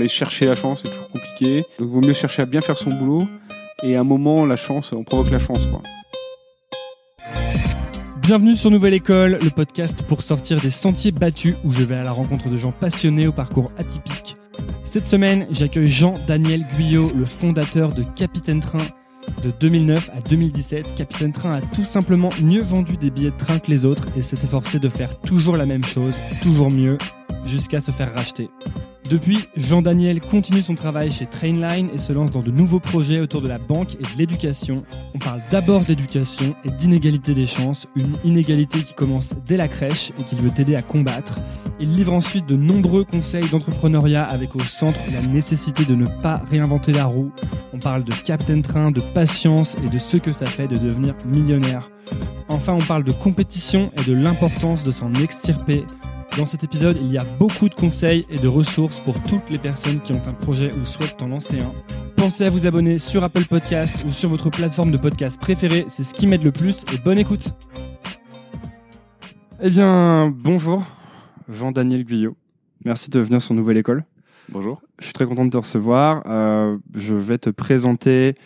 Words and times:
Aller 0.00 0.08
chercher 0.08 0.46
la 0.46 0.54
chance, 0.54 0.80
c'est 0.82 0.88
toujours 0.88 1.10
compliqué. 1.10 1.56
Donc, 1.78 1.80
il 1.80 1.86
vaut 1.86 2.00
mieux 2.00 2.14
chercher 2.14 2.40
à 2.40 2.46
bien 2.46 2.62
faire 2.62 2.78
son 2.78 2.88
boulot. 2.88 3.28
Et 3.82 3.96
à 3.96 4.00
un 4.00 4.04
moment, 4.04 4.46
la 4.46 4.56
chance, 4.56 4.94
on 4.94 5.04
provoque 5.04 5.30
la 5.30 5.38
chance, 5.38 5.60
quoi. 5.66 5.82
Bienvenue 8.22 8.56
sur 8.56 8.70
Nouvelle 8.70 8.94
École, 8.94 9.38
le 9.42 9.50
podcast 9.50 10.02
pour 10.04 10.22
sortir 10.22 10.58
des 10.58 10.70
sentiers 10.70 11.12
battus 11.12 11.54
où 11.66 11.70
je 11.70 11.84
vais 11.84 11.96
à 11.96 12.02
la 12.02 12.12
rencontre 12.12 12.48
de 12.48 12.56
gens 12.56 12.72
passionnés 12.72 13.26
au 13.26 13.32
parcours 13.32 13.70
atypique. 13.76 14.36
Cette 14.86 15.06
semaine, 15.06 15.46
j'accueille 15.50 15.88
Jean-Daniel 15.88 16.66
Guyot, 16.74 17.12
le 17.14 17.26
fondateur 17.26 17.90
de 17.90 18.02
Capitaine 18.16 18.60
Train. 18.60 18.86
De 19.44 19.52
2009 19.60 20.12
à 20.16 20.22
2017, 20.22 20.94
Capitaine 20.94 21.34
Train 21.34 21.56
a 21.56 21.60
tout 21.60 21.84
simplement 21.84 22.30
mieux 22.40 22.62
vendu 22.62 22.96
des 22.96 23.10
billets 23.10 23.32
de 23.32 23.36
train 23.36 23.58
que 23.58 23.70
les 23.70 23.84
autres 23.84 24.06
et 24.16 24.22
s'est 24.22 24.42
efforcé 24.42 24.78
de 24.78 24.88
faire 24.88 25.20
toujours 25.20 25.58
la 25.58 25.66
même 25.66 25.84
chose, 25.84 26.22
toujours 26.40 26.70
mieux, 26.70 26.96
jusqu'à 27.44 27.82
se 27.82 27.90
faire 27.90 28.14
racheter. 28.14 28.48
Depuis, 29.10 29.48
Jean-Daniel 29.56 30.20
continue 30.20 30.62
son 30.62 30.76
travail 30.76 31.10
chez 31.10 31.26
Trainline 31.26 31.88
et 31.92 31.98
se 31.98 32.12
lance 32.12 32.30
dans 32.30 32.42
de 32.42 32.52
nouveaux 32.52 32.78
projets 32.78 33.18
autour 33.18 33.42
de 33.42 33.48
la 33.48 33.58
banque 33.58 33.96
et 33.96 34.02
de 34.04 34.16
l'éducation. 34.16 34.76
On 35.16 35.18
parle 35.18 35.42
d'abord 35.50 35.80
d'éducation 35.80 36.54
et 36.64 36.70
d'inégalité 36.70 37.34
des 37.34 37.46
chances, 37.46 37.88
une 37.96 38.12
inégalité 38.22 38.84
qui 38.84 38.94
commence 38.94 39.30
dès 39.44 39.56
la 39.56 39.66
crèche 39.66 40.12
et 40.20 40.22
qu'il 40.22 40.38
veut 40.38 40.52
t'aider 40.52 40.76
à 40.76 40.82
combattre. 40.82 41.34
Il 41.80 41.92
livre 41.92 42.12
ensuite 42.12 42.46
de 42.46 42.54
nombreux 42.54 43.02
conseils 43.02 43.48
d'entrepreneuriat 43.48 44.22
avec 44.22 44.54
au 44.54 44.60
centre 44.60 45.00
la 45.12 45.22
nécessité 45.22 45.84
de 45.84 45.96
ne 45.96 46.06
pas 46.22 46.40
réinventer 46.48 46.92
la 46.92 47.06
roue. 47.06 47.32
On 47.72 47.80
parle 47.80 48.04
de 48.04 48.12
Captain 48.12 48.60
Train, 48.60 48.92
de 48.92 49.00
patience 49.12 49.76
et 49.84 49.90
de 49.90 49.98
ce 49.98 50.18
que 50.18 50.30
ça 50.30 50.46
fait 50.46 50.68
de 50.68 50.76
devenir 50.76 51.16
millionnaire. 51.26 51.90
Enfin, 52.48 52.74
on 52.74 52.86
parle 52.86 53.02
de 53.02 53.12
compétition 53.12 53.90
et 53.96 54.04
de 54.04 54.12
l'importance 54.12 54.84
de 54.84 54.92
s'en 54.92 55.12
extirper. 55.14 55.84
Dans 56.38 56.46
cet 56.46 56.62
épisode, 56.62 56.96
il 57.00 57.10
y 57.12 57.18
a 57.18 57.24
beaucoup 57.38 57.68
de 57.68 57.74
conseils 57.74 58.22
et 58.30 58.36
de 58.36 58.46
ressources 58.46 59.00
pour 59.00 59.20
toutes 59.24 59.50
les 59.50 59.58
personnes 59.58 60.00
qui 60.00 60.12
ont 60.12 60.22
un 60.28 60.32
projet 60.32 60.70
ou 60.76 60.84
souhaitent 60.84 61.20
en 61.20 61.28
lancer 61.28 61.60
un. 61.60 61.72
Pensez 62.16 62.44
à 62.44 62.50
vous 62.50 62.66
abonner 62.66 62.98
sur 63.00 63.24
Apple 63.24 63.44
Podcast 63.46 63.96
ou 64.06 64.12
sur 64.12 64.28
votre 64.28 64.48
plateforme 64.48 64.92
de 64.92 64.98
podcast 64.98 65.40
préférée, 65.40 65.84
c'est 65.88 66.04
ce 66.04 66.14
qui 66.14 66.26
m'aide 66.28 66.44
le 66.44 66.52
plus 66.52 66.84
et 66.94 66.98
bonne 66.98 67.18
écoute. 67.18 67.52
Eh 69.60 69.70
bien, 69.70 70.32
bonjour, 70.34 70.84
Jean-Daniel 71.48 72.04
Guyot. 72.04 72.36
Merci 72.84 73.10
de 73.10 73.18
venir 73.20 73.42
sur 73.42 73.54
Nouvelle 73.54 73.76
École. 73.76 74.04
Bonjour. 74.48 74.80
Je 75.00 75.06
suis 75.06 75.12
très 75.12 75.26
content 75.26 75.44
de 75.44 75.50
te 75.50 75.58
recevoir. 75.58 76.22
Euh, 76.26 76.78
je 76.94 77.14
vais 77.14 77.38
te 77.38 77.50
présenter 77.50 78.36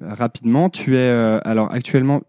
rapidement. 0.00 0.70
Tu 0.70 0.96
es, 0.96 0.98
euh, 0.98 1.40
alors 1.44 1.70
actuellement, 1.72 2.22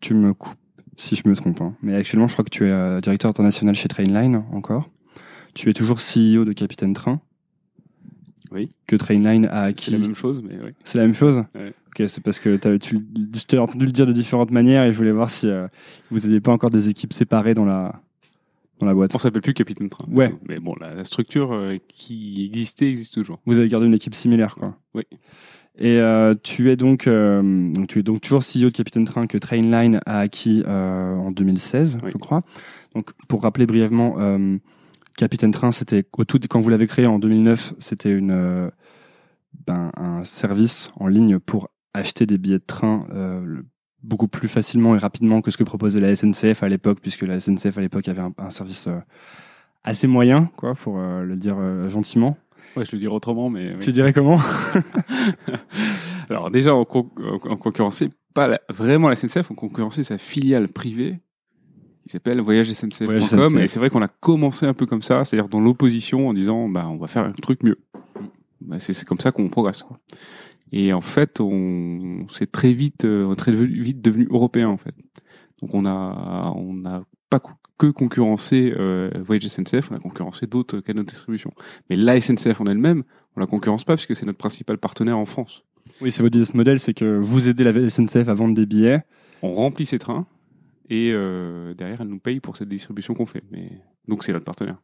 tu 0.00 0.14
me 0.14 0.34
coupes 0.34 0.58
si 0.96 1.16
je 1.16 1.28
me 1.28 1.34
trompe. 1.34 1.60
Hein. 1.60 1.74
Mais 1.82 1.94
actuellement, 1.94 2.26
je 2.26 2.32
crois 2.32 2.44
que 2.44 2.50
tu 2.50 2.66
es 2.66 2.70
euh, 2.70 3.00
directeur 3.00 3.30
international 3.30 3.74
chez 3.74 3.88
Trainline 3.88 4.44
encore. 4.52 4.90
Tu 5.54 5.70
es 5.70 5.72
toujours 5.72 5.98
CEO 5.98 6.44
de 6.44 6.52
Capitaine 6.52 6.94
Train. 6.94 7.20
Oui. 8.50 8.70
Que 8.86 8.96
Trainline 8.96 9.46
a 9.46 9.62
acquis. 9.62 9.86
C'est 9.86 9.90
la 9.92 9.98
même 9.98 10.14
chose, 10.14 10.42
mais 10.42 10.54
oui. 10.62 10.70
C'est 10.84 10.98
la 10.98 11.04
même 11.04 11.14
chose? 11.14 11.44
Ouais. 11.54 11.72
Ok, 11.88 12.08
c'est 12.08 12.22
parce 12.22 12.38
que 12.38 12.56
tu, 12.76 13.04
je 13.34 13.44
t'ai 13.44 13.58
entendu 13.58 13.86
le 13.86 13.92
dire 13.92 14.06
de 14.06 14.12
différentes 14.12 14.50
manières 14.50 14.84
et 14.84 14.92
je 14.92 14.96
voulais 14.96 15.12
voir 15.12 15.30
si 15.30 15.48
euh, 15.48 15.66
vous 16.10 16.20
n'aviez 16.20 16.40
pas 16.40 16.52
encore 16.52 16.70
des 16.70 16.88
équipes 16.88 17.12
séparées 17.12 17.54
dans 17.54 17.64
la, 17.64 18.00
dans 18.80 18.86
la 18.86 18.94
boîte. 18.94 19.14
On 19.14 19.18
s'appelle 19.18 19.42
plus 19.42 19.54
Capitaine 19.54 19.88
Train. 19.88 20.06
Ouais. 20.10 20.34
Mais 20.48 20.58
bon, 20.58 20.74
la, 20.80 20.94
la 20.94 21.04
structure 21.04 21.52
euh, 21.52 21.78
qui 21.88 22.44
existait 22.46 22.90
existe 22.90 23.14
toujours. 23.14 23.40
Vous 23.46 23.58
avez 23.58 23.68
gardé 23.68 23.86
une 23.86 23.94
équipe 23.94 24.14
similaire, 24.14 24.56
quoi. 24.56 24.76
Oui. 24.94 25.04
Et 25.76 25.98
euh, 25.98 26.34
tu 26.40 26.70
es 26.70 26.76
donc, 26.76 27.06
euh, 27.08 27.72
tu 27.88 27.98
es 27.98 28.02
donc 28.04 28.20
toujours 28.20 28.42
CEO 28.44 28.66
de 28.66 28.76
Capitaine 28.76 29.04
Train 29.04 29.26
que 29.26 29.38
Trainline 29.38 30.00
a 30.06 30.20
acquis 30.20 30.62
euh, 30.66 31.16
en 31.16 31.32
2016, 31.32 31.98
Oui. 32.02 32.10
je 32.12 32.18
crois. 32.18 32.42
Donc 32.94 33.10
pour 33.26 33.42
rappeler 33.42 33.66
brièvement, 33.66 34.14
euh, 34.20 34.56
Capitaine 35.16 35.50
Train, 35.50 35.72
c'était 35.72 36.04
au 36.16 36.24
tout 36.24 36.38
quand 36.48 36.60
vous 36.60 36.68
l'avez 36.68 36.86
créé 36.86 37.06
en 37.06 37.18
2009, 37.18 37.74
c'était 37.80 38.12
une 38.12 38.30
euh, 38.30 38.70
ben, 39.66 39.90
un 39.96 40.24
service 40.24 40.90
en 41.00 41.08
ligne 41.08 41.40
pour 41.40 41.70
acheter 41.92 42.24
des 42.26 42.38
billets 42.38 42.58
de 42.58 42.64
train 42.64 43.06
euh, 43.12 43.40
le- 43.44 43.64
beaucoup 44.02 44.28
plus 44.28 44.48
facilement 44.48 44.94
et 44.94 44.98
rapidement 44.98 45.40
que 45.40 45.50
ce 45.50 45.56
que 45.56 45.64
proposait 45.64 45.98
la 46.00 46.14
SNCF 46.14 46.62
à 46.62 46.68
l'époque, 46.68 46.98
puisque 47.00 47.22
la 47.22 47.40
SNCF 47.40 47.78
à 47.78 47.80
l'époque 47.80 48.06
avait 48.08 48.20
un, 48.20 48.32
un 48.38 48.50
service 48.50 48.86
assez 49.82 50.06
moyen, 50.06 50.50
quoi, 50.56 50.74
pour 50.74 50.98
le 50.98 51.36
dire 51.36 51.56
gentiment. 51.88 52.36
Ouais, 52.76 52.84
je 52.84 52.92
le 52.92 52.98
dirais 52.98 53.14
autrement, 53.14 53.50
mais. 53.50 53.72
oui. 53.74 53.78
Tu 53.80 53.92
dirais 53.92 54.12
comment 54.12 54.38
Alors 56.30 56.50
déjà, 56.50 56.74
on 56.74 56.84
concurrençait 56.84 58.10
pas 58.34 58.48
la- 58.48 58.60
vraiment 58.68 59.08
la 59.08 59.16
SNCF, 59.16 59.50
on 59.50 59.54
concurrençait 59.54 60.02
sa 60.02 60.18
filiale 60.18 60.68
privée 60.68 61.18
qui 62.04 62.10
s'appelle 62.10 62.40
voyagesncf.com. 62.40 63.04
Voyage 63.06 63.22
SNCF. 63.24 63.56
Et 63.62 63.66
c'est 63.68 63.78
vrai 63.78 63.90
qu'on 63.90 64.02
a 64.02 64.08
commencé 64.08 64.66
un 64.66 64.74
peu 64.74 64.86
comme 64.86 65.02
ça, 65.02 65.24
c'est-à-dire 65.24 65.48
dans 65.48 65.60
l'opposition 65.60 66.28
en 66.28 66.34
disant, 66.34 66.68
bah, 66.68 66.86
on 66.88 66.96
va 66.96 67.06
faire 67.06 67.24
un 67.24 67.32
truc 67.32 67.62
mieux. 67.62 67.78
Bah, 68.60 68.76
c'est 68.80 69.04
comme 69.04 69.18
ça 69.20 69.30
qu'on 69.32 69.48
progresse. 69.48 69.82
Quoi. 69.82 69.98
Et 70.72 70.92
en 70.92 71.00
fait, 71.00 71.40
on 71.40 72.26
s'est 72.28 72.46
très 72.46 72.72
vite, 72.72 73.04
euh, 73.04 73.24
on 73.26 73.32
est 73.32 73.36
très 73.36 73.52
vite 73.52 74.00
devenu 74.02 74.26
européen 74.30 74.68
en 74.68 74.76
fait. 74.76 74.94
Donc 75.62 75.72
on 75.74 75.86
a, 75.86 76.52
on 76.56 76.74
n'a 76.74 77.04
pas 77.30 77.38
co- 77.40 77.52
que 77.78 77.86
concurrencé 77.86 78.72
euh, 78.76 79.10
Voyage 79.24 79.48
SNCF, 79.48 79.90
on 79.90 79.96
a 79.96 79.98
concurrencé 79.98 80.46
d'autres 80.46 80.80
canaux 80.80 81.02
de 81.02 81.08
distribution. 81.08 81.52
Mais 81.90 81.96
la 81.96 82.20
SNCF 82.20 82.60
en 82.60 82.66
elle-même, 82.66 83.02
on 83.36 83.40
la 83.40 83.46
concurrence 83.46 83.84
pas 83.84 83.96
puisque 83.96 84.14
c'est 84.14 84.26
notre 84.26 84.38
principal 84.38 84.78
partenaire 84.78 85.18
en 85.18 85.26
France. 85.26 85.64
Oui, 86.00 86.12
c'est 86.12 86.22
votre 86.22 86.32
business 86.32 86.54
model, 86.54 86.78
c'est 86.78 86.94
que 86.94 87.18
vous 87.18 87.48
aidez 87.48 87.64
la 87.64 87.90
SNCF 87.90 88.28
à 88.28 88.34
vendre 88.34 88.54
des 88.54 88.66
billets. 88.66 89.02
On 89.42 89.52
remplit 89.52 89.86
ses 89.86 89.98
trains 89.98 90.26
et 90.88 91.12
euh, 91.12 91.74
derrière 91.74 92.00
elle 92.00 92.08
nous 92.08 92.18
paye 92.18 92.40
pour 92.40 92.56
cette 92.56 92.68
distribution 92.68 93.14
qu'on 93.14 93.26
fait. 93.26 93.42
Mais 93.50 93.70
donc 94.08 94.24
c'est 94.24 94.32
notre 94.32 94.44
partenaire. 94.44 94.76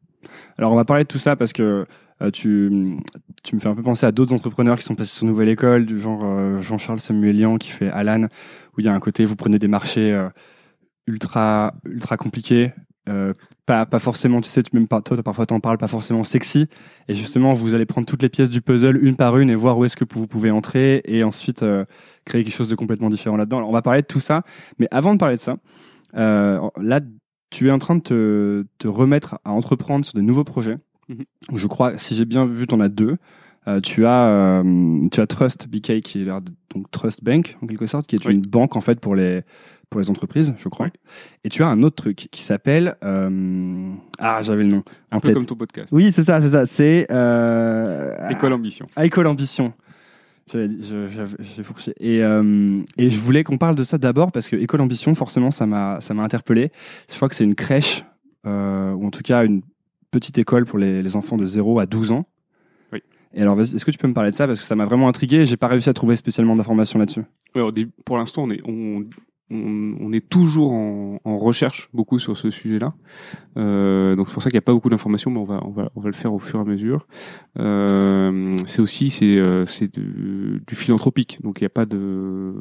Alors, 0.58 0.72
on 0.72 0.76
va 0.76 0.84
parler 0.84 1.04
de 1.04 1.08
tout 1.08 1.18
ça 1.18 1.36
parce 1.36 1.52
que 1.52 1.86
euh, 2.20 2.30
tu, 2.30 2.98
tu 3.42 3.54
me 3.54 3.60
fais 3.60 3.68
un 3.68 3.74
peu 3.74 3.82
penser 3.82 4.04
à 4.04 4.12
d'autres 4.12 4.34
entrepreneurs 4.34 4.76
qui 4.76 4.84
sont 4.84 4.94
passés 4.94 5.16
sur 5.16 5.26
Nouvelle 5.26 5.48
École, 5.48 5.86
du 5.86 5.98
genre 5.98 6.20
euh, 6.24 6.60
Jean-Charles 6.60 7.00
Samuelian 7.00 7.56
qui 7.56 7.70
fait 7.70 7.88
Alan, 7.88 8.24
où 8.76 8.80
il 8.80 8.84
y 8.84 8.88
a 8.88 8.94
un 8.94 9.00
côté, 9.00 9.24
vous 9.24 9.36
prenez 9.36 9.58
des 9.58 9.68
marchés 9.68 10.28
ultra, 11.10 11.74
ultra 11.84 12.16
compliqués. 12.16 12.72
euh, 13.08 13.32
pas, 13.66 13.86
pas 13.86 13.98
forcément, 13.98 14.40
tu 14.40 14.48
sais, 14.48 14.62
tu 14.62 14.70
même 14.74 14.88
pas, 14.88 15.00
toi, 15.00 15.20
parfois 15.22 15.46
t'en 15.46 15.60
parles, 15.60 15.78
pas 15.78 15.86
forcément 15.88 16.24
sexy. 16.24 16.66
Et 17.08 17.14
justement, 17.14 17.52
vous 17.54 17.74
allez 17.74 17.86
prendre 17.86 18.06
toutes 18.06 18.22
les 18.22 18.28
pièces 18.28 18.50
du 18.50 18.60
puzzle 18.60 18.98
une 19.04 19.16
par 19.16 19.38
une 19.38 19.48
et 19.50 19.54
voir 19.54 19.78
où 19.78 19.84
est-ce 19.84 19.96
que 19.96 20.04
vous 20.12 20.26
pouvez 20.26 20.50
entrer 20.50 21.02
et 21.04 21.22
ensuite 21.24 21.62
euh, 21.62 21.84
créer 22.24 22.42
quelque 22.44 22.52
chose 22.54 22.68
de 22.68 22.74
complètement 22.74 23.10
différent 23.10 23.36
là-dedans. 23.36 23.58
Alors, 23.58 23.68
on 23.70 23.72
va 23.72 23.82
parler 23.82 24.02
de 24.02 24.06
tout 24.06 24.20
ça. 24.20 24.42
Mais 24.78 24.88
avant 24.90 25.14
de 25.14 25.18
parler 25.18 25.36
de 25.36 25.40
ça, 25.40 25.56
euh, 26.16 26.60
là, 26.80 27.00
tu 27.50 27.68
es 27.68 27.70
en 27.70 27.78
train 27.78 27.96
de 27.96 28.00
te, 28.00 28.64
te 28.78 28.88
remettre 28.88 29.38
à 29.44 29.52
entreprendre 29.52 30.04
sur 30.04 30.14
de 30.14 30.20
nouveaux 30.22 30.44
projets. 30.44 30.78
Mhm. 31.08 31.24
Je 31.54 31.66
crois, 31.66 31.96
si 31.98 32.14
j'ai 32.14 32.24
bien 32.24 32.46
vu, 32.46 32.66
tu 32.66 32.74
en 32.74 32.80
as 32.80 32.88
deux. 32.88 33.16
Euh, 33.68 33.80
tu 33.80 34.06
as 34.06 34.26
euh, 34.28 35.02
tu 35.12 35.20
as 35.20 35.26
Trust 35.26 35.68
BK 35.68 36.00
qui 36.00 36.22
est 36.22 36.24
donc 36.24 36.90
Trust 36.90 37.22
Bank 37.22 37.58
en 37.62 37.66
quelque 37.66 37.84
sorte 37.86 38.06
qui 38.06 38.16
est 38.16 38.24
Oui. 38.24 38.34
une 38.34 38.40
banque 38.40 38.74
en 38.74 38.80
fait 38.80 39.00
pour 39.00 39.14
les 39.14 39.42
pour 39.90 40.00
les 40.00 40.08
entreprises 40.08 40.54
je 40.56 40.68
crois 40.68 40.88
et 41.44 41.48
tu 41.48 41.62
as 41.62 41.68
un 41.68 41.82
autre 41.82 41.96
truc 41.96 42.28
qui 42.30 42.40
s'appelle 42.42 42.96
euh, 43.04 43.92
ah 44.18 44.40
j'avais 44.42 44.62
le 44.62 44.68
nom 44.70 44.82
Un 45.10 45.16
en 45.16 45.20
peu 45.20 45.28
tête 45.28 45.34
comme 45.36 45.46
ton 45.46 45.56
podcast. 45.56 45.92
oui 45.92 46.12
c'est 46.12 46.24
ça 46.24 46.40
c'est 46.40 46.50
ça 46.50 46.64
c'est 46.66 47.06
euh, 47.10 48.28
École 48.30 48.52
Ambition. 48.52 48.86
ah, 48.96 49.04
École 49.04 49.26
Ambition. 49.26 49.72
J'ai 50.52 51.62
fourché. 51.62 51.94
Et, 52.00 52.22
euh, 52.22 52.80
et 52.98 53.10
je 53.10 53.18
voulais 53.20 53.44
qu'on 53.44 53.58
parle 53.58 53.74
de 53.74 53.82
ça 53.82 53.98
d'abord 53.98 54.32
parce 54.32 54.48
que 54.48 54.56
École 54.56 54.80
Ambition, 54.80 55.14
forcément, 55.14 55.50
ça 55.50 55.66
m'a 55.66 55.98
interpellé. 56.18 56.72
Je 57.08 57.14
crois 57.16 57.28
que 57.28 57.34
c'est 57.34 57.44
une 57.44 57.54
crèche, 57.54 58.04
euh, 58.46 58.92
ou 58.92 59.06
en 59.06 59.10
tout 59.10 59.22
cas 59.22 59.44
une 59.44 59.62
petite 60.10 60.38
école 60.38 60.64
pour 60.66 60.78
les, 60.78 61.02
les 61.02 61.16
enfants 61.16 61.36
de 61.36 61.44
0 61.46 61.78
à 61.78 61.86
12 61.86 62.12
ans. 62.12 62.26
Oui. 62.92 63.00
Et 63.32 63.42
alors, 63.42 63.60
est-ce 63.60 63.84
que 63.84 63.90
tu 63.90 63.98
peux 63.98 64.08
me 64.08 64.14
parler 64.14 64.30
de 64.30 64.36
ça? 64.36 64.46
Parce 64.46 64.60
que 64.60 64.66
ça 64.66 64.74
m'a 64.74 64.86
vraiment 64.86 65.08
intrigué 65.08 65.36
et 65.36 65.44
j'ai 65.44 65.56
pas 65.56 65.68
réussi 65.68 65.88
à 65.88 65.94
trouver 65.94 66.16
spécialement 66.16 66.56
d'informations 66.56 66.98
là-dessus. 66.98 67.22
Ouais, 67.54 67.62
pour 68.04 68.18
l'instant, 68.18 68.42
on 68.42 68.50
est, 68.50 68.60
on, 68.66 69.04
on, 69.50 69.96
on 70.00 70.12
est 70.12 70.28
toujours 70.28 70.72
en, 70.72 71.20
en 71.24 71.38
recherche 71.38 71.88
beaucoup 71.92 72.18
sur 72.18 72.36
ce 72.36 72.50
sujet-là. 72.50 72.94
Euh, 73.56 74.16
donc 74.16 74.28
c'est 74.28 74.34
pour 74.34 74.42
ça 74.42 74.50
qu'il 74.50 74.56
n'y 74.56 74.62
a 74.62 74.62
pas 74.62 74.72
beaucoup 74.72 74.90
d'informations, 74.90 75.30
mais 75.30 75.38
on 75.40 75.44
va, 75.44 75.60
on 75.64 75.70
va, 75.70 75.90
on 75.96 76.00
va 76.00 76.08
le 76.08 76.14
faire 76.14 76.32
au 76.32 76.38
fur 76.38 76.58
et 76.58 76.62
à 76.62 76.64
mesure. 76.64 77.06
Euh, 77.58 78.52
c'est 78.66 78.80
aussi 78.80 79.10
c'est, 79.10 79.36
euh, 79.38 79.66
c'est 79.66 79.92
du, 79.92 80.62
du 80.66 80.74
philanthropique, 80.74 81.40
donc 81.42 81.60
il 81.60 81.64
n'y 81.64 81.66
a 81.66 81.70
pas 81.70 81.86
de 81.86 82.54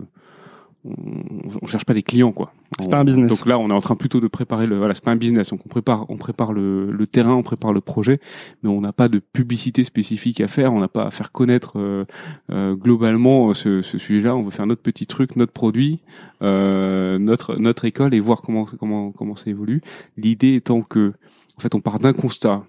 on, 0.85 1.67
cherche 1.67 1.85
pas 1.85 1.93
des 1.93 2.03
clients 2.03 2.31
quoi. 2.31 2.53
C'est 2.79 2.89
pas 2.89 2.99
un 2.99 3.03
business. 3.03 3.29
Donc 3.29 3.45
là, 3.45 3.59
on 3.59 3.69
est 3.69 3.73
en 3.73 3.81
train 3.81 3.95
plutôt 3.95 4.21
de 4.21 4.27
préparer 4.27 4.65
le. 4.65 4.77
Voilà, 4.77 4.93
c'est 4.93 5.03
pas 5.03 5.11
un 5.11 5.17
business. 5.17 5.49
Donc 5.49 5.61
on 5.65 5.69
prépare, 5.69 6.05
on 6.09 6.17
prépare 6.17 6.53
le, 6.53 6.91
le 6.91 7.07
terrain, 7.07 7.33
on 7.33 7.43
prépare 7.43 7.73
le 7.73 7.81
projet, 7.81 8.19
mais 8.63 8.69
on 8.69 8.79
n'a 8.79 8.93
pas 8.93 9.09
de 9.09 9.19
publicité 9.19 9.83
spécifique 9.83 10.39
à 10.39 10.47
faire. 10.47 10.73
On 10.73 10.79
n'a 10.79 10.87
pas 10.87 11.07
à 11.07 11.11
faire 11.11 11.31
connaître 11.31 11.73
euh, 11.77 12.05
euh, 12.51 12.75
globalement 12.75 13.53
ce, 13.53 13.81
ce 13.81 13.97
sujet-là. 13.97 14.35
On 14.35 14.43
veut 14.43 14.51
faire 14.51 14.67
notre 14.67 14.81
petit 14.81 15.07
truc, 15.07 15.35
notre 15.35 15.51
produit, 15.51 15.99
euh, 16.41 17.19
notre 17.19 17.57
notre 17.57 17.85
école 17.85 18.13
et 18.13 18.19
voir 18.19 18.41
comment 18.41 18.65
comment 18.65 19.11
comment 19.11 19.35
ça 19.35 19.49
évolue. 19.49 19.81
L'idée 20.15 20.55
étant 20.55 20.81
que, 20.81 21.13
en 21.57 21.61
fait, 21.61 21.75
on 21.75 21.81
part 21.81 21.99
d'un 21.99 22.13
constat 22.13 22.63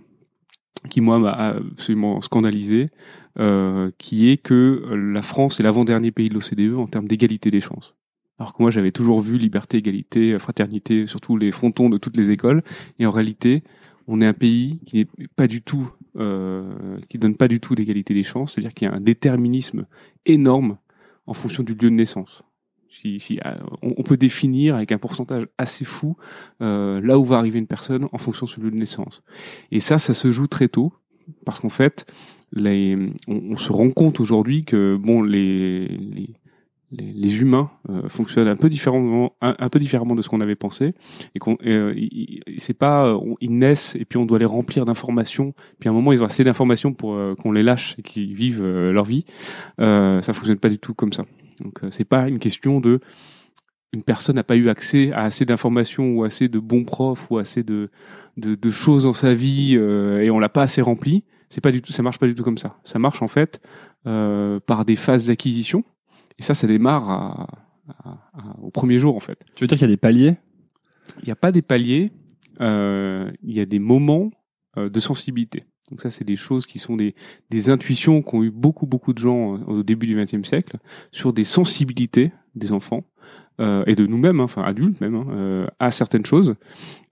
qui 0.88 1.00
moi 1.00 1.18
m'a 1.18 1.32
absolument 1.32 2.20
scandalisé, 2.20 2.90
euh, 3.38 3.90
qui 3.98 4.30
est 4.30 4.38
que 4.38 4.82
la 4.94 5.22
France 5.22 5.60
est 5.60 5.62
l'avant-dernier 5.62 6.10
pays 6.10 6.28
de 6.28 6.34
l'OCDE 6.34 6.76
en 6.78 6.86
termes 6.86 7.06
d'égalité 7.06 7.50
des 7.50 7.60
chances. 7.60 7.94
Alors 8.40 8.54
que 8.54 8.62
moi 8.62 8.70
j'avais 8.70 8.90
toujours 8.90 9.20
vu 9.20 9.38
liberté, 9.38 9.76
égalité, 9.76 10.38
fraternité, 10.38 11.06
surtout 11.06 11.37
les 11.37 11.52
frontons 11.52 11.90
de 11.90 11.98
toutes 11.98 12.16
les 12.16 12.31
écoles, 12.31 12.62
et 12.98 13.06
en 13.06 13.10
réalité 13.10 13.62
on 14.08 14.20
est 14.22 14.26
un 14.26 14.32
pays 14.32 14.81
qui 14.87 14.96
n'est 14.96 15.28
pas 15.37 15.46
du 15.46 15.62
tout 15.62 15.92
euh, 16.16 16.98
qui 17.08 17.19
donne 17.19 17.37
pas 17.37 17.46
du 17.46 17.60
tout 17.60 17.76
d'égalité 17.76 18.14
des 18.14 18.25
chances, 18.25 18.54
c'est-à-dire 18.54 18.75
qu'il 18.75 18.88
y 18.88 18.90
a 18.90 18.94
un 18.94 19.00
déterminisme 19.00 19.87
énorme 20.26 20.78
en 21.26 21.34
fonction 21.34 21.62
du 21.62 21.75
lieu 21.75 21.90
de 21.90 21.94
naissance. 21.94 22.42
Si, 22.88 23.20
si, 23.20 23.38
euh, 23.46 23.54
on, 23.82 24.02
peut 24.02 24.16
définir 24.16 24.75
avec 24.75 24.90
un 24.90 24.98
pourcentage 24.98 25.46
assez 25.56 25.84
fou 25.84 26.16
euh, 26.60 27.00
là 27.00 27.16
où 27.20 27.25
va 27.25 27.38
arriver 27.38 27.60
une 27.60 27.69
personne 27.69 28.08
en 28.10 28.19
fonction 28.19 28.46
de 28.46 28.50
son 28.50 28.60
lieu 28.60 28.72
de 28.72 28.76
naissance. 28.76 29.22
Et 29.70 29.78
ça, 29.78 30.00
ça 30.00 30.12
se 30.12 30.32
joue 30.32 30.48
très 30.48 30.66
tôt 30.66 30.92
parce 31.44 31.60
qu'en 31.60 31.69
fait, 31.69 32.12
les, 32.52 32.98
on, 33.28 33.52
on 33.52 33.56
se 33.56 33.70
rend 33.70 33.90
compte 33.90 34.19
aujourd'hui 34.19 34.64
que 34.64 34.96
bon, 34.96 35.22
les, 35.22 35.87
les, 35.87 36.31
les, 36.92 37.12
les 37.12 37.40
humains 37.40 37.70
euh, 37.88 38.08
fonctionnent 38.08 38.48
un 38.48 38.56
peu 38.56 38.69
différemment, 38.69 39.32
un, 39.40 39.69
peu 39.69 39.78
différemment 39.78 40.14
de 40.14 40.22
ce 40.22 40.28
qu'on 40.28 40.40
avait 40.40 40.56
pensé, 40.56 40.94
et 41.34 41.38
qu'on, 41.38 41.56
euh, 41.64 41.94
c'est 42.58 42.75
pas, 42.75 43.06
euh, 43.06 43.14
on- 43.14 43.37
ils 43.40 43.56
naissent 43.56 43.94
et 43.96 44.04
puis 44.04 44.19
on 44.19 44.26
doit 44.26 44.38
les 44.38 44.44
remplir 44.44 44.84
d'informations, 44.84 45.54
puis 45.78 45.88
à 45.88 45.92
un 45.92 45.94
moment 45.94 46.12
ils 46.12 46.22
ont 46.22 46.26
assez 46.26 46.42
d'informations 46.44 46.92
pour 46.92 47.14
euh, 47.14 47.34
qu'on 47.34 47.52
les 47.52 47.62
lâche 47.62 47.94
et 47.98 48.02
qu'ils 48.02 48.34
vivent 48.34 48.62
euh, 48.62 48.92
leur 48.92 49.04
vie. 49.04 49.25
Euh, 49.81 50.20
ça 50.22 50.32
fonctionne 50.32 50.58
pas 50.58 50.69
du 50.69 50.78
tout 50.78 50.94
comme 50.94 51.12
ça. 51.12 51.25
Donc 51.62 51.81
c'est 51.90 52.04
pas 52.04 52.28
une 52.28 52.38
question 52.38 52.81
de 52.81 53.00
une 53.92 54.02
personne 54.02 54.37
n'a 54.37 54.44
pas 54.44 54.56
eu 54.56 54.69
accès 54.69 55.12
à 55.12 55.25
assez 55.25 55.44
d'informations 55.44 56.12
ou 56.12 56.25
assez 56.25 56.48
de 56.48 56.58
bons 56.60 56.84
profs 56.84 57.28
ou 57.31 57.38
assez 57.38 57.62
de 57.62 57.90
de, 58.37 58.54
de 58.54 58.70
choses 58.70 59.02
dans 59.02 59.12
sa 59.12 59.34
vie 59.34 59.75
et 59.75 60.31
on 60.31 60.38
l'a 60.38 60.48
pas 60.48 60.62
assez 60.62 60.81
rempli. 60.81 61.25
C'est 61.50 61.60
pas 61.60 61.72
du 61.72 61.82
tout, 61.82 61.92
ça 61.92 62.02
marche 62.02 62.19
pas 62.19 62.28
du 62.28 62.34
tout 62.34 62.44
comme 62.44 62.56
ça. 62.56 62.78
Ça 62.84 62.98
marche 62.98 63.20
en 63.20 63.28
fait 63.28 63.60
par 64.04 64.84
des 64.84 64.96
phases 64.96 65.26
d'acquisition 65.26 65.84
et 66.40 66.42
ça, 66.42 66.54
ça 66.54 66.66
démarre 66.66 67.08
à, 67.08 67.46
à- 68.04 68.19
à- 68.34 68.56
au 68.62 68.70
premier 68.70 68.98
jour 68.98 69.14
en 69.16 69.20
fait. 69.20 69.38
Tu 69.54 69.62
veux 69.62 69.69
dire 69.69 69.78
qu'il 69.78 69.87
y 69.87 69.90
a 69.90 69.94
des 69.94 69.96
paliers? 69.96 70.34
Il 71.22 71.26
n'y 71.26 71.32
a 71.32 71.37
pas 71.37 71.52
des 71.52 71.62
paliers, 71.62 72.10
euh, 72.60 73.31
il 73.42 73.52
y 73.52 73.60
a 73.60 73.66
des 73.66 73.78
moments 73.78 74.31
euh, 74.76 74.88
de 74.88 75.00
sensibilité. 75.00 75.64
Donc 75.90 76.00
ça, 76.00 76.10
c'est 76.10 76.25
des 76.25 76.37
choses 76.37 76.66
qui 76.66 76.78
sont 76.78 76.96
des, 76.96 77.14
des 77.50 77.69
intuitions 77.69 78.22
qu'ont 78.22 78.42
eu 78.44 78.50
beaucoup 78.50 78.87
beaucoup 78.87 79.12
de 79.12 79.19
gens 79.19 79.56
euh, 79.56 79.64
au 79.66 79.82
début 79.82 80.06
du 80.06 80.14
XXe 80.16 80.48
siècle 80.48 80.78
sur 81.12 81.32
des 81.32 81.44
sensibilités 81.44 82.32
des 82.54 82.70
enfants 82.72 83.04
euh, 83.60 83.82
et 83.87 83.94
de 83.96 84.06
nous-mêmes, 84.06 84.40
hein, 84.40 84.44
enfin 84.44 84.62
adultes 84.62 85.00
même, 85.00 85.14
hein, 85.16 85.66
à 85.78 85.90
certaines 85.90 86.25
choses. 86.25 86.54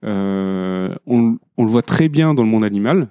Euh, 0.05 0.95
on, 1.05 1.37
on 1.57 1.63
le 1.65 1.69
voit 1.69 1.81
très 1.81 2.09
bien 2.09 2.33
dans 2.33 2.43
le 2.43 2.49
monde 2.49 2.63
animal. 2.63 3.09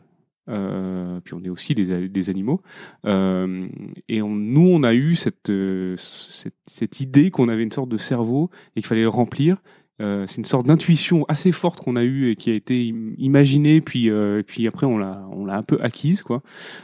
Euh, 0.49 1.21
puis 1.21 1.35
on 1.35 1.43
est 1.43 1.49
aussi 1.49 1.75
des, 1.75 2.31
animaux. 2.31 2.62
Euh, 3.06 3.61
et 4.09 4.21
nous, 4.21 4.69
on 4.69 4.83
a 4.83 4.95
eu 4.95 5.15
cette, 5.15 5.50
euh, 5.50 5.97
cette, 5.99 7.00
idée 7.00 7.31
qu'on 7.31 7.49
avait 7.49 7.62
une 7.62 7.73
sorte 7.73 7.89
de 7.89 7.97
cerveau 7.97 8.50
et 8.75 8.81
qu'il 8.81 8.87
fallait 8.87 9.03
le 9.03 9.09
remplir. 9.09 9.59
C'est 10.00 10.37
une 10.37 10.45
sorte 10.45 10.67
d'intuition 10.67 11.25
assez 11.27 11.50
forte 11.50 11.81
qu'on 11.81 11.97
a 11.97 12.05
eue 12.05 12.31
et 12.31 12.37
qui 12.37 12.53
a 12.53 12.55
été 12.55 12.89
im- 12.89 13.15
imaginée, 13.19 13.81
puis 13.81 14.09
puis 14.47 14.69
après 14.69 14.87
on 14.87 14.97
l'a 14.97 15.27
on 15.33 15.45
l'a 15.45 15.56
un 15.56 15.65
peu 15.65 15.77
acquise 15.83 16.23
quoi. 16.23 16.41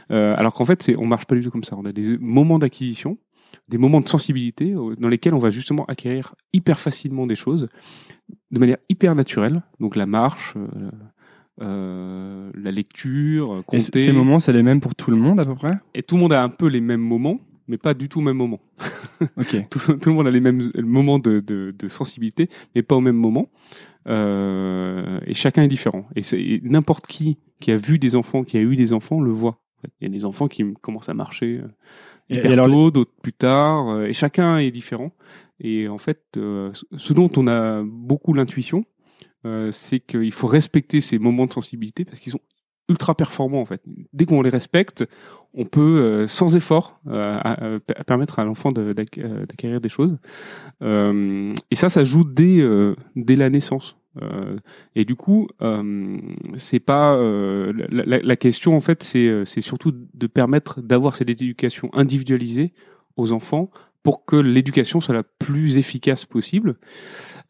Alors 0.09 0.53
qu'en 0.53 0.65
fait 0.65 0.83
c'est 0.83 0.97
on 0.97 1.05
marche 1.05 1.25
pas 1.25 1.35
du 1.35 1.41
tout 1.41 1.49
comme 1.49 1.63
ça. 1.63 1.77
On 1.77 1.85
a 1.85 1.93
des 1.93 2.17
moments 2.17 2.59
d'acquisition, 2.59 3.17
des 3.69 3.77
moments 3.77 4.01
de 4.01 4.09
sensibilité 4.09 4.75
dans 4.97 5.07
lesquels 5.07 5.33
on 5.33 5.39
va 5.39 5.49
justement 5.49 5.85
acquérir 5.85 6.35
hyper 6.51 6.77
facilement 6.77 7.25
des 7.25 7.35
choses 7.35 7.69
de 8.51 8.59
manière 8.59 8.79
hyper 8.89 9.15
naturelle. 9.15 9.63
Donc 9.79 9.95
la 9.95 10.07
marche, 10.07 10.55
euh, 11.61 11.63
euh, 11.65 12.51
la 12.55 12.71
lecture, 12.71 13.63
Et 13.71 13.79
c- 13.79 13.85
compter. 13.85 14.05
ces 14.05 14.11
moments, 14.11 14.39
c'est 14.39 14.53
les 14.53 14.63
mêmes 14.63 14.81
pour 14.81 14.95
tout 14.95 15.11
le 15.11 15.17
monde 15.17 15.39
à 15.39 15.43
peu 15.43 15.55
près? 15.55 15.77
Et 15.93 16.03
tout 16.03 16.15
le 16.15 16.21
monde 16.21 16.33
a 16.33 16.43
un 16.43 16.49
peu 16.49 16.67
les 16.67 16.81
mêmes 16.81 17.01
moments, 17.01 17.39
mais 17.67 17.77
pas 17.77 17.93
du 17.93 18.09
tout 18.09 18.19
au 18.19 18.23
même 18.23 18.37
moment. 18.37 18.59
Ok. 19.37 19.55
Tout, 19.69 19.79
tout 19.97 20.09
le 20.09 20.15
monde 20.15 20.27
a 20.27 20.31
les 20.31 20.41
mêmes 20.41 20.71
moments 20.77 21.19
de, 21.19 21.39
de, 21.39 21.73
de 21.77 21.87
sensibilité, 21.87 22.49
mais 22.75 22.83
pas 22.83 22.95
au 22.95 23.01
même 23.01 23.15
moment. 23.15 23.49
Euh, 24.07 25.19
et 25.25 25.33
chacun 25.33 25.63
est 25.63 25.67
différent. 25.67 26.05
Et, 26.15 26.21
et 26.33 26.61
n'importe 26.63 27.07
qui 27.07 27.37
qui 27.61 27.71
a 27.71 27.77
vu 27.77 27.97
des 27.97 28.15
enfants, 28.17 28.43
qui 28.43 28.57
a 28.57 28.61
eu 28.61 28.75
des 28.75 28.91
enfants, 28.93 29.21
le 29.21 29.31
voit. 29.31 29.61
Il 30.01 30.07
y 30.07 30.11
a 30.11 30.13
des 30.13 30.25
enfants 30.25 30.47
qui 30.47 30.63
commencent 30.81 31.07
à 31.09 31.13
marcher 31.13 31.61
euh, 31.63 31.67
Et- 32.29 32.35
hyper 32.37 32.49
et 32.51 32.53
alors, 32.53 32.67
tôt, 32.67 32.91
d'autres 32.91 33.13
plus 33.21 33.33
tard, 33.33 33.87
euh, 33.89 34.05
et 34.07 34.13
chacun 34.13 34.57
est 34.57 34.71
différent. 34.71 35.11
Et 35.61 35.87
en 35.87 35.97
fait, 35.97 36.21
euh, 36.35 36.71
ce 36.97 37.13
dont 37.13 37.29
on 37.37 37.47
a 37.47 37.81
beaucoup 37.83 38.33
l'intuition, 38.33 38.83
euh, 39.45 39.71
c'est 39.71 39.99
qu'il 39.99 40.31
faut 40.31 40.47
respecter 40.47 41.01
ces 41.01 41.19
moments 41.19 41.45
de 41.45 41.53
sensibilité 41.53 42.03
parce 42.03 42.19
qu'ils 42.19 42.31
sont 42.31 42.41
ultra 42.89 43.15
performants 43.15 43.61
en 43.61 43.65
fait. 43.65 43.81
Dès 44.13 44.25
qu'on 44.25 44.41
les 44.41 44.49
respecte, 44.49 45.05
on 45.53 45.65
peut 45.65 45.81
euh, 46.01 46.27
sans 46.27 46.55
effort 46.55 46.99
euh, 47.07 47.79
permettre 48.07 48.39
à 48.39 48.45
l'enfant 48.45 48.71
d'acquérir 48.71 49.81
des 49.81 49.89
choses. 49.89 50.17
Et 50.81 51.75
ça, 51.75 51.89
ça 51.89 52.03
joue 52.03 52.23
dès 52.23 52.65
dès 53.15 53.35
la 53.35 53.49
naissance. 53.49 53.97
Et 54.95 55.03
du 55.03 55.15
coup, 55.15 55.49
c'est 56.55 56.79
pas 56.79 57.17
la, 57.89 58.35
question 58.35 58.75
en 58.75 58.81
fait, 58.81 59.03
c'est 59.03 59.61
surtout 59.61 59.91
de 60.13 60.27
permettre 60.27 60.81
d'avoir 60.81 61.15
cette 61.15 61.29
éducation 61.29 61.89
individualisée 61.93 62.73
aux 63.17 63.31
enfants 63.31 63.69
pour 64.05 64.23
que 64.23 64.35
l'éducation 64.35 65.01
soit 65.01 65.15
la 65.15 65.23
plus 65.23 65.77
efficace 65.77 66.25
possible. 66.25 66.75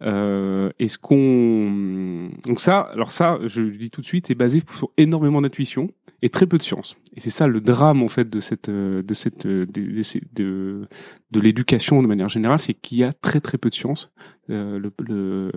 Euh, 0.02 0.72
Est-ce 0.80 0.98
qu'on 0.98 2.30
donc 2.48 2.62
ça, 2.62 2.80
alors 2.94 3.12
ça, 3.12 3.40
je 3.46 3.62
le 3.62 3.72
dis 3.72 3.92
tout 3.92 4.00
de 4.00 4.06
suite, 4.06 4.28
c'est 4.28 4.36
basé 4.36 4.63
sur 4.78 4.90
énormément 4.98 5.42
d'intuition 5.42 5.90
et 6.22 6.30
très 6.30 6.48
peu 6.48 6.57
de 6.57 6.63
science. 6.63 6.96
Et 7.16 7.19
c'est 7.19 7.30
ça 7.30 7.48
le 7.48 7.60
drame 7.60 8.02
en 8.02 8.07
fait 8.07 8.30
de 8.30 8.40
cette 8.40 8.69
de 8.69 9.13
cette 9.13 9.46
de 9.46 9.66
de, 9.66 10.02
de, 10.34 10.88
de 11.31 11.40
l'éducation 11.42 12.02
de 12.02 12.07
manière 12.07 12.30
générale, 12.30 12.60
c'est 12.60 12.74
qu'il 12.74 13.00
y 13.00 13.04
a 13.04 13.12
très 13.12 13.42
très 13.42 13.58
peu 13.58 13.69
de 13.69 13.75
science. 13.75 14.12
Euh, 14.52 14.78
le, 14.78 14.92
le- 15.08 15.52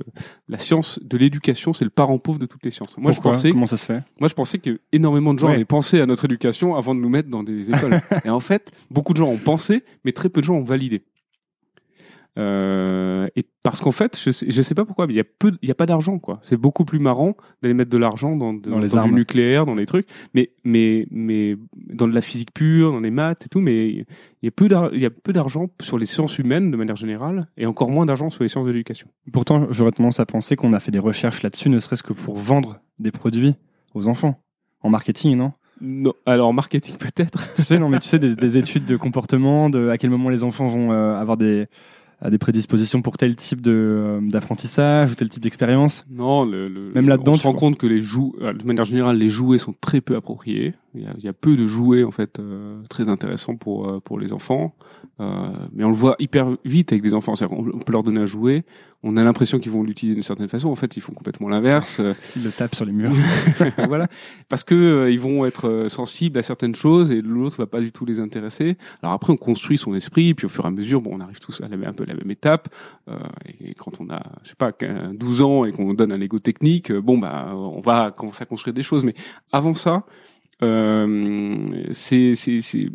la 0.48 0.58
science 0.58 0.98
de 1.02 1.18
l'éducation, 1.18 1.72
c'est 1.74 1.84
le 1.84 1.90
parent 1.90 2.18
pauvre 2.18 2.38
de 2.38 2.46
toutes 2.46 2.64
les 2.64 2.70
sciences. 2.70 2.96
Moi, 2.96 3.12
Pourquoi 3.12 3.32
je 3.32 3.36
pensais 3.36 3.50
Comment 3.50 3.66
ça 3.66 3.76
se 3.76 3.84
fait 3.84 4.00
moi, 4.18 4.28
je 4.28 4.34
pensais 4.34 4.58
que 4.58 4.80
énormément 4.92 5.34
de 5.34 5.38
gens 5.38 5.48
Ouais. 5.48 5.54
avaient 5.56 5.64
pensé 5.66 6.00
à 6.00 6.06
notre 6.06 6.24
éducation 6.24 6.74
avant 6.74 6.94
de 6.94 7.00
nous 7.00 7.08
mettre 7.10 7.28
dans 7.28 7.42
des 7.42 7.68
écoles. 7.70 8.00
et 8.24 8.30
en 8.30 8.40
fait, 8.40 8.72
beaucoup 8.90 9.12
de 9.12 9.18
gens 9.18 9.28
ont 9.28 9.36
pensé, 9.36 9.82
mais 10.04 10.12
très 10.12 10.30
peu 10.30 10.40
de 10.40 10.46
gens 10.46 10.54
ont 10.54 10.64
validé. 10.64 11.02
Euh, 12.38 13.26
et 13.34 13.44
parce 13.64 13.80
qu'en 13.80 13.90
fait, 13.90 14.18
je 14.22 14.30
sais, 14.30 14.46
je 14.48 14.62
sais 14.62 14.74
pas 14.74 14.84
pourquoi, 14.84 15.06
mais 15.06 15.14
il 15.14 15.16
y 15.16 15.20
a 15.20 15.24
peu, 15.24 15.52
il 15.60 15.68
y 15.68 15.72
a 15.72 15.74
pas 15.74 15.86
d'argent 15.86 16.18
quoi. 16.18 16.38
C'est 16.42 16.56
beaucoup 16.56 16.84
plus 16.84 17.00
marrant 17.00 17.36
d'aller 17.62 17.74
mettre 17.74 17.90
de 17.90 17.98
l'argent 17.98 18.36
dans, 18.36 18.52
dans, 18.52 18.70
Dans 18.70 18.78
les 18.78 18.90
du 18.90 18.96
armes. 18.96 19.14
nucléaire, 19.14 19.66
dans 19.66 19.74
les 19.74 19.86
trucs, 19.86 20.06
mais 20.34 20.50
mais 20.62 21.06
mais 21.10 21.56
dans 21.74 22.06
de 22.06 22.14
la 22.14 22.20
physique 22.20 22.54
pure, 22.54 22.92
dans 22.92 23.00
les 23.00 23.10
maths 23.10 23.46
et 23.46 23.48
tout. 23.48 23.60
Mais 23.60 23.88
il 23.88 24.06
y 24.42 24.48
a 24.48 24.50
peu 24.52 24.68
il 24.92 25.00
y 25.00 25.06
a 25.06 25.10
peu 25.10 25.32
d'argent 25.32 25.68
sur 25.82 25.98
les 25.98 26.06
sciences 26.06 26.38
humaines 26.38 26.70
de 26.70 26.76
manière 26.76 26.96
générale, 26.96 27.48
et 27.56 27.66
encore 27.66 27.90
moins 27.90 28.06
d'argent 28.06 28.30
sur 28.30 28.44
les 28.44 28.48
sciences 28.48 28.66
de 28.66 28.70
l'éducation. 28.70 29.08
Pourtant, 29.32 29.66
j'aurais 29.70 29.92
tendance 29.92 30.20
à 30.20 30.26
penser 30.26 30.54
qu'on 30.54 30.72
a 30.72 30.80
fait 30.80 30.92
des 30.92 30.98
recherches 31.00 31.42
là-dessus, 31.42 31.70
ne 31.70 31.80
serait-ce 31.80 32.04
que 32.04 32.12
pour 32.12 32.36
vendre 32.36 32.80
des 33.00 33.10
produits 33.10 33.54
aux 33.94 34.06
enfants. 34.06 34.40
En 34.80 34.90
marketing, 34.90 35.36
non? 35.36 35.52
Non, 35.80 36.12
alors 36.26 36.54
marketing 36.54 36.96
peut-être. 36.98 37.52
Tu 37.56 37.62
sais, 37.62 37.78
non, 37.78 37.88
mais 37.88 37.98
tu 37.98 38.08
sais, 38.08 38.18
des, 38.20 38.36
des 38.36 38.58
études 38.58 38.84
de 38.84 38.96
comportement, 38.96 39.70
de 39.70 39.88
à 39.88 39.98
quel 39.98 40.10
moment 40.10 40.28
les 40.28 40.44
enfants 40.44 40.66
vont 40.66 40.92
euh, 40.92 41.16
avoir 41.16 41.36
des, 41.36 41.66
à 42.20 42.30
des 42.30 42.38
prédispositions 42.38 43.00
pour 43.02 43.16
tel 43.16 43.36
type 43.36 43.60
de, 43.60 43.70
euh, 43.72 44.20
d'apprentissage 44.22 45.12
ou 45.12 45.14
tel 45.14 45.28
type 45.28 45.42
d'expérience? 45.42 46.04
Non, 46.10 46.44
le, 46.44 46.68
le- 46.68 46.90
Même 46.94 47.08
là-dedans, 47.08 47.32
on 47.32 47.36
se 47.36 47.40
tu 47.42 47.46
rend 47.46 47.52
compte 47.54 47.78
que 47.78 47.86
les 47.86 48.02
jou 48.02 48.34
euh, 48.40 48.52
de 48.52 48.64
manière 48.64 48.84
générale, 48.84 49.18
les 49.18 49.30
jouets 49.30 49.58
sont 49.58 49.74
très 49.80 50.00
peu 50.00 50.16
appropriés. 50.16 50.74
Il 50.98 51.04
y 51.04 51.06
a, 51.06 51.14
il 51.18 51.24
y 51.24 51.28
a 51.28 51.32
peu 51.32 51.56
de 51.56 51.66
jouets 51.66 52.04
en 52.04 52.10
fait 52.10 52.38
euh, 52.38 52.82
très 52.90 53.08
intéressants 53.08 53.56
pour 53.56 53.88
euh, 53.88 54.00
pour 54.00 54.18
les 54.18 54.32
enfants, 54.32 54.74
Euh, 55.20 55.50
mais 55.72 55.82
on 55.84 55.88
le 55.88 55.94
voit 55.96 56.14
hyper 56.20 56.46
vite 56.64 56.92
avec 56.92 57.02
des 57.02 57.12
enfants. 57.12 57.34
Qu'on- 57.34 57.70
on 57.74 57.78
peut 57.80 57.92
leur 57.92 58.04
donner 58.04 58.20
un 58.20 58.26
jouet, 58.26 58.64
on 59.02 59.16
a 59.16 59.24
l'impression 59.24 59.58
qu'ils 59.58 59.72
vont 59.72 59.82
l'utiliser 59.82 60.14
d'une 60.14 60.22
certaine 60.22 60.48
façon. 60.48 60.68
En 60.68 60.76
fait, 60.76 60.96
ils 60.96 61.00
font 61.00 61.12
complètement 61.12 61.48
l'inverse. 61.48 62.00
Ils 62.36 62.44
le 62.44 62.50
tapent 62.52 62.76
sur 62.76 62.84
les 62.84 62.92
murs. 62.92 63.10
voilà, 63.88 64.06
parce 64.48 64.62
que 64.62 64.74
euh, 64.76 65.10
ils 65.10 65.18
vont 65.18 65.44
être 65.44 65.68
euh, 65.68 65.88
sensibles 65.88 66.38
à 66.38 66.42
certaines 66.42 66.76
choses 66.76 67.10
et 67.10 67.20
l'autre 67.20 67.56
va 67.58 67.66
pas 67.66 67.80
du 67.80 67.90
tout 67.90 68.04
les 68.06 68.20
intéresser. 68.20 68.76
Alors 69.02 69.12
après, 69.12 69.32
on 69.32 69.36
construit 69.36 69.76
son 69.76 69.92
esprit, 69.94 70.34
puis 70.34 70.46
au 70.46 70.48
fur 70.48 70.64
et 70.64 70.68
à 70.68 70.70
mesure, 70.70 71.00
bon, 71.00 71.10
on 71.16 71.20
arrive 71.20 71.40
tous 71.40 71.60
à 71.62 71.68
la, 71.68 71.88
un 71.88 71.92
peu 71.92 72.04
à 72.04 72.06
la 72.06 72.14
même 72.14 72.30
étape. 72.30 72.68
Euh, 73.08 73.16
et 73.58 73.74
quand 73.74 74.00
on 74.00 74.08
a, 74.10 74.22
je 74.44 74.50
sais 74.50 74.54
pas, 74.56 74.70
15, 74.72 75.16
12 75.16 75.42
ans 75.42 75.64
et 75.64 75.72
qu'on 75.72 75.94
donne 75.94 76.12
un 76.12 76.18
Lego 76.18 76.38
technique, 76.38 76.92
bon 76.92 77.18
bah, 77.18 77.50
on 77.54 77.80
va 77.80 78.12
commencer 78.12 78.42
à 78.42 78.46
construire 78.46 78.74
des 78.74 78.82
choses. 78.84 79.02
Mais 79.04 79.14
avant 79.52 79.74
ça, 79.74 80.04
euh, 80.62 81.56
c'est, 81.92 82.34
c'est, 82.34 82.60
c'est, 82.60 82.88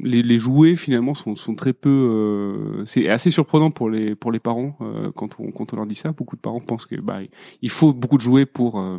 les, 0.00 0.22
les 0.22 0.38
jouets 0.38 0.76
finalement 0.76 1.14
sont, 1.14 1.36
sont 1.36 1.54
très 1.54 1.72
peu. 1.72 1.88
euh, 1.90 2.84
c'est 2.86 3.08
assez 3.08 3.30
surprenant 3.30 3.70
pour 3.70 3.90
les 3.90 4.14
pour 4.14 4.32
les 4.32 4.38
parents 4.40 4.76
euh, 4.82 5.10
quand 5.14 5.36
on 5.40 5.50
quand 5.50 5.72
on 5.72 5.76
leur 5.76 5.86
dit 5.86 5.94
ça. 5.94 6.12
Beaucoup 6.12 6.36
de 6.36 6.40
parents 6.40 6.60
pensent 6.60 6.86
que 6.86 6.96
bah 7.00 7.20
il 7.62 7.70
faut 7.70 7.92
beaucoup 7.92 8.16
de 8.16 8.22
jouets 8.22 8.46
pour 8.46 8.78
euh, 8.80 8.98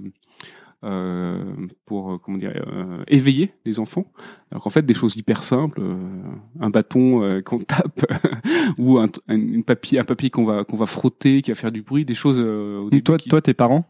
euh, 0.83 1.39
pour 1.85 2.19
comment 2.21 2.37
dire 2.37 2.53
euh, 2.67 3.03
éveiller 3.07 3.51
les 3.65 3.79
enfants. 3.79 4.05
Alors 4.51 4.63
qu'en 4.63 4.69
fait 4.69 4.85
des 4.85 4.93
choses 4.93 5.15
hyper 5.15 5.43
simples, 5.43 5.81
euh, 5.81 5.95
un 6.59 6.69
bâton 6.69 7.23
euh, 7.23 7.41
qu'on 7.41 7.59
tape 7.59 8.05
ou 8.77 8.97
un, 8.99 9.07
un, 9.27 9.35
une 9.35 9.63
papier 9.63 9.99
un 9.99 10.03
papier 10.03 10.29
qu'on 10.29 10.45
va 10.45 10.63
qu'on 10.65 10.77
va 10.77 10.85
frotter 10.85 11.41
qui 11.41 11.51
va 11.51 11.55
faire 11.55 11.71
du 11.71 11.81
bruit, 11.81 12.05
des 12.05 12.13
choses. 12.15 12.37
euh, 12.39 12.79
au 12.79 12.89
début 12.89 13.03
toi, 13.03 13.17
qui- 13.17 13.29
toi, 13.29 13.41
tes 13.41 13.53
parents 13.53 13.85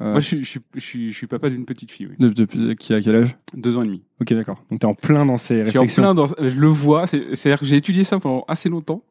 moi 0.00 0.20
je 0.20 0.26
suis, 0.26 0.44
je, 0.44 0.48
suis, 0.48 0.60
je, 0.74 0.80
suis, 0.80 1.12
je 1.12 1.16
suis 1.16 1.26
papa 1.26 1.50
d'une 1.50 1.64
petite 1.66 1.90
fille, 1.90 2.06
oui. 2.08 2.16
de- 2.18 2.28
depuis- 2.32 2.76
qui 2.76 2.94
a 2.94 3.00
quel 3.00 3.16
âge? 3.16 3.36
Deux 3.54 3.76
ans 3.76 3.82
et 3.82 3.86
demi. 3.86 4.02
Ok, 4.22 4.32
d'accord. 4.32 4.62
Donc 4.70 4.80
t'es 4.80 4.86
en 4.86 4.94
plein 4.94 5.26
dans 5.26 5.36
ces 5.36 5.64
Je 5.64 5.70
suis 5.70 5.78
en 5.78 5.82
réflexions. 5.82 6.02
plein 6.02 6.14
dans, 6.14 6.26
je 6.26 6.58
le 6.58 6.66
vois, 6.68 7.06
c'est- 7.06 7.34
c'est-à-dire 7.34 7.60
que 7.60 7.66
j'ai 7.66 7.76
étudié 7.76 8.04
ça 8.04 8.18
pendant 8.18 8.44
assez 8.48 8.68
longtemps. 8.68 9.02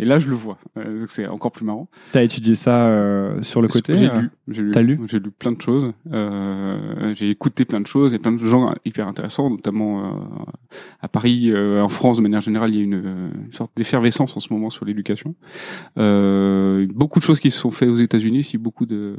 Et 0.00 0.04
là, 0.04 0.18
je 0.18 0.28
le 0.30 0.36
vois. 0.36 0.58
Euh, 0.78 1.04
c'est 1.08 1.26
encore 1.26 1.50
plus 1.50 1.64
marrant. 1.66 1.88
T'as 2.12 2.22
étudié 2.22 2.54
ça 2.54 2.86
euh, 2.86 3.42
sur 3.42 3.60
le 3.60 3.66
côté 3.66 3.96
J'ai 3.96 4.08
euh 4.08 4.20
lu. 4.20 4.30
J'ai 4.46 4.62
lu. 4.62 5.00
J'ai 5.08 5.18
lu 5.18 5.30
plein 5.32 5.50
de 5.50 5.60
choses. 5.60 5.92
Euh, 6.12 7.12
j'ai 7.14 7.28
écouté 7.30 7.64
plein 7.64 7.80
de 7.80 7.86
choses 7.86 8.14
et 8.14 8.18
plein 8.18 8.30
de 8.30 8.38
gens 8.38 8.72
hyper 8.84 9.08
intéressants, 9.08 9.50
notamment 9.50 10.04
euh, 10.06 10.18
à 11.02 11.08
Paris, 11.08 11.50
euh, 11.50 11.82
en 11.82 11.88
France 11.88 12.18
de 12.18 12.22
manière 12.22 12.40
générale, 12.40 12.70
il 12.70 12.76
y 12.76 12.80
a 12.80 12.84
une, 12.84 13.32
une 13.46 13.52
sorte 13.52 13.72
d'effervescence 13.76 14.36
en 14.36 14.40
ce 14.40 14.52
moment 14.52 14.70
sur 14.70 14.84
l'éducation. 14.84 15.34
Euh, 15.98 16.86
beaucoup 16.94 17.18
de 17.18 17.24
choses 17.24 17.40
qui 17.40 17.50
se 17.50 17.58
sont 17.58 17.70
faites 17.72 17.88
aux 17.88 17.96
États-Unis, 17.96 18.38
aussi 18.40 18.56
beaucoup 18.58 18.86
de 18.86 19.16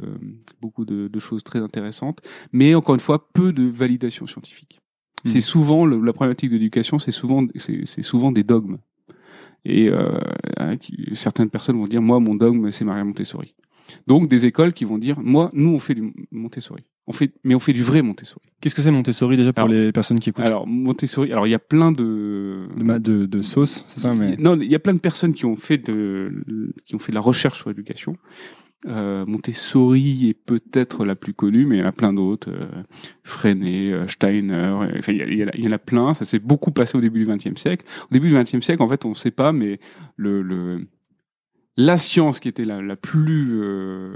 beaucoup 0.62 0.84
de, 0.86 1.08
de 1.08 1.18
choses 1.20 1.44
très 1.44 1.60
intéressantes, 1.60 2.20
mais 2.52 2.74
encore 2.74 2.94
une 2.94 3.00
fois, 3.00 3.28
peu 3.32 3.52
de 3.52 3.64
validation 3.64 4.26
scientifique. 4.26 4.80
Hmm. 5.24 5.28
C'est 5.28 5.40
souvent 5.40 5.84
le- 5.86 6.00
la 6.00 6.12
problématique 6.12 6.50
de 6.50 6.54
l'éducation, 6.56 6.98
c'est 6.98 7.10
souvent 7.10 7.46
c'est 7.56 7.80
c'est 7.84 8.02
souvent 8.02 8.32
des 8.32 8.42
dogmes. 8.44 8.78
Et 9.64 9.88
euh, 9.90 10.18
hein, 10.58 10.74
certaines 11.12 11.50
personnes 11.50 11.76
vont 11.76 11.86
dire 11.86 12.00
moi 12.00 12.18
mon 12.20 12.34
dogme 12.34 12.70
c'est 12.72 12.84
Maria 12.84 13.04
Montessori. 13.04 13.54
Donc 14.06 14.28
des 14.28 14.46
écoles 14.46 14.72
qui 14.72 14.84
vont 14.84 14.98
dire 14.98 15.18
moi 15.20 15.50
nous 15.52 15.70
on 15.70 15.78
fait 15.78 15.94
du 15.94 16.12
Montessori. 16.30 16.84
On 17.06 17.12
fait 17.12 17.32
mais 17.44 17.54
on 17.54 17.58
fait 17.58 17.72
du 17.74 17.82
vrai 17.82 18.00
Montessori. 18.02 18.46
Qu'est-ce 18.60 18.74
que 18.74 18.82
c'est 18.82 18.90
Montessori 18.92 19.36
déjà 19.36 19.52
pour 19.52 19.64
Alors- 19.64 19.74
les 19.74 19.90
personnes 19.92 20.20
qui 20.20 20.30
écoutent? 20.30 20.46
Alors 20.46 20.66
Montessori, 20.66 21.32
alors 21.32 21.46
il 21.46 21.50
y 21.50 21.54
a 21.54 21.58
plein 21.58 21.90
de 21.92 22.68
de, 22.76 22.98
de, 22.98 23.26
de 23.26 23.42
sauce, 23.42 23.84
c'est 23.86 24.00
ça 24.00 24.14
mais... 24.14 24.36
non, 24.38 24.58
il 24.60 24.70
y 24.70 24.74
a 24.74 24.78
plein 24.78 24.94
de 24.94 25.00
personnes 25.00 25.34
qui 25.34 25.44
ont 25.44 25.56
fait 25.56 25.78
de 25.78 26.72
qui 26.86 26.94
ont 26.94 26.98
fait 26.98 27.10
de 27.12 27.16
la 27.16 27.20
recherche 27.20 27.58
sur 27.58 27.68
l'éducation. 27.68 28.14
Euh, 28.86 29.26
Montessori 29.26 30.30
est 30.30 30.34
peut-être 30.34 31.04
la 31.04 31.14
plus 31.14 31.34
connue, 31.34 31.66
mais 31.66 31.76
il 31.76 31.80
y 31.80 31.82
en 31.82 31.86
a 31.88 31.92
plein 31.92 32.12
d'autres. 32.14 32.50
Euh, 32.50 32.66
Freinet, 33.24 33.92
euh, 33.92 34.08
Steiner, 34.08 34.54
euh, 34.54 34.98
enfin 34.98 35.12
il 35.12 35.34
y, 35.34 35.42
a- 35.42 35.46
en 35.68 35.72
a- 35.72 35.74
a 35.74 35.78
plein. 35.78 36.14
Ça 36.14 36.24
s'est 36.24 36.38
beaucoup 36.38 36.70
passé 36.70 36.96
au 36.96 37.00
début 37.02 37.24
du 37.24 37.30
XXe 37.30 37.60
siècle. 37.60 37.84
Au 38.10 38.14
début 38.14 38.28
du 38.30 38.34
XXe 38.34 38.60
siècle, 38.64 38.82
en 38.82 38.88
fait, 38.88 39.04
on 39.04 39.10
ne 39.10 39.14
sait 39.14 39.30
pas, 39.30 39.52
mais 39.52 39.78
le, 40.16 40.40
le 40.42 40.86
la 41.76 41.98
science 41.98 42.40
qui 42.40 42.48
était 42.48 42.64
la, 42.64 42.82
la 42.82 42.96
plus 42.96 43.60
euh, 43.62 44.14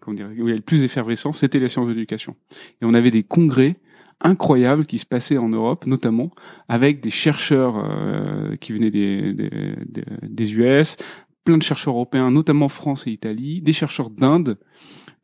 comment 0.00 0.14
dire, 0.16 0.26
où 0.28 0.32
il 0.32 0.38
y 0.38 0.42
avait 0.42 0.54
le 0.56 0.60
plus 0.60 0.84
effervescent, 0.84 1.32
c'était 1.32 1.58
la 1.58 1.68
science 1.68 1.86
de 1.86 1.92
l'éducation. 1.92 2.36
Et 2.82 2.84
on 2.84 2.94
avait 2.94 3.10
des 3.10 3.22
congrès 3.22 3.76
incroyables 4.20 4.86
qui 4.86 4.98
se 4.98 5.06
passaient 5.06 5.38
en 5.38 5.48
Europe, 5.48 5.86
notamment 5.86 6.30
avec 6.68 7.00
des 7.00 7.10
chercheurs 7.10 7.74
euh, 7.84 8.54
qui 8.56 8.72
venaient 8.72 8.90
des, 8.92 9.32
des, 9.34 10.04
des 10.22 10.54
US, 10.54 10.96
plein 11.44 11.58
de 11.58 11.62
chercheurs 11.62 11.94
européens, 11.94 12.30
notamment 12.30 12.68
France 12.68 13.06
et 13.06 13.10
Italie, 13.10 13.60
des 13.60 13.72
chercheurs 13.72 14.10
d'Inde, 14.10 14.58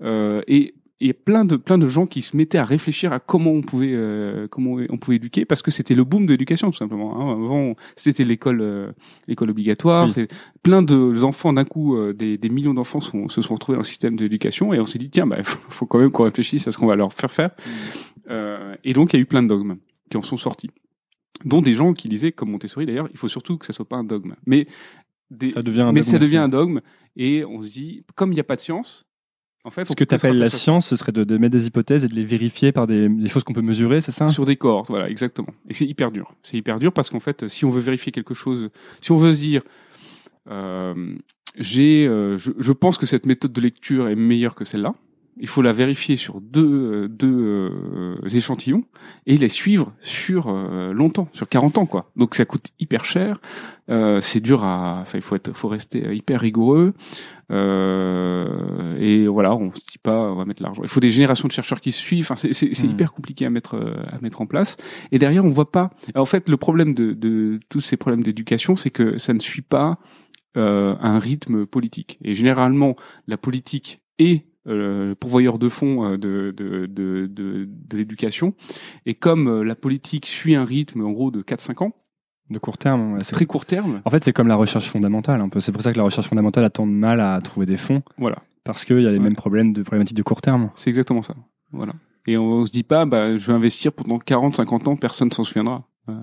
euh, 0.02 0.42
et 0.46 0.74
et 1.02 1.14
plein 1.14 1.46
de 1.46 1.56
plein 1.56 1.78
de 1.78 1.88
gens 1.88 2.06
qui 2.06 2.20
se 2.20 2.36
mettaient 2.36 2.58
à 2.58 2.64
réfléchir 2.66 3.10
à 3.10 3.20
comment 3.20 3.52
on 3.52 3.62
pouvait 3.62 3.94
euh, 3.94 4.46
comment 4.48 4.76
on 4.90 4.98
pouvait 4.98 5.16
éduquer 5.16 5.46
parce 5.46 5.62
que 5.62 5.70
c'était 5.70 5.94
le 5.94 6.04
boom 6.04 6.26
de 6.26 6.32
l'éducation 6.32 6.70
tout 6.70 6.76
simplement. 6.76 7.16
Hein. 7.18 7.32
Avant 7.32 7.74
c'était 7.96 8.22
l'école 8.22 8.60
euh, 8.60 8.92
l'école 9.26 9.48
obligatoire, 9.48 10.04
Oui. 10.04 10.12
c'est 10.12 10.28
plein 10.62 10.82
de 10.82 11.22
enfants 11.22 11.54
d'un 11.54 11.64
coup 11.64 11.96
euh, 11.96 12.12
des, 12.12 12.36
des 12.36 12.50
millions 12.50 12.74
d'enfants 12.74 13.00
sont- 13.00 13.30
se 13.30 13.40
sont 13.40 13.54
retrouvés 13.54 13.76
dans 13.76 13.80
le 13.80 13.84
système 13.86 14.14
d'éducation 14.14 14.74
et 14.74 14.78
on 14.78 14.84
s'est 14.84 14.98
dit 14.98 15.08
tiens 15.08 15.26
bah 15.26 15.42
faut, 15.42 15.58
faut 15.70 15.86
quand 15.86 15.98
même 16.00 16.10
qu'on 16.10 16.24
réfléchisse 16.24 16.68
à 16.68 16.70
ce 16.70 16.76
qu'on 16.76 16.86
va 16.86 16.96
leur 16.96 17.14
faire 17.14 17.32
faire. 17.32 17.52
Euh, 18.28 18.74
et 18.84 18.92
donc 18.92 19.14
il 19.14 19.16
y 19.16 19.20
a 19.20 19.22
eu 19.22 19.26
plein 19.26 19.42
de 19.42 19.48
dogmes 19.48 19.76
qui 20.10 20.18
en 20.18 20.22
sont 20.22 20.36
sortis, 20.36 20.68
dont 21.46 21.62
des 21.62 21.72
gens 21.72 21.94
qui 21.94 22.08
disaient 22.10 22.32
comme 22.32 22.50
Montessori 22.50 22.84
d'ailleurs 22.84 23.08
il 23.10 23.16
faut 23.16 23.28
surtout 23.28 23.56
que 23.56 23.64
ça 23.64 23.72
soit 23.72 23.88
pas 23.88 23.96
un 23.96 24.04
dogme, 24.04 24.34
mais 24.44 24.66
des, 25.30 25.50
Ça 25.52 25.62
devient 25.62 25.82
un 25.82 25.92
mais 25.92 26.00
dogme 26.00 26.10
ça 26.10 26.18
devient 26.18 26.36
aussi. 26.38 26.44
un 26.44 26.48
dogme 26.48 26.80
et 27.16 27.44
on 27.44 27.62
se 27.62 27.68
dit 27.70 28.04
comme 28.14 28.32
il 28.32 28.34
n'y 28.34 28.40
a 28.40 28.44
pas 28.44 28.56
de 28.56 28.60
science 28.60 29.06
en 29.64 29.70
fait 29.70 29.86
Ce 29.86 29.94
que 29.94 30.04
tu 30.04 30.14
appelles 30.14 30.38
la 30.38 30.48
science, 30.50 30.86
ce 30.88 30.96
serait 30.96 31.12
de, 31.12 31.22
de 31.24 31.36
mettre 31.38 31.52
des 31.52 31.66
hypothèses 31.66 32.04
et 32.04 32.08
de 32.08 32.14
les 32.14 32.24
vérifier 32.24 32.72
par 32.72 32.86
des, 32.86 33.08
des 33.08 33.28
choses 33.28 33.44
qu'on 33.44 33.52
peut 33.52 33.60
mesurer, 33.60 34.00
c'est 34.00 34.10
ça? 34.10 34.26
Sur 34.28 34.46
des 34.46 34.56
cohortes, 34.56 34.88
voilà, 34.88 35.10
exactement. 35.10 35.48
Et 35.68 35.74
c'est 35.74 35.84
hyper 35.86 36.10
dur. 36.10 36.34
C'est 36.42 36.56
hyper 36.56 36.78
dur 36.78 36.92
parce 36.94 37.10
qu'en 37.10 37.20
fait, 37.20 37.46
si 37.48 37.64
on 37.66 37.70
veut 37.70 37.82
vérifier 37.82 38.10
quelque 38.10 38.32
chose, 38.32 38.70
si 39.02 39.12
on 39.12 39.18
veut 39.18 39.34
se 39.34 39.40
dire, 39.40 39.60
euh, 40.50 41.14
j'ai, 41.58 42.06
euh, 42.06 42.38
je, 42.38 42.52
je 42.58 42.72
pense 42.72 42.96
que 42.96 43.04
cette 43.06 43.26
méthode 43.26 43.52
de 43.52 43.60
lecture 43.60 44.08
est 44.08 44.16
meilleure 44.16 44.54
que 44.54 44.64
celle-là. 44.64 44.94
Il 45.36 45.48
faut 45.48 45.62
la 45.62 45.72
vérifier 45.72 46.16
sur 46.16 46.40
deux, 46.40 47.08
deux 47.08 47.28
euh, 47.28 48.28
échantillons 48.34 48.84
et 49.26 49.36
les 49.36 49.48
suivre 49.48 49.92
sur 50.00 50.48
euh, 50.48 50.92
longtemps, 50.92 51.28
sur 51.32 51.48
40 51.48 51.78
ans, 51.78 51.86
quoi. 51.86 52.10
Donc 52.16 52.34
ça 52.34 52.44
coûte 52.44 52.68
hyper 52.78 53.04
cher. 53.04 53.40
Euh, 53.88 54.20
c'est 54.20 54.40
dur 54.40 54.64
à, 54.64 54.98
enfin, 55.00 55.18
il 55.18 55.22
faut 55.22 55.36
être, 55.36 55.52
faut 55.56 55.68
rester 55.68 56.14
hyper 56.14 56.40
rigoureux. 56.40 56.94
Euh, 57.50 58.96
et 59.00 59.26
voilà, 59.26 59.54
on 59.56 59.72
se 59.72 59.80
dit 59.80 59.98
pas, 60.02 60.30
on 60.30 60.36
va 60.36 60.44
mettre 60.44 60.62
l'argent. 60.62 60.82
Il 60.82 60.88
faut 60.88 61.00
des 61.00 61.10
générations 61.10 61.48
de 61.48 61.52
chercheurs 61.52 61.80
qui 61.80 61.92
suivent. 61.92 62.24
Enfin, 62.24 62.36
c'est, 62.36 62.52
c'est, 62.52 62.86
Hmm. 62.86 62.90
hyper 62.90 63.12
compliqué 63.12 63.46
à 63.46 63.50
mettre, 63.50 63.76
à 64.12 64.20
mettre 64.20 64.40
en 64.40 64.46
place. 64.46 64.76
Et 65.12 65.18
derrière, 65.18 65.44
on 65.44 65.48
voit 65.48 65.70
pas. 65.70 65.90
En 66.14 66.24
fait, 66.24 66.48
le 66.48 66.56
problème 66.56 66.94
de, 66.94 67.12
de 67.12 67.60
tous 67.68 67.80
ces 67.80 67.96
problèmes 67.96 68.22
d'éducation, 68.22 68.76
c'est 68.76 68.90
que 68.90 69.18
ça 69.18 69.32
ne 69.32 69.40
suit 69.40 69.62
pas 69.62 69.98
euh, 70.56 70.96
un 71.00 71.20
rythme 71.20 71.64
politique. 71.64 72.18
Et 72.24 72.34
généralement, 72.34 72.96
la 73.28 73.36
politique 73.36 74.02
est 74.18 74.46
euh, 74.70 75.14
pourvoyeur 75.14 75.58
de 75.58 75.68
fonds 75.68 76.04
euh, 76.04 76.16
de, 76.18 76.54
de, 76.56 76.86
de, 76.86 77.26
de, 77.26 77.68
de 77.68 77.96
l'éducation. 77.96 78.54
Et 79.06 79.14
comme 79.14 79.48
euh, 79.48 79.62
la 79.64 79.74
politique 79.74 80.26
suit 80.26 80.54
un 80.54 80.64
rythme, 80.64 81.04
en 81.04 81.10
gros, 81.10 81.30
de 81.30 81.42
4-5 81.42 81.84
ans, 81.84 81.92
De 82.50 82.58
court 82.58 82.78
terme. 82.78 83.14
ouais, 83.14 83.20
très 83.24 83.46
court 83.46 83.66
terme, 83.66 84.00
En 84.04 84.10
fait, 84.10 84.22
c'est 84.24 84.32
comme 84.32 84.48
la 84.48 84.56
recherche 84.56 84.88
fondamentale, 84.88 85.40
un 85.40 85.48
peu. 85.48 85.60
C'est 85.60 85.72
pour 85.72 85.82
ça 85.82 85.92
que 85.92 85.98
la 85.98 86.04
recherche 86.04 86.28
fondamentale 86.28 86.64
a 86.64 86.70
tant 86.70 86.86
de 86.86 86.92
mal 86.92 87.20
à 87.20 87.38
trouver 87.40 87.66
des 87.66 87.76
fonds, 87.76 88.02
voilà. 88.18 88.38
parce 88.64 88.84
qu'il 88.84 89.00
y 89.00 89.06
a 89.06 89.10
les 89.10 89.18
Ouais. 89.18 89.24
mêmes 89.24 89.36
problèmes 89.36 89.72
de 89.72 89.82
problématiques 89.82 90.16
de 90.16 90.22
court 90.22 90.40
terme. 90.42 90.70
C'est 90.74 90.90
exactement 90.90 91.22
ça. 91.22 91.34
Voilà. 91.72 91.92
Et 92.26 92.36
on, 92.36 92.66
se 92.66 92.70
dit 92.72 92.82
pas, 92.82 93.06
bah, 93.06 93.38
je 93.38 93.46
vais 93.46 93.52
investir 93.54 93.92
pendant 93.92 94.18
40, 94.18 94.56
50 94.56 94.88
ans, 94.88 94.96
personne 94.96 95.30
s'en 95.32 95.42
souviendra. 95.44 95.84
Euh, 96.08 96.14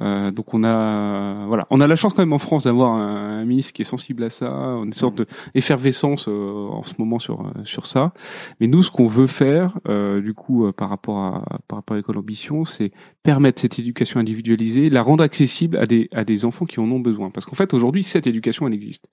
euh, 0.00 0.30
donc 0.30 0.54
on 0.54 0.62
a, 0.64 1.46
voilà, 1.46 1.66
on 1.70 1.80
a 1.80 1.86
la 1.86 1.96
chance 1.96 2.12
quand 2.14 2.22
même 2.22 2.32
en 2.32 2.38
France 2.38 2.64
d'avoir 2.64 2.92
un, 2.92 3.40
un 3.40 3.44
ministre 3.44 3.72
qui 3.72 3.82
est 3.82 3.84
sensible 3.84 4.22
à 4.24 4.30
ça, 4.30 4.48
une 4.50 4.92
sorte 4.92 5.16
de 5.16 5.26
effervescence 5.54 6.26
euh, 6.28 6.68
en 6.68 6.82
ce 6.82 6.94
moment 6.98 7.18
sur 7.18 7.40
euh, 7.40 7.64
sur 7.64 7.86
ça. 7.86 8.12
Mais 8.60 8.66
nous, 8.66 8.82
ce 8.82 8.90
qu'on 8.90 9.06
veut 9.06 9.26
faire, 9.26 9.78
euh, 9.88 10.20
du 10.20 10.34
coup, 10.34 10.66
euh, 10.66 10.72
par 10.72 10.88
rapport 10.88 11.18
à 11.18 11.44
par 11.68 11.78
rapport 11.78 11.94
à 11.94 11.98
l'école 11.98 12.18
ambition, 12.18 12.64
c'est 12.64 12.92
permettre 13.22 13.60
cette 13.60 13.78
éducation 13.78 14.20
individualisée, 14.20 14.88
la 14.90 15.02
rendre 15.02 15.22
accessible 15.24 15.76
à 15.76 15.86
des 15.86 16.08
à 16.12 16.24
des 16.24 16.44
enfants 16.44 16.64
qui 16.66 16.80
en 16.80 16.90
ont 16.90 17.00
besoin. 17.00 17.30
Parce 17.30 17.46
qu'en 17.46 17.56
fait, 17.56 17.74
aujourd'hui, 17.74 18.02
cette 18.02 18.26
éducation, 18.26 18.66
elle 18.66 18.74
existe. 18.74 19.06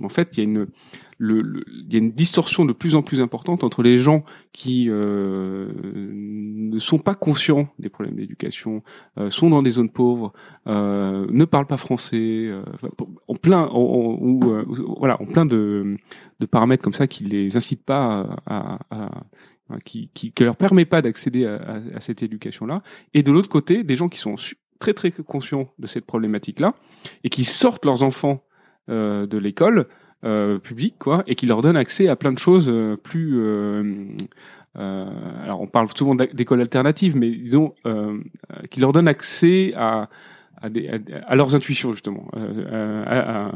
En 0.00 0.08
fait, 0.08 0.30
il 0.32 0.38
y 0.38 0.40
a 0.40 0.44
une 0.44 0.66
le, 1.20 1.40
le- 1.42 1.64
il 1.68 1.92
y 1.92 1.96
a 1.96 1.98
une 1.98 2.12
distorsion 2.12 2.64
de 2.64 2.72
plus 2.72 2.94
en 2.94 3.02
plus 3.02 3.20
importante 3.20 3.64
entre 3.64 3.82
les 3.82 3.98
gens 3.98 4.22
qui 4.52 4.86
euh, 4.88 5.68
ne 5.82 6.78
sont 6.78 6.98
pas 6.98 7.16
conscients 7.16 7.68
des 7.80 7.88
problèmes 7.88 8.14
d'éducation, 8.16 8.82
euh, 9.18 9.28
sont 9.28 9.50
dans 9.50 9.62
des 9.62 9.70
zones 9.70 9.90
pauvres, 9.90 10.27
euh, 10.66 11.26
ne 11.30 11.44
parlent 11.44 11.66
pas 11.66 11.76
français, 11.76 12.46
euh, 12.48 12.62
en 13.26 13.34
plein, 13.34 13.68
ou 13.72 14.40
euh, 14.44 14.64
voilà, 14.98 15.20
en 15.20 15.26
plein 15.26 15.46
de, 15.46 15.96
paramètres 16.50 16.82
comme 16.82 16.92
ça 16.92 17.06
qui 17.06 17.24
les 17.24 17.56
incitent 17.56 17.84
pas 17.84 18.38
à, 18.46 18.78
qui, 19.84 20.10
qui, 20.14 20.32
leur 20.40 20.56
permet 20.56 20.84
pas 20.84 21.02
d'accéder 21.02 21.44
à, 21.46 22.00
cette 22.00 22.22
éducation-là. 22.22 22.82
Et 23.14 23.22
de 23.22 23.32
l'autre 23.32 23.48
côté, 23.48 23.84
des 23.84 23.96
gens 23.96 24.08
qui 24.08 24.18
sont 24.18 24.36
très 24.78 24.94
très 24.94 25.10
conscients 25.10 25.68
de 25.78 25.86
cette 25.86 26.06
problématique-là 26.06 26.74
et 27.24 27.28
qui 27.28 27.44
sortent 27.44 27.84
leurs 27.84 28.02
enfants 28.02 28.44
de 28.88 29.38
l'école 29.38 29.88
publique, 30.62 30.96
quoi, 30.98 31.22
et 31.26 31.34
qui 31.34 31.46
leur 31.46 31.62
donnent 31.62 31.76
accès 31.76 32.08
à 32.08 32.16
plein 32.16 32.32
de 32.32 32.38
choses 32.38 32.72
plus. 33.02 33.38
Euh, 34.78 35.06
alors, 35.44 35.60
on 35.60 35.66
parle 35.66 35.88
souvent 35.96 36.14
d'a- 36.14 36.26
d'école 36.26 36.60
alternative, 36.60 37.16
mais 37.16 37.30
disons 37.30 37.74
euh, 37.86 38.18
euh, 38.52 38.66
qui 38.70 38.80
leur 38.80 38.92
donnent 38.92 39.08
accès 39.08 39.72
à 39.76 40.08
à, 40.60 40.68
des- 40.70 40.88
à- 40.88 40.98
à 41.28 41.36
leurs 41.36 41.54
intuitions 41.54 41.92
justement, 41.92 42.28
à, 42.34 43.52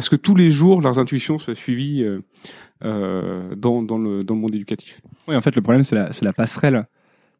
ce 0.00 0.10
que 0.10 0.16
tous 0.16 0.34
les 0.34 0.50
jours 0.50 0.80
leurs 0.80 0.98
intuitions 0.98 1.38
soient 1.38 1.54
suivies 1.54 2.04
euh, 2.84 3.54
dans, 3.56 3.82
dans, 3.82 3.98
le, 3.98 4.24
dans 4.24 4.34
le 4.34 4.40
monde 4.40 4.54
éducatif. 4.54 5.00
Oui, 5.28 5.36
en 5.36 5.40
fait, 5.40 5.54
le 5.54 5.62
problème, 5.62 5.84
c'est 5.84 5.96
la, 6.22 6.32
passerelle. 6.32 6.86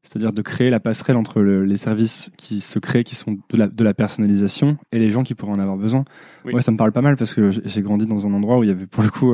C'est-à-dire 0.04 0.32
de 0.32 0.42
créer 0.42 0.70
la 0.70 0.80
passerelle 0.80 1.16
entre 1.16 1.40
le- 1.40 1.64
les 1.64 1.76
services 1.76 2.30
qui 2.36 2.60
se 2.60 2.78
créent, 2.78 3.04
qui 3.04 3.14
sont 3.14 3.38
de 3.50 3.56
la, 3.56 3.68
de 3.68 3.84
la 3.84 3.94
personnalisation, 3.94 4.76
et 4.90 4.98
les 4.98 5.10
gens 5.10 5.22
qui 5.22 5.34
pourraient 5.34 5.52
en 5.52 5.60
avoir 5.60 5.76
besoin. 5.76 6.04
Oui. 6.44 6.52
Moi, 6.52 6.60
ça 6.62 6.72
me 6.72 6.76
parle 6.76 6.92
pas 6.92 7.02
mal 7.02 7.16
parce 7.16 7.34
que 7.34 7.50
j'ai 7.52 7.82
grandi 7.82 8.06
dans 8.06 8.26
un 8.26 8.32
endroit 8.32 8.58
où 8.58 8.64
il 8.64 8.68
y 8.68 8.72
avait 8.72 8.86
pour 8.86 9.02
le 9.04 9.10
coup 9.10 9.32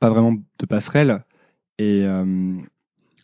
pas 0.00 0.10
vraiment 0.10 0.32
de 0.32 0.66
passerelle. 0.66 1.24
Et 1.78 2.02
euh, 2.04 2.54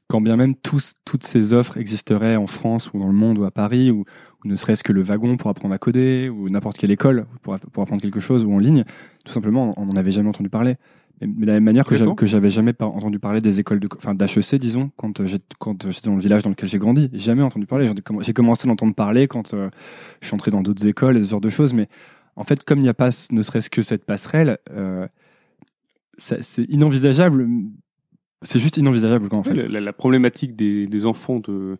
quand 0.08 0.20
bien 0.20 0.36
même 0.36 0.54
tous, 0.56 0.94
toutes 1.04 1.24
ces 1.24 1.52
offres 1.52 1.76
existeraient 1.76 2.36
en 2.36 2.46
France 2.48 2.92
ou 2.92 2.98
dans 2.98 3.06
le 3.06 3.12
monde 3.12 3.38
ou 3.38 3.44
à 3.44 3.50
Paris, 3.50 3.90
ou, 3.90 4.00
ou 4.44 4.48
ne 4.48 4.56
serait-ce 4.56 4.82
que 4.82 4.92
le 4.92 5.02
wagon 5.02 5.36
pour 5.36 5.50
apprendre 5.50 5.74
à 5.74 5.78
coder, 5.78 6.28
ou 6.28 6.48
n'importe 6.48 6.78
quelle 6.78 6.90
école 6.90 7.26
pour, 7.42 7.54
app- 7.54 7.66
pour 7.70 7.82
apprendre 7.82 8.02
quelque 8.02 8.20
chose, 8.20 8.44
ou 8.44 8.52
en 8.52 8.58
ligne, 8.58 8.84
tout 9.24 9.32
simplement, 9.32 9.72
on 9.76 9.86
n'en 9.86 9.96
avait 9.96 10.10
jamais 10.10 10.28
entendu 10.28 10.48
parler. 10.50 10.76
Mais 11.20 11.26
mais 11.28 11.42
de 11.42 11.46
la 11.46 11.52
même 11.52 11.64
manière 11.64 11.84
que 11.84 11.94
j'avais- 12.26 12.50
jamais 12.50 12.72
par- 12.72 12.92
entendu 12.96 13.18
parler 13.18 13.40
des 13.42 13.60
écoles 13.60 13.78
de, 13.78 13.86
co- 13.88 13.98
enfin 13.98 14.14
d'HEC, 14.14 14.56
disons, 14.58 14.90
quand 14.96 15.20
euh, 15.20 15.26
quand 15.58 15.90
j'étais 15.90 16.08
dans 16.08 16.16
le 16.16 16.20
village 16.22 16.42
dans 16.42 16.50
lequel 16.50 16.68
j'ai 16.68 16.78
grandi, 16.78 17.10
jamais 17.12 17.42
entendu 17.42 17.66
parler. 17.66 17.86
J'ai 18.22 18.32
commencé 18.32 18.66
à 18.66 18.68
l'entendre 18.68 18.94
parler 18.94 19.28
quand 19.28 19.52
euh, 19.54 19.68
je 20.22 20.26
suis 20.28 20.34
entré 20.34 20.50
dans 20.50 20.62
d'autres 20.62 20.86
écoles 20.86 21.18
et 21.18 21.22
ce 21.22 21.30
genre 21.30 21.40
de 21.42 21.50
choses, 21.50 21.74
mais 21.74 21.88
en 22.36 22.42
fait, 22.44 22.64
comme 22.64 22.78
il 22.78 22.82
n'y 22.82 22.88
a 22.88 22.94
pas, 22.94 23.10
ne 23.30 23.42
serait-ce 23.42 23.68
que 23.70 23.82
cette 23.82 24.06
passerelle, 24.06 24.56
euh, 24.70 25.06
c'est 26.18 26.64
inenvisageable. 26.64 27.46
C'est 28.42 28.58
juste 28.58 28.78
inenvisageable, 28.78 29.28
quoi, 29.28 29.38
en 29.38 29.42
fait. 29.42 29.52
La, 29.54 29.68
la- 29.68 29.80
la 29.80 29.92
problématique 29.92 30.56
des, 30.56 30.86
des 30.86 31.06
enfants 31.06 31.40
de, 31.40 31.76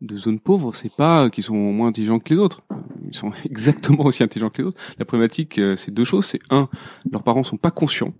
de 0.00 0.16
zones 0.16 0.38
pauvres, 0.38 0.74
c'est 0.74 0.92
pas 0.94 1.28
qu'ils 1.30 1.42
sont 1.44 1.56
moins 1.56 1.88
intelligents 1.88 2.20
que 2.20 2.32
les 2.32 2.38
autres. 2.38 2.60
ils 3.06 3.14
sont 3.16 3.32
exactement 3.50 4.04
aussi 4.04 4.22
intelligents 4.22 4.50
que 4.50 4.62
les 4.62 4.68
autres. 4.68 4.80
La 4.98 5.04
problématique, 5.04 5.58
euh, 5.58 5.74
c'est 5.76 5.92
deux 5.92 6.04
choses. 6.04 6.26
C'est 6.26 6.40
un, 6.50 6.68
leurs 7.10 7.24
parents 7.24 7.42
sont 7.42 7.56
pas 7.56 7.72
conscients 7.72 8.14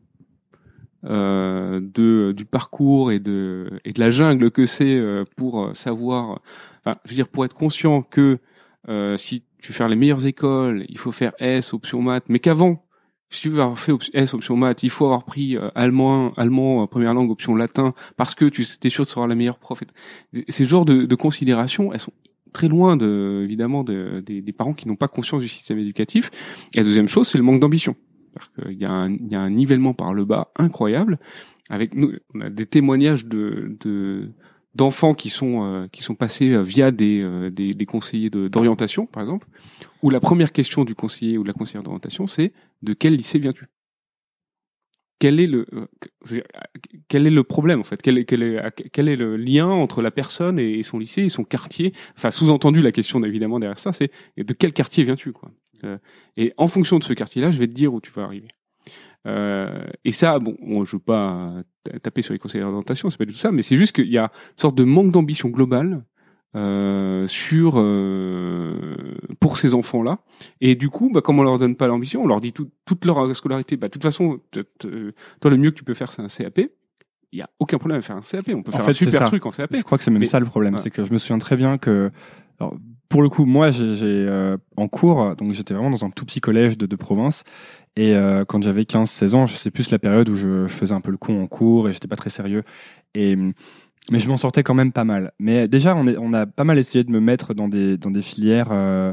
euh, 1.04 1.80
de 1.82 2.32
du 2.34 2.46
parcours 2.46 3.12
et 3.12 3.18
de 3.18 3.70
et 3.84 3.92
de 3.92 4.00
la 4.00 4.10
jungle 4.10 4.50
que 4.50 4.64
c'est 4.66 4.96
euh, 4.96 5.24
pour 5.36 5.70
savoir. 5.76 6.40
Enfin, 6.84 6.96
je 7.04 7.10
veux 7.10 7.14
dire, 7.16 7.28
pour 7.28 7.44
être 7.44 7.54
conscient 7.54 8.02
que 8.02 8.38
euh, 8.88 9.16
si 9.18 9.42
tu 9.58 9.68
veux 9.72 9.74
faire 9.74 9.88
les 9.88 9.96
meilleures 9.96 10.26
écoles, 10.26 10.84
il 10.88 10.98
faut 10.98 11.12
faire 11.12 11.32
S 11.38 11.74
option 11.74 12.00
maths, 12.02 12.24
mais 12.28 12.38
qu'avant 12.38 12.83
si 13.34 13.42
tu 13.42 13.48
veux 13.50 13.60
avoir 13.60 13.78
fait 13.78 13.92
S 14.12 14.34
option 14.34 14.56
maths, 14.56 14.82
il 14.82 14.90
faut 14.90 15.06
avoir 15.06 15.24
pris 15.24 15.56
euh, 15.56 15.68
allemand, 15.74 16.32
allemand 16.36 16.86
première 16.86 17.14
langue 17.14 17.30
option 17.30 17.54
latin 17.54 17.94
parce 18.16 18.34
que 18.34 18.44
tu 18.46 18.62
es 18.62 18.88
sûr 18.88 19.04
de 19.04 19.10
sera 19.10 19.26
la 19.26 19.34
meilleure 19.34 19.58
prof. 19.58 19.82
Ces 20.48 20.64
genres 20.64 20.84
de, 20.84 21.04
de 21.04 21.14
considérations, 21.14 21.92
elles 21.92 22.00
sont 22.00 22.12
très 22.52 22.68
loin 22.68 22.96
de, 22.96 23.42
évidemment 23.44 23.84
de, 23.84 24.22
des, 24.24 24.40
des, 24.40 24.52
parents 24.52 24.72
qui 24.72 24.88
n'ont 24.88 24.96
pas 24.96 25.08
conscience 25.08 25.42
du 25.42 25.48
système 25.48 25.78
éducatif. 25.78 26.30
Et 26.74 26.78
la 26.78 26.84
deuxième 26.84 27.08
chose, 27.08 27.28
c'est 27.28 27.38
le 27.38 27.44
manque 27.44 27.60
d'ambition. 27.60 27.96
Il 28.68 28.78
y, 28.78 28.84
a 28.84 28.90
un, 28.90 29.12
y 29.12 29.34
a 29.34 29.40
un 29.40 29.50
nivellement 29.50 29.94
par 29.94 30.14
le 30.14 30.24
bas 30.24 30.52
incroyable. 30.56 31.18
Avec 31.70 31.94
nous, 31.94 32.12
on 32.34 32.40
a 32.40 32.50
des 32.50 32.66
témoignages 32.66 33.26
de, 33.26 33.76
de 33.80 34.30
d'enfants 34.74 35.14
qui 35.14 35.30
sont 35.30 35.64
euh, 35.64 35.86
qui 35.88 36.02
sont 36.02 36.14
passés 36.14 36.50
euh, 36.50 36.62
via 36.62 36.90
des, 36.90 37.20
euh, 37.22 37.50
des, 37.50 37.86
conseillers 37.86 38.30
d'orientation, 38.30 39.06
par 39.06 39.22
exemple, 39.22 39.46
où 40.02 40.10
la 40.10 40.20
première 40.20 40.52
question 40.52 40.84
du 40.84 40.94
conseiller 40.94 41.38
ou 41.38 41.42
de 41.42 41.48
la 41.48 41.54
conseillère 41.54 41.82
d'orientation, 41.82 42.26
c'est 42.26 42.52
de 42.82 42.92
quel 42.92 43.14
lycée 43.14 43.38
viens-tu? 43.38 43.66
Quel 45.20 45.38
est 45.38 45.46
le 45.46 45.66
quel 47.08 47.26
est 47.26 47.30
le 47.30 47.44
problème 47.44 47.80
en 47.80 47.84
fait? 47.84 48.02
Quel 48.02 48.18
est, 48.18 48.24
quel 48.24 48.42
est 48.42 48.90
quel 48.92 49.08
est 49.08 49.16
le 49.16 49.36
lien 49.36 49.68
entre 49.68 50.02
la 50.02 50.10
personne 50.10 50.58
et 50.58 50.82
son 50.82 50.98
lycée 50.98 51.22
et 51.22 51.28
son 51.28 51.44
quartier? 51.44 51.94
Enfin 52.16 52.30
sous-entendu 52.30 52.82
la 52.82 52.92
question 52.92 53.22
évidemment 53.22 53.60
derrière 53.60 53.78
ça 53.78 53.92
c'est 53.92 54.10
de 54.36 54.52
quel 54.52 54.72
quartier 54.72 55.04
viens-tu 55.04 55.32
quoi? 55.32 55.50
Et 56.36 56.52
en 56.56 56.66
fonction 56.66 56.98
de 56.98 57.04
ce 57.04 57.12
quartier-là 57.12 57.52
je 57.52 57.58
vais 57.58 57.68
te 57.68 57.72
dire 57.72 57.94
où 57.94 58.00
tu 58.00 58.10
vas 58.10 58.24
arriver 58.24 58.48
euh, 59.26 59.84
et 60.04 60.10
ça, 60.10 60.38
bon, 60.38 60.84
je 60.84 60.96
veux 60.96 61.02
pas 61.02 61.62
taper 62.02 62.22
sur 62.22 62.32
les 62.32 62.38
conseils 62.38 62.60
d'orientation, 62.60 63.10
c'est 63.10 63.18
pas 63.18 63.24
du 63.24 63.32
tout 63.32 63.38
ça, 63.38 63.52
mais 63.52 63.62
c'est 63.62 63.76
juste 63.76 63.94
qu'il 63.94 64.10
y 64.10 64.18
a 64.18 64.24
une 64.24 64.58
sorte 64.58 64.74
de 64.74 64.84
manque 64.84 65.10
d'ambition 65.10 65.48
globale 65.48 66.04
euh, 66.56 67.26
sur 67.26 67.74
euh, 67.76 69.16
pour 69.40 69.58
ces 69.58 69.74
enfants-là. 69.74 70.18
Et 70.60 70.74
du 70.74 70.88
coup, 70.88 71.10
bah, 71.12 71.20
comme 71.20 71.38
on 71.38 71.42
leur 71.42 71.58
donne 71.58 71.76
pas 71.76 71.86
l'ambition, 71.86 72.22
on 72.22 72.26
leur 72.26 72.40
dit 72.40 72.52
toute 72.52 73.04
leur 73.04 73.34
scolarité, 73.34 73.76
bah, 73.76 73.88
de 73.88 73.92
toute 73.92 74.02
façon, 74.02 74.40
toi 74.52 75.50
le 75.50 75.56
mieux 75.56 75.70
que 75.70 75.76
tu 75.76 75.84
peux 75.84 75.94
faire, 75.94 76.12
c'est 76.12 76.22
un 76.22 76.28
CAP. 76.28 76.70
Il 77.32 77.38
y 77.38 77.42
a 77.42 77.50
aucun 77.58 77.78
problème 77.78 77.98
à 77.98 78.02
faire 78.02 78.16
un 78.16 78.20
CAP. 78.20 78.50
On 78.54 78.62
peut 78.62 78.70
faire 78.70 78.88
un 78.88 78.92
super 78.92 79.24
truc 79.24 79.44
en 79.46 79.50
CAP. 79.50 79.74
Je 79.74 79.82
crois 79.82 79.98
que 79.98 80.04
c'est 80.04 80.10
même 80.10 80.24
ça 80.26 80.38
le 80.38 80.46
problème, 80.46 80.76
c'est 80.78 80.90
que 80.90 81.04
je 81.04 81.12
me 81.12 81.18
souviens 81.18 81.38
très 81.38 81.56
bien 81.56 81.78
que 81.78 82.10
alors, 82.60 82.76
pour 83.14 83.22
le 83.22 83.28
coup, 83.28 83.44
moi, 83.44 83.70
j'ai 83.70 83.86
euh, 84.02 84.56
en 84.76 84.88
cours, 84.88 85.36
donc 85.36 85.52
j'étais 85.52 85.72
vraiment 85.72 85.90
dans 85.90 86.04
un 86.04 86.10
tout 86.10 86.24
petit 86.24 86.40
collège 86.40 86.76
de, 86.76 86.96
province, 86.96 87.44
et 87.94 88.16
euh, 88.16 88.44
quand 88.44 88.60
j'avais 88.60 88.82
15-16 88.82 89.36
ans, 89.36 89.46
je 89.46 89.54
sais 89.54 89.70
plus 89.70 89.92
la 89.92 90.00
période 90.00 90.28
où 90.28 90.34
je, 90.34 90.66
faisais 90.66 90.94
un 90.94 91.00
peu 91.00 91.12
le 91.12 91.16
con 91.16 91.40
en 91.40 91.46
cours 91.46 91.88
et 91.88 91.92
j'étais 91.92 92.08
pas 92.08 92.16
très 92.16 92.30
sérieux. 92.30 92.64
Et 93.14 93.36
mais 94.10 94.18
je 94.18 94.28
m'en 94.28 94.36
sortais 94.36 94.64
quand 94.64 94.74
même 94.74 94.90
pas 94.90 95.04
mal. 95.04 95.30
Mais 95.38 95.68
déjà, 95.68 95.94
on, 95.94 96.32
a 96.32 96.46
pas 96.46 96.64
mal 96.64 96.76
essayé 96.76 97.04
de 97.04 97.10
me 97.12 97.20
mettre 97.20 97.54
dans 97.54 97.68
des 97.68 97.98
filières 98.20 98.70
euh, 98.72 99.12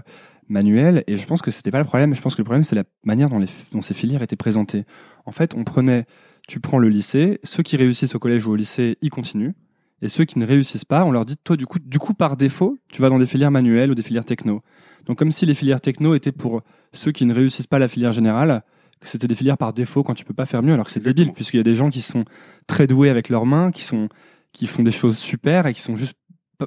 manuelles 0.49 1.03
et 1.05 1.15
je 1.15 1.27
pense 1.27 1.43
que 1.43 1.51
c'était 1.51 1.69
pas 1.69 1.77
le 1.77 1.85
problème. 1.85 2.15
Je 2.15 2.21
pense 2.23 2.33
que 2.33 2.41
le 2.41 2.45
problème 2.45 2.63
c'est 2.63 2.75
la 2.75 2.85
manière 3.03 3.29
dont, 3.29 3.39
dont 3.71 3.81
ces 3.83 3.93
filières 3.93 4.23
étaient 4.23 4.35
présentées. 4.35 4.83
En 5.27 5.31
fait, 5.31 5.53
on 5.55 5.63
prenait, 5.63 6.07
tu 6.47 6.59
prends 6.59 6.79
le 6.79 6.89
lycée, 6.89 7.39
ceux 7.43 7.61
qui 7.61 7.77
réussissent 7.77 8.15
au 8.15 8.19
collège 8.19 8.47
ou 8.47 8.51
au 8.53 8.55
lycée, 8.55 8.97
ils 9.03 9.11
continuent. 9.11 9.53
Et 10.01 10.07
ceux 10.07 10.25
qui 10.25 10.39
ne 10.39 10.45
réussissent 10.45 10.85
pas, 10.85 11.05
on 11.05 11.11
leur 11.11 11.25
dit, 11.25 11.35
toi, 11.43 11.55
du 11.55 11.65
coup, 11.65 11.79
du 11.79 11.99
coup, 11.99 12.13
par 12.13 12.37
défaut, 12.37 12.77
tu 12.91 13.01
vas 13.01 13.09
dans 13.09 13.19
des 13.19 13.25
filières 13.25 13.51
manuelles 13.51 13.91
ou 13.91 13.95
des 13.95 14.01
filières 14.01 14.25
techno. 14.25 14.61
Donc, 15.05 15.17
comme 15.17 15.31
si 15.31 15.45
les 15.45 15.53
filières 15.53 15.81
techno 15.81 16.15
étaient 16.15 16.31
pour 16.31 16.61
ceux 16.93 17.11
qui 17.11 17.25
ne 17.25 17.33
réussissent 17.33 17.67
pas 17.67 17.79
la 17.79 17.87
filière 17.87 18.11
générale, 18.11 18.63
que 18.99 19.07
c'était 19.07 19.27
des 19.27 19.35
filières 19.35 19.57
par 19.57 19.73
défaut 19.73 20.03
quand 20.03 20.13
tu 20.13 20.25
peux 20.25 20.33
pas 20.33 20.45
faire 20.45 20.61
mieux, 20.61 20.73
alors 20.73 20.85
que 20.85 20.91
c'est 20.91 21.03
débile, 21.03 21.33
puisqu'il 21.33 21.57
y 21.57 21.59
a 21.59 21.63
des 21.63 21.75
gens 21.75 21.89
qui 21.89 22.01
sont 22.01 22.25
très 22.67 22.87
doués 22.87 23.09
avec 23.09 23.29
leurs 23.29 23.45
mains, 23.45 23.71
qui 23.71 23.83
sont, 23.83 24.09
qui 24.53 24.67
font 24.67 24.83
des 24.83 24.91
choses 24.91 25.17
super 25.17 25.67
et 25.67 25.73
qui 25.73 25.81
sont 25.81 25.95
juste 25.95 26.15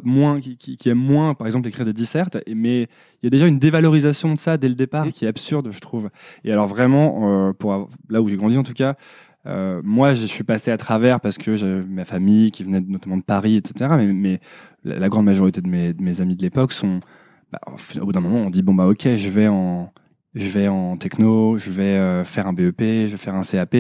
moins, 0.03 0.41
qui, 0.41 0.57
qui, 0.57 0.89
aiment 0.89 0.99
moins, 0.99 1.35
par 1.35 1.47
exemple, 1.47 1.69
écrire 1.69 1.85
des 1.85 1.93
dissertes. 1.93 2.37
mais 2.49 2.83
il 3.23 3.25
y 3.25 3.27
a 3.29 3.31
déjà 3.31 3.47
une 3.47 3.61
dévalorisation 3.61 4.33
de 4.33 4.39
ça 4.39 4.57
dès 4.57 4.69
le 4.69 4.75
départ 4.75 5.09
qui 5.11 5.25
est 5.25 5.29
absurde, 5.29 5.71
je 5.71 5.79
trouve. 5.79 6.11
Et 6.43 6.51
alors 6.51 6.67
vraiment, 6.67 7.49
euh, 7.49 7.53
pour 7.53 7.89
là 8.09 8.21
où 8.21 8.29
j'ai 8.29 8.37
grandi 8.37 8.59
en 8.59 8.65
tout 8.65 8.73
cas, 8.73 8.97
euh, 9.47 9.81
moi, 9.85 10.15
je 10.15 10.27
suis 10.27 10.45
passé 10.45 10.71
à 10.71 10.77
travers 10.77 11.21
parce 11.21 11.39
que 11.39 11.55
j'ai 11.55 11.83
ma 11.83 12.05
famille 12.05 12.51
qui 12.51 12.65
venait 12.65 12.81
notamment 12.81 13.17
de 13.17 13.23
Paris, 13.23 13.57
etc. 13.57 13.91
Mais, 13.97 14.13
mais 14.13 14.41
la, 14.85 15.09
grande 15.09 15.27
majorité 15.27 15.61
de 15.61 15.69
mes, 15.69 15.93
de 15.93 16.03
mes 16.03 16.21
amis 16.21 16.37
de 16.37 16.43
l'époque 16.43 16.73
sont, 16.73 17.01
bah, 17.53 17.61
au 18.01 18.07
bout 18.07 18.13
d'un 18.13 18.21
moment, 18.21 18.39
on 18.39 18.51
dit 18.51 18.63
bon 18.63 18.75
bah 18.75 18.87
ok, 18.87 19.09
je 19.17 19.29
vais 19.29 19.49
en 19.49 19.93
je 20.35 20.49
vais 20.49 20.67
en 20.67 20.97
techno, 20.97 21.57
je 21.59 21.71
vais 21.71 21.97
euh, 21.97 22.25
faire 22.25 22.47
un 22.47 22.53
BEP, 22.53 22.81
je 22.81 23.13
vais 23.13 23.17
faire 23.17 23.35
un 23.35 23.43
CAP. 23.43 23.77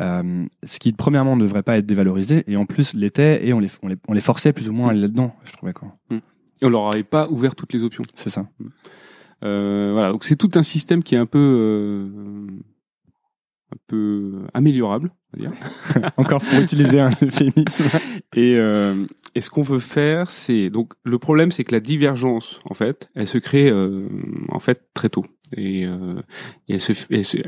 Euh, 0.00 0.46
ce 0.64 0.78
qui 0.78 0.92
premièrement 0.92 1.36
ne 1.36 1.42
devrait 1.42 1.62
pas 1.62 1.76
être 1.76 1.84
dévalorisé 1.84 2.44
et 2.46 2.56
en 2.56 2.64
plus 2.64 2.94
l'était 2.94 3.46
et 3.46 3.52
on 3.52 3.60
les, 3.60 3.68
on 3.82 3.88
les, 3.88 3.96
on 4.08 4.14
les 4.14 4.22
forçait 4.22 4.54
plus 4.54 4.70
ou 4.70 4.72
moins 4.72 4.88
à 4.88 4.90
aller 4.92 5.02
là-dedans, 5.02 5.34
je 5.44 5.52
trouvais 5.52 5.74
quoi. 5.74 5.96
Mm. 6.10 6.16
Et 6.62 6.66
on 6.66 6.70
leur 6.70 6.88
avait 6.88 7.02
pas 7.02 7.28
ouvert 7.28 7.54
toutes 7.54 7.74
les 7.74 7.84
options. 7.84 8.04
C'est 8.14 8.30
ça. 8.30 8.46
Mm. 8.58 8.66
Euh, 9.44 9.90
voilà, 9.92 10.12
donc 10.12 10.24
c'est 10.24 10.36
tout 10.36 10.50
un 10.54 10.62
système 10.62 11.02
qui 11.02 11.14
est 11.14 11.18
un 11.18 11.26
peu 11.26 11.38
euh, 11.38 12.46
un 13.72 13.78
peu 13.86 14.42
améliorable, 14.54 15.12
on 15.32 15.42
va 15.42 15.48
dire. 15.48 15.58
Encore 16.16 16.42
pour 16.42 16.60
utiliser 16.60 17.00
un 17.00 17.10
euphémisme. 17.22 17.84
Et, 18.34 18.56
euh, 18.56 19.06
et 19.34 19.40
ce 19.40 19.50
qu'on 19.50 19.62
veut 19.62 19.78
faire, 19.78 20.30
c'est 20.30 20.70
donc 20.70 20.92
le 21.04 21.18
problème, 21.18 21.50
c'est 21.50 21.64
que 21.64 21.72
la 21.72 21.80
divergence, 21.80 22.60
en 22.68 22.74
fait, 22.74 23.10
elle 23.14 23.28
se 23.28 23.38
crée 23.38 23.70
euh, 23.70 24.08
en 24.48 24.60
fait 24.60 24.88
très 24.94 25.08
tôt. 25.08 25.24
Et, 25.56 25.86
euh, 25.86 26.20
et 26.68 26.74
elle 26.74 26.80
se, 26.80 26.92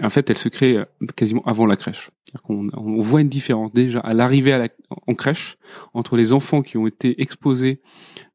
en 0.04 0.10
fait, 0.10 0.30
elle 0.30 0.38
se 0.38 0.48
crée 0.48 0.78
quasiment 1.16 1.42
avant 1.44 1.66
la 1.66 1.76
crèche. 1.76 2.10
On, 2.48 2.68
on, 2.74 3.00
voit 3.00 3.20
une 3.20 3.28
différence 3.28 3.72
déjà 3.72 4.00
à 4.00 4.12
l'arrivée 4.12 4.52
à 4.52 4.58
la, 4.58 4.68
en 5.06 5.14
crèche 5.14 5.56
entre 5.92 6.16
les 6.16 6.32
enfants 6.32 6.62
qui 6.62 6.76
ont 6.76 6.86
été 6.86 7.22
exposés 7.22 7.80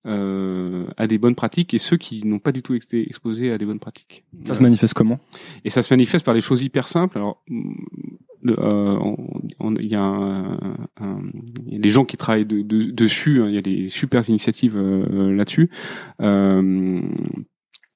euh, 0.05 0.87
à 0.95 1.07
des 1.07 1.17
bonnes 1.17 1.35
pratiques 1.35 1.73
et 1.73 1.77
ceux 1.77 1.97
qui 1.97 2.25
n'ont 2.25 2.39
pas 2.39 2.53
du 2.53 2.61
tout 2.61 2.73
été 2.73 3.05
exposés 3.05 3.51
à 3.51 3.57
des 3.57 3.65
bonnes 3.65 3.79
pratiques. 3.79 4.23
Ça 4.45 4.53
se 4.53 4.61
manifeste 4.61 4.93
comment? 4.93 5.19
Et 5.65 5.69
ça 5.69 5.81
se 5.81 5.93
manifeste 5.93 6.23
par 6.25 6.33
des 6.33 6.41
choses 6.41 6.63
hyper 6.63 6.87
simples. 6.87 7.17
Alors, 7.17 7.43
euh, 8.47 8.97
il 9.77 9.85
y, 9.85 9.89
y, 9.89 9.95
a 9.95 10.47
des 11.79 11.89
gens 11.89 12.05
qui 12.05 12.15
travaillent 12.15 12.45
de, 12.45 12.61
de, 12.61 12.91
dessus. 12.91 13.41
Hein, 13.41 13.49
il 13.49 13.55
y 13.55 13.57
a 13.57 13.61
des 13.61 13.89
super 13.89 14.27
initiatives 14.29 14.77
euh, 14.77 15.35
là-dessus. 15.35 15.69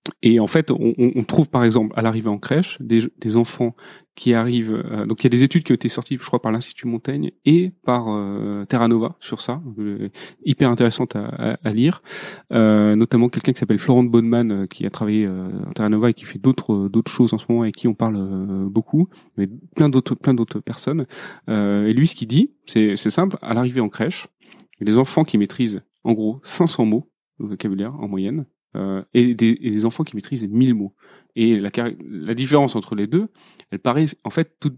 Euh, 0.07 0.11
et 0.21 0.39
en 0.39 0.47
fait, 0.47 0.71
on, 0.71 0.93
on, 0.97 1.23
trouve 1.23 1.49
par 1.49 1.63
exemple 1.63 1.93
à 1.97 2.01
l'arrivée 2.01 2.29
en 2.29 2.37
crèche 2.37 2.77
des, 2.81 2.99
des 3.19 3.37
enfants 3.37 3.75
qui 4.15 4.33
arrivent. 4.33 4.83
Euh, 4.91 5.05
donc 5.05 5.23
il 5.23 5.25
y 5.25 5.27
a 5.27 5.29
des 5.29 5.43
études 5.43 5.63
qui 5.63 5.71
ont 5.71 5.75
été 5.75 5.89
sorties, 5.89 6.17
je 6.19 6.25
crois, 6.25 6.41
par 6.41 6.51
l'Institut 6.51 6.87
Montaigne 6.87 7.31
et 7.45 7.71
par 7.83 8.05
euh, 8.09 8.65
Terra 8.65 8.87
Nova 8.87 9.15
sur 9.19 9.41
ça, 9.41 9.61
euh, 9.79 10.09
hyper 10.45 10.69
intéressante 10.69 11.15
à, 11.15 11.57
à, 11.63 11.73
lire. 11.73 12.01
Euh, 12.51 12.95
notamment 12.95 13.29
quelqu'un 13.29 13.53
qui 13.53 13.59
s'appelle 13.59 13.79
Florent 13.79 14.03
Bonneman 14.03 14.67
qui 14.67 14.85
a 14.85 14.89
travaillé 14.89 15.25
à 15.25 15.73
Terra 15.73 15.89
Nova 15.89 16.09
et 16.09 16.13
qui 16.13 16.25
fait 16.25 16.39
d'autres 16.39 16.87
d'autres 16.89 17.11
choses 17.11 17.33
en 17.33 17.37
ce 17.37 17.45
moment 17.49 17.65
et 17.65 17.71
qui 17.71 17.87
on 17.87 17.93
parle 17.93 18.67
beaucoup, 18.69 19.09
mais 19.37 19.47
plein 19.75 19.89
d'autres 19.89 20.15
plein 20.15 20.33
d'autres 20.33 20.59
personnes. 20.59 21.05
et 21.47 21.93
lui, 21.93 22.07
ce 22.07 22.15
qu'il 22.15 22.27
dit, 22.27 22.51
c'est 22.65 22.95
c'est 22.95 23.09
simple. 23.09 23.37
À 23.41 23.53
l'arrivée 23.53 23.81
en 23.81 23.89
crèche, 23.89 24.27
les 24.79 24.97
enfants 24.97 25.23
qui 25.23 25.37
maîtrisent 25.37 25.81
en 26.03 26.13
gros 26.13 26.39
500 26.43 26.85
mots 26.85 27.09
de 27.39 27.47
vocabulaire 27.47 27.95
en 27.95 28.07
moyenne 28.07 28.45
euh, 28.75 29.03
et, 29.13 29.35
des, 29.35 29.57
et, 29.61 29.71
des, 29.71 29.85
enfants 29.85 30.03
qui 30.03 30.15
maîtrisent 30.15 30.47
1000 30.47 30.73
mots. 30.73 30.93
Et 31.35 31.59
la, 31.59 31.69
la 32.09 32.33
différence 32.33 32.75
entre 32.75 32.95
les 32.95 33.07
deux, 33.07 33.27
elle 33.71 33.79
paraît 33.79 34.05
en 34.23 34.29
fait 34.29 34.55
tout, 34.59 34.73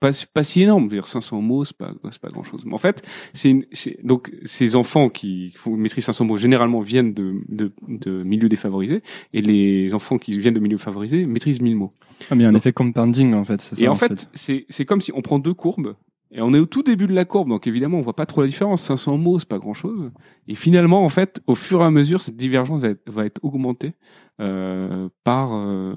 pas, 0.00 0.10
pas 0.32 0.44
si 0.44 0.62
énorme. 0.62 0.88
Dire 0.88 1.06
500 1.06 1.40
mots, 1.40 1.64
c'est 1.64 1.76
pas, 1.76 1.92
c'est 2.10 2.20
pas 2.20 2.28
grand 2.28 2.44
chose. 2.44 2.64
Mais 2.64 2.74
en 2.74 2.78
fait, 2.78 3.06
c'est 3.32 3.66
donc 4.04 4.32
ces 4.44 4.76
enfants 4.76 5.08
qui 5.08 5.54
maîtrisent 5.66 6.04
500 6.04 6.24
mots 6.24 6.38
généralement 6.38 6.80
viennent 6.80 7.14
de, 7.14 7.34
de, 7.48 7.72
de, 7.88 8.22
milieux 8.22 8.48
défavorisés 8.48 9.02
et 9.32 9.42
les 9.42 9.94
enfants 9.94 10.18
qui 10.18 10.38
viennent 10.38 10.54
de 10.54 10.60
milieux 10.60 10.78
favorisés 10.78 11.26
maîtrisent 11.26 11.60
1000 11.60 11.76
mots. 11.76 11.90
Ah, 12.30 12.34
mais 12.34 12.42
il 12.42 12.44
y 12.44 12.46
a 12.46 12.50
un 12.50 12.54
effet 12.54 12.72
compounding 12.72 13.34
en 13.34 13.44
fait. 13.44 13.60
Ça, 13.60 13.76
et 13.82 13.88
en 13.88 13.94
fait, 13.94 14.28
c'est 14.34 14.66
c'est 14.68 14.84
comme 14.84 15.00
si 15.00 15.12
on 15.14 15.22
prend 15.22 15.38
deux 15.38 15.54
courbes 15.54 15.94
et 16.30 16.42
on 16.42 16.52
est 16.52 16.58
au 16.58 16.66
tout 16.66 16.82
début 16.82 17.06
de 17.06 17.14
la 17.14 17.24
courbe, 17.24 17.48
donc 17.48 17.66
évidemment, 17.66 17.98
on 17.98 18.02
voit 18.02 18.16
pas 18.16 18.26
trop 18.26 18.42
la 18.42 18.46
différence. 18.46 18.82
500 18.82 19.16
mots, 19.16 19.38
c'est 19.38 19.48
pas 19.48 19.58
grand-chose. 19.58 20.10
Et 20.46 20.54
finalement, 20.54 21.04
en 21.04 21.08
fait, 21.08 21.40
au 21.46 21.54
fur 21.54 21.80
et 21.80 21.84
à 21.84 21.90
mesure, 21.90 22.20
cette 22.20 22.36
divergence 22.36 22.82
va 22.82 22.88
être, 22.88 23.10
va 23.10 23.24
être 23.24 23.42
augmentée 23.42 23.94
euh, 24.40 25.08
par 25.24 25.54
euh, 25.54 25.94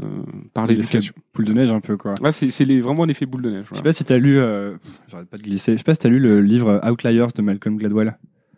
par 0.53 0.67
l'éducation. 0.67 1.13
Boule 1.35 1.45
de 1.45 1.53
neige 1.53 1.71
un 1.71 1.81
peu 1.81 1.97
quoi. 1.97 2.13
Ouais, 2.21 2.31
c'est 2.31 2.49
c'est 2.49 2.65
vraiment 2.79 3.03
un 3.03 3.09
effet 3.09 3.25
boule 3.25 3.41
de 3.41 3.51
neige. 3.51 3.65
Je 3.71 3.75
sais 3.75 3.83
pas 3.83 3.93
si 3.93 4.05
t'as 4.05 4.17
lu, 4.17 4.39
euh, 4.39 4.77
j'arrête 5.07 5.27
pas 5.27 5.37
de 5.37 5.43
glisser. 5.43 5.73
Je 5.73 5.77
sais 5.79 5.83
pas 5.83 5.93
si 5.93 5.99
t'as 5.99 6.09
lu 6.09 6.19
le 6.19 6.41
livre 6.41 6.79
Outliers 6.89 7.27
de 7.35 7.41
Malcolm 7.41 7.75
Gladwell. 7.75 8.17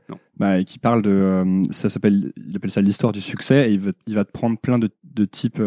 Non. 0.10 0.20
Bah, 0.38 0.64
qui 0.64 0.80
parle 0.80 1.02
de, 1.02 1.10
euh, 1.10 1.64
ça 1.72 1.90
s'appelle, 1.90 2.34
il 2.38 2.56
appelle 2.56 2.70
ça 2.70 2.82
l'histoire 2.82 3.14
du 3.14 3.22
succès 3.22 3.70
et 3.70 3.74
il 3.74 3.80
va, 3.80 3.92
il 4.06 4.16
va 4.16 4.26
te 4.26 4.32
prendre 4.32 4.60
plein 4.60 4.78
de, 4.78 4.90
de 5.04 5.26
types 5.26 5.62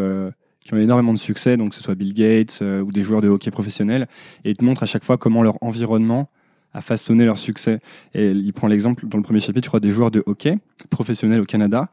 qui 0.66 0.74
ont 0.74 0.78
énormément 0.78 1.12
de 1.14 1.18
succès, 1.18 1.56
donc 1.56 1.70
que 1.70 1.74
ce 1.76 1.82
soit 1.82 1.94
Bill 1.94 2.12
Gates 2.12 2.58
euh, 2.62 2.80
ou 2.82 2.92
des 2.92 3.02
joueurs 3.02 3.20
de 3.22 3.28
hockey 3.28 3.50
professionnels, 3.50 4.08
et 4.44 4.50
ils 4.50 4.56
te 4.56 4.64
montrent 4.64 4.82
à 4.82 4.86
chaque 4.86 5.04
fois 5.04 5.16
comment 5.16 5.42
leur 5.42 5.56
environnement 5.62 6.28
à 6.74 6.80
façonner 6.82 7.24
leur 7.24 7.38
succès. 7.38 7.78
Et 8.12 8.30
il 8.32 8.52
prend 8.52 8.66
l'exemple 8.66 9.06
dans 9.06 9.16
le 9.16 9.22
premier 9.22 9.40
chapitre, 9.40 9.64
je 9.64 9.70
crois, 9.70 9.80
des 9.80 9.90
joueurs 9.90 10.10
de 10.10 10.22
hockey 10.26 10.58
professionnels 10.90 11.40
au 11.40 11.44
Canada. 11.46 11.88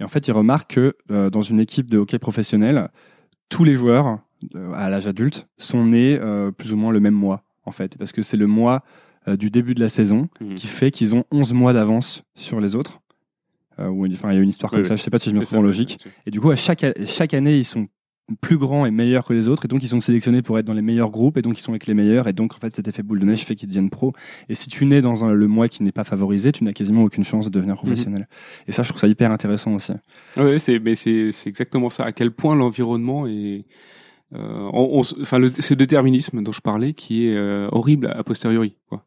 Et 0.00 0.04
en 0.04 0.08
fait, 0.08 0.28
il 0.28 0.32
remarque 0.32 0.74
que 0.74 0.94
euh, 1.10 1.30
dans 1.30 1.40
une 1.42 1.58
équipe 1.60 1.88
de 1.88 1.96
hockey 1.98 2.18
professionnel, 2.18 2.88
tous 3.48 3.64
les 3.64 3.74
joueurs 3.76 4.18
euh, 4.54 4.72
à 4.74 4.90
l'âge 4.90 5.06
adulte 5.06 5.46
sont 5.56 5.86
nés 5.86 6.20
plus 6.58 6.72
ou 6.74 6.76
moins 6.76 6.90
le 6.92 7.00
même 7.00 7.14
mois, 7.14 7.44
en 7.64 7.70
fait, 7.70 7.96
parce 7.96 8.12
que 8.12 8.20
c'est 8.22 8.36
le 8.36 8.46
mois 8.46 8.82
du 9.38 9.50
début 9.50 9.74
de 9.74 9.80
la 9.80 9.88
saison 9.88 10.28
Mhm. 10.40 10.54
qui 10.54 10.66
fait 10.68 10.90
qu'ils 10.92 11.16
ont 11.16 11.24
11 11.32 11.52
mois 11.52 11.72
d'avance 11.72 12.22
sur 12.36 12.60
les 12.60 12.76
autres. 12.76 13.00
Euh, 13.80 13.88
enfin, 14.12 14.30
il 14.30 14.36
y 14.36 14.38
a 14.38 14.42
une 14.42 14.48
histoire 14.48 14.70
comme 14.70 14.82
oui. 14.82 14.86
ça, 14.86 14.96
je 14.96 15.02
sais 15.02 15.10
pas 15.10 15.18
si 15.18 15.30
je 15.30 15.34
me 15.34 15.40
C'est 15.40 15.46
trouve 15.46 15.58
en 15.58 15.62
logique. 15.62 15.98
Et 16.26 16.30
du 16.30 16.40
coup, 16.40 16.50
à 16.50 16.56
chaque, 16.56 16.84
chaque 17.06 17.34
année, 17.34 17.56
ils 17.58 17.64
sont 17.64 17.88
plus 18.40 18.58
grands 18.58 18.86
et 18.86 18.90
meilleurs 18.90 19.24
que 19.24 19.32
les 19.32 19.46
autres, 19.46 19.64
et 19.66 19.68
donc 19.68 19.82
ils 19.82 19.88
sont 19.88 20.00
sélectionnés 20.00 20.42
pour 20.42 20.58
être 20.58 20.64
dans 20.64 20.72
les 20.72 20.82
meilleurs 20.82 21.10
groupes, 21.10 21.36
et 21.38 21.42
donc 21.42 21.58
ils 21.58 21.62
sont 21.62 21.72
avec 21.72 21.86
les 21.86 21.94
meilleurs, 21.94 22.26
et 22.26 22.32
donc 22.32 22.54
en 22.54 22.58
fait 22.58 22.74
cet 22.74 22.88
effet 22.88 23.02
boule 23.02 23.20
de 23.20 23.24
neige 23.24 23.44
fait 23.44 23.54
qu'ils 23.54 23.68
deviennent 23.68 23.90
pros. 23.90 24.12
Et 24.48 24.54
si 24.54 24.68
tu 24.68 24.84
nais 24.84 25.00
dans 25.00 25.24
un, 25.24 25.32
le 25.32 25.46
mois 25.46 25.68
qui 25.68 25.82
n'est 25.84 25.92
pas 25.92 26.04
favorisé, 26.04 26.50
tu 26.50 26.64
n'as 26.64 26.72
quasiment 26.72 27.04
aucune 27.04 27.24
chance 27.24 27.44
de 27.46 27.50
devenir 27.50 27.76
professionnel. 27.76 28.26
Et 28.66 28.72
ça, 28.72 28.82
je 28.82 28.88
trouve 28.88 29.00
ça 29.00 29.06
hyper 29.06 29.30
intéressant 29.30 29.74
aussi. 29.74 29.92
Ouais, 30.36 30.58
c'est 30.58 30.80
mais 30.80 30.96
c'est 30.96 31.30
c'est 31.32 31.48
exactement 31.48 31.88
ça. 31.88 32.04
À 32.04 32.12
quel 32.12 32.32
point 32.32 32.56
l'environnement 32.56 33.26
est 33.28 33.64
euh, 34.34 34.70
on, 34.72 35.00
on 35.00 35.22
enfin 35.22 35.38
le, 35.38 35.52
ce 35.52 35.74
déterminisme 35.74 36.42
dont 36.42 36.50
je 36.50 36.60
parlais 36.60 36.94
qui 36.94 37.28
est 37.28 37.36
euh, 37.36 37.68
horrible 37.70 38.08
a 38.08 38.24
posteriori 38.24 38.76
quoi. 38.88 39.04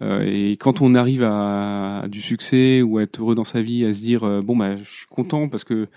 Euh, 0.00 0.24
et 0.26 0.56
quand 0.56 0.80
on 0.80 0.94
arrive 0.94 1.22
à, 1.22 2.00
à 2.00 2.08
du 2.08 2.22
succès 2.22 2.80
ou 2.80 2.98
à 2.98 3.02
être 3.02 3.20
heureux 3.20 3.34
dans 3.34 3.44
sa 3.44 3.60
vie, 3.60 3.84
à 3.84 3.92
se 3.92 4.00
dire 4.00 4.24
euh, 4.24 4.40
bon 4.40 4.56
bah 4.56 4.76
je 4.76 4.90
suis 4.90 5.06
content 5.10 5.48
parce 5.48 5.64
que 5.64 5.88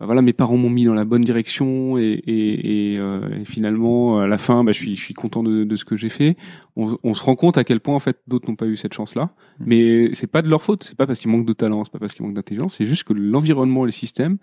bah 0.00 0.06
voilà 0.06 0.22
mes 0.22 0.32
parents 0.32 0.56
m'ont 0.56 0.70
mis 0.70 0.84
dans 0.84 0.94
la 0.94 1.04
bonne 1.04 1.20
direction 1.20 1.98
et, 1.98 2.22
et, 2.26 2.94
et, 2.94 2.98
euh, 2.98 3.20
et 3.42 3.44
finalement 3.44 4.18
à 4.18 4.26
la 4.26 4.38
fin 4.38 4.64
bah 4.64 4.72
je 4.72 4.78
suis 4.78 4.96
je 4.96 5.00
suis 5.00 5.14
content 5.14 5.42
de, 5.42 5.64
de 5.64 5.76
ce 5.76 5.84
que 5.84 5.96
j'ai 5.96 6.08
fait. 6.08 6.36
On, 6.74 6.96
on 7.04 7.12
se 7.12 7.22
rend 7.22 7.36
compte 7.36 7.58
à 7.58 7.64
quel 7.64 7.80
point 7.80 7.94
en 7.94 8.00
fait 8.00 8.18
d'autres 8.26 8.48
n'ont 8.48 8.56
pas 8.56 8.66
eu 8.66 8.78
cette 8.78 8.94
chance 8.94 9.14
là. 9.14 9.24
Mm. 9.58 9.64
Mais 9.66 10.14
c'est 10.14 10.26
pas 10.26 10.40
de 10.40 10.48
leur 10.48 10.62
faute, 10.62 10.84
c'est 10.84 10.96
pas 10.96 11.06
parce 11.06 11.18
qu'ils 11.20 11.30
manquent 11.30 11.46
de 11.46 11.52
talent, 11.52 11.84
c'est 11.84 11.92
pas 11.92 11.98
parce 11.98 12.14
qu'ils 12.14 12.24
manquent 12.24 12.34
d'intelligence, 12.34 12.76
c'est 12.78 12.86
juste 12.86 13.04
que 13.04 13.12
l'environnement, 13.12 13.84
les 13.84 13.92
systèmes, 13.92 14.38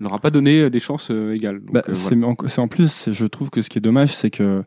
leur 0.00 0.14
a 0.14 0.18
pas 0.18 0.30
donné 0.30 0.70
des 0.70 0.80
chances 0.80 1.10
euh, 1.10 1.34
égales. 1.34 1.60
Bah, 1.60 1.82
euh, 1.86 1.94
c'est 1.94 2.24
en, 2.24 2.34
c'est 2.46 2.60
en 2.60 2.68
plus, 2.68 3.10
je 3.12 3.26
trouve 3.26 3.50
que 3.50 3.60
ce 3.60 3.68
qui 3.68 3.76
est 3.76 3.82
dommage, 3.82 4.14
c'est 4.14 4.30
que 4.30 4.64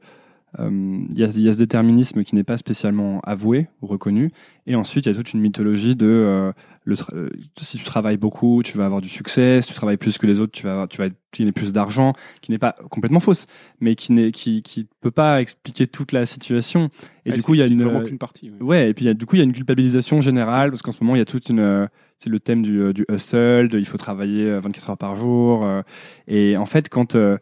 il 0.60 1.18
y, 1.18 1.24
a, 1.24 1.28
il 1.28 1.42
y 1.42 1.50
a 1.50 1.54
ce 1.54 1.58
déterminisme 1.58 2.24
qui 2.24 2.36
n'est 2.36 2.44
pas 2.44 2.58
spécialement 2.58 3.20
avoué 3.22 3.68
ou 3.82 3.88
reconnu, 3.88 4.32
et 4.68 4.76
ensuite 4.76 5.06
il 5.06 5.10
y 5.10 5.12
a 5.12 5.16
toute 5.16 5.34
une 5.34 5.40
mythologie 5.40 5.96
de 5.96 6.06
euh, 6.08 6.52
le 6.84 6.96
euh, 7.14 7.30
si 7.62 7.78
tu 7.78 7.84
travailles 7.86 8.18
beaucoup, 8.18 8.62
tu 8.64 8.78
vas 8.78 8.86
avoir 8.86 9.02
du 9.02 9.08
succès, 9.10 9.62
si 9.62 9.70
tu 9.70 9.74
travailles 9.76 9.98
plus 9.98 10.18
que 10.18 10.28
les 10.28 10.40
autres, 10.40 10.52
tu 10.52 10.64
vas 10.64 10.72
avoir, 10.74 10.88
tu 10.90 10.98
vas 10.98 11.08
gagner 11.38 11.52
plus 11.54 11.72
d'argent, 11.72 12.14
qui 12.42 12.52
n'est 12.52 12.58
pas 12.58 12.76
complètement 12.90 13.20
fausse, 13.22 13.46
mais 13.80 13.96
qui 13.96 14.12
n'est 14.14 14.32
qui 14.32 14.62
qui 14.62 14.88
peut 15.00 15.12
pas 15.12 15.40
expliquer 15.42 15.88
toute 15.88 16.12
la 16.12 16.26
situation. 16.26 16.90
Et 17.26 17.32
du 17.32 17.44
coup, 17.44 17.54
il 17.54 17.60
y 17.60 17.64
a 17.64 17.68
une 17.68 18.04
qu'une 18.04 18.18
partie. 18.18 18.50
ouais. 18.50 18.58
Ouais, 18.62 18.90
et 18.90 18.94
puis 18.94 19.06
il 19.06 19.08
y 19.08 19.12
a- 19.12 19.14
du 19.14 19.26
coup, 19.26 19.36
il 19.36 19.40
y 19.40 19.42
a 19.42 19.46
une 19.46 19.54
culpabilisation 19.54 20.20
générale 20.22 20.72
parce 20.72 20.82
qu'en 20.82 20.92
ce 20.92 21.02
moment, 21.02 21.16
il 21.16 21.20
y 21.20 21.22
a 21.22 21.26
toute 21.26 21.48
une, 21.50 21.60
euh, 21.60 21.86
c'est 22.18 22.30
le 22.30 22.40
thème 22.40 22.62
du, 22.64 22.82
euh, 22.82 22.94
du 22.94 23.06
hustle, 23.10 23.68
de 23.70 23.80
il 23.80 23.86
faut 23.86 23.98
travailler 23.98 24.46
euh, 24.46 24.60
24 24.60 24.90
heures 24.90 24.98
par 24.98 25.16
jour. 25.16 25.64
euh, 25.64 25.82
et 26.28 26.58
en 26.58 26.66
fait, 26.66 26.90
quand 26.90 27.16
euh, 27.16 27.38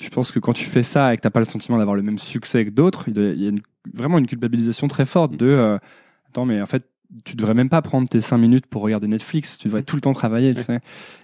je 0.00 0.08
pense 0.08 0.32
que 0.32 0.38
quand 0.38 0.52
tu 0.52 0.64
fais 0.66 0.82
ça 0.82 1.12
et 1.12 1.16
que 1.16 1.22
t'as 1.22 1.30
pas 1.30 1.40
le 1.40 1.46
sentiment 1.46 1.78
d'avoir 1.78 1.96
le 1.96 2.02
même 2.02 2.18
succès 2.18 2.64
que 2.64 2.70
d'autres, 2.70 3.04
il 3.08 3.16
y 3.42 3.46
a 3.46 3.50
une- 3.50 3.58
vraiment 3.94 4.18
une 4.18 4.26
culpabilisation 4.26 4.88
très 4.88 5.06
forte 5.06 5.36
de 5.36 5.46
euh, 5.46 5.78
attends, 6.28 6.44
mais 6.44 6.60
en 6.62 6.66
fait, 6.66 6.86
tu 7.24 7.36
devrais 7.36 7.52
même 7.54 7.68
pas 7.68 7.82
prendre 7.82 8.08
tes 8.08 8.20
5 8.22 8.38
minutes 8.38 8.66
pour 8.66 8.80
regarder 8.82 9.06
Netflix. 9.06 9.58
Tu 9.58 9.68
devrais 9.68 9.82
tout 9.82 9.96
le 9.96 10.00
temps 10.02 10.14
travailler, 10.14 10.54
tu 10.54 10.62
sais. 10.62 10.80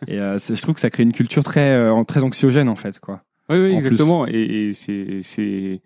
Et 0.07 0.18
euh, 0.18 0.37
je 0.38 0.61
trouve 0.61 0.74
que 0.74 0.81
ça 0.83 0.90
crée 0.90 1.02
une 1.02 1.12
culture 1.14 1.42
très, 1.42 1.70
euh, 1.72 2.04
très 2.04 2.22
anxiogène 2.24 2.68
en 2.68 2.76
fait, 2.76 2.98
quoi. 3.00 3.22
Oui, 3.48 3.57
oui, 3.59 3.72
En 3.74 3.76
exactement. 3.78 4.26
Et, 4.28 4.33
et 4.68 4.72
c'est 4.74 5.20
c'est 5.22 5.81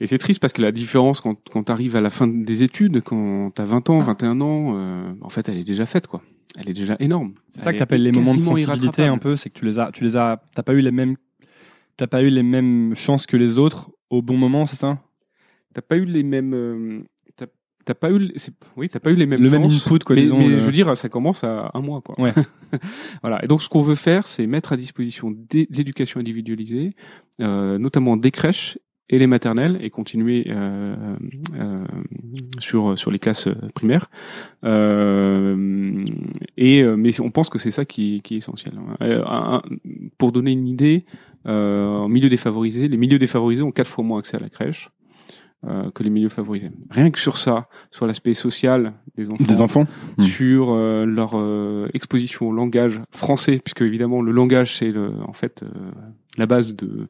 et 0.00 0.06
c'est 0.06 0.18
triste 0.18 0.40
parce 0.40 0.52
que 0.54 0.62
la 0.62 0.72
différence 0.72 1.20
quand 1.20 1.36
quand 1.50 1.64
t'arrives 1.64 1.96
à 1.96 2.00
la 2.00 2.08
fin 2.10 2.26
des 2.26 2.62
études, 2.62 3.02
quand 3.02 3.50
t'as 3.54 3.66
20 3.66 3.90
ans, 3.90 3.98
21 3.98 4.40
ans, 4.40 4.72
euh, 4.76 5.12
en 5.20 5.28
fait, 5.28 5.48
elle 5.50 5.58
est 5.58 5.64
déjà 5.64 5.84
faite, 5.86 6.06
quoi. 6.06 6.22
Elle 6.58 6.70
est 6.70 6.74
déjà 6.74 6.96
énorme. 7.00 7.34
C'est 7.50 7.60
ça 7.60 7.72
que 7.72 7.78
t'appelles 7.80 8.02
les 8.02 8.12
moments 8.12 8.32
de 8.34 8.40
sensibilité 8.72 9.02
un 9.04 9.18
peu, 9.18 9.36
c'est 9.36 9.50
que 9.50 9.58
tu 9.58 9.64
les 9.66 9.78
as, 9.78 9.90
tu 9.92 10.02
les 10.04 10.16
as, 10.16 10.40
t'as 10.54 10.62
pas 10.62 10.72
eu 10.72 10.80
les 10.80 10.92
mêmes, 10.92 11.16
t'as 11.96 12.06
pas 12.06 12.22
eu 12.22 12.28
les 12.30 12.42
mêmes 12.42 12.94
chances 12.94 13.26
que 13.26 13.36
les 13.36 13.58
autres 13.58 13.90
au 14.10 14.22
bon 14.22 14.36
moment, 14.36 14.66
c'est 14.66 14.76
ça? 14.76 14.98
T'as 15.74 15.82
pas 15.82 15.96
eu 15.96 16.04
les 16.04 16.22
mêmes. 16.22 16.54
euh, 16.54 17.00
t'as- 17.36 17.46
T'as 17.84 17.94
pas 17.94 18.10
eu, 18.10 18.32
c'est- 18.36 18.54
oui, 18.76 18.88
t'as 18.88 19.00
pas 19.00 19.10
eu 19.10 19.14
les 19.14 19.26
mêmes 19.26 19.42
Le 19.42 19.50
même 19.50 19.62
chances, 19.64 19.86
input, 19.86 19.98
quoi, 20.04 20.16
Mais, 20.16 20.22
disons, 20.22 20.38
mais 20.38 20.48
le- 20.48 20.58
je 20.58 20.64
veux 20.64 20.72
dire, 20.72 20.96
ça 20.96 21.08
commence 21.08 21.44
à 21.44 21.70
un 21.74 21.80
mois, 21.80 22.00
quoi. 22.00 22.18
Ouais. 22.20 22.32
voilà. 23.22 23.44
Et 23.44 23.48
donc, 23.48 23.62
ce 23.62 23.68
qu'on 23.68 23.82
veut 23.82 23.94
faire, 23.94 24.26
c'est 24.26 24.46
mettre 24.46 24.72
à 24.72 24.76
disposition 24.76 25.30
d'é- 25.30 25.66
l'éducation 25.70 26.20
individualisée, 26.20 26.94
euh, 27.40 27.76
notamment 27.78 28.16
des 28.16 28.30
crèches 28.30 28.78
et 29.10 29.18
les 29.18 29.26
maternelles, 29.26 29.78
et 29.82 29.90
continuer 29.90 30.46
euh, 30.48 30.94
euh, 31.60 31.84
sur 32.58 32.98
sur 32.98 33.10
les 33.10 33.18
classes 33.18 33.48
euh, 33.48 33.54
primaires. 33.74 34.08
Euh, 34.64 36.04
et 36.56 36.82
euh, 36.82 36.96
mais 36.96 37.18
on 37.20 37.30
pense 37.30 37.48
que 37.48 37.58
c'est 37.58 37.70
ça 37.70 37.84
qui, 37.84 38.20
qui 38.24 38.34
est 38.34 38.38
essentiel. 38.38 38.74
Euh, 39.02 39.22
un- 39.26 39.56
un- 39.56 39.62
pour 40.18 40.32
donner 40.32 40.52
une 40.52 40.66
idée, 40.68 41.04
euh, 41.46 41.86
en 41.88 42.08
milieu 42.08 42.28
défavorisé, 42.28 42.88
les 42.88 42.96
milieux 42.96 43.18
défavorisés 43.18 43.62
ont 43.62 43.72
quatre 43.72 43.88
fois 43.90 44.04
moins 44.04 44.18
accès 44.18 44.36
à 44.36 44.40
la 44.40 44.48
crèche. 44.48 44.90
euh, 45.66 45.90
que 45.92 46.02
les 46.02 46.10
milieux 46.10 46.28
favorisés. 46.28 46.70
Rien 46.90 47.10
que 47.10 47.18
sur 47.18 47.38
ça, 47.38 47.68
sur 47.90 48.06
l'aspect 48.06 48.34
social 48.34 48.92
des 49.16 49.30
enfants, 49.30 49.44
Des 49.48 49.62
enfants 49.62 49.86
Mm. 50.18 50.22
sur 50.24 50.72
euh, 50.72 51.06
leur 51.06 51.30
euh, 51.36 51.88
exposition 51.94 52.48
au 52.50 52.52
langage 52.52 53.00
français, 53.10 53.60
puisque 53.64 53.80
évidemment 53.80 54.20
le 54.20 54.30
langage 54.30 54.76
c'est 54.76 54.92
en 55.26 55.32
fait 55.32 55.62
euh, 55.62 55.68
la 56.36 56.46
base 56.46 56.74
de, 56.74 57.08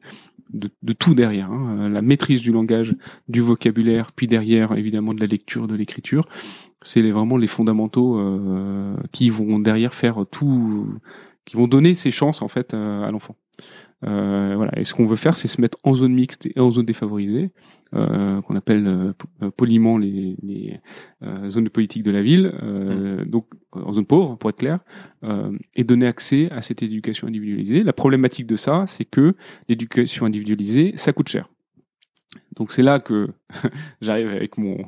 de, 0.55 0.93
tout 0.93 1.15
derrière, 1.15 1.51
hein, 1.51 1.79
euh, 1.83 1.89
la 1.89 2.03
maîtrise 2.03 2.41
du 2.41 2.53
langage, 2.53 2.95
du 3.29 3.41
vocabulaire, 3.41 4.13
puis 4.13 4.27
derrière 4.27 4.77
évidemment 4.77 5.15
de 5.15 5.21
la 5.21 5.27
lecture, 5.27 5.67
de 5.67 5.75
l'écriture, 5.75 6.29
c'est 6.83 7.03
vraiment 7.11 7.37
les 7.37 7.47
fondamentaux 7.47 8.19
euh, 8.19 8.95
qui 9.13 9.31
vont 9.31 9.59
derrière 9.59 9.95
faire 9.95 10.25
tout, 10.31 10.87
qui 11.45 11.57
vont 11.57 11.67
donner 11.67 11.95
ces 11.95 12.11
chances 12.11 12.43
en 12.43 12.49
fait 12.49 12.75
euh, 12.75 13.03
à 13.03 13.11
l'enfant. 13.11 13.37
Voilà. 14.03 14.79
Et 14.79 14.85
ce 14.85 14.93
qu'on 14.93 15.07
veut 15.07 15.17
faire, 15.17 15.35
c'est 15.35 15.49
se 15.49 15.63
mettre 15.63 15.79
en 15.83 15.95
zone 15.95 16.13
mixte 16.13 16.47
et 16.55 16.61
en 16.61 16.71
zone 16.71 16.85
défavorisée, 16.85 17.53
qu'on 18.43 18.57
appelle 18.57 18.87
euh, 18.87 19.13
po- 19.13 19.29
euh, 19.43 19.51
poliment 19.51 19.99
les, 19.99 20.37
les 20.43 20.81
euh, 21.23 21.49
zones 21.51 21.65
de 21.65 21.69
politique 21.69 22.03
de 22.03 22.11
la 22.11 22.23
ville, 22.23 22.53
euh, 22.63 23.25
donc 23.25 23.47
euh, 23.77 23.83
en 23.83 23.93
zone 23.93 24.07
pauvre, 24.07 24.37
pour 24.37 24.51
être 24.51 24.59
clair, 24.59 24.81
euh, 25.23 25.51
et 25.77 25.85
donner 25.85 26.07
accès 26.07 26.51
à 26.51 26.61
cette 26.63 26.83
éducation 26.83 27.27
individualisée. 27.29 27.83
La 27.85 27.93
problématique 27.93 28.47
de 28.47 28.57
ça, 28.57 28.85
c'est 28.87 29.05
que 29.05 29.35
l'éducation 29.69 30.27
individualisée, 30.27 30.93
ça 30.97 31.13
coûte 31.13 31.29
cher. 31.29 31.49
Donc 32.57 32.73
c'est 32.73 32.83
là 32.83 32.99
que 33.01 33.29
j'arrive 34.01 34.29
avec 34.29 34.59
mon 34.59 34.79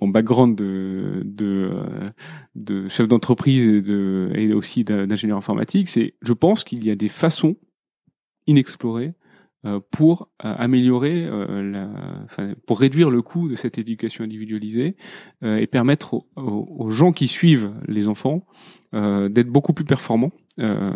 mon 0.00 0.08
background 0.08 0.56
de 0.56 1.22
de, 1.24 1.70
euh, 1.72 2.10
de 2.54 2.88
chef 2.88 3.08
d'entreprise 3.08 3.66
et 3.66 3.80
de 3.82 4.30
et 4.34 4.52
aussi 4.52 4.84
d'in- 4.84 5.06
d'ingénieur 5.06 5.38
informatique. 5.38 5.88
C'est 5.88 6.14
je 6.22 6.32
pense 6.32 6.62
qu'il 6.64 6.84
y 6.84 6.90
a 6.90 6.94
des 6.96 7.08
façons 7.08 7.56
inexplorées 8.46 9.08
euh, 9.08 9.12
pour 9.90 10.28
euh, 10.44 10.54
améliorer 10.58 11.24
euh, 11.24 11.62
la, 11.62 11.88
enfin, 12.24 12.54
pour 12.66 12.80
réduire 12.80 13.10
le 13.10 13.22
coût 13.22 13.48
de 13.48 13.54
cette 13.54 13.78
éducation 13.78 14.24
individualisée 14.24 14.96
euh, 15.44 15.56
et 15.58 15.66
permettre 15.66 16.14
aux, 16.14 16.26
aux- 16.36 16.90
gens 16.90 17.12
qui 17.12 17.28
suivent 17.28 17.72
les 17.86 18.08
enfants 18.08 18.44
euh, 18.94 19.28
d'être 19.28 19.48
beaucoup 19.48 19.72
plus 19.72 19.84
performants 19.84 20.32
euh, 20.58 20.90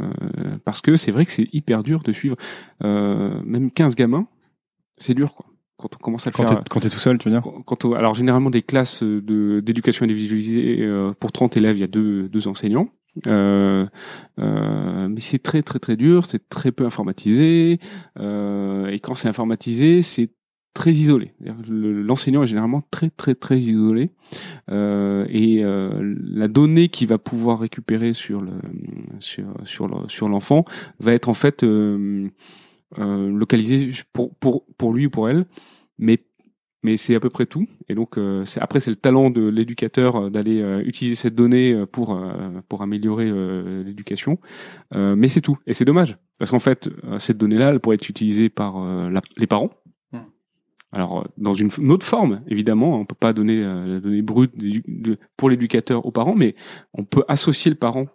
parce 0.64 0.80
que 0.80 0.96
c'est 0.96 1.12
vrai 1.12 1.24
que 1.26 1.32
c'est 1.32 1.48
hyper 1.52 1.82
dur 1.82 2.02
de 2.02 2.12
suivre 2.12 2.36
euh, 2.82 3.40
même 3.44 3.70
15 3.70 3.94
gamins 3.94 4.26
c'est 4.98 5.14
dur 5.14 5.34
quoi 5.34 5.46
quand 5.78 5.94
on 5.94 5.98
commence 5.98 6.26
à 6.26 6.30
le 6.30 6.34
Quand 6.34 6.46
faire 6.48 6.58
t'es, 6.58 6.68
quand 6.70 6.80
t'es 6.80 6.88
tout 6.88 6.98
seul, 6.98 7.18
tu 7.18 7.28
veux 7.28 7.34
dire? 7.34 7.42
quand- 7.42 7.60
quand 7.62 7.84
on- 7.84 7.92
alors 7.92 8.14
généralement 8.14 8.48
des 8.48 8.62
classes 8.62 9.02
de 9.02 9.60
d'éducation 9.60 10.04
individualisée 10.04 10.78
euh, 10.80 11.12
pour 11.20 11.32
30 11.32 11.56
élèves, 11.58 11.76
il 11.76 11.80
y 11.80 11.84
a 11.84 11.86
deux, 11.86 12.28
deux 12.30 12.48
enseignants. 12.48 12.86
Euh, 13.26 13.86
euh, 14.38 15.08
mais 15.08 15.20
c'est 15.20 15.38
très 15.38 15.62
très 15.62 15.78
très 15.78 15.96
dur, 15.96 16.26
c'est 16.26 16.48
très 16.48 16.72
peu 16.72 16.84
informatisé 16.84 17.78
euh, 18.18 18.86
et 18.88 18.98
quand 18.98 19.14
c'est 19.14 19.28
informatisé, 19.28 20.02
c'est 20.02 20.30
très 20.74 20.92
isolé. 20.92 21.32
L'enseignant 21.66 22.42
est 22.42 22.46
généralement 22.46 22.82
très 22.90 23.08
très 23.08 23.34
très 23.34 23.58
isolé 23.58 24.10
euh, 24.70 25.26
et 25.30 25.64
euh, 25.64 26.14
la 26.22 26.48
donnée 26.48 26.88
qu'il 26.88 27.08
va 27.08 27.16
pouvoir 27.16 27.60
récupérer 27.60 28.12
sur 28.12 28.42
le 28.42 28.52
sur 29.18 29.46
sur 29.64 30.10
sur 30.10 30.28
l'enfant 30.28 30.66
va 31.00 31.14
être 31.14 31.30
en 31.30 31.34
fait 31.34 31.64
localisée 32.96 33.90
pour 34.12 34.34
pour 34.34 34.66
pour 34.76 34.92
lui 34.92 35.06
ou 35.06 35.10
pour 35.10 35.30
elle, 35.30 35.46
mais 35.98 36.25
mais 36.86 36.96
c'est 36.96 37.14
à 37.16 37.20
peu 37.20 37.30
près 37.30 37.46
tout. 37.46 37.66
Et 37.88 37.94
donc 37.94 38.16
euh, 38.16 38.44
après 38.60 38.80
c'est 38.80 38.90
le 38.96 38.96
talent 39.06 39.30
de 39.30 39.44
l'éducateur 39.56 40.16
euh, 40.16 40.30
d'aller 40.30 40.60
euh, 40.62 40.80
utiliser 40.92 41.16
cette 41.16 41.34
donnée 41.34 41.72
euh, 41.72 41.86
pour 41.86 42.14
euh, 42.14 42.60
pour 42.68 42.82
améliorer 42.82 43.28
euh, 43.28 43.82
l'éducation. 43.84 44.38
Euh, 44.94 45.16
mais 45.20 45.28
c'est 45.28 45.40
tout. 45.42 45.58
Et 45.66 45.74
c'est 45.74 45.84
dommage 45.84 46.16
parce 46.38 46.50
qu'en 46.52 46.58
fait 46.60 46.88
cette 47.18 47.38
donnée-là 47.38 47.70
elle 47.70 47.80
pourrait 47.80 47.96
être 47.96 48.08
utilisée 48.08 48.48
par 48.48 48.72
euh, 48.78 49.10
la- 49.10 49.20
les 49.36 49.46
parents. 49.46 49.70
Hmm. 50.12 50.18
Alors 50.92 51.26
dans 51.36 51.54
une, 51.54 51.70
une 51.78 51.90
autre 51.92 52.06
forme 52.06 52.42
évidemment, 52.48 53.00
on 53.00 53.04
peut 53.04 53.16
pas 53.18 53.32
donner 53.32 53.58
euh, 53.62 53.94
la 53.94 54.00
donnée 54.00 54.22
brute 54.22 54.52
pour 55.36 55.50
l'éducateur 55.50 56.06
aux 56.06 56.12
parents, 56.12 56.36
mais 56.36 56.54
on 56.94 57.04
peut 57.04 57.24
associer 57.28 57.70
le 57.70 57.76
parent 57.76 58.06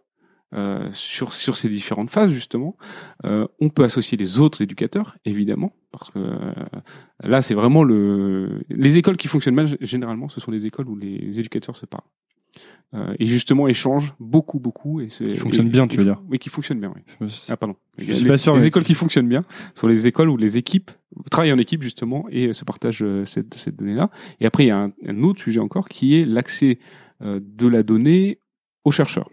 euh, 0.54 0.90
sur 0.92 1.34
sur 1.34 1.56
ces 1.56 1.70
différentes 1.70 2.10
phases 2.10 2.32
justement. 2.32 2.76
Euh, 3.24 3.48
on 3.62 3.70
peut 3.70 3.86
associer 3.86 4.18
les 4.18 4.40
autres 4.40 4.62
éducateurs 4.62 5.16
évidemment 5.24 5.72
parce 5.92 6.12
que 6.12 6.20
euh, 6.20 6.54
là 7.24 7.42
c'est 7.42 7.54
vraiment 7.54 7.86
le 7.86 8.62
les 8.70 8.98
écoles 8.98 9.16
qui 9.16 9.30
fonctionnent 9.30 9.56
mal 9.56 9.78
généralement 9.80 10.28
ce 10.28 10.42
sont 10.42 10.52
les 10.52 10.66
écoles 10.66 10.90
où 10.90 10.98
les 10.98 11.40
éducateurs 11.40 11.78
se 11.78 11.86
parlent. 11.86 12.04
Euh, 12.94 13.16
et 13.18 13.28
justement 13.28 13.70
échangent 13.70 14.14
beaucoup 14.20 14.60
beaucoup 14.60 15.00
et 15.00 15.08
qui 15.08 15.38
fonctionnent 15.38 15.70
bien 15.70 15.88
tu 15.88 15.96
veux 15.96 16.04
dire 16.04 16.22
oui 16.30 16.38
qui 16.38 16.50
fonctionnent 16.50 16.82
bien 16.82 16.94
oui. 16.94 17.44
Ah 17.48 17.56
pardon. 17.56 17.78
je 17.98 18.12
suis 18.12 18.28
pas 18.28 18.36
sûr 18.36 18.54
les 18.54 18.66
écoles 18.66 18.84
qui 18.84 18.96
fonctionnent 18.96 19.30
bien 19.30 19.46
sont 19.74 19.88
les 19.88 20.06
écoles 20.06 20.28
où 20.28 20.36
les 20.36 20.58
équipes 20.58 20.92
travaillent 21.30 21.54
en 21.54 21.60
équipe 21.60 21.82
justement 21.82 22.26
et 22.30 22.52
se 22.52 22.66
partagent 22.66 23.06
cette, 23.24 23.54
cette 23.54 23.78
donnée 23.78 23.94
là 23.94 24.10
et 24.42 24.46
après 24.46 24.66
il 24.66 24.68
y 24.68 24.72
a 24.72 24.78
un, 24.78 24.92
un 25.08 25.24
autre 25.24 25.42
sujet 25.42 25.62
encore 25.62 25.88
qui 25.88 26.20
est 26.20 26.26
l'accès 26.26 26.80
de 27.22 27.68
la 27.68 27.84
donnée 27.84 28.40
aux 28.84 28.92
chercheurs 28.92 29.30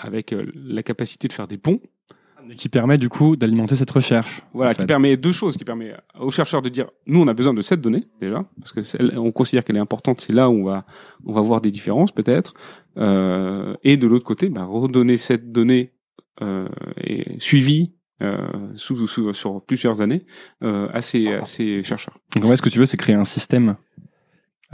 avec 0.00 0.32
euh, 0.32 0.50
la 0.54 0.82
capacité 0.82 1.28
de 1.28 1.32
faire 1.32 1.48
des 1.48 1.58
ponts. 1.58 1.80
Qui 2.56 2.68
permet 2.68 2.98
du 2.98 3.08
coup 3.08 3.36
d'alimenter 3.36 3.76
cette 3.76 3.92
recherche. 3.92 4.42
Voilà, 4.52 4.74
qui 4.74 4.84
permet 4.84 5.16
deux 5.16 5.30
choses, 5.30 5.56
qui 5.56 5.64
permet 5.64 5.94
aux 6.18 6.32
chercheurs 6.32 6.60
de 6.60 6.68
dire, 6.68 6.90
nous 7.06 7.20
on 7.20 7.28
a 7.28 7.34
besoin 7.34 7.54
de 7.54 7.62
cette 7.62 7.80
donnée 7.80 8.08
déjà, 8.20 8.44
parce 8.58 8.72
que 8.72 9.16
on 9.16 9.30
considère 9.30 9.62
qu'elle 9.62 9.76
est 9.76 9.80
importante, 9.80 10.20
c'est 10.20 10.32
là 10.32 10.50
où 10.50 10.54
on 10.54 10.64
va 10.64 10.84
on 11.24 11.32
va 11.32 11.40
voir 11.40 11.60
des 11.60 11.70
différences 11.70 12.10
peut-être, 12.10 12.54
euh, 12.98 13.76
et 13.84 13.96
de 13.96 14.08
l'autre 14.08 14.24
côté, 14.24 14.48
bah, 14.48 14.64
redonner 14.64 15.18
cette 15.18 15.52
donnée 15.52 15.92
euh, 16.40 16.66
et 16.96 17.38
suivie 17.38 17.92
euh, 18.22 18.36
sous, 18.74 19.06
sous, 19.06 19.32
sur 19.32 19.62
plusieurs 19.62 20.00
années 20.00 20.24
euh, 20.62 20.88
à, 20.92 21.00
ces, 21.00 21.28
à 21.28 21.44
ces 21.44 21.82
chercheurs. 21.82 22.18
Donc 22.34 22.44
en 22.44 22.48
fait, 22.48 22.56
ce 22.56 22.62
que 22.62 22.68
tu 22.68 22.78
veux, 22.78 22.86
c'est 22.86 22.96
créer 22.96 23.16
un 23.16 23.24
système 23.24 23.76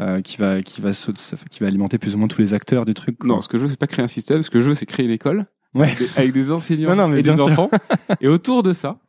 euh, 0.01 0.21
qui 0.21 0.37
va 0.37 0.63
qui 0.63 0.81
va 0.81 0.91
qui 0.93 1.61
va 1.61 1.67
alimenter 1.67 1.99
plus 1.99 2.15
ou 2.15 2.19
moins 2.19 2.29
tous 2.29 2.41
les 2.41 2.55
acteurs 2.55 2.85
du 2.85 2.95
truc. 2.95 3.23
Non, 3.25 3.41
ce 3.41 3.49
que 3.49 3.59
je 3.59 3.63
veux 3.63 3.69
c'est 3.69 3.79
pas 3.79 3.87
créer 3.87 4.05
un 4.05 4.09
système, 4.09 4.43
ce 4.43 4.51
que 4.51 4.61
je 4.61 4.69
veux 4.69 4.75
c'est 4.75 4.87
créer 4.87 5.07
une 5.07 5.13
école 5.13 5.47
ouais. 5.75 5.93
avec 6.17 6.33
des 6.33 6.51
enseignants 6.51 6.91
non, 6.97 6.97
non, 6.97 7.09
mais 7.09 7.21
et 7.21 7.23
des 7.23 7.41
enfants. 7.41 7.71
et 8.21 8.29
autour 8.29 8.63
de 8.63 8.73
ça, 8.73 9.01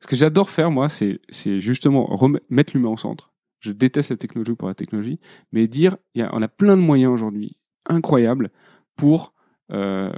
ce 0.00 0.06
que 0.06 0.16
j'adore 0.16 0.50
faire 0.50 0.70
moi, 0.70 0.88
c'est 0.88 1.20
c'est 1.30 1.60
justement 1.60 2.18
mettre 2.50 2.72
l'humain 2.74 2.90
au 2.90 2.96
centre. 2.96 3.32
Je 3.60 3.70
déteste 3.70 4.10
la 4.10 4.16
technologie 4.16 4.54
pour 4.54 4.68
la 4.68 4.74
technologie, 4.74 5.20
mais 5.52 5.68
dire 5.68 5.96
y 6.14 6.22
a, 6.22 6.30
on 6.34 6.42
a 6.42 6.48
plein 6.48 6.76
de 6.76 6.82
moyens 6.82 7.12
aujourd'hui 7.12 7.56
incroyables 7.88 8.50
pour 8.96 9.34
euh, 9.72 10.10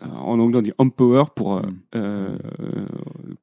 en 0.00 0.38
anglais 0.38 0.58
on 0.58 0.62
dit 0.62 0.72
empower 0.78 1.24
pour 1.34 1.56
euh, 1.56 1.62
mm. 1.62 1.80
euh 1.96 2.36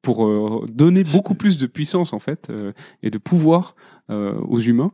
pour 0.02 0.26
euh, 0.26 0.66
donner 0.68 1.04
beaucoup 1.04 1.34
plus 1.34 1.58
de 1.58 1.66
puissance 1.66 2.12
en 2.12 2.18
fait 2.18 2.50
euh, 2.50 2.72
et 3.02 3.10
de 3.10 3.18
pouvoir 3.18 3.74
aux 4.08 4.58
humains 4.58 4.92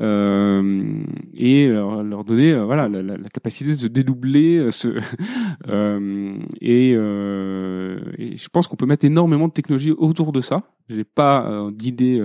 euh, 0.00 1.02
et 1.34 1.68
leur, 1.68 2.24
donner 2.24 2.52
euh, 2.52 2.64
voilà 2.64 2.88
la, 2.88 3.28
capacité 3.28 3.74
de 3.74 3.78
se 3.78 3.86
dédoubler 3.86 4.56
euh, 4.56 4.70
ce, 4.70 4.88
et, 6.60 6.90
et, 6.92 8.36
je 8.36 8.48
pense 8.48 8.66
qu'on 8.66 8.76
peut 8.76 8.86
mettre 8.86 9.04
énormément 9.04 9.48
de 9.48 9.52
technologie 9.52 9.90
autour 9.90 10.32
de 10.32 10.40
ça. 10.40 10.62
J'ai 10.88 11.04
pas 11.04 11.68
d'idée 11.72 12.20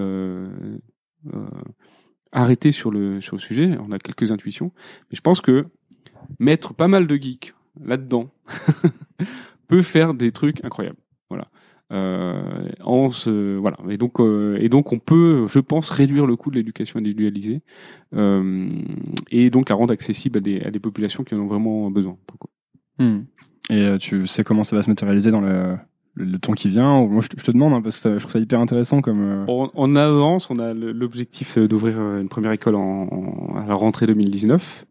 arrêtée 2.31 2.71
sur 2.71 2.91
le 2.91 3.21
sur 3.21 3.35
le 3.35 3.41
sujet. 3.41 3.77
On 3.85 3.91
a 3.91 3.99
quelques 3.99 4.31
intuitions. 4.31 4.71
Mais 5.09 5.15
je 5.15 5.21
pense 5.21 5.41
que 5.41 5.65
mettre 6.39 6.73
pas 6.73 6.87
mal 6.87 7.07
de 7.07 7.15
geeks 7.15 7.53
là-dedans 7.83 8.29
peut 9.67 9.81
faire 9.81 10.13
des 10.13 10.31
trucs 10.31 10.63
incroyables. 10.63 10.99
Voilà 11.29 11.47
euh, 11.91 12.69
en 12.81 13.11
se, 13.11 13.57
voilà. 13.57 13.77
Et 13.89 13.97
donc, 13.97 14.19
euh, 14.19 14.57
et 14.59 14.69
donc, 14.69 14.91
on 14.91 14.99
peut, 14.99 15.45
je 15.47 15.59
pense, 15.59 15.89
réduire 15.89 16.25
le 16.25 16.35
coût 16.35 16.49
de 16.49 16.55
l'éducation 16.55 16.99
individualisée 16.99 17.61
euh, 18.15 18.69
et 19.29 19.49
donc 19.49 19.69
la 19.69 19.75
rendre 19.75 19.93
accessible 19.93 20.39
à 20.39 20.41
des, 20.41 20.61
à 20.61 20.71
des 20.71 20.79
populations 20.79 21.23
qui 21.23 21.35
en 21.35 21.39
ont 21.39 21.47
vraiment 21.47 21.91
besoin. 21.91 22.17
Hmm. 22.97 23.21
Et 23.69 23.97
tu 23.99 24.25
sais 24.27 24.43
comment 24.43 24.63
ça 24.63 24.75
va 24.75 24.83
se 24.83 24.89
matérialiser 24.89 25.31
dans 25.31 25.41
le, 25.41 25.75
le, 26.15 26.39
temps 26.39 26.53
qui 26.53 26.69
vient? 26.69 27.05
Moi, 27.05 27.21
je 27.21 27.27
te, 27.27 27.51
demande 27.51 27.73
hein, 27.73 27.81
parce 27.81 28.01
que 28.01 28.13
je 28.13 28.19
trouve 28.19 28.31
ça 28.31 28.39
hyper 28.39 28.59
intéressant 28.59 29.01
comme. 29.01 29.45
On, 29.47 29.69
on 29.73 29.95
avance. 29.95 30.49
On 30.49 30.59
a 30.59 30.73
l'objectif 30.73 31.57
d'ouvrir 31.57 31.99
une 31.99 32.29
première 32.29 32.51
école 32.51 32.75
en, 32.75 33.55
à 33.57 33.65
la 33.67 33.75
rentrée 33.75 34.07
2019. 34.07 34.85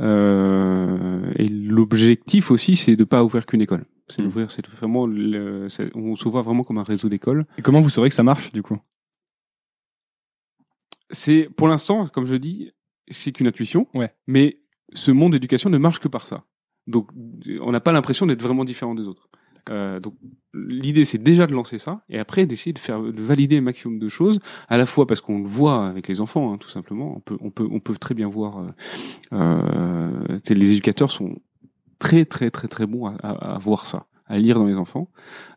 et 0.00 1.48
l'objectif 1.48 2.50
aussi, 2.50 2.74
c'est 2.76 2.96
de 2.96 3.04
pas 3.04 3.22
ouvrir 3.22 3.46
qu'une 3.46 3.62
école. 3.62 3.84
C'est 4.08 4.20
hmm. 4.20 4.24
d'ouvrir, 4.24 4.50
c'est 4.50 4.66
vraiment, 4.66 5.06
le, 5.06 5.68
on 5.94 6.16
se 6.16 6.28
voit 6.28 6.42
vraiment 6.42 6.62
comme 6.62 6.78
un 6.78 6.84
réseau 6.84 7.08
d'écoles. 7.08 7.46
Et 7.58 7.62
comment 7.62 7.80
vous 7.80 7.90
saurez 7.90 8.08
que 8.08 8.14
ça 8.14 8.22
marche 8.22 8.52
du 8.52 8.62
coup? 8.62 8.78
C'est 11.10 11.48
pour 11.56 11.68
l'instant, 11.68 12.06
comme 12.08 12.26
je 12.26 12.34
dis, 12.34 12.72
c'est 13.08 13.32
qu'une 13.32 13.46
intuition. 13.46 13.86
Ouais. 13.94 14.14
Mais 14.26 14.60
ce 14.92 15.10
monde 15.10 15.32
d'éducation 15.32 15.70
ne 15.70 15.78
marche 15.78 16.00
que 16.00 16.08
par 16.08 16.26
ça. 16.26 16.44
Donc, 16.86 17.10
on 17.62 17.72
n'a 17.72 17.80
pas 17.80 17.92
l'impression 17.92 18.26
d'être 18.26 18.42
vraiment 18.42 18.64
différent 18.64 18.94
des 18.94 19.08
autres. 19.08 19.28
Euh, 19.70 19.98
donc 19.98 20.14
l'idée 20.52 21.06
c'est 21.06 21.22
déjà 21.22 21.46
de 21.46 21.52
lancer 21.52 21.78
ça 21.78 22.02
et 22.10 22.18
après 22.18 22.44
d'essayer 22.44 22.74
de 22.74 22.78
faire 22.78 23.00
de 23.00 23.22
valider 23.22 23.56
un 23.56 23.62
maximum 23.62 23.98
de 23.98 24.08
choses 24.08 24.40
à 24.68 24.76
la 24.76 24.84
fois 24.84 25.06
parce 25.06 25.22
qu'on 25.22 25.38
le 25.38 25.48
voit 25.48 25.86
avec 25.86 26.06
les 26.06 26.20
enfants 26.20 26.52
hein, 26.52 26.58
tout 26.58 26.68
simplement 26.68 27.16
on 27.16 27.20
peut 27.20 27.38
on 27.40 27.50
peut 27.50 27.66
on 27.70 27.80
peut 27.80 27.96
très 27.96 28.14
bien 28.14 28.28
voir 28.28 28.58
euh, 28.58 28.66
euh, 29.32 30.38
les 30.50 30.72
éducateurs 30.72 31.10
sont 31.10 31.36
très 31.98 32.24
très 32.24 32.50
très 32.50 32.68
très 32.68 32.86
bon 32.86 33.06
à, 33.06 33.14
à, 33.14 33.58
voir 33.58 33.86
ça 33.86 34.06
à 34.26 34.38
lire 34.38 34.58
dans 34.58 34.66
les 34.66 34.78
enfants. 34.78 35.08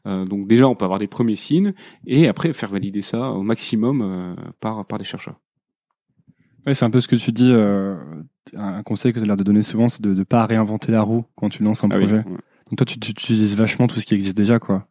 Euh, 0.06 0.26
donc 0.26 0.47
déjà, 0.47 0.67
on 0.67 0.76
peut 0.76 0.86
avoir 0.86 1.00
des 1.00 1.08
premiers 1.08 1.36
signes 1.36 1.73
et 2.06 2.28
après 2.28 2.52
faire 2.54 2.69
valider 2.69 3.02
ça 3.02 3.32
au 3.32 3.41
maximum 3.41 4.02
euh, 4.02 4.36
par 4.60 4.86
par 4.86 5.00
des 5.00 5.06
chercheurs. 5.06 5.39
Ouais, 6.65 6.73
c'est 6.73 6.86
un 6.86 6.89
peu 6.89 7.00
ce 7.00 7.08
que 7.08 7.15
tu 7.15 7.32
dis. 7.32 7.52
Euh, 7.52 7.95
un 8.56 8.84
conseil 8.84 9.13
que 9.13 9.19
tu 9.19 9.23
as 9.23 9.28
l'air 9.28 9.38
de 9.38 9.43
donner 9.43 9.62
souvent, 9.62 9.88
c'est 9.88 10.02
de 10.02 10.13
ne 10.13 10.23
pas 10.23 10.45
réinventer 10.45 10.91
la 10.91 11.02
roue 11.02 11.26
quand 11.36 11.50
tu 11.50 11.63
lances 11.63 11.84
un 11.84 11.89
ah 11.91 11.97
projet. 11.97 12.23
Donc 12.23 12.78
toi, 12.78 12.86
tu, 12.86 13.00
tu, 13.00 13.12
utilises 13.12 13.56
vachement 13.56 13.88
tout 13.88 14.00
ce 14.00 14.06
qui 14.06 14.13
existe 14.13 14.36
déjà, 14.36 14.60
quoi. 14.60 14.86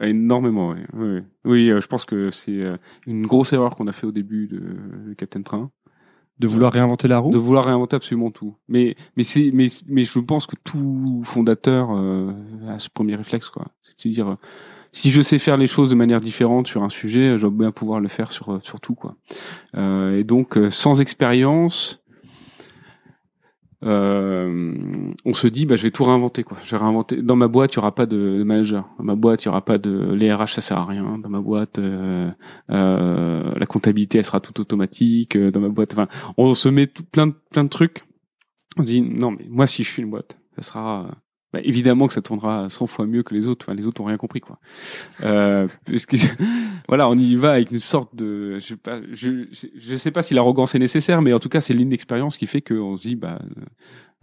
Énormément, 0.00 0.70
oui. 0.70 0.80
Oui, 0.94 1.22
oui 1.44 1.80
je 1.80 1.86
pense 1.86 2.04
que 2.04 2.30
c'est 2.30 2.62
une 3.06 3.26
grosse 3.26 3.52
erreur 3.52 3.76
qu'on 3.76 3.86
a 3.86 3.92
fait 3.92 4.06
au 4.06 4.12
début 4.12 4.46
de 4.48 5.14
Captain 5.14 5.42
Train. 5.42 5.70
De 6.38 6.46
vouloir 6.48 6.72
réinventer 6.72 7.08
la 7.08 7.18
roue 7.18 7.30
De 7.30 7.38
vouloir 7.38 7.66
réinventer 7.66 7.96
absolument 7.96 8.30
tout. 8.30 8.56
Mais 8.68 8.96
mais 9.16 9.22
c'est 9.22 9.50
mais 9.52 9.66
mais 9.86 10.04
je 10.04 10.18
pense 10.18 10.46
que 10.46 10.56
tout 10.64 11.22
fondateur 11.24 11.90
euh, 11.92 12.32
a 12.68 12.78
ce 12.78 12.88
premier 12.88 13.14
réflexe 13.14 13.48
quoi. 13.48 13.66
C'est 13.82 14.08
de 14.08 14.14
dire 14.14 14.28
euh, 14.30 14.36
si 14.92 15.10
je 15.10 15.22
sais 15.22 15.38
faire 15.38 15.56
les 15.56 15.66
choses 15.66 15.88
de 15.88 15.94
manière 15.94 16.20
différente 16.20 16.66
sur 16.66 16.82
un 16.82 16.90
sujet, 16.90 17.38
je 17.38 17.46
dois 17.46 17.50
bien 17.50 17.72
pouvoir 17.72 17.98
le 17.98 18.08
faire 18.08 18.30
sur 18.30 18.60
sur 18.62 18.78
tout 18.80 18.94
quoi. 18.94 19.16
Euh, 19.74 20.18
et 20.18 20.24
donc 20.24 20.58
euh, 20.58 20.70
sans 20.70 21.00
expérience, 21.00 22.01
euh, 23.84 24.74
on 25.24 25.34
se 25.34 25.46
dit 25.46 25.66
bah 25.66 25.76
je 25.76 25.82
vais 25.82 25.90
tout 25.90 26.04
réinventer 26.04 26.44
quoi. 26.44 26.56
Je 26.64 26.70
vais 26.70 26.76
réinventer. 26.76 27.20
Dans 27.22 27.36
ma 27.36 27.48
boîte, 27.48 27.74
il 27.74 27.76
y 27.76 27.78
aura 27.78 27.94
pas 27.94 28.06
de, 28.06 28.42
manager. 28.44 28.88
Dans 28.98 29.04
ma 29.04 29.14
boîte, 29.14 29.44
il 29.44 29.46
y 29.46 29.48
aura 29.48 29.64
pas 29.64 29.78
de 29.78 30.12
les 30.12 30.32
RH, 30.32 30.48
ça 30.48 30.60
sert 30.60 30.78
à 30.78 30.86
rien. 30.86 31.18
Dans 31.18 31.28
ma 31.28 31.40
boîte, 31.40 31.78
euh, 31.78 32.30
euh, 32.70 33.52
la 33.56 33.66
comptabilité, 33.66 34.18
elle 34.18 34.24
sera 34.24 34.40
tout 34.40 34.60
automatique. 34.60 35.36
Dans 35.36 35.60
ma 35.60 35.68
boîte, 35.68 35.92
enfin, 35.92 36.08
on 36.36 36.54
se 36.54 36.68
met 36.68 36.86
plein 36.86 37.26
de 37.26 37.34
plein 37.50 37.64
de 37.64 37.68
trucs. 37.68 38.04
On 38.76 38.82
se 38.82 38.86
dit 38.86 39.02
non 39.02 39.32
mais 39.32 39.46
moi 39.48 39.66
si 39.66 39.84
je 39.84 39.90
suis 39.90 40.02
une 40.02 40.10
boîte, 40.10 40.38
ça 40.56 40.62
sera 40.62 41.08
bah, 41.52 41.60
évidemment 41.62 42.06
que 42.06 42.14
ça 42.14 42.22
tournera 42.22 42.68
100 42.68 42.86
fois 42.86 43.06
mieux 43.06 43.22
que 43.22 43.34
les 43.34 43.46
autres. 43.46 43.66
Enfin, 43.66 43.74
les 43.74 43.86
autres 43.86 44.00
ont 44.00 44.06
rien 44.06 44.16
compris, 44.16 44.40
quoi. 44.40 44.58
Euh, 45.22 45.68
voilà, 46.92 47.08
on 47.08 47.16
y 47.16 47.36
va 47.36 47.52
avec 47.52 47.70
une 47.70 47.78
sorte 47.78 48.14
de, 48.14 48.58
je 48.58 49.46
sais 49.54 49.96
sais 49.96 50.10
pas 50.10 50.22
si 50.22 50.34
l'arrogance 50.34 50.74
est 50.74 50.78
nécessaire, 50.78 51.22
mais 51.22 51.32
en 51.32 51.38
tout 51.38 51.48
cas, 51.48 51.62
c'est 51.62 51.72
l'inexpérience 51.72 52.36
qui 52.36 52.44
fait 52.44 52.60
qu'on 52.60 52.98
se 52.98 53.08
dit, 53.08 53.16
bah, 53.16 53.38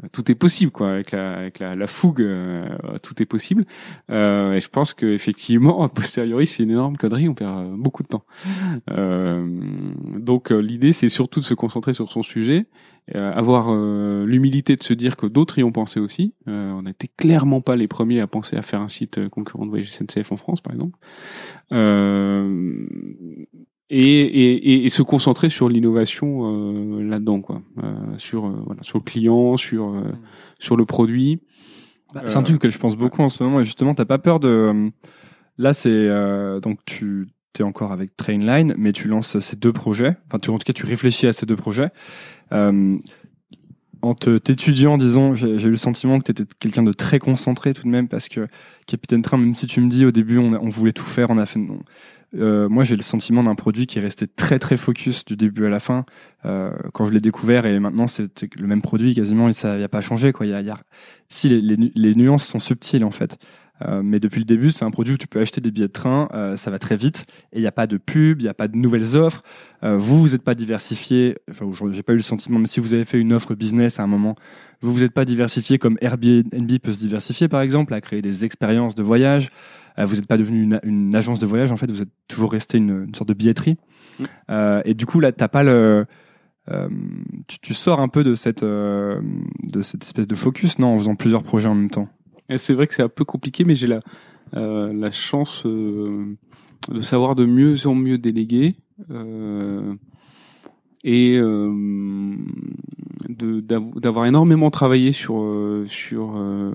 euh, 0.04 0.08
tout 0.12 0.30
est 0.30 0.36
possible, 0.36 0.72
quoi. 0.72 0.92
Avec 0.92 1.10
la, 1.10 1.50
la, 1.76 1.88
fougue, 1.88 2.22
euh, 2.22 2.70
tout 3.02 3.20
est 3.24 3.26
possible. 3.26 3.66
Euh, 4.12 4.54
et 4.54 4.60
je 4.60 4.70
pense 4.70 4.94
que 4.94 5.08
effectivement, 5.08 5.82
a 5.82 5.90
posteriori, 5.90 6.46
c'est 6.46 6.62
une 6.62 6.70
énorme 6.70 6.96
connerie. 6.96 7.28
On 7.28 7.34
perd 7.34 7.74
beaucoup 7.74 8.04
de 8.04 8.08
temps. 8.08 8.24
donc, 10.20 10.52
l'idée, 10.52 10.92
c'est 10.92 11.10
surtout 11.10 11.40
de 11.40 11.46
se 11.46 11.56
concentrer 11.56 11.94
sur 11.94 12.12
son 12.12 12.22
sujet 12.22 12.68
euh, 12.99 12.99
avoir 13.18 13.68
euh, 13.70 14.26
l'humilité 14.26 14.76
de 14.76 14.84
se 14.84 14.94
dire 14.94 15.18
que 15.18 15.26
d'autres 15.26 15.60
y 15.60 15.64
ont 15.64 15.72
pensé 15.72 16.00
aussi. 16.00 16.34
Euh, 16.48 16.72
on 16.72 16.84
n'était 16.84 17.08
clairement 17.08 17.62
pas 17.62 17.76
les 17.76 17.88
premiers 17.88 18.20
à 18.20 18.28
penser 18.28 18.56
à 18.56 18.62
faire 18.62 18.82
un 18.82 18.88
site 18.88 19.28
concurrent 19.30 19.66
de 19.66 19.70
Voyage 19.70 19.92
SNCF 19.92 20.32
en 20.32 20.38
France, 20.38 20.62
par 20.62 20.74
exemple. 20.74 20.98
Et, 23.92 24.22
et, 24.22 24.86
et, 24.86 24.90
se 24.90 25.02
concentrer 25.02 25.50
sur 25.50 25.68
l'innovation 25.68 27.00
là-dedans, 27.00 27.42
quoi. 27.42 27.64
sur 28.18 28.48
voilà, 28.48 28.84
sur 28.84 29.00
le 29.00 29.04
client, 29.04 29.58
sur 29.58 29.96
sur 30.60 30.78
le 30.78 30.86
produit. 30.86 31.42
Bah, 32.14 32.22
c'est 32.28 32.38
un 32.38 32.44
truc 32.44 32.62
que 32.62 32.70
je 32.70 32.78
pense 32.78 32.96
beaucoup 32.96 33.24
en 33.24 33.30
ce 33.30 33.44
moment. 33.44 33.62
Et 33.62 33.66
justement, 33.66 33.96
t'as 33.96 34.06
pas 34.06 34.20
peur 34.20 34.40
de. 34.40 34.92
Là, 35.58 35.74
c'est 35.74 36.08
donc 36.62 36.80
tu 36.86 37.30
encore 37.64 37.92
avec 37.92 38.16
Trainline, 38.18 38.74
mais 38.78 38.92
tu 38.92 39.08
lances 39.08 39.40
ces 39.40 39.56
deux 39.56 39.74
projets. 39.74 40.18
Enfin, 40.28 40.40
tu, 40.40 40.50
en 40.50 40.58
tout 40.58 40.66
cas, 40.66 40.74
tu 40.74 40.86
réfléchis 40.86 41.28
à 41.28 41.34
ces 41.34 41.46
deux 41.46 41.56
projets. 41.56 41.90
Euh, 42.54 42.98
en 44.02 44.14
t'étudiant, 44.14 44.98
disons, 44.98 45.36
j'ai 45.36 45.62
eu 45.62 45.70
le 45.70 45.78
sentiment 45.78 46.20
que 46.20 46.24
tu 46.24 46.32
étais 46.32 46.46
quelqu'un 46.60 46.84
de 46.84 46.94
très 46.94 47.20
concentré 47.20 47.74
tout 47.74 47.84
de 47.84 47.90
même, 47.90 48.08
parce 48.08 48.30
que 48.30 48.48
Capitaine 48.88 49.22
Train, 49.22 49.38
même 49.38 49.56
si 49.56 49.68
tu 49.68 49.82
me 49.82 49.90
dis 49.90 50.06
au 50.06 50.12
début 50.12 50.38
on, 50.38 50.54
on 50.54 50.70
voulait 50.70 50.94
tout 50.94 51.04
faire, 51.04 51.30
on 51.30 51.38
a 51.38 51.46
fait 51.46 51.60
non. 51.60 51.80
Euh, 52.36 52.70
moi, 52.70 52.84
j'ai 52.84 52.96
le 52.96 53.02
sentiment 53.02 53.44
d'un 53.44 53.56
produit 53.56 53.88
qui 53.88 53.98
est 53.98 54.02
resté 54.02 54.28
très 54.28 54.60
très 54.60 54.78
focus 54.78 55.26
du 55.26 55.36
début 55.36 55.66
à 55.66 55.70
la 55.70 55.80
fin. 55.80 56.06
Euh, 56.46 56.72
quand 56.94 57.06
je 57.06 57.12
l'ai 57.12 57.22
découvert 57.22 57.66
et 57.66 57.80
maintenant 57.80 58.08
c'est 58.08 58.56
le 58.56 58.68
même 58.68 58.82
produit 58.82 59.16
quasiment, 59.16 59.52
ça 59.54 59.78
n'y 59.78 59.84
a 59.84 59.90
pas 59.90 60.02
changé 60.02 60.32
quoi. 60.32 60.46
Il 60.46 60.50
y 60.50 60.64
y 60.64 60.70
a... 60.70 60.80
si 61.28 61.50
les, 61.50 62.16
nuances 62.16 62.46
sont 62.46 62.60
subtiles 62.60 63.04
en 63.04 63.12
fait. 63.12 63.38
Euh, 63.82 64.02
mais 64.04 64.20
depuis 64.20 64.40
le 64.40 64.46
début, 64.46 64.72
c'est 64.72 64.86
un 64.86 64.92
produit 64.92 65.14
où 65.14 65.18
tu 65.18 65.28
peux 65.28 65.40
acheter 65.40 65.62
des 65.62 65.72
billets 65.72 65.88
de 65.88 65.94
train, 65.94 66.28
euh, 66.34 66.56
ça 66.56 66.70
va 66.72 66.80
très 66.80 66.98
vite, 66.98 67.26
et 67.54 67.60
il 67.60 67.62
n'y 67.62 67.68
a 67.68 67.72
pas 67.72 67.88
de 67.88 67.98
pub, 67.98 68.42
il 68.42 68.44
n'y 68.44 68.50
a 68.50 68.54
pas 68.54 68.68
de 68.68 68.76
nouvelles 68.76 69.16
offres. 69.16 69.44
Euh, 69.84 69.98
vous, 69.98 70.20
vous 70.20 70.30
n'êtes 70.30 70.44
pas 70.44 70.56
diversifié. 70.56 71.38
Enfin, 71.50 71.66
j'ai 71.92 72.04
pas 72.04 72.14
eu 72.14 72.18
le 72.18 72.22
sentiment, 72.22 72.60
mais 72.60 72.68
si 72.68 72.80
vous 72.80 72.94
avez 72.94 73.06
fait 73.06 73.20
une 73.20 73.34
offre 73.34 73.56
business 73.56 74.00
à 74.00 74.04
un 74.04 74.08
moment, 74.08 74.36
vous 74.82 74.94
vous 74.94 75.04
êtes 75.04 75.14
pas 75.14 75.26
diversifié 75.26 75.78
comme 75.78 75.98
Airbnb 76.02 76.72
peut 76.82 76.94
se 76.94 77.00
diversifier, 77.00 77.48
par 77.48 77.62
exemple, 77.62 77.94
à 77.94 78.02
créer 78.02 78.22
des 78.22 78.46
expériences 78.46 78.96
de 78.96 79.04
voyage. 79.04 79.50
Euh, 79.98 80.06
vous 80.06 80.16
n'êtes 80.16 80.28
pas 80.28 80.38
devenu 80.38 80.64
une, 80.64 80.80
une, 80.84 81.16
agence 81.16 81.40
de 81.40 81.46
voyage, 81.46 81.72
en 81.72 81.78
fait, 81.78 81.90
vous 81.90 82.02
êtes 82.02 82.10
toujours 82.28 82.52
resté 82.52 82.78
une, 82.78 83.06
une 83.08 83.16
sorte 83.16 83.30
de 83.30 83.34
billetterie. 83.34 83.78
Euh, 84.50 84.82
et 84.84 84.94
du 84.94 85.06
coup, 85.06 85.20
là, 85.20 85.32
t'as 85.32 85.48
pas 85.48 85.64
le 85.64 86.06
tu, 87.48 87.58
tu, 87.62 87.74
sors 87.74 88.00
un 88.00 88.10
peu 88.10 88.24
de 88.24 88.36
cette, 88.36 88.64
de 88.64 89.82
cette 89.82 90.04
espèce 90.04 90.28
de 90.28 90.36
focus, 90.36 90.78
non, 90.78 90.94
en 90.94 91.00
faisant 91.00 91.16
plusieurs 91.16 91.42
projets 91.42 91.68
en 91.68 91.74
même 91.74 91.90
temps? 91.90 92.10
C'est 92.58 92.74
vrai 92.74 92.88
que 92.88 92.94
c'est 92.94 93.04
un 93.04 93.10
peu 93.10 93.26
compliqué, 93.26 93.64
mais 93.66 93.76
j'ai 93.76 93.88
la, 93.88 94.02
euh, 94.56 94.92
la 94.94 95.12
chance 95.12 95.64
euh, 95.66 96.38
de 96.90 97.02
savoir 97.02 97.36
de 97.36 97.46
mieux 97.46 97.86
en 97.86 97.96
mieux 97.96 98.18
déléguer 98.18 98.76
euh, 99.12 99.94
et 101.04 101.38
euh, 101.38 102.36
d'avoir 103.30 104.26
énormément 104.26 104.70
travaillé 104.70 105.12
sur 105.12 105.42
euh, 105.42 105.86
sur 105.88 106.36
euh, 106.36 106.74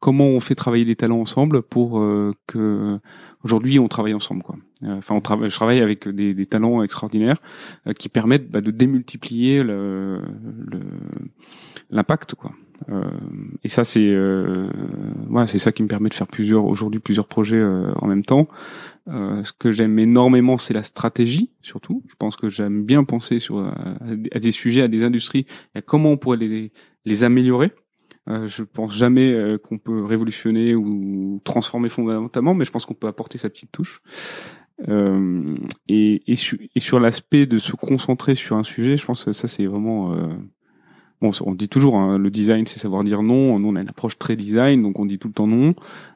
comment 0.00 0.26
on 0.26 0.40
fait 0.40 0.54
travailler 0.54 0.84
les 0.84 0.96
talents 0.96 1.20
ensemble 1.20 1.62
pour 1.62 2.02
que 2.46 2.98
aujourd'hui 3.42 3.78
on 3.78 3.88
travaille 3.88 4.14
ensemble 4.14 4.42
quoi. 4.42 4.56
Enfin, 4.86 5.14
on 5.14 5.20
travaille, 5.20 5.48
je 5.48 5.54
travaille 5.54 5.80
avec 5.80 6.08
des, 6.08 6.46
talents 6.46 6.82
extraordinaires 6.82 7.40
qui 7.98 8.10
permettent 8.10 8.50
bah, 8.50 8.60
de 8.60 8.70
démultiplier 8.70 9.64
l'impact 11.90 12.32
le, 12.32 12.36
quoi. 12.36 12.52
Euh, 12.90 13.02
et 13.62 13.68
ça, 13.68 13.84
c'est 13.84 14.06
euh, 14.06 14.68
voilà, 15.28 15.46
c'est 15.46 15.58
ça 15.58 15.72
qui 15.72 15.82
me 15.82 15.88
permet 15.88 16.08
de 16.08 16.14
faire 16.14 16.26
plusieurs 16.26 16.64
aujourd'hui 16.64 17.00
plusieurs 17.00 17.26
projets 17.26 17.56
euh, 17.56 17.92
en 17.96 18.06
même 18.06 18.24
temps. 18.24 18.48
ce 19.06 19.52
que 19.52 19.72
j'aime 19.72 19.98
énormément, 19.98 20.58
c'est 20.58 20.74
la 20.74 20.82
stratégie, 20.82 21.50
surtout. 21.62 22.02
Je 22.08 22.14
pense 22.18 22.36
que 22.36 22.48
j'aime 22.48 22.84
bien 22.84 23.04
penser 23.04 23.38
sur 23.38 23.58
à 23.60 24.38
des 24.38 24.50
sujets, 24.50 24.82
à 24.82 24.88
des 24.88 25.04
industries, 25.04 25.46
à 25.74 25.82
comment 25.82 26.10
on 26.10 26.16
pourrait 26.16 26.38
les, 26.38 26.72
les 27.04 27.24
améliorer. 27.24 27.72
Euh, 28.28 28.48
je 28.48 28.62
pense 28.62 28.96
jamais 28.96 29.36
qu'on 29.62 29.78
peut 29.78 30.04
révolutionner 30.04 30.74
ou 30.74 31.40
transformer 31.44 31.88
fondamentalement, 31.88 32.54
mais 32.54 32.64
je 32.64 32.70
pense 32.70 32.86
qu'on 32.86 32.94
peut 32.94 33.06
apporter 33.06 33.38
sa 33.38 33.50
petite 33.50 33.72
touche. 33.72 34.00
Euh, 34.88 35.56
et, 35.88 36.22
et, 36.26 36.36
et, 36.74 36.80
sur 36.80 37.00
l'aspect 37.00 37.46
de 37.46 37.58
se 37.58 37.72
concentrer 37.72 38.34
sur 38.34 38.56
un 38.56 38.64
sujet, 38.64 38.96
je 38.96 39.06
pense 39.06 39.24
que 39.24 39.32
ça 39.32 39.46
c'est 39.46 39.66
vraiment 39.66 40.14
euh, 40.14 40.34
Bon, 41.20 41.30
on 41.42 41.54
dit 41.54 41.68
toujours, 41.68 41.96
hein, 41.96 42.18
le 42.18 42.30
design, 42.30 42.66
c'est 42.66 42.78
savoir 42.78 43.04
dire 43.04 43.22
non. 43.22 43.58
Nous, 43.58 43.68
on 43.68 43.76
a 43.76 43.80
une 43.80 43.88
approche 43.88 44.18
très 44.18 44.36
design, 44.36 44.82
donc 44.82 44.98
on 44.98 45.06
dit 45.06 45.18
tout 45.18 45.28
le 45.28 45.34
temps 45.34 45.46
non. 45.46 45.74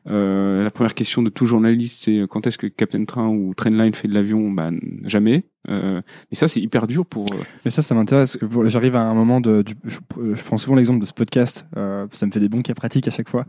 Euh, 0.08 0.64
la 0.64 0.70
première 0.70 0.94
question 0.94 1.22
de 1.22 1.30
tout 1.30 1.46
journaliste, 1.46 2.04
c'est 2.04 2.22
quand 2.28 2.46
est-ce 2.46 2.58
que 2.58 2.66
Captain 2.66 3.04
Train 3.04 3.28
ou 3.28 3.54
Trainline 3.54 3.94
fait 3.94 4.08
de 4.08 4.14
l'avion? 4.14 4.50
Ben 4.50 4.78
jamais. 5.04 5.44
Euh, 5.68 6.00
et 6.30 6.34
ça, 6.34 6.48
c'est 6.48 6.60
hyper 6.60 6.86
dur 6.86 7.04
pour. 7.04 7.26
Euh, 7.32 7.42
mais 7.64 7.70
ça, 7.70 7.82
ça 7.82 7.94
m'intéresse. 7.94 8.38
J'arrive 8.66 8.96
à 8.96 9.02
un 9.02 9.14
moment 9.14 9.40
de. 9.40 9.64
Je, 9.84 9.98
prends 10.44 10.56
souvent 10.56 10.76
l'exemple 10.76 11.00
de 11.00 11.04
ce 11.04 11.12
podcast. 11.12 11.66
Euh, 11.76 12.06
ça 12.12 12.26
me 12.26 12.30
fait 12.30 12.40
des 12.40 12.48
bons 12.48 12.62
cas 12.62 12.74
pratiques 12.74 13.08
à 13.08 13.10
chaque 13.10 13.28
fois. 13.28 13.44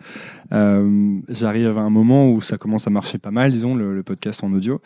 Euh, 0.54 1.20
J'arrive 1.30 1.78
à 1.78 1.82
un 1.82 1.90
moment 1.90 2.30
où 2.30 2.42
ça 2.42 2.58
commence 2.58 2.88
à 2.88 2.90
marcher 2.90 3.18
pas 3.18 3.32
mal, 3.32 3.52
disons, 3.52 3.76
le 3.76 4.04
podcast 4.04 4.44
en 4.44 4.52
audio. 4.54 4.82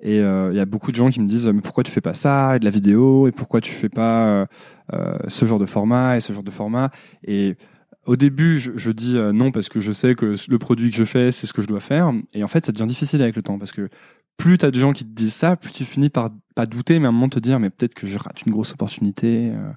Et 0.00 0.20
euh, 0.20 0.50
il 0.52 0.56
y 0.56 0.60
a 0.60 0.64
beaucoup 0.64 0.90
de 0.92 0.96
gens 0.96 1.10
qui 1.10 1.20
me 1.20 1.26
disent 1.26 1.46
mais 1.48 1.60
pourquoi 1.60 1.82
tu 1.82 1.90
fais 1.90 2.00
pas 2.00 2.14
ça 2.14 2.56
et 2.56 2.58
de 2.60 2.64
la 2.64 2.70
vidéo 2.70 3.26
et 3.26 3.32
pourquoi 3.32 3.60
tu 3.60 3.72
fais 3.72 3.88
pas 3.88 4.46
euh, 4.92 5.18
ce 5.26 5.44
genre 5.44 5.58
de 5.58 5.66
format 5.66 6.16
et 6.16 6.20
ce 6.20 6.32
genre 6.32 6.44
de 6.44 6.50
format? 6.50 6.90
Et 7.24 7.56
au 8.06 8.16
début, 8.16 8.58
je, 8.58 8.72
je 8.76 8.90
dis 8.90 9.16
non 9.34 9.50
parce 9.50 9.68
que 9.68 9.80
je 9.80 9.92
sais 9.92 10.14
que 10.14 10.34
le 10.48 10.58
produit 10.58 10.90
que 10.90 10.96
je 10.96 11.04
fais, 11.04 11.30
c'est 11.30 11.46
ce 11.46 11.52
que 11.52 11.62
je 11.62 11.66
dois 11.66 11.80
faire. 11.80 12.12
Et 12.32 12.44
en 12.44 12.48
fait, 12.48 12.64
ça 12.64 12.72
devient 12.72 12.86
difficile 12.86 13.22
avec 13.22 13.36
le 13.36 13.42
temps 13.42 13.58
parce 13.58 13.72
que 13.72 13.88
plus 14.38 14.56
tu 14.56 14.64
as 14.64 14.70
de 14.70 14.78
gens 14.78 14.92
qui 14.92 15.04
te 15.04 15.10
disent 15.10 15.34
ça, 15.34 15.56
plus 15.56 15.72
tu 15.72 15.84
finis 15.84 16.08
par 16.08 16.30
pas 16.54 16.64
douter, 16.64 16.98
mais 16.98 17.06
à 17.06 17.08
un 17.10 17.12
moment 17.12 17.28
te 17.28 17.40
dire, 17.40 17.60
mais 17.60 17.68
peut-être 17.68 17.94
que 17.94 18.06
je 18.06 18.16
rate 18.18 18.42
une 18.46 18.52
grosse 18.52 18.72
opportunité, 18.72 19.50
euh, 19.52 19.72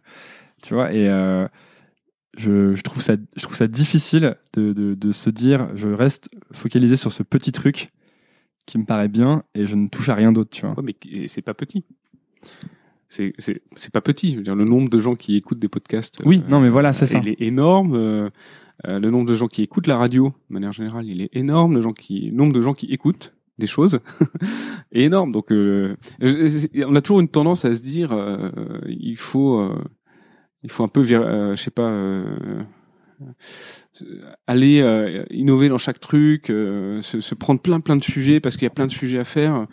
tu 0.63 0.75
vois? 0.75 0.93
Et 0.93 1.09
euh, 1.09 1.47
je, 2.37 2.75
je, 2.75 2.81
trouve 2.83 3.01
ça, 3.01 3.15
je 3.35 3.41
trouve 3.41 3.57
ça 3.57 3.67
difficile 3.67 4.37
de, 4.53 4.71
de, 4.71 4.93
de, 4.93 5.11
se 5.11 5.29
dire, 5.29 5.67
je 5.75 5.89
reste 5.89 6.29
focalisé 6.53 6.95
sur 6.95 7.11
ce 7.11 7.23
petit 7.23 7.51
truc 7.51 7.91
qui 8.65 8.77
me 8.77 8.85
paraît 8.85 9.07
bien 9.07 9.43
et 9.55 9.65
je 9.65 9.75
ne 9.75 9.87
touche 9.87 10.09
à 10.09 10.15
rien 10.15 10.31
d'autre, 10.31 10.49
tu 10.51 10.65
vois. 10.65 10.75
Ouais, 10.79 10.83
mais 10.83 11.27
c'est 11.27 11.41
pas 11.41 11.53
petit. 11.53 11.83
C'est 13.09 13.33
c'est 13.37 13.91
pas 13.91 14.01
petit. 14.01 14.31
Je 14.31 14.37
veux 14.37 14.43
dire, 14.43 14.55
le 14.55 14.63
nombre 14.63 14.89
de 14.89 14.99
gens 14.99 15.15
qui 15.15 15.35
écoutent 15.35 15.59
des 15.59 15.67
podcasts. 15.67 16.19
Oui, 16.25 16.43
non, 16.47 16.61
mais 16.61 16.69
voilà, 16.69 16.93
c'est 16.93 17.05
ça. 17.05 17.19
Il 17.19 17.27
est 17.27 17.41
énorme. 17.41 17.93
Euh, 17.95 18.29
le 18.85 19.09
nombre 19.11 19.27
de 19.27 19.35
gens 19.35 19.47
qui 19.47 19.61
écoutent 19.61 19.87
la 19.87 19.97
radio, 19.97 20.33
de 20.49 20.53
manière 20.53 20.71
générale, 20.71 21.05
il 21.05 21.21
est 21.21 21.35
énorme. 21.35 21.75
Le, 21.75 21.81
gens 21.81 21.93
qui, 21.93 22.29
le 22.29 22.35
nombre 22.35 22.53
de 22.53 22.61
gens 22.61 22.73
qui 22.73 22.87
écoutent 22.87 23.33
des 23.61 23.67
choses 23.67 23.99
est 24.91 25.03
énorme. 25.03 25.31
Donc, 25.31 25.51
euh, 25.51 25.95
on 26.21 26.95
a 26.95 27.01
toujours 27.01 27.21
une 27.21 27.29
tendance 27.29 27.63
à 27.63 27.75
se 27.75 27.81
dire, 27.81 28.11
euh, 28.11 28.49
il 28.87 29.17
faut, 29.17 29.59
euh, 29.59 29.81
il 30.63 30.71
faut 30.71 30.83
un 30.83 30.87
peu, 30.89 31.03
je 31.03 31.55
sais 31.55 31.71
pas, 31.71 31.89
aller 34.47 35.23
innover 35.29 35.69
dans 35.69 35.77
chaque 35.77 35.99
truc, 35.99 36.47
se, 36.47 37.01
se, 37.01 37.35
prendre 37.35 37.61
plein 37.61 37.79
plein 37.79 37.95
de 37.95 38.03
sujets 38.03 38.39
parce 38.39 38.55
qu'il 38.55 38.65
y 38.65 38.67
a 38.67 38.73
plein 38.73 38.87
de 38.87 38.91
sujets 38.91 39.19
à 39.19 39.23
faire. 39.23 39.67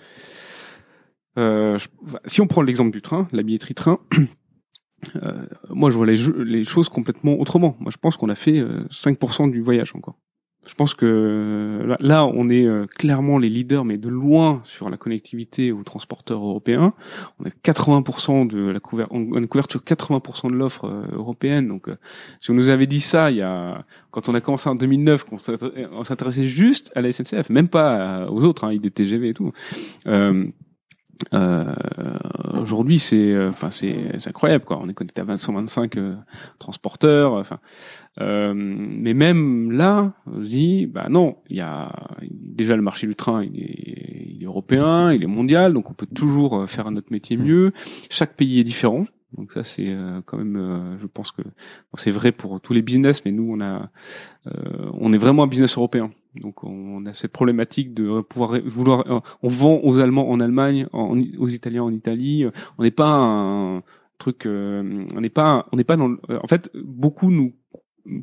si 2.27 2.41
on 2.41 2.47
prend 2.47 2.63
l'exemple 2.63 2.91
du 2.91 3.03
train, 3.03 3.29
la 3.33 3.43
billetterie 3.43 3.75
train. 3.75 4.01
moi, 5.71 5.91
je 5.91 5.97
vois 5.97 6.07
les, 6.07 6.17
les, 6.45 6.65
choses 6.65 6.89
complètement 6.89 7.39
autrement. 7.39 7.77
Moi, 7.79 7.93
je 7.93 7.99
pense 7.99 8.17
qu'on 8.17 8.29
a 8.29 8.35
fait 8.35 8.63
5% 8.63 9.51
du 9.51 9.61
voyage 9.61 9.95
encore. 9.95 10.19
Je 10.67 10.75
pense 10.75 10.93
que 10.93 11.97
là, 12.01 12.27
on 12.27 12.51
est 12.51 12.67
euh, 12.67 12.87
clairement 12.87 13.39
les 13.39 13.49
leaders, 13.49 13.85
mais 13.85 13.97
de 13.97 14.09
loin 14.09 14.61
sur 14.65 14.91
la 14.91 14.97
connectivité 14.99 15.73
aux 15.73 15.83
transporteurs 15.83 16.45
européens. 16.45 16.93
On 17.41 17.47
a 17.47 17.49
80% 17.49 18.47
de 18.47 18.69
la 18.69 18.79
couverture, 18.79 19.17
on 19.17 19.47
couverture 19.47 19.81
80% 19.81 20.51
de 20.51 20.57
l'offre 20.57 20.85
euh, 20.85 21.07
européenne. 21.13 21.69
Donc, 21.69 21.89
euh, 21.89 21.97
si 22.41 22.51
on 22.51 22.55
nous 22.55 22.69
avait 22.69 22.87
dit 22.87 23.01
ça, 23.01 23.31
il 23.31 23.39
y 23.39 23.43
a 23.43 23.85
quand 24.11 24.29
on 24.29 24.35
a 24.35 24.41
commencé 24.41 24.69
en 24.69 24.75
2009, 24.75 25.25
qu'on 25.25 25.39
s'intéressait 25.39 26.47
juste 26.47 26.93
à 26.95 27.01
la 27.01 27.13
SNCF, 27.13 27.49
même 27.51 27.69
pas 27.69 28.29
aux 28.31 28.45
autres, 28.45 28.65
hein, 28.65 28.73
IDTGV 28.73 29.31
et 29.31 29.35
tout. 29.35 29.53
Euh, 31.35 31.75
aujourd'hui, 32.61 32.99
c'est, 32.99 33.33
euh, 33.33 33.51
enfin, 33.51 33.71
c'est, 33.71 34.17
incroyable, 34.27 34.65
quoi. 34.65 34.79
On 34.83 34.89
est 34.89 34.95
connecté 34.95 35.23
à 35.27 35.37
125 35.37 35.97
euh, 35.97 36.15
transporteurs, 36.59 37.33
enfin. 37.35 37.59
Euh, 38.21 38.53
mais 38.55 39.15
même 39.15 39.71
là, 39.71 40.13
on 40.27 40.43
se 40.43 40.49
dit, 40.49 40.87
bah 40.87 41.07
non, 41.09 41.37
il 41.49 41.57
y 41.57 41.61
a 41.61 41.93
déjà 42.31 42.75
le 42.75 42.83
marché 42.83 43.07
du 43.07 43.15
train, 43.15 43.45
il 43.45 43.61
est, 43.61 44.35
il 44.35 44.43
est 44.43 44.47
européen, 44.47 45.13
il 45.13 45.23
est 45.23 45.29
mondial, 45.29 45.73
donc 45.73 45.91
on 45.91 45.95
peut 45.95 46.09
toujours 46.13 46.69
faire 46.69 46.91
notre 46.91 47.13
métier 47.13 47.37
mmh. 47.37 47.43
mieux. 47.45 47.73
Chaque 48.11 48.35
pays 48.35 48.59
est 48.59 48.65
différent. 48.65 49.07
Donc 49.37 49.53
ça 49.53 49.63
c'est 49.63 49.95
quand 50.25 50.39
même, 50.39 50.97
je 51.01 51.07
pense 51.07 51.33
que 51.33 51.43
c'est 51.95 52.11
vrai 52.11 52.33
pour 52.33 52.61
tous 52.61 52.73
les 52.73 52.83
business, 52.83 53.25
mais 53.25 53.31
nous 53.31 53.47
on 53.51 53.61
a, 53.61 53.91
on 54.95 55.13
est 55.13 55.19
vraiment 55.19 55.43
un 55.43 55.47
business 55.47 55.77
européen. 55.77 56.11
Donc 56.41 56.65
on 56.65 57.05
a 57.07 57.15
cette 57.15 57.33
problématique 57.33 57.95
de 57.95 58.21
pouvoir 58.21 58.61
vouloir. 58.65 59.11
Euh, 59.11 59.21
on 59.43 59.49
vend 59.49 59.81
aux 59.83 59.99
Allemands 59.99 60.31
en 60.31 60.41
Allemagne, 60.41 60.87
aux 60.93 61.49
Italiens 61.49 61.83
en 61.83 61.93
Italie. 61.93 62.47
On 62.79 62.83
n'est 62.83 62.91
pas 62.91 63.11
un 63.11 63.83
truc. 64.19 64.47
Euh, 64.47 65.07
on 65.15 65.21
n'est 65.21 65.31
pas. 65.31 65.67
On 65.73 65.77
n'est 65.77 65.85
pas 65.85 65.97
dans. 65.97 66.17
En 66.29 66.47
fait, 66.47 66.71
beaucoup 66.75 67.31
nous 67.31 67.55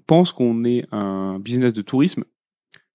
pensent 0.08 0.32
qu'on 0.32 0.64
est 0.64 0.86
un 0.92 1.40
business 1.40 1.74
de 1.74 1.82
tourisme 1.82 2.24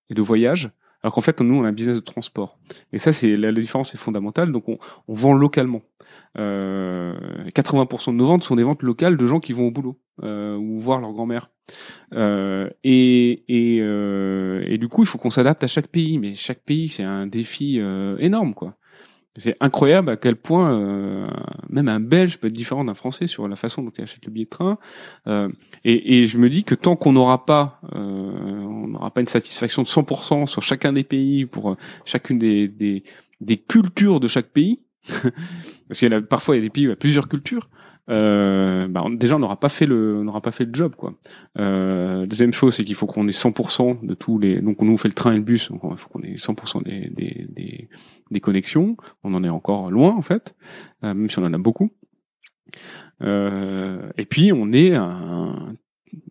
et 0.08 0.14
de 0.14 0.22
voyage, 0.22 0.70
alors 1.02 1.14
qu'en 1.14 1.20
fait 1.20 1.40
nous 1.40 1.54
on 1.54 1.64
a 1.64 1.68
un 1.68 1.72
business 1.72 1.96
de 1.96 2.04
transport. 2.04 2.58
Et 2.92 2.98
ça 2.98 3.12
c'est 3.12 3.36
la, 3.36 3.52
différence 3.52 3.94
est 3.94 3.98
fondamentale. 3.98 4.52
Donc 4.52 4.68
on, 4.68 4.78
on 5.08 5.14
vend 5.14 5.32
localement. 5.32 5.82
Euh, 6.38 7.14
80% 7.54 8.12
de 8.12 8.16
nos 8.16 8.26
ventes 8.26 8.42
sont 8.42 8.56
des 8.56 8.62
ventes 8.62 8.82
locales 8.82 9.16
de 9.16 9.26
gens 9.26 9.40
qui 9.40 9.52
vont 9.52 9.66
au 9.66 9.70
boulot 9.70 10.00
euh, 10.22 10.56
ou 10.56 10.78
voir 10.78 11.00
leur 11.00 11.12
grand-mère. 11.12 11.50
Euh, 12.14 12.68
et, 12.84 13.44
et, 13.48 13.80
euh, 13.80 14.62
et, 14.66 14.78
du 14.78 14.88
coup, 14.88 15.02
il 15.02 15.06
faut 15.06 15.18
qu'on 15.18 15.30
s'adapte 15.30 15.62
à 15.64 15.68
chaque 15.68 15.88
pays. 15.88 16.18
Mais 16.18 16.34
chaque 16.34 16.62
pays, 16.62 16.88
c'est 16.88 17.02
un 17.02 17.26
défi 17.26 17.78
euh, 17.80 18.16
énorme, 18.18 18.54
quoi. 18.54 18.76
C'est 19.36 19.56
incroyable 19.60 20.10
à 20.10 20.16
quel 20.16 20.36
point 20.36 20.72
euh, 20.72 21.28
même 21.68 21.88
un 21.88 22.00
Belge 22.00 22.38
peut 22.38 22.48
être 22.48 22.52
différent 22.52 22.84
d'un 22.84 22.94
Français 22.94 23.26
sur 23.26 23.46
la 23.46 23.56
façon 23.56 23.82
dont 23.82 23.90
il 23.90 24.02
achète 24.02 24.24
le 24.26 24.32
billet 24.32 24.46
de 24.46 24.50
train. 24.50 24.78
Et, 25.84 26.22
et, 26.22 26.26
je 26.26 26.36
me 26.36 26.50
dis 26.50 26.64
que 26.64 26.74
tant 26.74 26.96
qu'on 26.96 27.12
n'aura 27.12 27.46
pas, 27.46 27.80
on 27.92 28.88
n'aura 28.88 29.12
pas 29.12 29.20
une 29.20 29.28
satisfaction 29.28 29.82
de 29.82 29.86
100% 29.86 30.46
sur 30.46 30.62
chacun 30.62 30.92
des 30.92 31.04
pays 31.04 31.46
pour 31.46 31.76
chacune 32.04 32.38
des, 32.38 32.66
des, 32.66 33.04
des 33.40 33.56
cultures 33.56 34.20
de 34.20 34.28
chaque 34.28 34.48
pays, 34.48 34.80
parce 35.88 35.98
qu'il 35.98 36.10
y 36.10 36.14
a 36.14 36.20
parfois 36.20 36.56
il 36.56 36.58
y 36.58 36.62
a 36.62 36.64
des 36.64 36.70
pays 36.70 36.84
où 36.84 36.88
il 36.88 36.90
y 36.90 36.92
a 36.92 36.96
plusieurs 36.96 37.28
cultures. 37.28 37.68
Euh, 38.10 38.88
bah, 38.88 39.04
déjà 39.10 39.36
on 39.36 39.38
n'aura 39.38 39.58
pas 39.58 39.68
fait 39.68 39.86
le 39.86 40.16
on 40.16 40.24
n'aura 40.24 40.40
pas 40.40 40.50
fait 40.50 40.64
le 40.64 40.74
job 40.74 40.94
quoi. 40.96 41.14
Euh, 41.58 42.26
deuxième 42.26 42.52
chose 42.52 42.74
c'est 42.74 42.84
qu'il 42.84 42.96
faut 42.96 43.06
qu'on 43.06 43.28
ait 43.28 43.32
100% 43.32 44.04
de 44.04 44.14
tous 44.14 44.38
les 44.38 44.60
donc 44.60 44.82
on 44.82 44.84
nous 44.84 44.98
fait 44.98 45.08
le 45.08 45.14
train 45.14 45.32
et 45.32 45.36
le 45.36 45.42
bus 45.42 45.70
donc 45.70 45.80
il 45.90 45.96
faut 45.96 46.08
qu'on 46.08 46.22
ait 46.22 46.34
100% 46.34 46.82
des, 46.82 47.08
des, 47.10 47.46
des, 47.50 47.88
des 48.30 48.40
connexions. 48.40 48.96
On 49.22 49.34
en 49.34 49.44
est 49.44 49.48
encore 49.48 49.90
loin 49.90 50.14
en 50.14 50.22
fait, 50.22 50.54
euh, 51.04 51.14
même 51.14 51.30
si 51.30 51.38
on 51.38 51.44
en 51.44 51.52
a 51.54 51.58
beaucoup. 51.58 51.90
Euh, 53.22 54.10
et 54.16 54.24
puis 54.24 54.52
on 54.52 54.72
est 54.72 54.94
un 54.94 55.74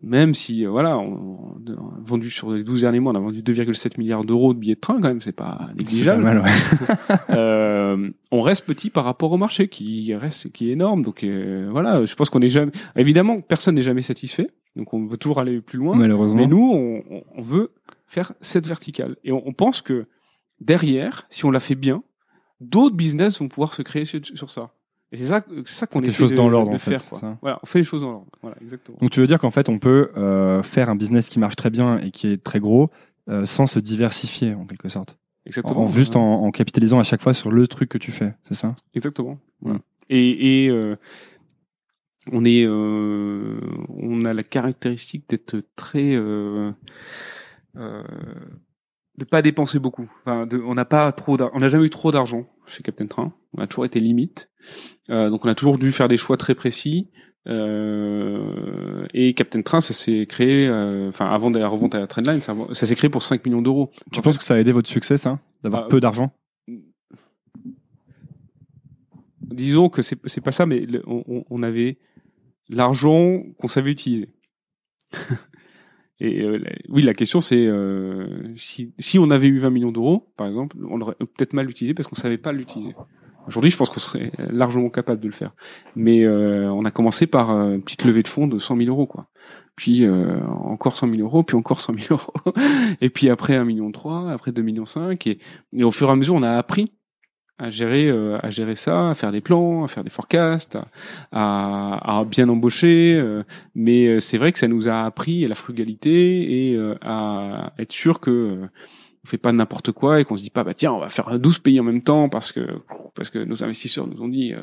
même 0.02 0.34
si 0.34 0.64
euh, 0.64 0.70
voilà, 0.70 0.98
on, 0.98 1.56
vendu 2.02 2.30
sur 2.30 2.52
les 2.52 2.64
12 2.64 2.82
derniers 2.82 3.00
mois, 3.00 3.12
on 3.12 3.16
a 3.16 3.20
vendu 3.20 3.42
2,7 3.42 3.98
milliards 3.98 4.24
d'euros 4.24 4.54
de 4.54 4.58
billets 4.58 4.74
de 4.74 4.80
train 4.80 5.00
quand 5.00 5.08
même, 5.08 5.20
c'est 5.20 5.32
pas 5.32 5.68
négligeable. 5.76 6.22
pas 6.22 6.34
mal, 6.34 6.42
ouais. 6.42 6.96
Euh, 7.30 8.10
on 8.30 8.42
reste 8.42 8.64
petit 8.64 8.90
par 8.90 9.04
rapport 9.04 9.32
au 9.32 9.36
marché 9.36 9.68
qui 9.68 10.14
reste 10.14 10.50
qui 10.52 10.68
est 10.68 10.72
énorme. 10.72 11.02
Donc 11.02 11.24
euh, 11.24 11.68
voilà, 11.70 12.04
je 12.04 12.14
pense 12.14 12.30
qu'on 12.30 12.40
est 12.40 12.48
jamais 12.48 12.72
évidemment 12.96 13.40
personne 13.40 13.74
n'est 13.74 13.82
jamais 13.82 14.02
satisfait. 14.02 14.50
Donc 14.76 14.94
on 14.94 15.06
veut 15.06 15.16
toujours 15.16 15.40
aller 15.40 15.60
plus 15.60 15.78
loin. 15.78 15.96
Malheureusement. 15.96 16.40
Mais 16.40 16.46
nous, 16.46 17.02
on, 17.36 17.42
veut 17.42 17.72
faire 18.06 18.32
cette 18.40 18.66
verticale 18.66 19.16
et 19.24 19.32
on, 19.32 19.46
on 19.46 19.52
pense 19.52 19.80
que 19.80 20.06
derrière, 20.60 21.26
si 21.30 21.44
on 21.44 21.50
la 21.50 21.60
fait 21.60 21.74
bien, 21.74 22.02
d'autres 22.60 22.96
business 22.96 23.40
vont 23.40 23.48
pouvoir 23.48 23.74
se 23.74 23.82
créer 23.82 24.04
sur, 24.04 24.20
sur 24.24 24.50
ça. 24.50 24.72
Et 25.12 25.16
c'est 25.16 25.26
ça, 25.26 25.44
c'est 25.64 25.68
ça 25.68 25.86
qu'on 25.86 26.02
essaie 26.02 26.12
choses 26.12 26.30
de, 26.30 26.36
dans 26.36 26.48
l'ordre, 26.48 26.70
de 26.70 26.76
en 26.76 26.78
fait, 26.78 27.08
Quoi. 27.08 27.36
Voilà, 27.42 27.58
on 27.62 27.66
fait 27.66 27.80
les 27.80 27.84
choses 27.84 28.02
dans 28.02 28.12
l'ordre. 28.12 28.30
Voilà, 28.42 28.56
exactement. 28.62 28.96
Donc 29.00 29.10
tu 29.10 29.18
veux 29.20 29.26
dire 29.26 29.38
qu'en 29.40 29.50
fait 29.50 29.68
on 29.68 29.78
peut 29.78 30.10
euh, 30.16 30.62
faire 30.62 30.88
un 30.88 30.94
business 30.96 31.28
qui 31.28 31.38
marche 31.40 31.56
très 31.56 31.70
bien 31.70 31.98
et 31.98 32.10
qui 32.12 32.28
est 32.28 32.42
très 32.42 32.60
gros 32.60 32.90
euh, 33.28 33.44
sans 33.46 33.66
se 33.66 33.78
diversifier 33.80 34.54
en 34.54 34.66
quelque 34.66 34.88
sorte. 34.88 35.18
Exactement. 35.46 35.80
En, 35.80 35.84
en- 35.84 35.88
juste 35.88 36.14
en, 36.16 36.44
en 36.44 36.50
capitalisant 36.52 36.98
à 37.00 37.02
chaque 37.02 37.22
fois 37.22 37.34
sur 37.34 37.50
le 37.50 37.66
truc 37.66 37.88
que 37.88 37.98
tu 37.98 38.12
fais, 38.12 38.34
c'est 38.48 38.54
ça? 38.54 38.74
Exactement. 38.94 39.38
Et, 40.08 40.64
et 40.66 40.68
euh, 40.70 40.96
on 42.30 42.44
est, 42.44 42.64
euh, 42.66 43.60
on 43.88 44.20
a 44.24 44.32
la 44.34 44.42
caractéristique 44.44 45.24
d'être 45.28 45.62
très, 45.76 46.14
euh, 46.14 46.70
euh, 47.76 48.02
de 49.20 49.24
pas 49.24 49.42
dépenser 49.42 49.78
beaucoup. 49.78 50.10
Enfin, 50.24 50.46
de, 50.46 50.56
on 50.58 50.74
n'a 50.74 50.84
pas 50.84 51.12
trop, 51.12 51.36
on 51.54 51.58
n'a 51.60 51.68
jamais 51.68 51.84
eu 51.84 51.90
trop 51.90 52.10
d'argent 52.10 52.46
chez 52.66 52.82
Captain 52.82 53.06
Train. 53.06 53.32
On 53.52 53.62
a 53.62 53.66
toujours 53.66 53.84
été 53.84 54.00
limite. 54.00 54.50
Euh, 55.10 55.30
donc 55.30 55.44
on 55.44 55.48
a 55.48 55.54
toujours 55.54 55.78
dû 55.78 55.92
faire 55.92 56.08
des 56.08 56.16
choix 56.16 56.36
très 56.36 56.54
précis. 56.54 57.10
Euh, 57.46 59.06
et 59.14 59.32
Captain 59.34 59.62
Train, 59.62 59.80
ça 59.80 59.92
s'est 59.94 60.26
créé, 60.26 60.66
euh, 60.68 61.08
enfin 61.10 61.26
avant 61.30 61.50
de 61.50 61.58
la 61.58 61.68
revente 61.68 61.94
à 61.94 61.98
la 62.00 62.06
Trendline, 62.06 62.40
ça, 62.40 62.54
ça 62.72 62.86
s'est 62.86 62.94
créé 62.94 63.08
pour 63.10 63.22
5 63.22 63.44
millions 63.46 63.62
d'euros. 63.62 63.90
Tu 64.12 64.20
penses 64.22 64.36
que 64.38 64.44
ça 64.44 64.54
a 64.54 64.58
aidé 64.58 64.72
votre 64.72 64.88
succès 64.88 65.16
ça 65.16 65.38
D'avoir 65.62 65.82
Bah, 65.82 65.88
peu 65.90 66.00
d'argent? 66.00 66.32
Disons 69.42 69.88
que 69.88 70.02
c'est 70.02 70.18
c'est 70.26 70.40
pas 70.40 70.52
ça, 70.52 70.64
mais 70.66 70.80
le- 70.80 71.02
on, 71.06 71.24
on- 71.26 71.44
on 71.50 71.62
avait 71.62 71.98
l'argent 72.68 73.42
qu'on 73.58 73.68
savait 73.68 73.90
utiliser. 73.90 74.28
Et 76.20 76.42
euh, 76.42 76.62
oui, 76.88 77.02
la 77.02 77.14
question 77.14 77.40
c'est 77.40 77.66
euh, 77.66 78.54
si, 78.56 78.92
si 78.98 79.18
on 79.18 79.30
avait 79.30 79.48
eu 79.48 79.58
20 79.58 79.70
millions 79.70 79.92
d'euros, 79.92 80.32
par 80.36 80.46
exemple, 80.46 80.76
on 80.88 80.96
l'aurait 80.96 81.16
peut-être 81.18 81.54
mal 81.54 81.68
utilisé 81.68 81.94
parce 81.94 82.08
qu'on 82.08 82.16
savait 82.16 82.38
pas 82.38 82.52
l'utiliser. 82.52 82.94
Aujourd'hui, 83.46 83.70
je 83.70 83.76
pense 83.76 83.88
qu'on 83.88 84.00
serait 84.00 84.32
largement 84.38 84.90
capable 84.90 85.20
de 85.20 85.26
le 85.26 85.32
faire. 85.32 85.54
Mais 85.96 86.24
euh, 86.24 86.70
on 86.72 86.84
a 86.84 86.90
commencé 86.90 87.26
par 87.26 87.50
euh, 87.50 87.74
une 87.74 87.82
petite 87.82 88.04
levée 88.04 88.22
de 88.22 88.28
fonds 88.28 88.46
de 88.46 88.58
100 88.58 88.76
000 88.76 88.88
euros, 88.88 89.06
quoi. 89.06 89.26
Puis 89.76 90.04
euh, 90.04 90.38
encore 90.46 90.96
100 90.96 91.10
000 91.10 91.22
euros, 91.22 91.42
puis 91.42 91.56
encore 91.56 91.80
100 91.80 91.94
000 91.98 92.06
euros, 92.10 92.54
et 93.00 93.08
puis 93.08 93.30
après 93.30 93.56
1 93.56 93.64
million 93.64 93.90
3, 93.90 94.30
après 94.30 94.52
2 94.52 94.60
millions 94.62 94.84
5, 94.84 95.26
et, 95.26 95.38
et 95.72 95.84
au 95.84 95.90
fur 95.90 96.08
et 96.08 96.12
à 96.12 96.16
mesure, 96.16 96.34
on 96.34 96.42
a 96.42 96.52
appris 96.52 96.92
à 97.60 97.70
gérer 97.70 98.08
euh, 98.08 98.38
à 98.42 98.50
gérer 98.50 98.74
ça, 98.76 99.10
à 99.10 99.14
faire 99.14 99.32
des 99.32 99.40
plans, 99.40 99.84
à 99.84 99.88
faire 99.88 100.02
des 100.04 100.10
forecasts, 100.10 100.78
à, 101.32 102.18
à 102.20 102.24
bien 102.24 102.48
embaucher. 102.48 103.14
euh, 103.18 103.42
mais 103.74 104.06
euh, 104.06 104.20
c'est 104.20 104.38
vrai 104.38 104.52
que 104.52 104.58
ça 104.58 104.68
nous 104.68 104.88
a 104.88 105.04
appris 105.04 105.46
la 105.46 105.54
frugalité 105.54 106.70
et 106.70 106.76
euh, 106.76 106.94
à 107.02 107.72
être 107.78 107.92
sûr 107.92 108.20
que 108.20 108.30
euh, 108.30 108.66
on 109.24 109.28
fait 109.28 109.36
pas 109.38 109.52
n'importe 109.52 109.92
quoi 109.92 110.18
et 110.20 110.24
qu'on 110.24 110.38
se 110.38 110.42
dit 110.42 110.48
pas 110.50 110.64
bah 110.64 110.72
tiens 110.72 110.92
on 110.92 110.98
va 110.98 111.10
faire 111.10 111.38
12 111.38 111.58
pays 111.58 111.78
en 111.78 111.84
même 111.84 112.00
temps 112.02 112.30
parce 112.30 112.52
que 112.52 112.66
parce 113.14 113.28
que 113.28 113.38
nos 113.38 113.62
investisseurs 113.62 114.06
nous 114.06 114.22
ont 114.22 114.28
dit 114.28 114.54
euh, 114.54 114.60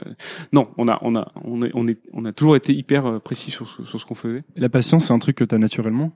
non 0.51 0.69
on 0.77 0.87
a 0.87 0.97
on 1.03 1.15
a 1.15 1.31
on 1.43 1.61
est 1.61 1.71
on 1.75 1.87
est 1.87 1.99
on 2.11 2.25
a 2.25 2.31
toujours 2.33 2.55
été 2.55 2.73
hyper 2.73 3.21
précis 3.21 3.51
sur 3.51 3.67
sur 3.85 3.99
ce 3.99 4.05
qu'on 4.05 4.15
faisait. 4.15 4.43
La 4.55 4.69
patience 4.69 5.05
c'est 5.05 5.13
un 5.13 5.19
truc 5.19 5.35
que 5.35 5.43
tu 5.43 5.53
as 5.53 5.59
naturellement? 5.59 6.11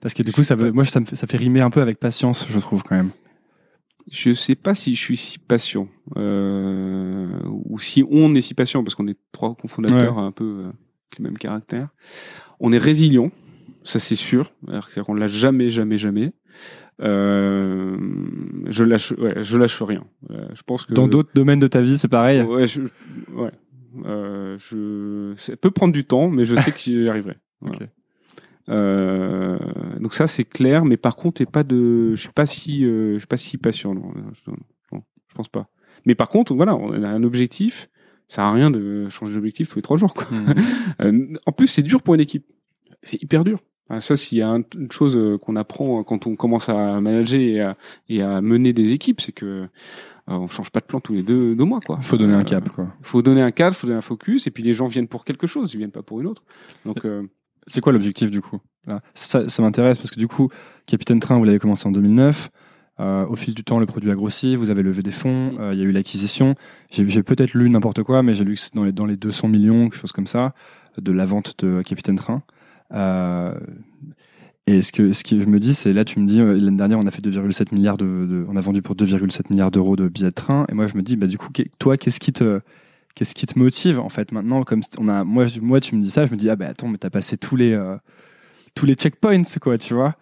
Parce 0.00 0.12
que 0.14 0.22
du 0.22 0.30
coup 0.30 0.42
ça 0.42 0.54
veut, 0.56 0.70
moi 0.72 0.84
ça 0.84 1.00
me 1.00 1.06
ça 1.06 1.26
fait 1.26 1.38
rimer 1.38 1.60
un 1.62 1.70
peu 1.70 1.80
avec 1.80 1.98
patience 1.98 2.46
je 2.50 2.58
trouve 2.58 2.82
quand 2.82 2.96
même. 2.96 3.12
Je 4.10 4.32
sais 4.32 4.54
pas 4.54 4.74
si 4.74 4.94
je 4.94 5.00
suis 5.00 5.16
si 5.16 5.38
patient 5.38 5.88
euh, 6.16 7.28
ou 7.44 7.78
si 7.78 8.04
on 8.10 8.34
est 8.34 8.40
si 8.40 8.54
patient 8.54 8.82
parce 8.82 8.94
qu'on 8.94 9.06
est 9.06 9.18
trois 9.32 9.54
cofondateurs 9.54 10.18
un 10.18 10.32
peu 10.32 10.44
euh, 10.44 10.64
avec 10.64 11.18
le 11.18 11.24
même 11.24 11.38
caractère. 11.38 11.88
On 12.60 12.72
est 12.72 12.78
résilient, 12.78 13.30
ça 13.84 13.98
c'est 13.98 14.14
sûr. 14.14 14.52
C'est-à-dire 14.66 15.04
qu'on 15.04 15.14
l'a 15.14 15.26
jamais, 15.26 15.70
jamais, 15.70 15.98
jamais. 15.98 16.32
Euh, 17.00 17.96
je 18.66 18.82
lâche, 18.82 19.12
ouais, 19.12 19.42
je 19.42 19.56
lâche 19.56 19.80
rien. 19.82 20.04
Euh, 20.30 20.48
je 20.52 20.62
pense 20.62 20.84
que 20.84 20.94
Dans 20.94 21.06
d'autres 21.06 21.30
domaines 21.34 21.60
de 21.60 21.68
ta 21.68 21.80
vie 21.80 21.96
c'est 21.96 22.08
pareil 22.08 22.42
ouais, 22.42 22.66
je, 22.66 22.80
ouais. 23.34 23.52
Euh, 24.04 24.56
je, 24.58 25.34
ça 25.36 25.56
peut 25.56 25.70
prendre 25.70 25.92
du 25.92 26.04
temps, 26.04 26.28
mais 26.28 26.44
je 26.44 26.54
sais 26.54 26.72
que 26.72 26.78
j'y 26.78 27.08
arriverai. 27.08 27.36
Voilà. 27.60 27.76
Ok. 27.76 27.88
Euh, 28.68 29.58
donc 30.00 30.14
ça 30.14 30.26
c'est 30.26 30.44
clair, 30.44 30.84
mais 30.84 30.96
par 30.96 31.16
contre, 31.16 31.44
pas 31.44 31.62
de, 31.64 32.10
je 32.14 32.20
suis 32.20 32.28
pas 32.32 32.46
si, 32.46 32.84
euh, 32.84 33.14
je 33.14 33.18
suis 33.18 33.26
pas 33.26 33.36
si 33.36 33.58
patient. 33.58 33.94
Non, 33.94 34.12
je, 34.44 34.50
non, 34.50 35.02
je 35.28 35.34
pense 35.34 35.48
pas. 35.48 35.68
Mais 36.06 36.14
par 36.14 36.28
contre, 36.28 36.54
voilà, 36.54 36.76
on 36.76 37.02
a 37.02 37.08
un 37.08 37.22
objectif. 37.22 37.88
Ça 38.30 38.46
à 38.46 38.52
rien 38.52 38.70
de 38.70 39.08
changer 39.08 39.34
d'objectif 39.34 39.70
tous 39.70 39.76
les 39.76 39.82
trois 39.82 39.96
jours. 39.96 40.12
Quoi. 40.14 40.26
Mhm. 40.30 40.54
Euh, 41.00 41.34
en 41.46 41.52
plus, 41.52 41.68
c'est 41.68 41.82
dur 41.82 42.02
pour 42.02 42.14
une 42.14 42.20
équipe. 42.20 42.44
C'est 43.02 43.22
hyper 43.22 43.44
dur. 43.44 43.60
Ça, 44.00 44.16
s'il 44.16 44.36
y 44.38 44.42
a 44.42 44.48
un- 44.50 44.62
une 44.76 44.90
chose 44.92 45.18
qu'on 45.40 45.56
apprend 45.56 46.02
quand 46.04 46.26
on 46.26 46.36
commence 46.36 46.68
à 46.68 47.00
manager 47.00 47.40
et 47.40 47.60
à, 47.60 47.76
et 48.10 48.20
à 48.20 48.40
mener 48.42 48.72
des 48.74 48.92
équipes, 48.92 49.20
c'est 49.20 49.32
que 49.32 49.66
on 50.26 50.46
change 50.46 50.70
pas 50.70 50.80
de 50.80 50.84
plan 50.84 51.00
tous 51.00 51.14
les 51.14 51.22
deux, 51.22 51.54
deux 51.54 51.64
mois. 51.64 51.80
Quoi. 51.80 51.98
Faut 52.02 52.18
donner 52.18 52.34
un 52.34 52.44
cap 52.44 52.68
quoi. 52.68 52.88
faut 53.00 53.22
donner 53.22 53.40
un 53.40 53.50
cadre, 53.50 53.74
faut 53.76 53.86
donner 53.86 53.96
un 53.98 54.02
focus, 54.02 54.46
et 54.46 54.50
puis 54.50 54.62
les 54.62 54.74
gens 54.74 54.88
viennent 54.88 55.08
pour 55.08 55.24
quelque 55.24 55.46
chose, 55.46 55.72
ils 55.72 55.78
viennent 55.78 55.90
pas 55.92 56.02
pour 56.02 56.20
une 56.20 56.26
autre. 56.26 56.42
Donc, 56.84 57.06
euh, 57.06 57.22
C'est 57.68 57.80
quoi 57.80 57.92
l'objectif 57.92 58.30
du 58.30 58.40
coup 58.40 58.58
Ça, 59.14 59.42
m'intéresse 59.60 59.98
parce 59.98 60.10
que 60.10 60.18
du 60.18 60.26
coup, 60.26 60.48
Capitaine 60.86 61.20
Train, 61.20 61.38
vous 61.38 61.44
l'avez 61.44 61.58
commencé 61.58 61.86
en 61.86 61.92
2009. 61.92 62.50
Euh, 63.00 63.24
au 63.26 63.36
fil 63.36 63.54
du 63.54 63.62
temps, 63.62 63.78
le 63.78 63.86
produit 63.86 64.10
a 64.10 64.14
grossi, 64.14 64.56
vous 64.56 64.70
avez 64.70 64.82
levé 64.82 65.02
des 65.02 65.12
fonds, 65.12 65.54
euh, 65.60 65.72
il 65.72 65.78
y 65.78 65.82
a 65.82 65.84
eu 65.84 65.92
l'acquisition. 65.92 66.56
J'ai 66.90 67.22
peut-être 67.22 67.54
lu 67.54 67.70
n'importe 67.70 68.02
quoi, 68.02 68.24
mais 68.24 68.34
j'ai 68.34 68.42
lu 68.42 68.54
que 68.54 68.60
c'est 68.60 68.74
dans 68.74 68.84
les, 68.84 68.90
dans 68.90 69.06
les 69.06 69.16
200 69.16 69.46
millions, 69.46 69.88
quelque 69.88 70.00
chose 70.00 70.10
comme 70.10 70.26
ça, 70.26 70.52
de 71.00 71.12
la 71.12 71.24
vente 71.24 71.54
de 71.64 71.82
Capitaine 71.82 72.16
Train. 72.16 72.42
Euh, 72.92 73.54
et 74.66 74.82
ce 74.82 74.92
que, 74.92 75.12
je 75.12 75.46
me 75.46 75.60
dis, 75.60 75.74
c'est 75.74 75.92
là, 75.92 76.04
tu 76.04 76.18
me 76.18 76.26
dis, 76.26 76.38
l'année 76.38 76.76
dernière, 76.76 76.98
on 76.98 77.06
a 77.06 77.10
fait 77.10 77.22
2,7 77.22 77.72
milliards 77.72 77.98
de, 77.98 78.44
on 78.48 78.56
a 78.56 78.60
vendu 78.60 78.82
pour 78.82 78.96
2,7 78.96 79.44
milliards 79.50 79.70
d'euros 79.70 79.94
de 79.94 80.08
billets 80.08 80.28
de 80.28 80.34
train. 80.34 80.66
Et 80.68 80.74
moi, 80.74 80.86
je 80.88 80.96
me 80.96 81.02
dis, 81.02 81.16
bah, 81.16 81.26
du 81.26 81.38
coup, 81.38 81.50
toi, 81.78 81.96
qu'est-ce 81.96 82.18
qui 82.18 82.32
te, 82.32 82.60
qu'est-ce 83.18 83.34
qui 83.34 83.46
te 83.46 83.58
motive, 83.58 83.98
en 83.98 84.08
fait, 84.08 84.30
maintenant, 84.30 84.62
comme 84.62 84.80
on 84.96 85.08
a, 85.08 85.24
moi, 85.24 85.46
moi, 85.60 85.80
tu 85.80 85.96
me 85.96 86.00
dis 86.00 86.10
ça, 86.10 86.24
je 86.24 86.30
me 86.30 86.36
dis, 86.36 86.48
ah, 86.48 86.54
bah, 86.54 86.68
attends, 86.68 86.86
mais 86.86 86.98
t'as 86.98 87.10
passé 87.10 87.36
tous 87.36 87.56
les, 87.56 87.72
euh, 87.72 87.96
tous 88.76 88.86
les 88.86 88.94
checkpoints, 88.94 89.42
quoi, 89.60 89.76
tu 89.76 89.92
vois. 89.92 90.14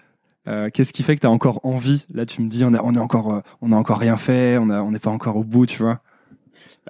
Euh, 0.49 0.71
qu'est-ce 0.73 0.95
qui 0.95 1.03
fait 1.03 1.15
que 1.15 1.21
tu 1.21 1.27
as 1.27 1.31
encore 1.31 1.61
envie? 1.63 2.07
Là, 2.15 2.25
tu 2.25 2.41
me 2.41 2.49
dis, 2.49 2.65
on 2.65 2.73
a, 2.73 2.83
on 2.83 2.95
est 2.95 2.99
encore, 2.99 3.35
euh, 3.35 3.41
on 3.61 3.71
a 3.71 3.77
encore 3.77 3.99
rien 3.99 4.17
fait, 4.17 4.57
on 4.57 4.71
a, 4.71 4.81
on 4.81 4.93
n'est 4.93 4.99
pas 4.99 5.11
encore 5.11 5.37
au 5.37 5.45
bout, 5.45 5.67
tu 5.67 5.83
vois. 5.83 6.01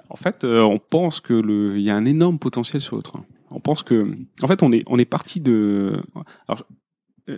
En 0.09 0.15
fait, 0.15 0.45
on 0.45 0.79
pense 0.79 1.19
que 1.19 1.75
il 1.75 1.81
y 1.81 1.89
a 1.89 1.95
un 1.95 2.05
énorme 2.05 2.39
potentiel 2.39 2.81
sur 2.81 2.95
le 2.95 3.01
train. 3.01 3.25
On 3.51 3.59
pense 3.59 3.83
que, 3.83 4.09
en 4.41 4.47
fait, 4.47 4.63
on 4.63 4.71
est, 4.71 4.83
on 4.87 4.97
est 4.97 5.05
parti 5.05 5.41
de. 5.41 6.01
Alors, 6.47 6.63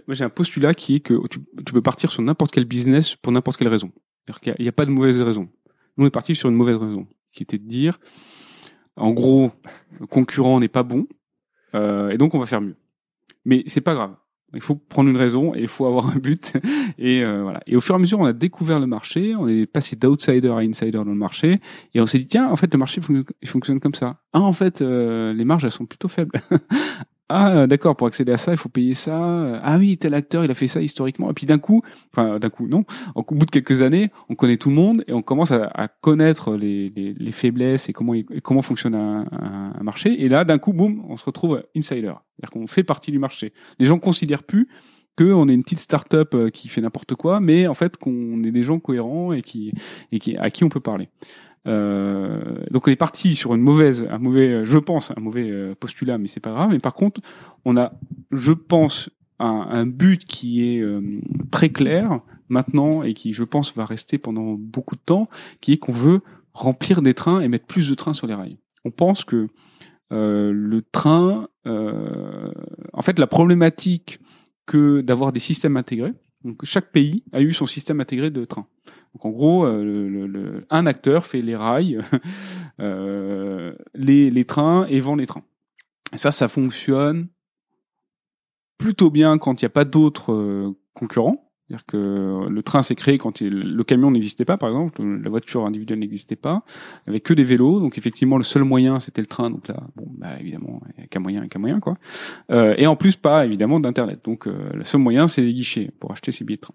j'ai 0.09 0.23
un 0.23 0.29
postulat 0.29 0.75
qui 0.75 0.95
est 0.95 0.99
que 0.99 1.15
tu, 1.27 1.39
peux 1.39 1.81
partir 1.81 2.11
sur 2.11 2.21
n'importe 2.21 2.51
quel 2.51 2.65
business 2.65 3.15
pour 3.15 3.31
n'importe 3.31 3.57
quelle 3.57 3.69
raison. 3.69 3.91
Qu'il 4.27 4.51
n'y 4.51 4.51
a, 4.51 4.55
il 4.59 4.67
a 4.67 4.71
pas 4.71 4.85
de 4.85 4.91
mauvaise 4.91 5.19
raison. 5.21 5.49
Nous, 5.97 6.03
on 6.03 6.07
est 6.07 6.11
parti 6.11 6.35
sur 6.35 6.49
une 6.49 6.55
mauvaise 6.55 6.77
raison, 6.77 7.07
qui 7.31 7.41
était 7.41 7.57
de 7.57 7.67
dire, 7.67 7.97
en 8.99 9.11
gros, 9.11 9.51
concurrent 10.09 10.59
n'est 10.59 10.67
pas 10.67 10.83
bon, 10.83 11.07
euh, 11.75 12.09
et 12.09 12.17
donc 12.17 12.35
on 12.35 12.39
va 12.39 12.45
faire 12.45 12.61
mieux. 12.61 12.75
Mais 13.45 13.63
c'est 13.67 13.81
pas 13.81 13.95
grave. 13.95 14.15
Il 14.53 14.61
faut 14.61 14.75
prendre 14.75 15.09
une 15.09 15.17
raison 15.17 15.53
et 15.53 15.61
il 15.61 15.67
faut 15.67 15.85
avoir 15.85 16.09
un 16.09 16.17
but. 16.17 16.53
Et 16.97 17.23
euh, 17.23 17.43
voilà. 17.43 17.61
Et 17.67 17.75
au 17.75 17.81
fur 17.81 17.93
et 17.93 17.97
à 17.97 17.99
mesure, 17.99 18.19
on 18.19 18.25
a 18.25 18.33
découvert 18.33 18.79
le 18.79 18.87
marché, 18.87 19.35
on 19.35 19.47
est 19.47 19.67
passé 19.67 19.95
d'outsider 19.95 20.49
à 20.49 20.57
insider 20.57 20.91
dans 20.91 21.03
le 21.03 21.13
marché, 21.13 21.61
et 21.93 22.01
on 22.01 22.07
s'est 22.07 22.17
dit 22.17 22.25
tiens, 22.25 22.49
en 22.49 22.55
fait, 22.55 22.73
le 22.73 22.79
marché 22.79 22.99
il 23.41 23.47
fonctionne 23.47 23.79
comme 23.79 23.93
ça. 23.93 24.17
Ah, 24.33 24.41
en 24.41 24.53
fait, 24.53 24.81
euh, 24.81 25.33
les 25.33 25.45
marges 25.45 25.65
elles 25.65 25.71
sont 25.71 25.85
plutôt 25.85 26.07
faibles. 26.07 26.39
ah, 27.29 27.67
d'accord, 27.67 27.95
pour 27.95 28.07
accéder 28.07 28.31
à 28.31 28.37
ça, 28.37 28.51
il 28.51 28.57
faut 28.57 28.69
payer 28.69 28.95
ça. 28.95 29.59
Ah 29.63 29.77
oui, 29.77 29.97
tel 29.97 30.13
acteur, 30.15 30.43
il 30.43 30.51
a 30.51 30.55
fait 30.55 30.67
ça 30.67 30.81
historiquement. 30.81 31.29
Et 31.29 31.33
puis 31.33 31.45
d'un 31.45 31.59
coup, 31.59 31.83
enfin 32.11 32.39
d'un 32.39 32.49
coup, 32.49 32.67
non. 32.67 32.85
Au 33.15 33.23
bout 33.23 33.45
de 33.45 33.51
quelques 33.51 33.83
années, 33.83 34.09
on 34.29 34.35
connaît 34.35 34.57
tout 34.57 34.69
le 34.69 34.75
monde 34.75 35.03
et 35.07 35.13
on 35.13 35.21
commence 35.21 35.51
à, 35.51 35.87
connaître 36.01 36.55
les, 36.55 36.89
les, 36.95 37.13
les 37.13 37.31
faiblesses 37.31 37.87
et 37.87 37.93
comment 37.93 38.13
comment 38.43 38.63
fonctionne 38.63 38.95
un 38.95 39.83
marché. 39.83 40.23
Et 40.23 40.27
là, 40.27 40.43
d'un 40.43 40.57
coup, 40.57 40.73
boum, 40.73 41.03
on 41.07 41.17
se 41.17 41.25
retrouve 41.25 41.63
insider. 41.75 42.13
C'est-à-dire 42.39 42.51
qu'on 42.51 42.67
fait 42.67 42.83
partie 42.83 43.11
du 43.11 43.19
marché. 43.19 43.53
Les 43.79 43.85
gens 43.85 43.99
considèrent 43.99 44.43
plus 44.43 44.67
qu'on 45.17 45.49
est 45.49 45.53
une 45.53 45.63
petite 45.63 45.79
start-up 45.79 46.33
euh, 46.33 46.49
qui 46.49 46.69
fait 46.69 46.81
n'importe 46.81 47.15
quoi, 47.15 47.41
mais 47.41 47.67
en 47.67 47.73
fait 47.73 47.97
qu'on 47.97 48.41
est 48.43 48.51
des 48.51 48.63
gens 48.63 48.79
cohérents 48.79 49.33
et 49.33 49.41
qui 49.41 49.73
et 50.13 50.19
qui 50.19 50.37
à 50.37 50.49
qui 50.49 50.63
on 50.63 50.69
peut 50.69 50.79
parler. 50.79 51.09
Euh, 51.67 52.55
donc 52.71 52.87
on 52.87 52.91
est 52.91 52.95
parti 52.95 53.35
sur 53.35 53.53
une 53.53 53.61
mauvaise, 53.61 54.07
un 54.09 54.17
mauvais, 54.17 54.65
je 54.65 54.77
pense, 54.77 55.11
un 55.11 55.19
mauvais 55.19 55.49
euh, 55.49 55.75
postulat, 55.75 56.17
mais 56.17 56.27
c'est 56.27 56.39
pas 56.39 56.51
grave. 56.51 56.71
Mais 56.71 56.79
par 56.79 56.93
contre, 56.93 57.21
on 57.65 57.77
a, 57.77 57.93
je 58.31 58.53
pense, 58.53 59.09
un, 59.39 59.85
but 59.85 60.25
qui 60.25 60.67
est 60.67 60.81
euh, 60.81 61.01
très 61.51 61.69
clair 61.69 62.19
maintenant 62.49 63.03
et 63.03 63.13
qui, 63.13 63.33
je 63.33 63.43
pense, 63.43 63.75
va 63.75 63.85
rester 63.85 64.17
pendant 64.17 64.55
beaucoup 64.57 64.95
de 64.95 65.01
temps, 65.01 65.29
qui 65.61 65.73
est 65.73 65.77
qu'on 65.77 65.93
veut 65.93 66.21
remplir 66.53 67.01
des 67.01 67.13
trains 67.13 67.39
et 67.41 67.47
mettre 67.47 67.65
plus 67.65 67.89
de 67.89 67.95
trains 67.95 68.13
sur 68.13 68.27
les 68.27 68.33
rails. 68.33 68.57
On 68.85 68.91
pense 68.91 69.23
que 69.23 69.47
euh, 70.11 70.51
le 70.53 70.81
train, 70.81 71.47
euh, 71.67 72.51
en 72.93 73.01
fait, 73.01 73.19
la 73.19 73.27
problématique 73.27 74.19
que 74.65 75.01
d'avoir 75.01 75.31
des 75.31 75.39
systèmes 75.39 75.77
intégrés. 75.77 76.13
Donc 76.43 76.63
chaque 76.63 76.91
pays 76.91 77.23
a 77.31 77.41
eu 77.41 77.53
son 77.53 77.65
système 77.65 78.01
intégré 78.01 78.29
de 78.29 78.45
train. 78.45 78.67
Donc 79.13 79.25
en 79.25 79.29
gros, 79.29 79.65
euh, 79.65 80.65
un 80.69 80.85
acteur 80.85 81.25
fait 81.25 81.41
les 81.41 81.55
rails, 81.55 81.99
euh, 82.79 83.73
les, 83.95 84.43
trains 84.45 84.85
et 84.87 84.99
vend 84.99 85.15
les 85.15 85.25
trains. 85.25 85.43
Ça, 86.15 86.31
ça 86.31 86.47
fonctionne 86.47 87.27
plutôt 88.77 89.09
bien 89.09 89.37
quand 89.37 89.61
il 89.61 89.65
n'y 89.65 89.67
a 89.67 89.71
pas 89.71 89.85
d'autres 89.85 90.33
euh, 90.33 90.77
concurrents. 90.93 91.45
C'est-à-dire 91.67 91.85
que 91.85 92.47
le 92.49 92.63
train 92.63 92.81
s'est 92.81 92.95
créé 92.95 93.19
quand 93.19 93.41
le 93.41 93.83
camion 93.83 94.09
n'existait 94.09 94.45
pas, 94.45 94.57
par 94.57 94.69
exemple, 94.69 95.03
la 95.03 95.29
voiture 95.29 95.67
individuelle 95.67 95.99
n'existait 95.99 96.35
pas, 96.35 96.63
avait 97.05 97.19
que 97.19 97.31
des 97.31 97.43
vélos, 97.43 97.79
donc 97.79 97.95
effectivement 97.99 98.37
le 98.37 98.43
seul 98.43 98.63
moyen 98.63 98.99
c'était 98.99 99.21
le 99.21 99.27
train, 99.27 99.51
donc 99.51 99.67
là, 99.67 99.79
bon, 99.95 100.07
bah 100.17 100.39
évidemment, 100.39 100.81
il 100.87 100.97
n'y 100.97 101.03
a 101.03 101.07
qu'un 101.07 101.19
moyen, 101.19 101.47
qu'un 101.47 101.59
moyen 101.59 101.79
quoi. 101.79 101.99
Euh, 102.49 102.73
et 102.79 102.87
en 102.87 102.95
plus 102.95 103.17
pas 103.17 103.45
évidemment 103.45 103.79
d'internet, 103.79 104.21
donc 104.23 104.47
le 104.47 104.83
seul 104.83 104.99
moyen 104.99 105.27
c'est 105.27 105.43
les 105.43 105.53
guichets 105.53 105.91
pour 105.99 106.11
acheter 106.11 106.31
ses 106.31 106.43
billets 106.43 106.57
de 106.57 106.61
train. 106.61 106.73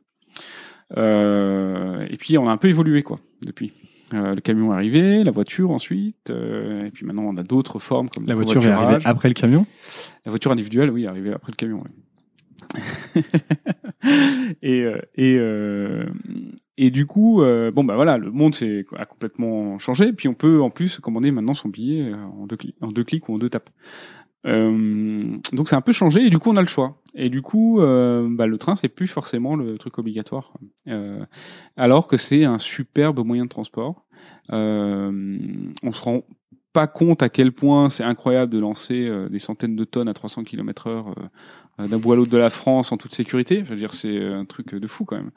Euh, 0.97 2.07
et 2.09 2.17
puis 2.17 2.39
on 2.39 2.49
a 2.49 2.53
un 2.53 2.57
peu 2.57 2.69
évolué 2.69 3.03
quoi 3.03 3.21
depuis. 3.45 3.73
Euh, 4.13 4.35
le 4.35 4.41
camion 4.41 4.73
est 4.73 4.77
arrivé, 4.77 5.25
la 5.25 5.31
voiture 5.31 5.71
ensuite, 5.71 6.31
euh, 6.31 6.87
et 6.87 6.91
puis 6.91 7.05
maintenant 7.05 7.25
on 7.25 7.37
a 7.37 7.43
d'autres 7.43 7.79
formes 7.79 8.09
comme 8.09 8.27
La 8.27 8.35
voiture 8.35 8.65
est 8.65 8.71
arrivée 8.71 9.03
après 9.05 9.29
le 9.29 9.35
camion? 9.35 9.67
La 10.25 10.31
voiture 10.31 10.53
individuelle, 10.53 10.91
oui, 10.91 11.05
est 11.05 11.09
arrivée 11.09 11.33
après 11.33 11.53
le 11.53 11.57
camion. 11.57 11.83
oui. 11.85 11.91
et 14.63 14.83
euh, 14.83 15.01
et 15.15 15.37
euh, 15.39 16.05
et 16.77 16.91
du 16.91 17.07
coup, 17.07 17.43
euh, 17.43 17.71
bon 17.71 17.85
bah 17.85 17.95
voilà, 17.95 18.19
le 18.19 18.31
monde 18.31 18.55
s'est 18.55 18.85
a 18.97 19.05
complètement 19.05 19.79
changé. 19.79 20.13
Puis 20.13 20.29
on 20.29 20.35
peut 20.35 20.61
en 20.61 20.71
plus 20.71 20.99
commander 20.99 21.31
maintenant 21.31 21.55
son 21.55 21.69
billet 21.69 22.13
en 22.13 22.47
deux 22.47 22.57
clics, 22.57 22.77
en 22.81 22.89
deux 22.89 23.05
clics 23.05 23.29
ou 23.29 23.35
en 23.35 23.39
deux 23.39 23.51
tapes. 23.51 23.71
Euh, 24.47 25.39
donc 25.53 25.69
c'est 25.69 25.77
un 25.77 25.81
peu 25.81 25.93
changé 25.93 26.21
et 26.27 26.31
du 26.31 26.39
coup 26.39 26.51
on 26.51 26.57
a 26.57 26.61
le 26.61 26.69
choix. 26.69 27.01
Et 27.15 27.31
du 27.31 27.43
coup, 27.43 27.81
euh, 27.81 28.27
bah, 28.31 28.47
le 28.47 28.59
train 28.59 28.77
c'est 28.77 28.89
plus 28.89 29.07
forcément 29.07 29.57
le 29.57 29.79
truc 29.79 29.99
obligatoire, 29.99 30.53
Euh, 30.89 31.25
alors 31.77 32.09
que 32.09 32.17
c'est 32.17 32.45
un 32.45 32.59
superbe 32.59 33.25
moyen 33.25 33.45
de 33.45 33.49
transport. 33.51 34.05
Euh, 34.53 35.39
on 35.83 35.93
se 35.93 36.03
rend 36.03 36.23
pas 36.73 36.87
compte 36.89 37.23
à 37.23 37.29
quel 37.29 37.53
point 37.53 37.89
c'est 37.89 38.03
incroyable 38.03 38.53
de 38.53 38.59
lancer 38.59 39.07
euh, 39.07 39.29
des 39.29 39.39
centaines 39.39 39.77
de 39.77 39.85
tonnes 39.85 40.09
à 40.09 40.15
300 40.15 40.43
km 40.45 40.89
heure 40.89 41.15
euh, 41.79 41.87
d'un 41.87 41.99
bout 41.99 42.13
à 42.13 42.17
l'autre 42.17 42.33
de 42.33 42.39
la 42.39 42.51
France 42.51 42.91
en 42.93 42.97
toute 42.97 43.15
sécurité. 43.15 43.63
Je 43.65 43.71
veux 43.71 43.77
dire, 43.77 43.95
c'est 43.95 44.23
un 44.23 44.45
truc 44.45 44.75
de 44.75 44.87
fou 44.87 45.05
quand 45.05 45.17
même. 45.17 45.31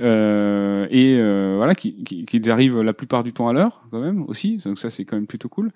Euh, 0.00 0.86
et 0.90 1.16
euh, 1.18 1.54
voilà, 1.56 1.74
qui, 1.74 2.02
qui, 2.04 2.24
qu'ils 2.24 2.50
arrivent 2.50 2.80
la 2.80 2.92
plupart 2.92 3.22
du 3.22 3.32
temps 3.32 3.48
à 3.48 3.52
l'heure 3.52 3.86
quand 3.90 4.00
même 4.00 4.24
aussi. 4.28 4.56
Donc 4.64 4.78
ça, 4.78 4.90
c'est 4.90 5.04
quand 5.04 5.16
même 5.16 5.26
plutôt 5.26 5.48
cool. 5.48 5.70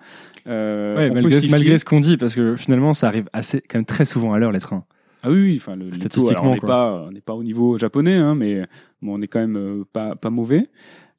Euh, 0.47 0.97
Ouais, 0.97 1.11
malgré, 1.11 1.49
malgré 1.49 1.79
ce 1.79 1.85
qu'on 1.85 2.01
dit, 2.01 2.16
parce 2.16 2.35
que 2.35 2.57
finalement, 2.57 2.95
ça 2.95 3.09
arrive 3.09 3.29
assez, 3.33 3.61
quand 3.61 3.79
même 3.79 3.85
très 3.85 4.05
souvent 4.05 4.33
à 4.33 4.39
l'heure, 4.39 4.53
les 4.53 4.61
trains. 4.61 4.85
Ah 5.23 5.31
oui, 5.31 5.43
oui, 5.43 5.57
enfin 5.61 5.75
le, 5.77 5.87
le 5.87 5.91
taux, 5.91 5.97
Statistiquement, 5.97 6.41
alors, 6.41 6.53
on 6.53 6.55
n'est 6.55 6.61
pas, 6.61 7.05
on 7.09 7.11
n'est 7.12 7.21
pas 7.21 7.35
au 7.35 7.43
niveau 7.43 7.79
japonais, 7.79 8.14
hein, 8.14 8.35
mais 8.35 8.62
bon, 9.03 9.19
on 9.19 9.23
est 9.23 9.27
quand 9.27 9.41
même 9.41 9.57
euh, 9.57 9.85
pas 9.93 10.14
pas 10.14 10.31
mauvais. 10.31 10.69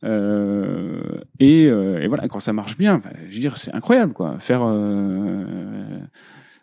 Euh, 0.06 1.02
et, 1.39 1.68
euh, 1.68 2.00
et 2.00 2.08
voilà, 2.08 2.28
quand 2.30 2.39
ça 2.39 2.54
marche 2.54 2.78
bien, 2.78 3.02
je 3.28 3.34
veux 3.34 3.41
dire, 3.41 3.58
c'est 3.58 3.74
incroyable, 3.74 4.14
quoi. 4.14 4.39
Faire 4.39 4.62
euh, 4.64 6.00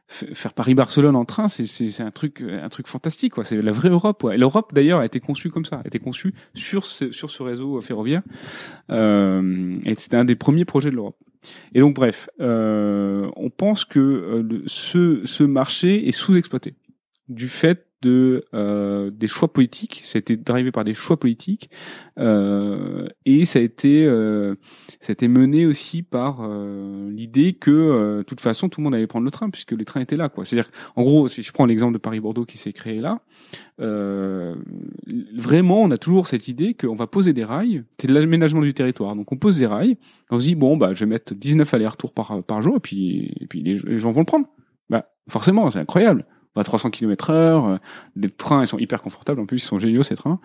faire 0.08 0.52
Paris-Barcelone 0.52 1.16
en 1.16 1.24
train, 1.24 1.48
c'est 1.48 2.00
un 2.00 2.10
truc 2.10 2.40
un 2.42 2.68
truc 2.68 2.86
fantastique, 2.86 3.34
quoi. 3.34 3.44
C'est 3.44 3.60
la 3.60 3.72
vraie 3.72 3.88
Europe. 3.88 4.26
Et 4.32 4.36
l'Europe 4.36 4.72
d'ailleurs 4.72 5.00
a 5.00 5.06
été 5.06 5.20
conçue 5.20 5.50
comme 5.50 5.64
ça, 5.64 5.76
a 5.84 5.86
été 5.86 5.98
conçue 5.98 6.34
sur 6.54 6.86
ce, 6.86 7.10
sur 7.10 7.30
ce 7.30 7.42
réseau 7.42 7.80
ferroviaire. 7.80 8.22
Euh, 8.90 9.78
et 9.84 9.94
c'était 9.96 10.16
un 10.16 10.24
des 10.24 10.36
premiers 10.36 10.64
projets 10.64 10.90
de 10.90 10.96
l'Europe. 10.96 11.16
Et 11.74 11.80
donc 11.80 11.94
bref, 11.94 12.28
euh, 12.40 13.30
on 13.36 13.50
pense 13.50 13.84
que 13.84 13.98
euh, 13.98 14.62
ce 14.66 15.22
ce 15.24 15.44
marché 15.44 16.08
est 16.08 16.12
sous-exploité 16.12 16.74
du 17.28 17.48
fait 17.48 17.85
de 18.02 18.44
euh, 18.54 19.10
des 19.10 19.26
choix 19.26 19.52
politiques. 19.52 20.02
Ça 20.04 20.18
a 20.18 20.20
été 20.20 20.36
drivé 20.36 20.70
par 20.70 20.84
des 20.84 20.94
choix 20.94 21.18
politiques 21.18 21.70
euh, 22.18 23.08
et 23.24 23.44
ça 23.44 23.58
a 23.58 23.62
été 23.62 24.06
euh, 24.06 24.54
ça 25.00 25.10
a 25.10 25.14
été 25.14 25.28
mené 25.28 25.66
aussi 25.66 26.02
par 26.02 26.46
l'idée 27.08 27.54
que 27.54 28.18
de 28.18 28.22
toute 28.22 28.40
façon 28.40 28.68
tout 28.68 28.80
le 28.80 28.84
monde 28.84 28.94
allait 28.94 29.06
prendre 29.06 29.24
le 29.24 29.30
train 29.30 29.50
puisque 29.50 29.72
les 29.72 29.84
trains 29.84 30.00
étaient 30.00 30.16
là. 30.16 30.30
C'est-à-dire 30.44 30.70
en 30.94 31.02
gros 31.02 31.28
si 31.28 31.42
je 31.42 31.52
prends 31.52 31.66
l'exemple 31.66 31.94
de 31.94 31.98
Paris 31.98 32.20
Bordeaux 32.20 32.44
qui 32.44 32.58
s'est 32.58 32.72
créé 32.72 33.00
là, 33.00 33.20
vraiment 33.78 35.82
on 35.82 35.90
a 35.90 35.98
toujours 35.98 36.28
cette 36.28 36.48
idée 36.48 36.74
qu'on 36.74 36.96
va 36.96 37.06
poser 37.06 37.32
des 37.32 37.44
rails. 37.44 37.84
C'est 37.98 38.08
de 38.08 38.14
l'aménagement 38.14 38.60
du 38.60 38.74
territoire. 38.74 39.16
Donc 39.16 39.32
on 39.32 39.36
pose 39.36 39.58
des 39.58 39.66
rails. 39.66 39.96
On 40.30 40.38
se 40.38 40.46
dit 40.46 40.54
bon 40.54 40.76
bah 40.76 40.94
je 40.94 41.00
vais 41.00 41.10
mettre 41.10 41.34
19 41.34 41.72
allers-retours 41.72 42.12
par 42.12 42.42
par 42.44 42.62
jour 42.62 42.76
et 42.76 42.80
puis 42.80 43.32
et 43.40 43.46
puis 43.46 43.62
les, 43.62 43.78
les 43.78 43.98
gens 43.98 44.12
vont 44.12 44.20
le 44.20 44.26
prendre. 44.26 44.46
Bah 44.90 45.08
forcément 45.28 45.68
c'est 45.70 45.80
incroyable 45.80 46.24
à 46.60 46.64
300 46.64 46.90
km 46.90 47.30
heure. 47.30 47.66
euh, 47.68 47.76
Les 48.16 48.28
trains, 48.28 48.62
ils 48.62 48.66
sont 48.66 48.78
hyper 48.78 49.02
confortables. 49.02 49.40
En 49.40 49.46
plus, 49.46 49.58
ils 49.58 49.60
sont 49.66 49.78
géniaux, 49.78 50.02
ces 50.02 50.14
trains. 50.16 50.40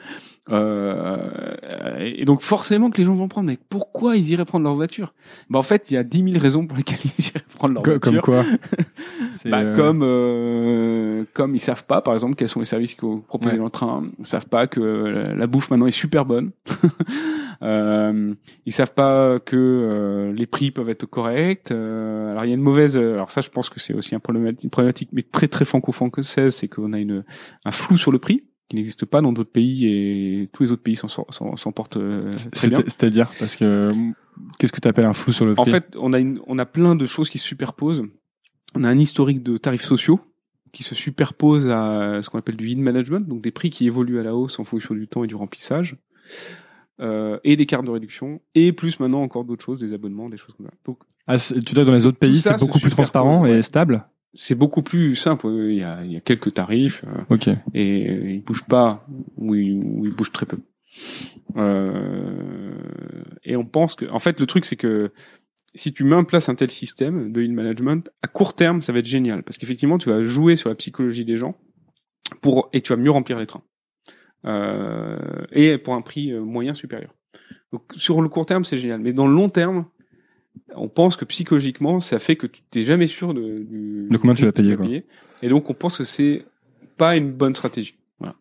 Euh, 0.49 1.97
et 1.99 2.25
donc, 2.25 2.41
forcément 2.41 2.89
que 2.89 2.97
les 2.97 3.05
gens 3.05 3.15
vont 3.15 3.27
prendre. 3.27 3.47
Mais 3.47 3.57
pourquoi 3.69 4.15
ils 4.17 4.29
iraient 4.31 4.45
prendre 4.45 4.63
leur 4.65 4.75
voiture? 4.75 5.13
Bah, 5.49 5.59
En 5.59 5.63
fait, 5.63 5.91
il 5.91 5.95
y 5.95 5.97
a 5.97 6.03
10 6.03 6.23
000 6.33 6.39
raisons 6.39 6.65
pour 6.67 6.77
lesquelles 6.77 6.99
ils 7.19 7.25
iraient 7.27 7.43
prendre 7.55 7.73
leur 7.75 7.83
Co- 7.83 7.99
Comme 7.99 8.15
voiture. 8.19 8.43
quoi? 8.43 8.43
Bah, 9.45 9.61
euh, 9.61 9.75
Comme 9.75 10.01
euh, 10.03 11.23
comme 11.33 11.55
ils 11.55 11.59
savent 11.59 11.85
pas, 11.85 12.01
par 12.01 12.13
exemple, 12.13 12.35
quels 12.35 12.47
sont 12.47 12.59
les 12.59 12.65
services 12.65 12.93
qu'ils 12.93 13.21
proposent 13.27 13.51
Ouais. 13.53 13.57
dans 13.57 13.63
le 13.63 13.69
train. 13.71 14.03
Ils 14.19 14.25
savent 14.27 14.45
pas 14.47 14.67
que 14.67 14.79
la, 14.79 15.33
la 15.33 15.47
bouffe 15.47 15.71
maintenant 15.71 15.87
est 15.87 15.91
super 15.91 16.25
bonne. 16.25 16.51
euh, 17.63 18.33
ils 18.65 18.71
savent 18.71 18.93
pas 18.93 19.39
que 19.39 19.55
euh, 19.57 20.33
les 20.33 20.45
prix 20.45 20.69
peuvent 20.71 20.89
être 20.89 21.05
corrects. 21.05 21.71
Euh, 21.71 22.31
alors 22.31 22.45
il 22.45 22.49
y 22.49 22.51
a 22.51 22.55
une 22.55 22.61
mauvaise. 22.61 22.97
Alors 22.97 23.31
ça, 23.31 23.41
je 23.41 23.49
pense 23.49 23.69
que 23.69 23.79
c'est 23.79 23.93
aussi 23.93 24.13
un 24.15 24.19
problématique, 24.19 24.63
une 24.65 24.69
problématique, 24.69 25.09
mais 25.11 25.23
très 25.23 25.47
très 25.47 25.65
franco-française, 26.05 26.55
c'est 26.55 26.67
qu'on 26.67 26.93
a 26.93 26.99
une 26.99 27.23
un 27.65 27.71
flou 27.71 27.97
sur 27.97 28.11
le 28.11 28.19
prix 28.19 28.43
qui 28.69 28.75
n'existe 28.77 29.05
pas 29.05 29.21
dans 29.21 29.33
d'autres 29.33 29.51
pays 29.51 29.85
et 29.85 30.49
tous 30.53 30.63
les 30.63 30.71
autres 30.71 30.81
pays 30.83 30.95
s'en 30.95 31.07
s'en 31.07 31.25
s'en 31.57 31.71
portent 31.71 31.97
euh, 31.97 32.31
très 32.53 32.69
bien. 32.69 32.79
c'est- 32.79 32.89
C'est-à-dire, 32.89 33.31
parce 33.39 33.55
que 33.55 33.91
qu'est-ce 34.57 34.71
que 34.73 34.79
tu 34.79 34.87
appelles 34.87 35.05
un 35.05 35.13
flou 35.13 35.31
sur 35.33 35.45
le 35.45 35.53
En 35.53 35.63
prix? 35.63 35.71
fait, 35.71 35.93
on 35.99 36.13
a 36.13 36.19
une, 36.19 36.39
on 36.47 36.57
a 36.57 36.65
plein 36.65 36.95
de 36.95 37.05
choses 37.05 37.29
qui 37.29 37.37
se 37.37 37.45
superposent. 37.45 38.03
On 38.75 38.83
a 38.85 38.89
un 38.89 38.97
historique 38.97 39.43
de 39.43 39.57
tarifs 39.57 39.83
sociaux 39.83 40.21
qui 40.71 40.83
se 40.83 40.95
superpose 40.95 41.67
à 41.67 42.21
ce 42.21 42.29
qu'on 42.29 42.39
appelle 42.39 42.55
du 42.55 42.65
yield 42.69 42.79
management, 42.81 43.27
donc 43.27 43.41
des 43.41 43.51
prix 43.51 43.69
qui 43.69 43.85
évoluent 43.87 44.19
à 44.19 44.23
la 44.23 44.33
hausse 44.35 44.57
en 44.57 44.63
fonction 44.63 44.95
du 44.95 45.05
temps 45.09 45.25
et 45.25 45.27
du 45.27 45.35
remplissage, 45.35 45.97
euh, 47.01 47.37
et 47.43 47.57
des 47.57 47.65
cartes 47.65 47.83
de 47.85 47.91
réduction, 47.91 48.39
et 48.55 48.71
plus 48.71 48.99
maintenant 49.01 49.21
encore 49.21 49.43
d'autres 49.43 49.65
choses, 49.65 49.81
des 49.81 49.91
abonnements, 49.93 50.29
des 50.29 50.37
choses 50.37 50.53
comme 50.55 50.67
ça. 50.67 50.73
Donc 50.85 50.99
Ah, 51.27 51.37
tu 51.37 51.73
dois 51.73 51.83
dans 51.83 51.91
les 51.91 52.07
autres 52.07 52.19
pays, 52.19 52.39
c'est 52.39 52.57
beaucoup 52.59 52.79
plus 52.79 52.91
transparent 52.91 53.45
et 53.45 53.51
ouais. 53.55 53.61
stable? 53.61 54.05
C'est 54.33 54.55
beaucoup 54.55 54.81
plus 54.83 55.15
simple. 55.15 55.47
Il 55.47 55.75
y 55.75 55.83
a, 55.83 56.03
il 56.03 56.11
y 56.11 56.17
a 56.17 56.21
quelques 56.21 56.53
tarifs 56.53 57.03
euh, 57.05 57.35
Ok. 57.35 57.49
et 57.73 58.33
ils 58.35 58.43
bougent 58.43 58.65
pas 58.65 59.05
ou 59.37 59.55
ils, 59.55 59.73
ou 59.73 60.05
ils 60.05 60.13
bougent 60.13 60.31
très 60.31 60.45
peu. 60.45 60.59
Euh, 61.57 62.73
et 63.43 63.55
on 63.55 63.65
pense 63.65 63.95
que, 63.95 64.05
en 64.09 64.19
fait, 64.19 64.39
le 64.39 64.45
truc 64.45 64.65
c'est 64.65 64.75
que 64.75 65.11
si 65.73 65.93
tu 65.93 66.03
mets 66.03 66.15
en 66.15 66.25
place 66.25 66.49
un 66.49 66.55
tel 66.55 66.69
système 66.69 67.31
de 67.31 67.41
yield 67.41 67.53
management, 67.53 68.09
à 68.21 68.27
court 68.27 68.55
terme, 68.55 68.81
ça 68.81 68.91
va 68.91 68.99
être 68.99 69.05
génial 69.05 69.43
parce 69.43 69.57
qu'effectivement, 69.57 69.97
tu 69.97 70.09
vas 70.09 70.23
jouer 70.23 70.55
sur 70.55 70.69
la 70.69 70.75
psychologie 70.75 71.25
des 71.25 71.37
gens 71.37 71.55
pour 72.41 72.69
et 72.73 72.81
tu 72.81 72.91
vas 72.93 72.97
mieux 72.97 73.11
remplir 73.11 73.39
les 73.39 73.45
trains 73.45 73.63
euh, 74.45 75.17
et 75.51 75.77
pour 75.77 75.93
un 75.93 76.01
prix 76.01 76.31
euh, 76.31 76.41
moyen 76.41 76.73
supérieur. 76.73 77.13
Donc 77.71 77.83
sur 77.95 78.21
le 78.21 78.27
court 78.27 78.45
terme, 78.45 78.65
c'est 78.65 78.77
génial, 78.77 78.99
mais 78.99 79.13
dans 79.13 79.27
le 79.27 79.33
long 79.33 79.49
terme, 79.49 79.85
on 80.75 80.87
pense 80.87 81.15
que 81.15 81.25
psychologiquement, 81.25 81.99
ça 81.99 82.19
fait 82.19 82.35
que 82.35 82.47
tu 82.47 82.61
t'es 82.69 82.83
jamais 82.83 83.07
sûr 83.07 83.33
de, 83.33 83.59
du, 83.59 84.07
De 84.09 84.17
combien 84.17 84.35
tu 84.35 84.45
vas 84.45 84.51
payer, 84.51 84.75
quoi. 84.75 84.85
Et 85.41 85.49
donc 85.49 85.69
on 85.69 85.73
pense 85.73 85.97
que 85.97 86.03
c'est 86.03 86.45
pas 86.97 87.15
une 87.15 87.31
bonne 87.31 87.55
stratégie. 87.55 87.95
Voilà. 88.19 88.35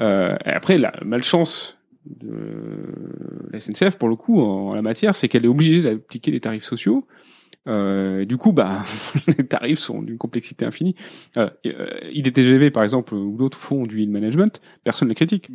Euh, 0.00 0.36
et 0.44 0.50
après, 0.50 0.78
la 0.78 0.92
malchance 1.04 1.78
de 2.06 3.48
la 3.52 3.60
SNCF, 3.60 3.96
pour 3.96 4.08
le 4.08 4.16
coup, 4.16 4.40
en, 4.40 4.74
la 4.74 4.82
matière, 4.82 5.14
c'est 5.14 5.28
qu'elle 5.28 5.44
est 5.44 5.48
obligée 5.48 5.82
d'appliquer 5.82 6.30
des 6.30 6.40
tarifs 6.40 6.64
sociaux. 6.64 7.06
Euh, 7.68 8.22
et 8.22 8.26
du 8.26 8.36
coup, 8.36 8.52
bah, 8.52 8.80
les 9.26 9.46
tarifs 9.46 9.78
sont 9.78 10.02
d'une 10.02 10.18
complexité 10.18 10.64
infinie. 10.64 10.94
Euh, 11.36 11.50
euh, 11.66 12.10
IDTGV, 12.12 12.70
par 12.70 12.82
exemple, 12.82 13.14
ou 13.14 13.36
d'autres 13.36 13.58
font 13.58 13.86
du 13.86 14.00
yield 14.00 14.10
management, 14.10 14.60
personne 14.84 15.08
ne 15.08 15.10
les 15.10 15.16
critique. 15.16 15.50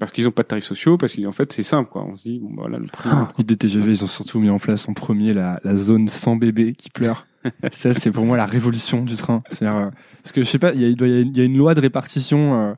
Parce 0.00 0.10
qu'ils 0.10 0.24
n'ont 0.24 0.30
pas 0.32 0.42
de 0.42 0.48
tarifs 0.48 0.64
sociaux, 0.64 0.96
parce 0.96 1.14
qu'en 1.14 1.30
fait, 1.30 1.52
c'est 1.52 1.62
simple, 1.62 1.88
quoi. 1.90 2.02
On 2.04 2.16
se 2.16 2.22
dit, 2.24 2.40
bon, 2.40 2.48
bah, 2.48 2.62
voilà, 2.62 2.78
le 2.78 2.86
prix. 2.86 3.08
DTGV, 3.44 3.90
ils 3.92 4.02
ont 4.04 4.08
surtout 4.08 4.40
mis 4.40 4.50
en 4.50 4.58
place 4.58 4.88
en 4.88 4.94
premier 4.94 5.32
la, 5.34 5.60
la 5.62 5.76
zone 5.76 6.08
sans 6.08 6.34
bébé 6.36 6.72
qui 6.72 6.90
pleure. 6.90 7.26
ça, 7.70 7.92
c'est 7.92 8.10
pour 8.10 8.24
moi 8.24 8.36
la 8.36 8.46
révolution 8.46 9.04
du 9.04 9.14
train. 9.14 9.42
Euh, 9.62 9.90
parce 10.22 10.32
que 10.32 10.42
je 10.42 10.46
sais 10.48 10.58
pas, 10.58 10.72
il 10.72 10.80
y 10.80 10.84
a, 10.84 10.88
il 10.88 10.96
doit 10.96 11.06
y 11.08 11.12
a- 11.18 11.20
il 11.20 11.36
y 11.36 11.40
a 11.40 11.44
une 11.44 11.56
loi 11.56 11.74
de 11.74 11.80
répartition 11.80 12.60
euh, 12.60 12.72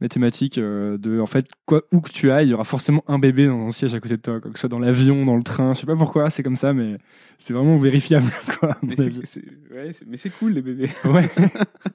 mathématique 0.00 0.58
euh, 0.58 0.96
de 0.98 1.20
en 1.20 1.26
fait 1.26 1.46
quoi 1.66 1.82
où 1.92 2.00
que 2.00 2.10
tu 2.10 2.30
ailles, 2.30 2.46
il 2.48 2.50
y 2.50 2.54
aura 2.54 2.64
forcément 2.64 3.04
un 3.06 3.18
bébé 3.18 3.46
dans 3.46 3.66
un 3.66 3.70
siège 3.70 3.94
à 3.94 4.00
côté 4.00 4.16
de 4.16 4.22
toi, 4.22 4.40
quoi, 4.40 4.50
que 4.50 4.56
ce 4.58 4.60
soit 4.62 4.68
dans 4.68 4.78
l'avion, 4.78 5.24
dans 5.26 5.36
le 5.36 5.42
train, 5.42 5.74
je 5.74 5.80
sais 5.80 5.86
pas 5.86 5.96
pourquoi, 5.96 6.30
c'est 6.30 6.42
comme 6.42 6.56
ça, 6.56 6.72
mais 6.72 6.96
c'est 7.38 7.52
vraiment 7.52 7.76
vérifiable 7.76 8.30
quoi. 8.60 8.76
Mais 8.82 8.94
c'est- 9.24 9.42
ouais, 9.74 9.92
cool 10.38 10.52
les 10.52 10.62
bébés. 10.62 10.88
Ouais. 11.04 11.28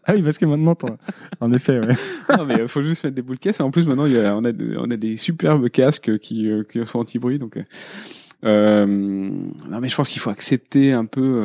ah 0.05 0.13
oui, 0.13 0.21
parce 0.21 0.37
que 0.37 0.45
maintenant, 0.45 0.75
t'en- 0.75 0.97
en 1.39 1.51
effet, 1.53 1.79
ouais. 1.79 1.95
non 2.37 2.45
mais 2.45 2.55
il 2.61 2.67
faut 2.67 2.81
juste 2.81 3.03
mettre 3.03 3.15
des 3.15 3.21
boules 3.21 3.37
de 3.37 3.41
caisse. 3.41 3.59
En 3.61 3.71
plus 3.71 3.87
maintenant 3.87 4.05
il 4.05 4.13
y 4.13 4.19
a, 4.19 4.35
on 4.35 4.43
a 4.45 4.51
on 4.77 4.89
a 4.91 4.97
des 4.97 5.17
superbes 5.17 5.69
casques 5.69 6.17
qui 6.19 6.49
euh, 6.49 6.63
qui 6.63 6.85
sont 6.85 6.99
anti-bruit 6.99 7.39
donc. 7.39 7.57
euh, 7.57 7.63
euh, 8.43 8.85
non 8.85 9.79
mais 9.81 9.87
je 9.89 9.95
pense 9.95 10.09
qu'il 10.09 10.21
faut 10.21 10.29
accepter 10.29 10.93
un 10.93 11.05
peu. 11.05 11.41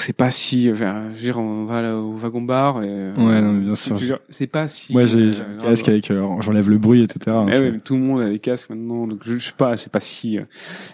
C'est 0.00 0.12
pas 0.14 0.30
si, 0.30 0.70
enfin, 0.72 1.04
je 1.12 1.16
veux 1.16 1.22
dire, 1.22 1.38
on 1.38 1.64
va 1.66 1.82
là 1.82 1.96
au 1.96 2.12
wagon 2.14 2.42
bar. 2.42 2.82
Et, 2.82 2.86
euh, 2.88 3.14
Ouais, 3.16 3.40
non, 3.42 3.52
mais 3.52 3.64
bien 3.64 3.74
sûr. 3.74 3.96
C'est 4.28 4.46
pas 4.46 4.66
si. 4.68 4.92
Moi, 4.92 5.04
j'ai 5.04 5.18
euh, 5.18 5.58
un 5.58 5.62
casque 5.62 5.88
avec, 5.88 6.10
euh, 6.10 6.26
j'enlève 6.40 6.68
le 6.70 6.78
bruit, 6.78 7.02
etc. 7.02 7.36
hein, 7.36 7.46
Eh 7.52 7.58
ouais, 7.58 7.70
mais 7.72 7.78
tout 7.80 7.94
le 7.94 8.00
monde 8.00 8.22
a 8.22 8.28
des 8.30 8.38
casques 8.38 8.70
maintenant, 8.70 9.06
donc 9.06 9.20
je, 9.24 9.36
je 9.36 9.44
sais 9.46 9.52
pas, 9.56 9.76
c'est 9.76 9.92
pas 9.92 10.00
si, 10.00 10.38
euh, 10.38 10.44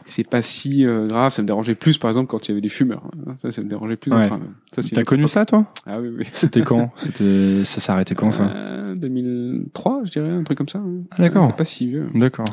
c'est 0.07 0.29
pas 0.29 0.43
si 0.43 0.85
euh, 0.85 1.07
grave. 1.07 1.33
Ça 1.33 1.43
me 1.43 1.47
dérangeait 1.47 1.75
plus, 1.75 1.99
par 1.99 2.11
exemple, 2.11 2.27
quand 2.29 2.47
il 2.47 2.51
y 2.51 2.53
avait 2.53 2.61
des 2.61 2.69
fumeurs. 2.69 3.03
hein. 3.27 3.35
Ça, 3.37 3.51
ça 3.51 3.63
me 3.63 3.69
dérangeait 3.69 3.97
plus. 3.97 4.13
Ouais. 4.13 4.29
Ça, 4.73 4.83
T'as 4.95 5.05
connu 5.05 5.29
ça, 5.29 5.47
toi? 5.47 5.65
Ah 5.87 6.01
oui, 6.01 6.09
oui. 6.19 6.25
C'était 6.33 6.63
quand? 6.63 6.91
C'était, 6.97 7.65
ça 7.65 7.81
s'est 7.81 7.93
arrêté 7.93 8.15
quand 8.15 8.31
ça? 8.33 8.45
Euh, 8.45 8.95
2003, 8.97 10.03
je 10.05 10.11
dirais, 10.11 10.31
un 10.31 10.43
truc 10.43 10.59
comme 10.59 10.69
ça. 10.69 10.79
hein. 10.79 11.03
Ah, 11.13 11.23
d'accord. 11.23 11.45
C'est 11.47 11.57
pas 11.57 11.65
si 11.65 11.87
vieux. 11.87 12.09
D'accord. 12.15 12.47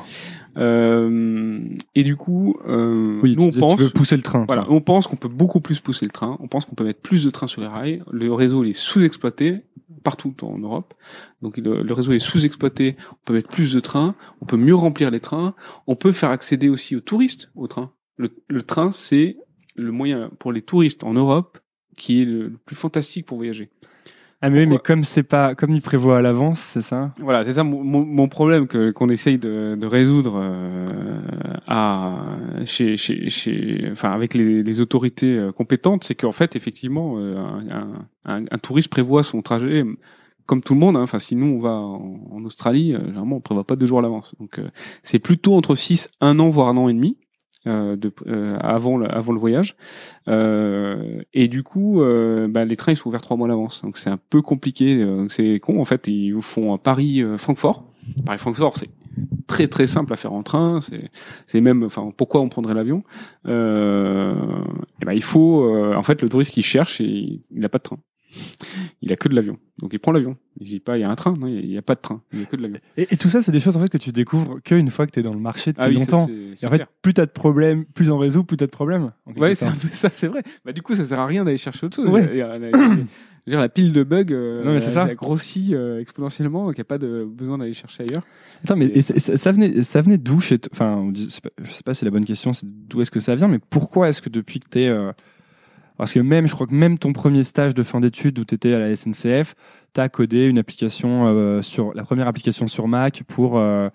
Euh, 0.58 1.60
et 1.95 2.04
du 2.04 2.16
coup, 2.16 2.58
euh, 2.68 3.20
Oui, 3.24 3.36
nous 3.36 3.43
on 3.45 3.51
pense, 3.51 3.78
tu 3.78 3.84
veux 3.84 3.89
pousser 3.89 4.16
le 4.16 4.22
train. 4.22 4.45
voilà, 4.45 4.66
on 4.70 4.82
pense 4.82 5.08
qu'on 5.08 5.16
peut 5.16 5.28
beaucoup 5.28 5.62
plus 5.62 5.80
pousser 5.80 6.06
le 6.06 6.12
train. 6.12 6.38
On 6.41 6.47
pense 6.47 6.66
qu'on 6.66 6.76
peut 6.76 6.84
mettre 6.84 7.01
plus 7.01 7.24
de 7.24 7.30
trains 7.30 7.47
sur 7.47 7.62
les 7.62 7.68
rails. 7.68 8.04
Le 8.12 8.32
réseau 8.34 8.64
il 8.64 8.70
est 8.70 8.74
sous-exploité 8.74 9.64
partout 10.04 10.34
en 10.41 10.58
Europe. 10.60 10.93
Donc 11.41 11.58
le, 11.58 11.82
le 11.82 11.93
réseau 11.93 12.12
est 12.12 12.20
sous-exploité. 12.20 12.95
On 13.12 13.18
peut 13.26 13.34
mettre 13.34 13.49
plus 13.49 13.74
de 13.74 13.80
trains. 13.80 14.16
On 14.41 14.45
peut 14.45 14.58
mieux 14.58 14.76
remplir 14.76 15.12
les 15.12 15.20
trains. 15.20 15.56
On 15.88 15.95
peut 15.95 16.12
faire 16.12 16.30
accéder 16.30 16.70
aussi 16.70 16.95
aux 16.95 17.01
touristes 17.01 17.51
au 17.56 17.68
train. 17.68 17.91
Le, 18.18 18.30
le 18.47 18.64
train 18.64 18.91
c'est 18.91 19.38
le 19.76 19.91
moyen 19.91 20.30
pour 20.39 20.51
les 20.51 20.62
touristes 20.62 21.04
en 21.04 21.14
Europe 21.14 21.58
qui 21.97 22.22
est 22.22 22.26
le, 22.26 22.47
le 22.49 22.58
plus 22.58 22.76
fantastique 22.76 23.26
pour 23.26 23.38
voyager. 23.38 23.70
Ah 24.46 24.50
mais 24.50 24.60
oui, 24.60 24.66
mais 24.66 24.78
comme 24.78 25.06
c'est 25.06 25.24
pas, 25.24 25.56
comme 25.56 25.72
il 25.72 25.82
prévoit 25.82 26.18
à 26.18 26.22
l'avance, 26.22 26.60
c'est 26.60 26.82
ça? 26.82 27.14
Voilà, 27.20 27.46
c'est 27.46 27.54
ça 27.54 27.64
mon, 27.64 27.82
mon, 27.82 28.28
problème 28.28 28.68
que 28.68 28.91
qu'on 28.91 29.08
essaye 29.08 29.38
de, 29.38 29.78
de 29.80 29.88
résoudre 29.88 30.34
euh, 30.36 30.89
à 31.66 32.18
chez, 32.66 32.98
chez, 32.98 33.30
chez 33.30 33.88
enfin 33.94 34.12
avec 34.12 34.34
les, 34.34 34.62
les 34.62 34.82
autorités 34.82 35.38
euh, 35.38 35.54
compétentes, 35.54 36.04
c'est 36.04 36.16
qu'en 36.16 36.34
fait 36.34 36.58
effectivement 36.58 37.14
euh, 37.18 37.38
un, 37.72 37.88
un, 38.26 38.44
un 38.52 38.58
touriste 38.58 38.89
prévoit 38.89 39.24
son 39.24 39.41
trajet 39.41 39.86
comme 40.46 40.62
tout 40.62 40.74
le 40.74 40.80
monde. 40.82 40.98
hein. 40.98 41.04
Enfin, 41.04 41.20
si 41.20 41.38
nous 41.38 41.48
on 41.48 41.60
va 41.60 41.72
en, 41.72 42.20
en 42.30 42.44
Australie, 42.44 42.94
euh, 42.94 43.06
généralement 43.06 43.38
on 43.38 43.41
prévoit 43.41 43.64
pas 43.64 43.78
deux 43.78 43.86
jours 43.86 44.00
à 44.00 44.02
l'avance. 44.02 44.36
Donc 44.41 44.60
euh, 44.60 44.68
c'est 45.04 45.20
plutôt 45.20 45.56
entre 45.56 45.76
6, 45.78 46.10
un 46.20 46.38
an 46.39 46.50
voire 46.50 46.68
un 46.68 46.76
an 46.76 46.89
et 46.89 46.94
demi. 46.94 47.16
Euh, 47.66 47.95
de, 47.95 48.11
euh, 48.28 48.57
avant 48.59 48.97
le, 48.97 49.09
avant 49.09 49.32
le 49.32 49.39
voyage. 49.39 49.78
Euh, 50.28 51.22
et 51.34 51.47
du 51.47 51.64
coup 51.64 52.01
bah, 52.49 52.66
les 52.66 52.76
trains 52.76 52.91
ils 52.91 52.97
sont 52.97 53.07
ouverts 53.07 53.22
trois 53.22 53.38
mois 53.38 53.47
à 53.47 53.49
l'avance. 53.49 53.82
Donc 53.84 53.97
c'est 53.97 54.09
un 54.09 54.20
peu 54.30 54.41
compliqué. 54.41 55.05
C'est 55.30 55.59
con. 55.61 55.80
En 55.80 55.86
fait 55.86 56.07
ils 56.07 56.36
font 56.41 56.74
un 56.74 56.78
Paris 56.78 57.24
euh, 57.24 57.38
Francfort. 57.38 57.86
Paris 58.26 58.38
Francfort 58.38 58.76
c'est 58.76 58.89
très 59.47 59.70
très 59.70 59.88
simple 59.88 60.11
à 60.11 60.18
faire 60.18 60.34
en 60.34 60.43
train. 60.43 60.82
C'est 60.82 61.09
c'est 61.47 61.61
même 61.61 61.84
enfin 61.84 62.11
pourquoi 62.18 62.41
on 62.41 62.49
prendrait 62.49 62.74
l'avion? 62.74 63.03
Euh, 63.47 64.36
ben 65.05 65.14
il 65.14 65.24
faut 65.24 65.64
euh, 65.64 65.95
en 65.95 66.03
fait 66.03 66.22
le 66.22 66.28
touriste 66.28 66.51
qui 66.51 66.64
cherche 66.64 66.99
il 66.99 67.41
n'a 67.51 67.70
pas 67.70 67.78
de 67.78 67.84
train 67.84 67.99
il 69.01 69.11
a 69.11 69.15
que 69.15 69.27
de 69.29 69.36
l'avion 69.36 69.57
donc 69.79 69.91
il 69.93 69.99
prend 69.99 70.11
l'avion 70.11 70.38
il 70.59 70.67
dit 70.67 70.79
pas 70.79 70.97
il 70.97 71.01
y 71.01 71.03
a 71.03 71.09
un 71.09 71.15
train 71.15 71.34
non 71.38 71.47
il 71.47 71.65
y 71.71 71.77
a 71.77 71.81
pas 71.81 71.95
de 71.95 72.01
train 72.01 72.21
il 72.34 72.39
y 72.39 72.43
a 72.43 72.45
que 72.45 72.55
de 72.55 72.61
l'avion 72.61 72.77
et, 72.97 73.07
et 73.11 73.17
tout 73.17 73.29
ça, 73.29 73.41
c'est 73.41 73.51
des 73.51 73.59
choses 73.59 73.75
en 73.77 73.79
fait 73.79 73.89
que 73.89 73.97
tu 73.97 74.11
découvres 74.11 74.61
qu'une 74.63 74.89
fois 74.89 75.05
que 75.05 75.11
t'es 75.11 75.21
dans 75.23 75.34
le 75.34 75.39
marché 75.39 75.71
depuis 75.71 75.84
ah 75.84 75.88
oui 75.89 75.95
longtemps. 75.95 76.27
Et 76.27 76.65
en 76.65 76.69
fait, 76.69 76.86
plus 77.01 77.13
t'as 77.13 77.25
de 77.25 77.31
problèmes, 77.31 77.86
plus 77.86 78.09
on 78.11 78.17
résout, 78.17 78.43
plus 78.43 78.57
t'as 78.57 78.65
de 78.67 78.71
problèmes. 78.71 79.07
en 79.25 79.34
Ouais, 79.34 79.55
c'est 79.55 79.65
un 79.65 79.71
peu 79.71 79.88
ça, 79.91 80.09
c'est 80.13 80.27
vrai. 80.27 80.43
Bah, 80.63 80.71
du 80.73 80.81
coup, 80.81 80.93
ça 80.95 81.05
sert 81.05 81.19
à 81.19 81.25
rien 81.25 81.43
d'aller 81.43 81.57
chercher 81.57 81.86
autre 81.88 81.95
chose. 81.95 82.09
Ouais. 82.11 82.29
Il 82.31 82.38
y 82.38 82.41
a- 82.41 82.57
la, 82.59 82.69
la- 83.47 83.69
pile 83.69 83.91
de 83.91 84.03
bugs, 84.03 84.25
euh, 84.31 84.63
Non, 84.63 84.73
mais 84.73 84.79
c'est 84.79 84.88
elle 84.88 84.93
ça. 84.93 85.03
a 85.03 85.15
grossi 85.15 85.73
euh, 85.73 85.99
exponentiellement, 85.99 86.65
donc 86.65 86.75
il 86.75 86.79
n'y 86.79 86.81
a 86.81 86.86
pas 86.86 86.97
de 86.97 87.25
besoin 87.29 87.57
d'aller 87.57 87.73
chercher 87.73 88.03
ailleurs. 88.03 88.23
Attends, 88.63 88.75
mais 88.77 88.86
et 88.86 89.01
ça, 89.01 89.17
ça- 89.19 89.36
ça 89.38 89.51
venait, 89.51 89.84
ça 89.84 90.01
venait 90.01 90.17
d'où 90.17 90.39
chez 90.39 90.59
Enfin, 90.71 91.11
je 91.13 91.27
sais 91.71 91.84
pas 91.84 91.93
si 91.93 91.99
c'est 91.99 92.05
la 92.05 92.11
bonne 92.11 92.25
question, 92.25 92.53
c'est 92.53 92.67
d'où 92.69 93.01
est-ce 93.01 93.11
que 93.11 93.19
ça 93.19 93.36
vient, 93.36 93.47
mais 93.47 93.59
pourquoi 93.69 94.09
est-ce 94.09 94.21
que 94.21 94.29
depuis 94.29 94.59
que 94.59 94.69
t'es, 94.69 94.88
euh, 94.88 95.11
parce 95.98 96.14
que 96.14 96.20
même, 96.20 96.48
je 96.48 96.54
crois 96.54 96.68
que 96.68 96.74
même 96.74 96.98
ton 96.98 97.14
premier 97.14 97.44
stage 97.44 97.74
de 97.74 97.84
fin 97.84 98.00
d'études 98.00 98.39
où 98.39 98.46
t'étais 98.46 98.74
à 98.74 98.80
la 98.80 98.96
SNCF, 98.96 99.56
t'as 99.94 100.10
codé 100.10 100.46
une 100.46 100.58
application 100.58 101.28
euh, 101.28 101.62
sur 101.62 101.94
la 101.94 102.04
première 102.04 102.28
application 102.28 102.68
sur 102.68 102.88
Mac 102.88 103.24
pour, 103.28 103.58
euh, 103.58 103.89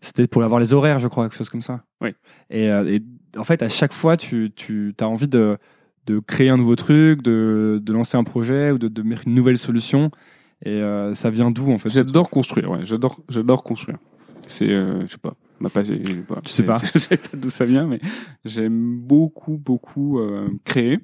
c'était 0.00 0.26
pour 0.26 0.42
avoir 0.42 0.60
les 0.60 0.72
horaires, 0.72 0.98
je 0.98 1.08
crois, 1.08 1.24
quelque 1.24 1.36
chose 1.36 1.50
comme 1.50 1.60
ça. 1.60 1.84
Oui. 2.00 2.10
Et, 2.50 2.70
euh, 2.70 2.90
et 2.90 3.02
en 3.38 3.44
fait, 3.44 3.62
à 3.62 3.68
chaque 3.68 3.92
fois, 3.92 4.16
tu, 4.16 4.50
tu 4.56 4.94
as 5.00 5.08
envie 5.08 5.28
de 5.28 5.58
de 6.06 6.18
créer 6.18 6.48
un 6.48 6.56
nouveau 6.56 6.74
truc, 6.74 7.22
de, 7.22 7.80
de 7.80 7.92
lancer 7.92 8.16
un 8.16 8.24
projet 8.24 8.72
ou 8.72 8.78
de, 8.78 8.88
de 8.88 9.02
mettre 9.02 9.22
une 9.28 9.36
nouvelle 9.36 9.56
solution. 9.56 10.10
Et 10.66 10.82
ça 11.14 11.30
vient 11.30 11.52
d'où 11.52 11.70
en 11.70 11.78
fait 11.78 11.90
J'adore 11.90 12.28
construire, 12.28 12.72
ouais, 12.72 12.80
j'adore, 12.82 13.20
j'adore 13.28 13.62
construire. 13.62 13.98
C'est, 14.48 14.66
je 14.66 15.06
sais 15.08 15.18
pas, 15.18 15.34
ma 15.60 15.70
pas, 15.70 15.82
pas, 15.84 16.40
Tu 16.42 16.52
sais 16.52 16.64
pas. 16.64 16.78
Je 16.92 16.98
sais 16.98 17.16
pas 17.16 17.36
d'où 17.36 17.50
ça 17.50 17.64
vient, 17.64 17.86
mais 17.86 18.00
j'aime 18.44 18.98
beaucoup, 18.98 19.58
beaucoup 19.58 20.20
créer. 20.64 20.98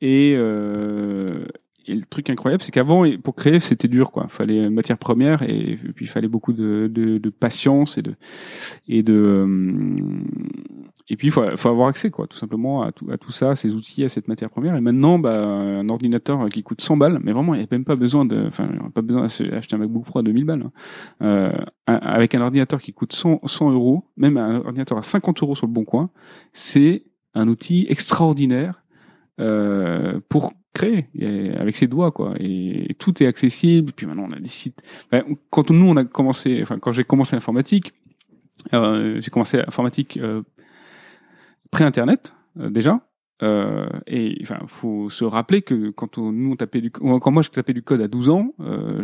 Et, 0.00 0.34
euh, 0.36 1.46
et 1.86 1.94
le 1.94 2.04
truc 2.04 2.30
incroyable, 2.30 2.62
c'est 2.62 2.72
qu'avant, 2.72 3.04
pour 3.22 3.34
créer, 3.34 3.60
c'était 3.60 3.88
dur, 3.88 4.10
quoi. 4.10 4.26
Fallait 4.28 4.64
une 4.64 4.74
matière 4.74 4.98
première 4.98 5.42
et, 5.42 5.78
puis 5.94 6.06
il 6.06 6.08
fallait 6.08 6.28
beaucoup 6.28 6.52
de, 6.52 6.90
de, 6.92 7.18
de 7.18 7.30
patience 7.30 7.98
et 7.98 8.02
de 8.02 8.14
et 8.88 9.02
de 9.02 9.14
euh, 9.14 9.98
et 11.10 11.16
puis 11.16 11.28
il 11.28 11.30
faut, 11.30 11.44
faut 11.56 11.68
avoir 11.68 11.88
accès, 11.88 12.10
quoi, 12.10 12.26
tout 12.26 12.38
simplement 12.38 12.82
à 12.82 12.90
tout, 12.92 13.10
à 13.10 13.18
tout 13.18 13.30
ça, 13.30 13.54
ces 13.56 13.74
outils, 13.74 14.04
à 14.04 14.08
cette 14.08 14.26
matière 14.26 14.48
première. 14.48 14.74
Et 14.74 14.80
maintenant, 14.80 15.18
bah, 15.18 15.38
un 15.38 15.88
ordinateur 15.90 16.48
qui 16.48 16.62
coûte 16.62 16.80
100 16.80 16.96
balles, 16.96 17.20
mais 17.22 17.32
vraiment, 17.32 17.54
il 17.54 17.58
n'y 17.58 17.64
a 17.64 17.68
même 17.70 17.84
pas 17.84 17.96
besoin 17.96 18.24
de, 18.24 18.46
enfin, 18.46 18.68
pas 18.94 19.02
besoin 19.02 19.22
d'acheter 19.22 19.76
un 19.76 19.78
MacBook 19.78 20.04
Pro 20.06 20.20
à 20.20 20.22
2000 20.22 20.44
balles. 20.44 20.62
hein. 20.62 20.72
Euh, 21.22 21.52
avec 21.86 22.34
un 22.34 22.40
ordinateur 22.40 22.80
qui 22.80 22.94
coûte 22.94 23.12
100, 23.12 23.40
100 23.44 23.72
euros, 23.72 24.04
même 24.16 24.38
un 24.38 24.56
ordinateur 24.60 24.96
à 24.96 25.02
50 25.02 25.42
euros 25.42 25.54
sur 25.54 25.66
le 25.66 25.72
bon 25.72 25.84
coin, 25.84 26.08
c'est 26.54 27.04
un 27.34 27.48
outil 27.48 27.86
extraordinaire 27.90 28.83
euh, 29.40 30.20
pour 30.28 30.52
créer 30.72 31.08
et 31.14 31.50
avec 31.54 31.76
ses 31.76 31.86
doigts 31.86 32.12
quoi. 32.12 32.34
Et, 32.38 32.94
tout 32.98 33.22
est 33.22 33.26
accessible. 33.26 33.92
Puis 33.92 34.06
maintenant 34.06 34.26
on 34.28 34.32
a 34.32 34.40
des 34.40 34.46
sites. 34.46 34.82
Enfin, 35.10 35.24
quand 35.50 35.70
nous 35.70 35.86
on 35.86 35.96
a 35.96 36.04
commencé 36.04 36.60
enfin 36.62 36.78
quand 36.78 36.92
j'ai 36.92 37.04
commencé 37.04 37.36
l'informatique 37.36 37.92
euh, 38.72 39.20
j'ai 39.20 39.30
commencé 39.30 39.58
l'informatique 39.58 40.16
euh, 40.16 40.42
pré 41.70 41.84
internet 41.84 42.32
déjà 42.56 43.00
euh, 43.42 43.86
et 44.06 44.38
enfin 44.42 44.60
faut 44.68 45.10
se 45.10 45.24
rappeler 45.24 45.62
que 45.62 45.90
quand 45.90 46.18
on, 46.18 46.30
nous 46.30 46.52
on 46.52 46.56
tapait 46.56 46.80
du 46.80 46.90
quand 46.92 47.30
moi 47.32 47.42
je 47.42 47.50
tapais 47.50 47.72
du 47.72 47.82
code 47.82 48.00
à 48.00 48.06
12 48.06 48.28
ans 48.30 48.54
euh, 48.60 49.02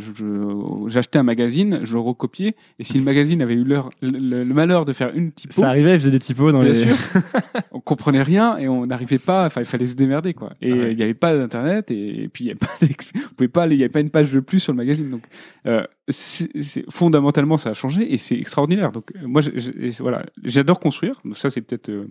j'achetais 0.87 1.19
un 1.19 1.25
magazine 1.25 1.81
je 1.83 1.95
le 1.95 2.01
recopiais 2.01 2.55
et 2.79 2.85
si 2.85 2.97
le 2.99 3.05
magazine 3.05 3.43
avait 3.43 3.55
eu 3.55 3.65
le, 3.65 3.81
le- 4.03 4.45
le 4.45 4.55
malheur 4.55 4.85
de 4.85 4.93
faire 4.93 5.13
une 5.17 5.33
typo 5.33 5.61
Ça 5.61 5.69
arrivait, 5.69 5.95
il 5.95 5.99
faisait 6.01 6.11
des 6.13 6.21
typos 6.21 6.53
dans 6.53 6.61
Bien 6.61 6.69
les. 6.69 6.75
sûr. 6.75 6.97
on 7.73 7.81
comprenait 7.81 8.23
rien 8.23 8.57
et 8.59 8.69
on 8.69 8.87
n'arrivait 8.87 9.19
pas. 9.19 9.47
Enfin, 9.47 9.63
il 9.63 9.67
fallait 9.67 9.85
se 9.85 9.95
démerder 9.97 10.33
quoi. 10.35 10.53
Et 10.61 10.71
Ah 10.71 10.75
il 10.77 10.81
ouais. 10.81 10.95
n'y 10.95 11.03
avait 11.03 11.15
pas 11.15 11.35
d'internet 11.37 11.91
et, 11.91 12.29
puis 12.33 12.45
il 12.45 12.51
y 12.51 12.55
pouvait 13.37 13.49
pas. 13.49 13.67
Il 13.67 13.77
n'y 13.77 13.83
avait 13.83 13.89
pas 13.89 14.01
une 14.01 14.11
page 14.11 14.33
de 14.33 14.41
plus 14.41 14.61
sur 14.61 14.73
le 14.73 14.77
magazine. 14.77 15.11
Donc, 15.11 15.25
euh, 15.67 15.83
c'est- 16.09 16.51
c'est- 16.61 16.85
fondamentalement, 16.91 17.57
ça 17.57 17.71
a 17.71 17.75
changé 17.75 18.13
et 18.13 18.17
c'est 18.17 18.37
extraordinaire. 18.39 18.93
Donc, 18.93 19.11
moi, 19.25 19.41
je- 19.41 20.03
voilà, 20.03 20.25
j'adore 20.45 20.79
construire. 20.81 21.21
Donc, 21.25 21.37
ça, 21.37 21.51
c'est 21.51 21.61
peut-être 21.63 21.89
euh, 21.91 22.07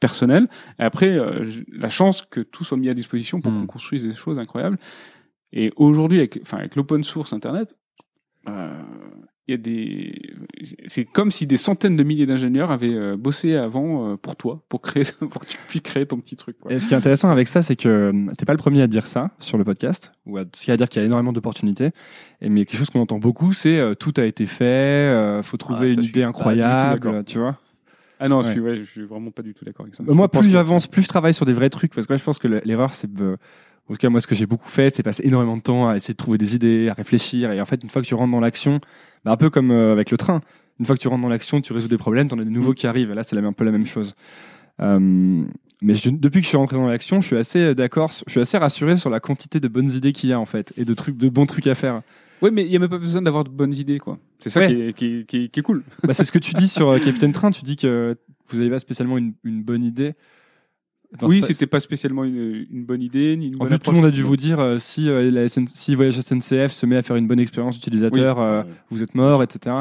personnel. 0.00 0.48
Et 0.78 0.82
après, 0.82 1.18
euh, 1.18 1.50
la 1.72 1.88
chance 1.88 2.22
que 2.30 2.40
tout 2.40 2.64
soit 2.64 2.76
mis 2.76 2.88
à 2.88 2.94
disposition 2.94 3.40
pour 3.40 3.52
Mm. 3.52 3.60
qu'on 3.60 3.66
construise 3.66 4.06
des 4.06 4.12
choses 4.12 4.38
incroyables. 4.38 4.78
Et 5.52 5.72
aujourd'hui, 5.76 6.18
avec, 6.18 6.38
enfin, 6.42 6.58
avec 6.58 6.76
l'open 6.76 7.02
source 7.02 7.32
Internet, 7.32 7.74
euh, 8.48 8.82
il 9.48 9.52
y 9.52 9.54
a 9.54 9.58
des, 9.58 10.34
c'est 10.86 11.04
comme 11.04 11.30
si 11.30 11.46
des 11.46 11.56
centaines 11.56 11.96
de 11.96 12.02
milliers 12.02 12.26
d'ingénieurs 12.26 12.72
avaient 12.72 12.94
euh, 12.94 13.16
bossé 13.16 13.54
avant 13.54 14.10
euh, 14.10 14.16
pour 14.16 14.34
toi, 14.34 14.64
pour 14.68 14.80
créer, 14.80 15.04
pour 15.30 15.40
que 15.40 15.46
tu 15.46 15.56
puisses 15.68 15.82
créer 15.82 16.04
ton 16.04 16.18
petit 16.18 16.34
truc. 16.34 16.58
Quoi. 16.58 16.72
Et 16.72 16.80
ce 16.80 16.88
qui 16.88 16.94
est 16.94 16.96
intéressant 16.96 17.30
avec 17.30 17.46
ça, 17.46 17.62
c'est 17.62 17.76
que 17.76 17.88
euh, 17.88 18.34
t'es 18.36 18.44
pas 18.44 18.54
le 18.54 18.58
premier 18.58 18.82
à 18.82 18.88
dire 18.88 19.06
ça 19.06 19.30
sur 19.38 19.56
le 19.56 19.62
podcast, 19.62 20.10
ou 20.26 20.36
à, 20.36 20.44
ce 20.52 20.64
qui 20.64 20.72
à 20.72 20.76
dire 20.76 20.88
qu'il 20.88 21.00
y 21.00 21.04
a 21.04 21.06
énormément 21.06 21.32
d'opportunités. 21.32 21.90
Et 22.40 22.48
mais 22.48 22.64
quelque 22.64 22.78
chose 22.78 22.90
qu'on 22.90 23.00
entend 23.00 23.18
beaucoup, 23.18 23.52
c'est 23.52 23.78
euh, 23.78 23.94
tout 23.94 24.12
a 24.16 24.24
été 24.24 24.46
fait, 24.46 24.64
euh, 24.64 25.44
faut 25.44 25.56
trouver 25.56 25.90
Ah, 25.92 25.94
ça, 25.94 26.00
une 26.00 26.06
idée 26.06 26.22
incroyable, 26.24 27.24
tu 27.24 27.38
vois. 27.38 27.56
Ah 28.18 28.28
non, 28.28 28.42
je 28.42 28.50
suis, 28.52 28.60
ouais, 28.60 28.76
je 28.76 28.84
suis 28.84 29.02
vraiment 29.04 29.30
pas 29.30 29.42
du 29.42 29.52
tout 29.54 29.64
d'accord 29.64 29.84
avec 29.84 29.94
ça. 29.94 30.02
Bah, 30.02 30.14
moi, 30.14 30.28
plus 30.30 30.40
que- 30.42 30.48
j'avance, 30.48 30.86
plus 30.86 31.02
je 31.02 31.08
travaille 31.08 31.34
sur 31.34 31.44
des 31.46 31.52
vrais 31.52 31.70
trucs, 31.70 31.94
parce 31.94 32.06
que 32.06 32.12
moi, 32.12 32.18
je 32.18 32.24
pense 32.24 32.38
que 32.38 32.48
le- 32.48 32.62
l'erreur, 32.64 32.94
c'est, 32.94 33.08
en 33.20 33.92
tout 33.92 33.96
cas, 33.98 34.08
moi, 34.08 34.20
ce 34.20 34.26
que 34.26 34.34
j'ai 34.34 34.46
beaucoup 34.46 34.68
fait, 34.68 34.94
c'est 34.94 35.02
passer 35.02 35.24
énormément 35.26 35.56
de 35.56 35.62
temps 35.62 35.88
à 35.88 35.96
essayer 35.96 36.14
de 36.14 36.16
trouver 36.18 36.38
des 36.38 36.54
idées, 36.54 36.88
à 36.88 36.94
réfléchir, 36.94 37.52
et 37.52 37.60
en 37.60 37.66
fait, 37.66 37.82
une 37.82 37.90
fois 37.90 38.02
que 38.02 38.06
tu 38.06 38.14
rentres 38.14 38.32
dans 38.32 38.40
l'action, 38.40 38.78
bah, 39.24 39.32
un 39.32 39.36
peu 39.36 39.50
comme 39.50 39.70
euh, 39.70 39.92
avec 39.92 40.10
le 40.10 40.16
train, 40.16 40.40
une 40.80 40.86
fois 40.86 40.96
que 40.96 41.00
tu 41.00 41.08
rentres 41.08 41.22
dans 41.22 41.28
l'action, 41.28 41.60
tu 41.60 41.72
résous 41.72 41.88
des 41.88 41.98
problèmes, 41.98 42.28
t'en 42.28 42.38
as 42.38 42.44
des 42.44 42.50
nouveaux 42.50 42.74
qui 42.74 42.86
arrivent, 42.86 43.10
et 43.10 43.14
là, 43.14 43.22
c'est 43.22 43.36
un 43.36 43.52
peu 43.52 43.64
la 43.64 43.72
même 43.72 43.86
chose. 43.86 44.14
Euh, 44.80 45.42
Mais 45.82 45.92
je- 45.94 46.08
depuis 46.08 46.40
que 46.40 46.44
je 46.44 46.48
suis 46.48 46.56
rentré 46.56 46.76
dans 46.76 46.86
l'action, 46.86 47.20
je 47.20 47.26
suis 47.26 47.36
assez 47.36 47.58
euh, 47.60 47.74
d'accord, 47.74 48.10
je 48.26 48.30
suis 48.30 48.40
assez 48.40 48.56
rassuré 48.56 48.96
sur 48.96 49.10
la 49.10 49.20
quantité 49.20 49.60
de 49.60 49.68
bonnes 49.68 49.90
idées 49.90 50.12
qu'il 50.12 50.30
y 50.30 50.32
a 50.32 50.40
en 50.40 50.46
fait 50.46 50.72
et 50.78 50.86
de 50.86 50.94
trucs, 50.94 51.18
de 51.18 51.28
bons 51.28 51.44
trucs 51.44 51.66
à 51.66 51.74
faire. 51.74 52.00
Ouais, 52.42 52.50
mais 52.50 52.64
il 52.64 52.70
y 52.70 52.76
a 52.76 52.78
même 52.78 52.88
pas 52.90 52.98
besoin 52.98 53.22
d'avoir 53.22 53.44
de 53.44 53.50
bonnes 53.50 53.74
idées, 53.74 53.98
quoi. 53.98 54.18
C'est 54.40 54.50
ça 54.50 54.60
Ouais. 54.60 54.66
qui, 54.68 54.82
est, 54.82 54.92
qui, 54.92 55.06
est, 55.06 55.24
qui, 55.26 55.36
est, 55.44 55.48
qui 55.48 55.60
est 55.60 55.62
cool. 55.62 55.82
bah, 56.04 56.12
c'est 56.14 56.24
ce 56.24 56.32
que 56.32 56.38
tu 56.38 56.52
dis 56.54 56.68
sur 56.68 56.88
euh, 56.90 56.98
Capitaine 57.04 57.32
Train. 57.32 57.50
Tu 57.50 57.62
dis 57.62 57.76
que 57.76 58.16
vous 58.50 58.58
n'avez 58.58 58.70
pas 58.70 58.78
spécialement 58.78 59.16
une, 59.18 59.32
une 59.44 59.62
bonne 59.62 59.82
idée. 59.82 60.14
Attends, 61.14 61.28
oui, 61.28 61.40
c'était 61.42 61.66
pas 61.68 61.80
spécialement 61.80 62.24
une, 62.24 62.66
une 62.70 62.84
bonne 62.84 63.00
idée 63.00 63.36
ni 63.36 63.46
une 63.48 63.54
En 63.54 63.58
bonne 63.58 63.68
plus, 63.68 63.78
tout 63.78 63.90
le 63.92 63.96
monde 63.96 64.06
a 64.06 64.10
dû 64.10 64.22
vous 64.22 64.36
dire 64.36 64.58
euh, 64.58 64.78
si, 64.78 65.08
euh, 65.08 65.30
la 65.30 65.48
SN 65.48 65.66
si 65.66 65.94
Voyage 65.94 66.20
SNCF 66.20 66.72
se 66.72 66.84
met 66.84 66.96
à 66.96 67.02
faire 67.02 67.16
une 67.16 67.28
bonne 67.28 67.38
expérience 67.38 67.76
utilisateur, 67.76 68.36
Oui. 68.38 68.42
euh, 68.44 68.62
vous 68.90 69.02
êtes 69.02 69.14
mort, 69.14 69.42
etc. 69.42 69.76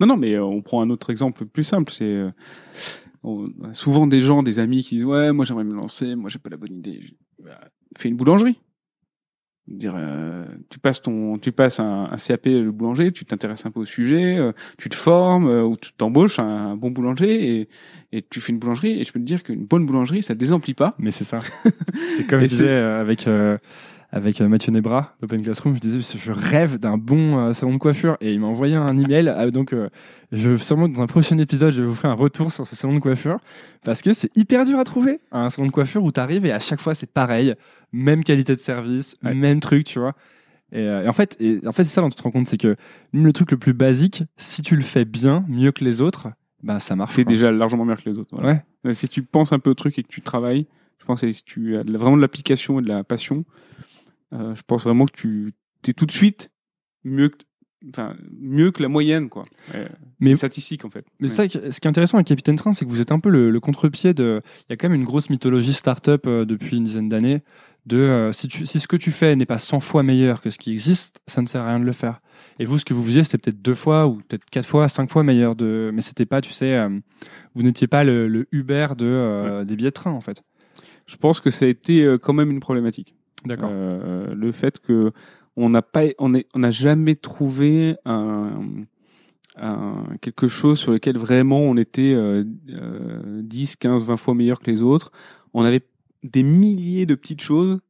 Non, 0.00 0.06
non, 0.08 0.16
mais 0.16 0.36
on 0.38 0.62
prend 0.62 0.82
un 0.82 0.90
autre 0.90 1.10
exemple 1.10 1.44
plus 1.44 1.62
simple. 1.62 1.92
C'est 1.92 2.24
souvent 3.72 4.06
des 4.06 4.20
gens, 4.20 4.42
des 4.42 4.58
amis 4.58 4.82
qui 4.82 4.96
disent 4.96 5.04
ouais, 5.04 5.32
moi 5.32 5.44
j'aimerais 5.44 5.64
me 5.64 5.74
lancer, 5.74 6.14
moi 6.16 6.28
j'ai 6.30 6.38
pas 6.38 6.50
la 6.50 6.56
bonne 6.56 6.72
idée. 6.72 7.00
Bah, 7.42 7.60
fais 7.96 8.08
une 8.08 8.16
boulangerie. 8.16 8.58
Dire, 9.68 9.94
euh, 9.96 10.44
tu 10.70 10.80
passes 10.80 11.00
ton, 11.00 11.38
tu 11.38 11.52
passes 11.52 11.78
un, 11.78 12.08
un 12.10 12.16
CAP 12.16 12.46
le 12.46 12.72
boulanger, 12.72 13.12
tu 13.12 13.24
t'intéresses 13.24 13.64
un 13.64 13.70
peu 13.70 13.80
au 13.80 13.84
sujet, 13.84 14.36
euh, 14.36 14.52
tu 14.76 14.88
te 14.88 14.94
formes 14.96 15.48
euh, 15.48 15.62
ou 15.62 15.76
tu 15.76 15.92
t'embauches 15.92 16.40
un, 16.40 16.72
un 16.72 16.76
bon 16.76 16.90
boulanger 16.90 17.60
et, 17.60 17.68
et 18.10 18.22
tu 18.22 18.40
fais 18.40 18.50
une 18.50 18.58
boulangerie. 18.58 19.00
Et 19.00 19.04
je 19.04 19.12
peux 19.12 19.20
te 19.20 19.24
dire 19.24 19.44
qu'une 19.44 19.64
bonne 19.64 19.86
boulangerie, 19.86 20.20
ça 20.22 20.34
désemplit 20.34 20.74
pas. 20.74 20.96
Mais 20.98 21.12
c'est 21.12 21.24
ça. 21.24 21.38
c'est 22.16 22.26
comme 22.26 22.40
Et 22.40 22.44
je 22.44 22.48
disais 22.48 22.70
avec 22.70 23.28
euh, 23.28 23.56
avec 24.12 24.40
euh, 24.40 24.48
Mathieu 24.48 24.70
Nebra 24.72 25.14
d'Open 25.20 25.42
Classroom, 25.42 25.74
je 25.74 25.80
disais 25.80 26.18
je 26.18 26.32
rêve 26.32 26.78
d'un 26.78 26.98
bon 26.98 27.38
euh, 27.38 27.52
salon 27.54 27.72
de 27.72 27.78
coiffure 27.78 28.16
et 28.20 28.32
il 28.32 28.40
m'a 28.40 28.46
envoyé 28.46 28.76
un 28.76 28.96
email. 28.98 29.28
euh, 29.28 29.50
donc 29.50 29.74
je 30.32 30.56
sûrement 30.58 30.88
dans 30.88 31.00
un 31.02 31.06
prochain 31.06 31.38
épisode, 31.38 31.72
je 31.72 31.82
vous 31.82 31.94
ferai 31.94 32.08
un 32.08 32.14
retour 32.14 32.52
sur 32.52 32.66
ce 32.66 32.76
salon 32.76 32.94
de 32.94 32.98
coiffure 33.00 33.38
parce 33.84 34.02
que 34.02 34.12
c'est 34.12 34.30
hyper 34.36 34.64
dur 34.64 34.78
à 34.78 34.84
trouver 34.84 35.20
un 35.32 35.48
salon 35.50 35.66
de 35.66 35.72
coiffure 35.72 36.04
où 36.04 36.12
tu 36.12 36.20
arrives 36.20 36.44
et 36.46 36.52
à 36.52 36.60
chaque 36.60 36.80
fois 36.80 36.94
c'est 36.94 37.10
pareil, 37.10 37.54
même 37.92 38.22
qualité 38.22 38.54
de 38.54 38.60
service, 38.60 39.16
Ouais. 39.24 39.34
même 39.34 39.60
truc, 39.60 39.84
tu 39.84 39.98
vois. 39.98 40.14
Et, 40.72 40.84
et 40.84 41.08
en 41.08 41.12
fait, 41.12 41.36
et, 41.40 41.60
en 41.66 41.72
fait, 41.72 41.84
c'est 41.84 41.94
ça 41.94 42.00
dont 42.00 42.08
tu 42.08 42.16
te 42.16 42.22
rends 42.22 42.30
compte, 42.30 42.48
c'est 42.48 42.56
que 42.56 42.76
même 43.12 43.26
le 43.26 43.32
truc 43.34 43.50
le 43.50 43.58
plus 43.58 43.74
basique, 43.74 44.24
si 44.38 44.62
tu 44.62 44.74
le 44.74 44.80
fais 44.82 45.04
bien, 45.04 45.44
mieux 45.48 45.70
que 45.70 45.84
les 45.84 46.00
autres, 46.00 46.28
ben 46.62 46.78
ça 46.78 46.96
marche. 46.96 47.14
C'est 47.14 47.24
déjà 47.24 47.50
largement 47.52 47.84
mieux 47.84 47.94
que 47.96 48.08
les 48.08 48.16
autres. 48.18 48.30
voilà. 48.32 48.62
Ouais. 48.84 48.94
Si 48.94 49.06
tu 49.08 49.22
penses 49.22 49.52
un 49.52 49.58
peu 49.58 49.68
au 49.68 49.74
truc 49.74 49.98
et 49.98 50.02
que 50.02 50.08
tu 50.08 50.22
travailles, 50.22 50.66
je 50.98 51.04
pense 51.04 51.20
que 51.20 51.30
si 51.32 51.42
tu 51.44 51.76
as 51.76 51.82
vraiment 51.82 52.16
de 52.16 52.22
l'application 52.22 52.78
et 52.80 52.82
de 52.82 52.88
la 52.88 53.04
passion, 53.04 53.44
euh, 54.32 54.54
je 54.54 54.62
pense 54.66 54.84
vraiment 54.84 55.06
que 55.06 55.12
tu 55.12 55.52
es 55.88 55.92
tout 55.92 56.06
de 56.06 56.12
suite 56.12 56.50
mieux 57.04 57.28
que, 57.30 57.38
enfin, 57.88 58.14
mieux 58.40 58.70
que 58.70 58.82
la 58.82 58.88
moyenne, 58.88 59.28
quoi. 59.28 59.44
Euh, 59.74 59.88
Mais- 60.20 60.34
statistique, 60.34 60.84
en 60.84 60.90
fait. 60.90 61.04
Mais 61.20 61.28
Ouais. 61.28 61.34
ça, 61.34 61.48
ce 61.48 61.80
qui 61.80 61.86
est 61.86 61.86
intéressant 61.88 62.16
avec 62.18 62.26
Capitaine 62.28 62.56
Train, 62.56 62.72
c'est 62.72 62.84
que 62.84 62.90
vous 62.90 63.00
êtes 63.00 63.12
un 63.12 63.18
peu 63.20 63.28
le, 63.28 63.50
le 63.50 63.60
contre-pied 63.60 64.14
de. 64.14 64.40
Il 64.60 64.64
y 64.70 64.72
a 64.72 64.76
quand 64.76 64.88
même 64.88 65.00
une 65.00 65.06
grosse 65.06 65.30
mythologie 65.30 65.72
startup 65.72 66.26
euh, 66.26 66.44
depuis 66.44 66.76
une 66.76 66.84
dizaine 66.84 67.08
d'années. 67.08 67.42
De 67.84 67.96
euh, 67.96 68.32
si, 68.32 68.46
tu, 68.46 68.64
si 68.64 68.78
ce 68.78 68.86
que 68.86 68.94
tu 68.96 69.10
fais 69.10 69.34
n'est 69.34 69.44
pas 69.46 69.58
100 69.58 69.80
fois 69.80 70.04
meilleur 70.04 70.40
que 70.40 70.50
ce 70.50 70.58
qui 70.58 70.70
existe, 70.70 71.20
ça 71.26 71.42
ne 71.42 71.48
sert 71.48 71.62
à 71.62 71.68
rien 71.70 71.80
de 71.80 71.84
le 71.84 71.92
faire. 71.92 72.20
Et 72.60 72.64
vous, 72.64 72.78
ce 72.78 72.84
que 72.84 72.94
vous 72.94 73.02
faisiez, 73.02 73.24
c'était 73.24 73.38
peut-être 73.38 73.60
deux 73.60 73.74
fois 73.74 74.06
ou 74.06 74.18
peut-être 74.28 74.44
quatre 74.48 74.68
fois, 74.68 74.88
cinq 74.88 75.10
fois 75.10 75.24
meilleur. 75.24 75.56
De... 75.56 75.90
Mais 75.92 76.00
c'était 76.02 76.24
pas, 76.26 76.40
tu 76.40 76.52
sais, 76.52 76.74
euh, 76.76 76.88
vous 77.56 77.62
n'étiez 77.64 77.88
pas 77.88 78.04
le, 78.04 78.28
le 78.28 78.46
Uber 78.52 78.88
de, 78.96 79.64
des 79.64 79.74
billets 79.74 79.90
de 79.90 79.94
train, 79.94 80.12
en 80.12 80.20
fait. 80.20 80.44
Je 81.08 81.16
pense 81.16 81.40
que 81.40 81.50
ça 81.50 81.64
a 81.64 81.68
été 81.68 82.16
quand 82.22 82.32
même 82.32 82.52
une 82.52 82.60
problématique. 82.60 83.16
D'accord. 83.44 83.70
Euh, 83.72 84.34
le 84.34 84.52
fait 84.52 84.78
que 84.80 85.12
on 85.56 85.68
n'a 85.68 85.82
pas, 85.82 86.04
on 86.18 86.34
est, 86.34 86.46
on 86.54 86.60
n'a 86.60 86.70
jamais 86.70 87.14
trouvé 87.14 87.96
un, 88.04 88.52
un- 89.56 90.06
quelque 90.20 90.48
chose 90.48 90.78
sur 90.78 90.92
lequel 90.92 91.18
vraiment 91.18 91.60
on 91.60 91.76
était 91.76 92.14
euh, 92.14 92.44
euh, 92.70 93.40
10, 93.42 93.76
15, 93.76 94.04
20 94.04 94.16
fois 94.16 94.34
meilleur 94.34 94.60
que 94.60 94.70
les 94.70 94.80
autres. 94.82 95.12
On 95.54 95.62
avait 95.64 95.82
des 96.22 96.42
milliers 96.42 97.04
de 97.04 97.14
petites 97.14 97.42
choses 97.42 97.80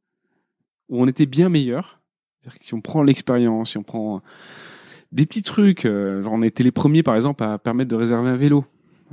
où 0.88 1.00
on 1.02 1.06
était 1.06 1.26
bien 1.26 1.48
meilleur. 1.48 2.00
C'est-à-dire 2.40 2.58
que 2.58 2.64
si 2.66 2.74
on 2.74 2.80
prend 2.80 3.02
l'expérience, 3.02 3.70
si 3.70 3.78
on 3.78 3.82
prend 3.84 4.22
des 5.12 5.26
petits 5.26 5.42
trucs, 5.42 5.84
euh, 5.84 6.22
genre 6.22 6.32
on 6.32 6.42
était 6.42 6.64
les 6.64 6.72
premiers 6.72 7.02
par 7.02 7.14
exemple 7.14 7.44
à 7.44 7.58
permettre 7.58 7.90
de 7.90 7.96
réserver 7.96 8.30
un 8.30 8.36
vélo. 8.36 8.64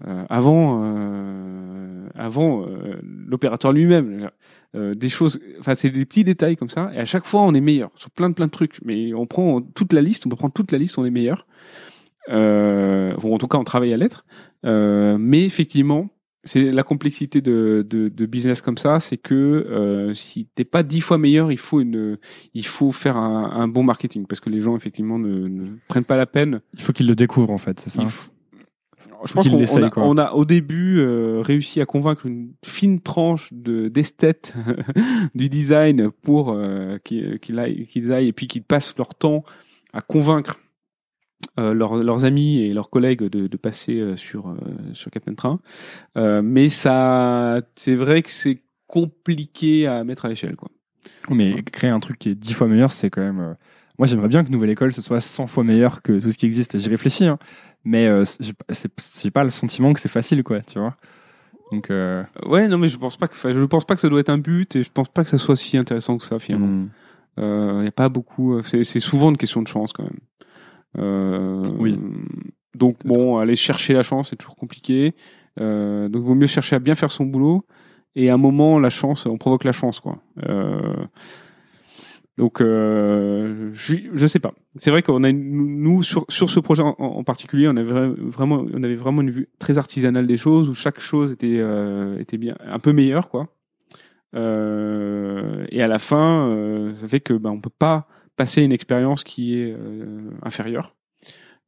Euh, 0.08 0.24
avant, 0.30 0.82
euh, 0.84 2.08
avant 2.16 2.66
euh, 2.66 2.96
l'opérateur 3.04 3.74
lui-même, 3.74 4.32
euh, 4.76 4.94
des 4.94 5.10
choses, 5.10 5.40
enfin 5.60 5.76
c'est 5.76 5.90
des 5.90 6.06
petits 6.06 6.24
détails 6.24 6.56
comme 6.58 6.70
ça, 6.70 6.92
et 6.94 7.00
à 7.00 7.06
chaque 7.06 7.26
fois 7.26 7.42
on 7.42 7.54
est 7.54 7.62
meilleur 7.62 7.90
sur 7.96 8.10
plein 8.12 8.30
de 8.30 8.36
plein 8.36 8.46
de 8.48 8.52
trucs. 8.52 8.80
Mais 8.86 9.14
on 9.14 9.26
prend 9.26 9.62
toute 9.62 9.94
la 9.94 10.02
liste, 10.02 10.26
on 10.26 10.30
peut 10.30 10.36
prendre 10.36 10.54
toute 10.54 10.72
la 10.72 10.78
liste, 10.78 10.98
on 10.98 11.06
est 11.06 11.12
meilleur. 11.12 11.46
Euh, 12.30 13.14
bon, 13.18 13.34
en 13.34 13.38
tout 13.38 13.48
cas, 13.48 13.58
on 13.58 13.64
travaille 13.64 13.94
à 13.94 13.98
l'être. 13.98 14.26
Euh, 14.66 15.18
mais 15.20 15.44
effectivement, 15.46 16.10
c'est 16.44 16.72
la 16.72 16.84
complexité 16.84 17.42
de, 17.42 17.86
de, 17.90 18.08
de 18.10 18.26
business 18.26 18.62
comme 18.62 18.78
ça, 18.78 19.00
c'est 19.00 19.18
que 19.18 19.34
euh, 19.36 20.14
si 20.14 20.48
t'es 20.54 20.64
pas 20.66 20.84
dix 20.84 21.02
fois 21.02 21.18
meilleur, 21.18 21.52
il 21.52 21.58
faut 21.58 21.82
une, 21.82 22.18
il 22.54 22.66
faut 22.66 22.92
faire 22.92 23.18
un, 23.18 23.52
un 23.52 23.68
bon 23.68 23.84
marketing 23.84 24.26
parce 24.28 24.40
que 24.40 24.50
les 24.50 24.60
gens 24.60 24.76
effectivement 24.76 25.18
ne, 25.20 25.48
ne 25.48 25.66
prennent 25.88 26.06
pas 26.06 26.18
la 26.18 26.26
peine. 26.28 26.62
Il 26.76 26.82
faut 26.82 26.94
qu'ils 26.94 27.08
le 27.08 27.16
découvrent, 27.16 27.52
en 27.52 27.58
fait, 27.58 27.80
c'est 27.80 27.90
ça. 27.90 28.02
Il 28.04 28.10
faut- 28.10 28.32
Je 29.26 29.34
pense 29.34 29.48
qu'on 29.50 29.58
on 29.58 29.84
a, 29.84 29.90
quoi. 29.90 30.04
on 30.04 30.18
a 30.18 30.32
au 30.34 30.46
début 30.46 31.00
euh, 31.00 31.42
réussi 31.42 31.82
à 31.82 31.86
convaincre 31.86 32.26
une 32.26 32.54
fine 32.64 33.02
tranche 33.02 33.50
de 33.52 33.88
d'esthètes 33.88 34.54
du 35.36 35.50
design 35.50 36.10
pour 36.10 36.52
euh, 36.52 36.98
qu'ils 37.04 37.40
qu'ils 37.40 37.60
aillent, 37.60 37.86
qu'ils 37.88 38.12
aillent 38.12 38.28
et 38.28 38.34
puis 38.34 38.48
qu'ils 38.48 38.64
passent 38.64 38.96
leur 38.98 39.16
temps 39.16 39.44
à 39.94 40.02
convaincre 40.02 40.60
euh, 41.60 41.74
leurs, 41.74 41.96
leurs 42.04 42.26
amis 42.26 42.60
et 42.60 42.74
leurs 42.74 42.90
collègues 42.90 43.24
de, 43.24 43.48
de 43.48 43.58
passer 43.58 44.00
euh, 44.00 44.16
sur 44.16 44.50
euh, 44.50 44.56
sur 44.94 45.10
Captain 45.12 45.34
Train. 45.34 45.60
Euh, 46.18 46.42
mais 46.42 46.70
ça, 46.70 47.62
c'est 47.76 47.96
vrai 47.96 48.22
que 48.22 48.30
c'est 48.30 48.62
compliqué 48.88 49.88
à 49.88 50.04
mettre 50.04 50.26
à 50.26 50.30
l'échelle, 50.30 50.56
quoi. 50.56 50.70
Mais 51.30 51.62
créer 51.64 51.90
un 51.90 52.00
truc 52.00 52.20
qui 52.20 52.30
est 52.30 52.36
10 52.36 52.54
fois 52.54 52.68
meilleur, 52.68 52.92
c'est 52.92 53.10
quand 53.10 53.22
même. 53.22 53.56
Euh, 54.00 54.02
Moi, 54.02 54.08
j'aimerais 54.08 54.28
bien 54.28 54.44
que 54.44 54.50
Nouvelle 54.50 54.70
École 54.72 54.94
ce 54.94 55.02
soit 55.02 55.22
100 55.22 55.48
fois 55.48 55.64
meilleur 55.64 56.02
que 56.02 56.20
tout 56.20 56.32
ce 56.32 56.38
qui 56.38 56.46
existe. 56.46 56.78
J'y 56.78 56.90
réfléchis, 56.90 57.26
hein. 57.26 57.38
mais 57.84 58.08
euh, 58.08 58.24
j'ai 58.40 59.30
pas- 59.32 59.44
le 59.44 59.50
sentiment 59.50 59.94
que 59.94 60.00
c'est 60.00 60.10
facile, 60.10 60.44
quoi, 60.44 60.62
tu 60.62 60.80
vois. 60.80 60.96
Donc, 61.72 61.92
euh, 61.92 62.24
Ouais, 62.48 62.68
non, 62.68 62.78
mais 62.78 62.88
je 62.88 62.98
pense 62.98 63.18
pas 63.18 63.28
que, 63.28 63.36
je 63.54 63.64
pense 63.66 63.86
pas 63.86 63.94
que 63.96 64.02
ça 64.02 64.10
doit 64.10 64.20
être 64.22 64.30
un 64.30 64.38
but 64.40 64.76
et 64.76 64.84
je 64.84 64.92
pense 64.92 65.10
pas 65.10 65.24
que 65.24 65.30
ça 65.30 65.38
soit 65.38 65.56
si 65.56 65.78
intéressant 65.78 66.18
que 66.18 66.24
ça 66.26 66.40
finalement. 66.40 66.88
Il 67.38 67.84
y 67.86 67.88
a 67.88 67.92
pas 67.92 68.10
beaucoup. 68.10 68.56
euh, 68.56 68.64
C'est 68.64 69.00
souvent 69.00 69.30
une 69.30 69.38
question 69.38 69.62
de 69.62 69.68
chance 69.68 69.94
quand 69.94 70.04
même. 70.04 70.20
Euh, 70.98 71.64
Oui. 71.78 72.00
Donc 72.76 72.98
bon, 73.06 73.38
aller 73.38 73.56
chercher 73.56 73.94
la 73.94 74.04
chance 74.04 74.30
c'est 74.30 74.36
toujours 74.36 74.56
compliqué. 74.56 75.16
Euh, 75.60 76.08
donc 76.10 76.22
il 76.24 76.28
vaut 76.28 76.36
mieux 76.36 76.48
chercher 76.48 76.76
à 76.76 76.80
bien 76.80 76.96
faire 76.96 77.12
son 77.12 77.26
boulot 77.26 77.66
et 78.16 78.30
à 78.30 78.34
un 78.34 78.38
moment 78.38 78.80
la 78.80 78.90
chance, 78.90 79.26
on 79.26 79.38
provoque 79.38 79.64
la 79.64 79.72
chance 79.72 80.00
quoi. 80.00 80.20
Euh, 80.48 80.94
donc 82.40 82.62
euh, 82.62 83.70
je, 83.74 83.98
je 84.14 84.26
sais 84.26 84.40
pas. 84.40 84.54
C'est 84.78 84.92
vrai 84.92 85.04
qu'on 85.04 85.26
a 85.26 85.32
nous 85.34 86.04
sur 86.04 86.26
sur 86.30 86.50
ce 86.50 86.62
projet 86.62 86.82
en, 86.84 87.24
particulier, 87.26 87.68
on 87.68 87.76
avait 87.76 87.92
vra- 87.92 88.16
vraiment 88.18 88.66
on 88.74 88.82
avait 88.82 88.96
vraiment 88.96 89.22
une 89.22 89.30
vue 89.30 89.50
très 89.60 89.78
artisanale 89.78 90.26
des 90.26 90.38
choses 90.38 90.70
où 90.70 90.74
chaque 90.74 91.02
chose 91.02 91.34
était 91.34 91.58
euh, 91.60 92.18
était 92.18 92.38
bien 92.38 92.56
un 92.66 92.80
peu 92.80 92.94
meilleure 92.94 93.30
quoi. 93.30 93.50
Euh, 94.36 95.66
et 95.70 95.82
à 95.82 95.90
la 95.90 96.00
fin, 96.00 96.48
euh, 96.48 96.96
ça 96.96 97.10
fait 97.10 97.20
que 97.20 97.34
ben 97.34 97.50
on 97.50 97.60
peut 97.60 97.70
pas 97.78 98.08
passer 98.38 98.62
une 98.62 98.72
expérience 98.72 99.26
qui 99.26 99.60
est 99.60 99.76
euh, 99.78 100.30
inférieure. 100.42 100.96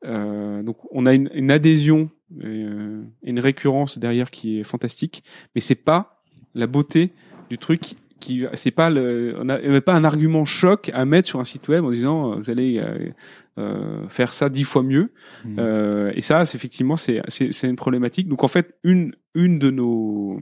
Euh, 0.06 0.64
donc 0.64 0.78
on 0.92 1.06
a 1.06 1.14
une, 1.14 1.30
une 1.34 1.52
adhésion 1.52 2.10
euh, 2.46 3.04
et 3.24 3.30
une 3.30 3.42
récurrence 3.42 4.00
derrière 4.00 4.32
qui 4.32 4.60
est 4.60 4.64
fantastique, 4.64 5.22
mais 5.54 5.60
c'est 5.60 5.76
pas 5.76 6.24
la 6.56 6.66
beauté 6.66 7.12
du 7.50 7.58
truc 7.58 7.96
qui 8.22 8.46
c'est 8.54 8.72
pas 8.72 8.90
le 8.90 9.36
on 9.38 9.44
n'a 9.44 9.82
pas 9.82 9.94
un 9.94 10.06
argument 10.06 10.46
choc 10.46 10.90
à 10.94 11.04
mettre 11.04 11.28
sur 11.28 11.42
un 11.42 11.46
site 11.46 11.68
web 11.68 11.84
en 11.84 11.92
disant 11.92 12.32
euh, 12.32 12.36
vous 12.38 12.50
allez 12.50 12.80
euh, 12.80 13.10
euh, 13.58 14.08
faire 14.08 14.32
ça 14.32 14.48
dix 14.48 14.64
fois 14.64 14.84
mieux 14.84 15.12
Hmm. 15.44 15.56
euh, 15.60 16.12
et 16.16 16.22
ça, 16.22 16.46
c'est 16.46 16.56
effectivement, 16.56 16.98
c'est 16.98 17.22
c'est 17.28 17.52
c'est 17.52 17.68
une 17.68 17.76
problématique. 17.76 18.28
Donc 18.28 18.44
en 18.44 18.48
fait, 18.48 18.76
une 18.84 19.16
une 19.34 19.60
de 19.60 19.72
nos 19.72 20.40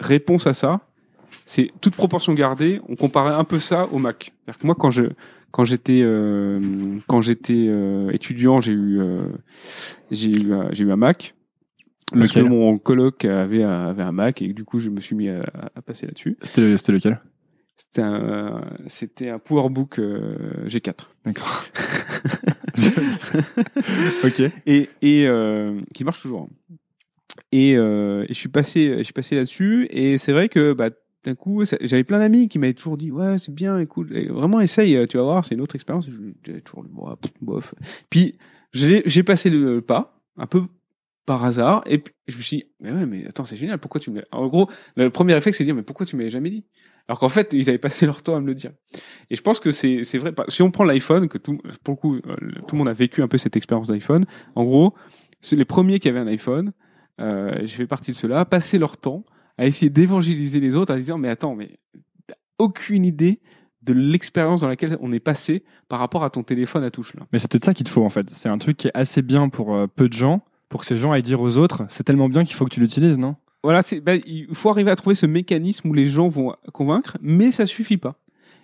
réponses 0.00 0.46
à 0.46 0.54
ça, 0.54 0.80
c'est 1.46 1.70
toute 1.80 1.96
proportion 1.96 2.32
gardée. 2.34 2.80
On 2.88 2.96
comparait 2.96 3.34
un 3.34 3.44
peu 3.44 3.58
ça 3.58 3.88
au 3.92 3.98
Mac. 3.98 4.32
C'est-à-dire 4.44 4.58
que 4.60 4.66
moi, 4.66 4.76
quand 4.78 4.90
je 4.90 5.04
quand 5.50 5.64
j'étais 5.64 6.00
euh, 6.02 6.60
quand 7.08 7.22
j'étais 7.22 7.66
euh, 7.68 8.10
étudiant, 8.12 8.60
j'ai 8.60 8.72
eu 8.72 9.00
euh, 9.00 9.26
j'ai 10.10 10.30
eu 10.30 10.52
j'ai 10.70 10.84
eu 10.84 10.92
un 10.92 10.96
Mac. 10.96 11.34
Parce 12.10 12.30
Lequel 12.30 12.44
que 12.44 12.48
mon 12.48 12.78
coloc 12.78 13.24
avait 13.24 13.62
un, 13.62 13.88
avait 13.88 14.02
un 14.02 14.12
Mac 14.12 14.42
et 14.42 14.52
du 14.52 14.64
coup 14.64 14.78
je 14.78 14.90
me 14.90 15.00
suis 15.00 15.16
mis 15.16 15.28
à, 15.28 15.44
à 15.74 15.82
passer 15.82 16.06
là-dessus. 16.06 16.36
C'était 16.42 16.92
lequel? 16.92 17.20
C'était 17.76 18.02
un 18.02 18.62
c'était 18.86 19.28
un 19.28 19.38
PowerBook 19.38 19.98
euh, 19.98 20.66
G4. 20.66 21.06
D'accord. 21.24 21.64
ok. 24.24 24.40
et, 24.66 24.88
et 25.02 25.26
euh, 25.26 25.80
qui 25.94 26.04
marche 26.04 26.22
toujours. 26.22 26.48
Et, 27.50 27.76
euh, 27.76 28.24
et 28.24 28.28
je 28.28 28.38
suis 28.38 28.48
passé, 28.48 28.96
je 28.98 29.02
suis 29.02 29.12
passé 29.12 29.36
là-dessus, 29.36 29.86
et 29.90 30.18
c'est 30.18 30.32
vrai 30.32 30.48
que 30.48 30.72
bah, 30.72 30.90
d'un 31.24 31.34
coup, 31.34 31.64
j'avais 31.80 32.04
plein 32.04 32.18
d'amis 32.18 32.48
qui 32.48 32.58
m'avaient 32.58 32.74
toujours 32.74 32.96
dit 32.96 33.10
ouais 33.10 33.38
c'est 33.38 33.54
bien, 33.54 33.78
écoute, 33.78 34.10
vraiment 34.10 34.60
essaye, 34.60 35.06
tu 35.08 35.16
vas 35.16 35.22
voir, 35.22 35.44
c'est 35.44 35.54
une 35.54 35.60
autre 35.60 35.74
expérience. 35.74 36.08
J'avais 36.44 36.60
toujours 36.60 36.84
bof. 37.40 37.74
Puis 38.10 38.38
j'ai 38.72 39.02
j'ai 39.06 39.22
passé 39.22 39.50
le 39.50 39.80
pas, 39.80 40.20
un 40.36 40.46
peu 40.46 40.62
par 41.26 41.44
hasard. 41.44 41.82
Et 41.86 41.98
puis, 41.98 42.14
je 42.26 42.36
me 42.36 42.42
suis 42.42 42.56
dit, 42.58 42.64
mais 42.80 42.92
ouais, 42.92 43.06
mais 43.06 43.26
attends, 43.26 43.44
c'est 43.44 43.56
génial. 43.56 43.78
Pourquoi 43.78 44.00
tu 44.00 44.10
me 44.10 44.22
En 44.32 44.46
gros, 44.48 44.68
le 44.96 45.10
premier 45.10 45.34
réflexe, 45.34 45.58
c'est 45.58 45.64
de 45.64 45.68
dire, 45.68 45.74
mais 45.74 45.82
pourquoi 45.82 46.06
tu 46.06 46.16
m'avais 46.16 46.30
jamais 46.30 46.50
dit? 46.50 46.64
Alors 47.08 47.18
qu'en 47.18 47.28
fait, 47.28 47.52
ils 47.52 47.68
avaient 47.68 47.78
passé 47.78 48.06
leur 48.06 48.22
temps 48.22 48.36
à 48.36 48.40
me 48.40 48.46
le 48.46 48.54
dire. 48.54 48.72
Et 49.30 49.36
je 49.36 49.42
pense 49.42 49.60
que 49.60 49.70
c'est 49.70 50.04
c'est 50.04 50.18
vrai. 50.18 50.32
Si 50.48 50.62
on 50.62 50.70
prend 50.70 50.84
l'iPhone, 50.84 51.28
que 51.28 51.38
tout 51.38 51.58
pour 51.82 51.94
le 51.94 51.96
coup, 51.96 52.14
euh, 52.14 52.36
tout 52.68 52.74
le 52.74 52.78
monde 52.78 52.88
a 52.88 52.92
vécu 52.92 53.22
un 53.22 53.28
peu 53.28 53.38
cette 53.38 53.56
expérience 53.56 53.88
d'iPhone. 53.88 54.24
En 54.54 54.64
gros, 54.64 54.94
c'est 55.40 55.56
les 55.56 55.64
premiers 55.64 55.98
qui 55.98 56.08
avaient 56.08 56.20
un 56.20 56.28
iPhone. 56.28 56.72
Euh, 57.20 57.58
j'ai 57.60 57.76
fait 57.76 57.86
partie 57.86 58.12
de 58.12 58.16
ceux-là, 58.16 58.44
passer 58.44 58.78
leur 58.78 58.96
temps 58.96 59.24
à 59.58 59.66
essayer 59.66 59.90
d'évangéliser 59.90 60.60
les 60.60 60.76
autres, 60.76 60.92
à 60.92 60.96
disant, 60.96 61.18
mais 61.18 61.28
attends, 61.28 61.54
mais 61.54 61.78
t'as 62.26 62.34
aucune 62.58 63.04
idée 63.04 63.40
de 63.82 63.92
l'expérience 63.92 64.60
dans 64.60 64.68
laquelle 64.68 64.96
on 65.00 65.12
est 65.12 65.20
passé 65.20 65.64
par 65.88 65.98
rapport 65.98 66.24
à 66.24 66.30
ton 66.30 66.42
téléphone 66.42 66.84
à 66.84 66.90
touche 66.90 67.14
là. 67.14 67.26
Mais 67.32 67.38
c'est 67.38 67.50
peut-être 67.50 67.64
ça 67.64 67.74
qu'il 67.74 67.84
te 67.84 67.90
faut 67.90 68.04
en 68.04 68.10
fait. 68.10 68.28
C'est 68.32 68.48
un 68.48 68.58
truc 68.58 68.76
qui 68.76 68.88
est 68.88 68.92
assez 68.94 69.22
bien 69.22 69.48
pour 69.48 69.74
euh, 69.74 69.86
peu 69.88 70.08
de 70.08 70.14
gens, 70.14 70.44
pour 70.72 70.80
que 70.80 70.86
ces 70.86 70.96
gens 70.96 71.12
aillent 71.12 71.22
dire 71.22 71.42
aux 71.42 71.58
autres, 71.58 71.84
c'est 71.90 72.02
tellement 72.02 72.30
bien 72.30 72.44
qu'il 72.44 72.56
faut 72.56 72.64
que 72.64 72.72
tu 72.72 72.80
l'utilises, 72.80 73.18
non? 73.18 73.36
Voilà, 73.62 73.82
c'est, 73.82 74.00
ben, 74.00 74.20
il 74.26 74.54
faut 74.54 74.70
arriver 74.70 74.90
à 74.90 74.96
trouver 74.96 75.14
ce 75.14 75.26
mécanisme 75.26 75.90
où 75.90 75.92
les 75.92 76.06
gens 76.06 76.28
vont 76.28 76.56
convaincre, 76.72 77.18
mais 77.20 77.50
ça 77.50 77.66
suffit 77.66 77.98
pas. 77.98 78.16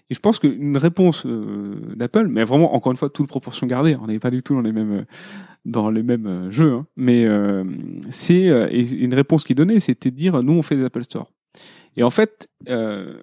Et 0.08 0.14
je 0.14 0.20
pense 0.20 0.38
qu'une 0.38 0.78
réponse 0.78 1.26
euh, 1.26 1.94
d'Apple, 1.94 2.28
mais 2.28 2.44
vraiment 2.44 2.74
encore 2.74 2.92
une 2.92 2.96
fois 2.96 3.10
toute 3.10 3.28
proportion 3.28 3.66
gardée, 3.66 3.94
on 4.00 4.06
n'est 4.06 4.18
pas 4.18 4.30
du 4.30 4.42
tout 4.42 4.54
dans 4.54 4.62
les 4.62 4.72
mêmes 4.72 5.00
euh, 5.00 5.04
dans 5.66 5.90
les 5.90 6.02
mêmes 6.02 6.50
jeux, 6.50 6.72
hein, 6.72 6.86
mais 6.96 7.26
c'est 8.08 8.46
et 8.70 8.90
une 8.92 9.12
réponse 9.12 9.44
qui 9.44 9.54
donnait, 9.54 9.80
c'était 9.80 10.10
de 10.10 10.16
dire 10.16 10.42
nous 10.42 10.54
on 10.54 10.62
fait 10.62 10.76
des 10.76 10.84
Apple 10.84 11.04
Store. 11.04 11.30
Et 11.98 12.02
en 12.04 12.10
fait, 12.10 12.48
euh, 12.68 13.18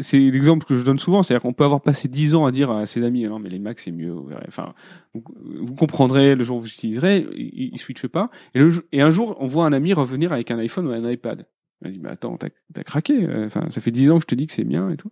c'est 0.00 0.18
l'exemple 0.18 0.66
que 0.66 0.74
je 0.74 0.84
donne 0.84 0.98
souvent, 0.98 1.22
c'est-à-dire 1.22 1.42
qu'on 1.42 1.52
peut 1.52 1.64
avoir 1.64 1.82
passé 1.82 2.08
dix 2.08 2.34
ans 2.34 2.46
à 2.46 2.50
dire 2.50 2.70
à 2.70 2.86
ses 2.86 3.04
amis 3.04 3.24
non 3.24 3.38
mais 3.38 3.50
les 3.50 3.58
Macs 3.58 3.78
c'est 3.78 3.90
mieux, 3.90 4.14
enfin 4.46 4.72
vous, 5.12 5.74
comprendrez 5.74 6.34
le 6.34 6.44
jour 6.44 6.58
où 6.58 6.60
vous 6.62 6.68
utiliserez, 6.68 7.26
ils, 7.36 7.70
ils 7.72 7.78
switchent 7.78 8.06
pas. 8.06 8.30
Et, 8.54 9.02
un 9.02 9.10
jour 9.10 9.36
on 9.38 9.46
voit 9.46 9.66
un 9.66 9.72
ami 9.72 9.92
revenir 9.92 10.32
avec 10.32 10.50
un 10.50 10.58
iPhone 10.58 10.86
ou 10.86 10.90
un 10.90 11.10
iPad. 11.10 11.46
Il 11.84 11.92
dit 11.92 12.00
mais 12.00 12.08
attends 12.08 12.38
t'as 12.38 12.48
as 12.76 12.84
craqué, 12.84 13.24
euh, 13.24 13.46
enfin 13.46 13.66
ça 13.70 13.80
fait 13.80 13.90
dix 13.90 14.10
ans 14.10 14.16
que 14.16 14.22
je 14.22 14.28
te 14.28 14.34
dis 14.34 14.46
que 14.46 14.54
c'est 14.54 14.64
bien 14.64 14.90
et 14.90 14.96
tout. 14.96 15.10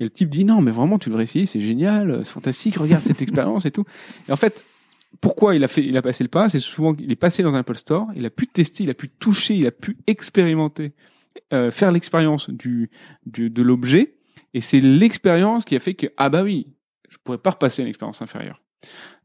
Et 0.00 0.04
le 0.04 0.10
type 0.10 0.30
dit 0.30 0.46
non 0.46 0.62
mais 0.62 0.70
vraiment 0.70 0.98
tu 0.98 1.10
devrais 1.10 1.24
essayer, 1.24 1.44
c'est 1.44 1.60
génial, 1.60 2.24
c'est 2.24 2.32
fantastique, 2.32 2.76
regarde 2.76 3.02
cette 3.02 3.20
expérience 3.22 3.66
et 3.66 3.70
tout. 3.70 3.84
Et 4.28 4.32
en 4.32 4.36
fait 4.36 4.64
pourquoi 5.20 5.54
il 5.54 5.64
a 5.64 5.68
fait, 5.68 5.84
il 5.84 5.96
a 5.96 6.02
passé 6.02 6.24
le 6.24 6.28
pas, 6.28 6.48
c'est 6.48 6.58
souvent 6.58 6.94
qu'il 6.94 7.10
est 7.10 7.16
passé 7.16 7.42
dans 7.42 7.54
un 7.54 7.60
Apple 7.60 7.76
Store, 7.76 8.08
il 8.14 8.24
a 8.24 8.30
pu 8.30 8.46
tester, 8.46 8.84
il 8.84 8.90
a 8.90 8.94
pu 8.94 9.08
toucher, 9.08 9.54
il 9.54 9.66
a 9.66 9.70
pu 9.70 9.96
expérimenter 10.06 10.92
euh, 11.52 11.70
faire 11.70 11.92
l'expérience 11.92 12.50
du, 12.50 12.90
du, 13.26 13.50
de 13.50 13.62
l'objet, 13.62 14.14
et 14.54 14.60
c'est 14.60 14.80
l'expérience 14.80 15.64
qui 15.64 15.76
a 15.76 15.80
fait 15.80 15.94
que 15.94 16.06
ah 16.16 16.28
bah 16.28 16.42
oui, 16.42 16.68
je 17.08 17.16
pourrais 17.22 17.38
pas 17.38 17.50
repasser 17.50 17.82
à 17.82 17.84
une 17.84 17.88
expérience 17.88 18.22
inférieure. 18.22 18.60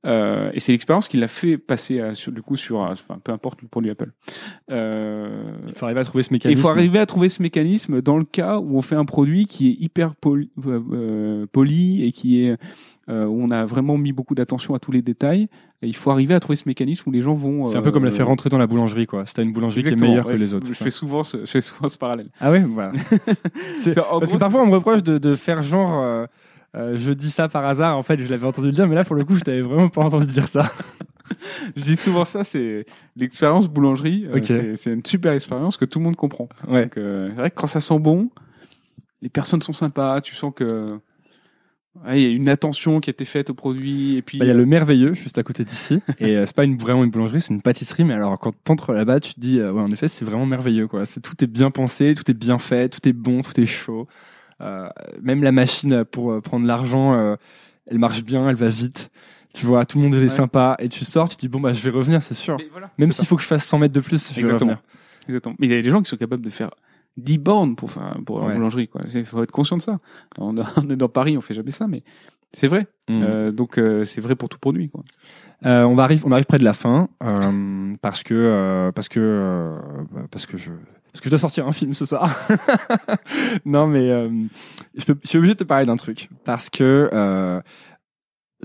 Euh, 0.05 0.51
et 0.53 0.59
c'est 0.59 0.73
l'expérience 0.73 1.07
qui 1.07 1.15
l'a 1.15 1.29
fait 1.29 1.57
passer 1.57 2.01
à, 2.01 2.13
sur, 2.13 2.31
du 2.31 2.41
coup 2.41 2.57
sur, 2.57 2.79
enfin, 2.79 3.19
peu 3.23 3.31
importe 3.31 3.61
le 3.61 3.69
produit 3.69 3.89
Apple. 3.89 4.11
Euh, 4.69 5.53
il 5.67 5.73
faut 5.73 5.85
arriver 5.85 6.01
à 6.01 6.03
trouver 6.03 6.23
ce 6.23 6.33
mécanisme. 6.33 6.59
Il 6.59 6.61
faut 6.61 6.69
arriver 6.69 6.99
à 6.99 7.05
trouver 7.05 7.29
ce 7.29 7.41
mécanisme 7.41 8.01
dans 8.01 8.17
le 8.17 8.25
cas 8.25 8.59
où 8.59 8.77
on 8.77 8.81
fait 8.81 8.95
un 8.95 9.05
produit 9.05 9.45
qui 9.45 9.69
est 9.69 9.77
hyper 9.79 10.15
poli, 10.15 10.51
euh, 10.65 11.45
poli 11.51 12.03
et 12.03 12.11
qui 12.11 12.43
est 12.43 12.57
où 13.09 13.43
on 13.43 13.51
a 13.51 13.65
vraiment 13.65 13.97
mis 13.97 14.11
beaucoup 14.11 14.35
d'attention 14.35 14.75
à 14.75 14.79
tous 14.79 14.91
les 14.91 15.01
détails. 15.01 15.47
Et 15.83 15.87
il 15.87 15.95
faut 15.95 16.11
arriver 16.11 16.33
à 16.33 16.39
trouver 16.39 16.55
ce 16.55 16.67
mécanisme 16.67 17.03
où 17.07 17.11
les 17.11 17.21
gens 17.21 17.35
vont. 17.35 17.65
C'est 17.65 17.77
un 17.77 17.81
peu 17.81 17.91
comme 17.91 18.05
la 18.05 18.11
faire 18.11 18.27
rentrer 18.27 18.49
dans 18.49 18.57
la 18.57 18.67
boulangerie, 18.67 19.05
quoi. 19.05 19.23
C'est 19.25 19.43
une 19.43 19.53
boulangerie 19.53 19.83
qui 19.83 19.89
est 19.89 20.01
meilleure 20.01 20.25
que 20.25 20.31
les 20.31 20.53
autres. 20.53 20.67
Je, 20.67 20.73
fais 20.73 20.89
souvent 20.89 21.23
ce, 21.23 21.39
je 21.41 21.45
fais 21.45 21.61
souvent 21.61 21.87
ce 21.87 21.97
parallèle. 21.97 22.29
Ah 22.39 22.51
ouais, 22.51 22.61
voilà. 22.61 22.93
Parce 23.83 24.31
que 24.31 24.37
parfois 24.37 24.61
on 24.61 24.67
me 24.67 24.73
reproche 24.73 25.03
de, 25.03 25.17
de 25.17 25.35
faire 25.35 25.61
genre 25.61 26.27
euh, 26.75 26.97
je 26.97 27.11
dis 27.11 27.29
ça 27.29 27.47
par 27.49 27.65
hasard, 27.65 27.97
en 27.97 28.03
fait, 28.03 28.17
je 28.17 28.27
l'avais 28.27 28.47
entendu 28.47 28.71
dire, 28.71 28.87
mais 28.87 28.95
là, 28.95 29.03
pour 29.03 29.15
le 29.15 29.23
coup, 29.23 29.35
je 29.35 29.43
t'avais 29.43 29.61
vraiment 29.61 29.89
pas 29.89 30.01
entendu 30.01 30.25
dire 30.25 30.47
ça. 30.47 30.71
je 31.75 31.83
dis 31.83 31.95
souvent 31.95 32.25
ça, 32.25 32.43
c'est 32.43 32.85
l'expérience 33.15 33.67
boulangerie. 33.67 34.27
Euh, 34.27 34.75
c'est 34.75 34.91
une 34.91 35.05
super 35.05 35.33
expérience 35.33 35.77
que 35.77 35.85
tout 35.85 35.99
le 35.99 36.05
monde 36.05 36.15
comprend. 36.15 36.49
Ouais. 36.67 36.89
Euh, 36.97 37.29
c'est 37.29 37.35
vrai 37.35 37.51
que 37.51 37.55
quand 37.55 37.67
ça 37.67 37.79
sent 37.79 37.99
bon, 37.99 38.31
les 39.21 39.29
personnes 39.29 39.61
sont 39.61 39.73
sympas, 39.73 40.19
tu 40.21 40.33
sens 40.33 40.51
que 40.55 40.99
il 42.13 42.19
y 42.19 42.25
a 42.25 42.29
une 42.29 42.49
attention 42.49 42.99
qui 42.99 43.09
a 43.09 43.11
été 43.11 43.23
faite 43.23 43.49
au 43.49 43.53
produit 43.53 44.17
et 44.17 44.21
puis 44.21 44.39
bah, 44.39 44.45
il 44.45 44.47
y 44.47 44.51
a 44.51 44.55
le 44.55 44.65
merveilleux 44.65 45.13
juste 45.13 45.37
à 45.37 45.43
côté 45.43 45.63
d'ici 45.63 46.01
et 46.19 46.43
c'est 46.45 46.55
pas 46.55 46.63
une, 46.63 46.75
vraiment 46.75 47.03
une 47.03 47.11
boulangerie 47.11 47.41
c'est 47.41 47.53
une 47.53 47.61
pâtisserie 47.61 48.03
mais 48.03 48.15
alors 48.15 48.39
quand 48.39 48.53
t'entres 48.63 48.93
là-bas 48.93 49.19
tu 49.19 49.35
te 49.35 49.39
dis 49.39 49.61
ouais 49.61 49.81
en 49.81 49.91
effet 49.91 50.07
c'est 50.07 50.25
vraiment 50.25 50.47
merveilleux 50.47 50.87
quoi 50.87 51.05
c'est 51.05 51.21
tout 51.21 51.43
est 51.43 51.47
bien 51.47 51.69
pensé 51.69 52.15
tout 52.15 52.29
est 52.29 52.33
bien 52.33 52.57
fait 52.57 52.89
tout 52.89 53.07
est 53.07 53.13
bon 53.13 53.43
tout 53.43 53.59
est 53.61 53.67
chaud 53.67 54.07
euh, 54.63 54.89
même 55.21 55.43
la 55.43 55.51
machine 55.51 56.05
pour 56.05 56.31
euh, 56.31 56.41
prendre 56.41 56.65
l'argent, 56.65 57.13
euh, 57.13 57.35
elle 57.87 57.99
marche 57.99 58.23
bien, 58.23 58.49
elle 58.49 58.55
va 58.55 58.69
vite. 58.69 59.11
Tu 59.53 59.65
vois, 59.65 59.85
tout 59.85 59.99
le 59.99 60.05
monde 60.05 60.15
est 60.15 60.29
sympa 60.29 60.75
et 60.79 60.89
tu 60.89 61.05
sors, 61.05 61.29
tu 61.29 61.35
te 61.35 61.41
dis 61.41 61.47
bon 61.47 61.59
bah 61.59 61.73
je 61.73 61.81
vais 61.83 61.91
revenir, 61.91 62.23
c'est 62.23 62.33
sûr. 62.33 62.57
même 62.97 63.11
s'il 63.11 63.27
faut 63.27 63.35
que 63.35 63.43
je 63.43 63.47
fasse 63.47 63.65
100 63.65 63.79
mètres 63.79 63.93
de 63.93 63.99
plus, 63.99 64.33
je 64.33 64.41
vais 64.41 64.51
revenir. 64.51 64.81
Exactement. 65.27 65.55
Mais 65.59 65.67
il 65.67 65.73
y 65.73 65.77
a 65.77 65.81
des 65.81 65.89
gens 65.91 66.01
qui 66.01 66.09
sont 66.09 66.17
capables 66.17 66.43
de 66.43 66.49
faire 66.49 66.71
10 67.17 67.37
bornes 67.37 67.75
pour 67.75 67.91
faire 67.91 68.17
pour 68.25 68.47
une 68.47 68.55
boulangerie 68.55 68.87
quoi. 68.87 69.01
Il 69.13 69.25
faut 69.25 69.43
être 69.43 69.51
conscient 69.51 69.77
de 69.77 69.81
ça. 69.81 69.99
On, 70.37 70.55
est 70.57 70.95
dans 70.95 71.09
Paris, 71.09 71.37
on 71.37 71.41
fait 71.41 71.53
jamais 71.53 71.71
ça, 71.71 71.87
mais 71.87 72.03
c'est 72.51 72.67
vrai. 72.67 72.87
Mmh. 73.09 73.51
donc 73.51 73.79
c'est 74.05 74.21
vrai 74.21 74.35
pour 74.35 74.49
tout 74.49 74.59
produit 74.59 74.89
quoi. 74.89 75.03
on 75.63 75.95
va 75.95 76.03
arrive, 76.03 76.25
on 76.25 76.31
arrive 76.31 76.45
près 76.45 76.59
de 76.59 76.63
la 76.63 76.73
fin 76.73 77.09
parce 78.01 78.23
que 78.23 78.91
parce 78.95 79.09
que 79.09 79.77
parce 80.31 80.45
que 80.45 80.57
je 80.57 80.71
parce 81.13 81.21
que 81.21 81.25
je 81.25 81.29
dois 81.29 81.39
sortir 81.39 81.67
un 81.67 81.71
film 81.71 81.93
ce 81.93 82.07
soir. 82.07 82.35
non, 83.65 83.85
mais 83.85 84.09
euh, 84.09 84.29
je, 84.95 85.05
peux, 85.05 85.15
je, 85.21 85.29
suis 85.29 85.37
obligé 85.37 85.53
de 85.53 85.59
te 85.59 85.63
parler 85.63 85.85
d'un 85.85 85.95
truc 85.95 86.27
parce 86.43 86.71
que 86.71 87.07
euh, 87.13 87.61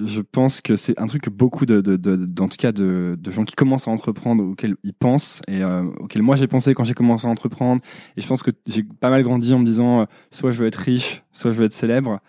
je 0.05 0.21
pense 0.21 0.61
que 0.61 0.77
c'est 0.77 0.99
un 1.01 1.07
truc 1.07 1.23
que 1.23 1.31
beaucoup 1.31 1.67
de, 1.67 1.81
de, 1.81 1.97
de, 1.97 2.43
en 2.43 2.49
tout 2.49 2.57
cas 2.57 2.73
de, 2.73 3.17
de, 3.19 3.31
gens 3.31 3.45
qui 3.45 3.55
commencent 3.55 3.89
à 3.89 3.91
entreprendre 3.91 4.45
auxquels 4.45 4.77
ils 4.83 4.95
pensent 4.95 5.41
et 5.49 5.63
euh, 5.63 5.85
auxquels 6.01 6.23
moi 6.23 6.37
j'ai 6.37 6.47
pensé 6.47 6.75
quand 6.75 6.85
j'ai 6.85 6.95
commencé 6.95 7.27
à 7.27 7.31
entreprendre. 7.31 7.83
Et 8.17 8.21
je 8.21 8.27
pense 8.27 8.43
que 8.43 8.51
j'ai 8.67 8.83
pas 8.83 9.11
mal 9.11 9.23
grandi 9.23 9.53
en 9.55 9.59
me 9.59 9.65
disant 9.65 10.01
euh, 10.01 10.05
soit 10.31 10.53
je 10.53 10.61
veux 10.61 10.67
être 10.67 10.77
riche, 10.77 11.23
soit 11.33 11.51
je 11.51 11.57
veux 11.57 11.65
être 11.65 11.73
célèbre. 11.73 12.21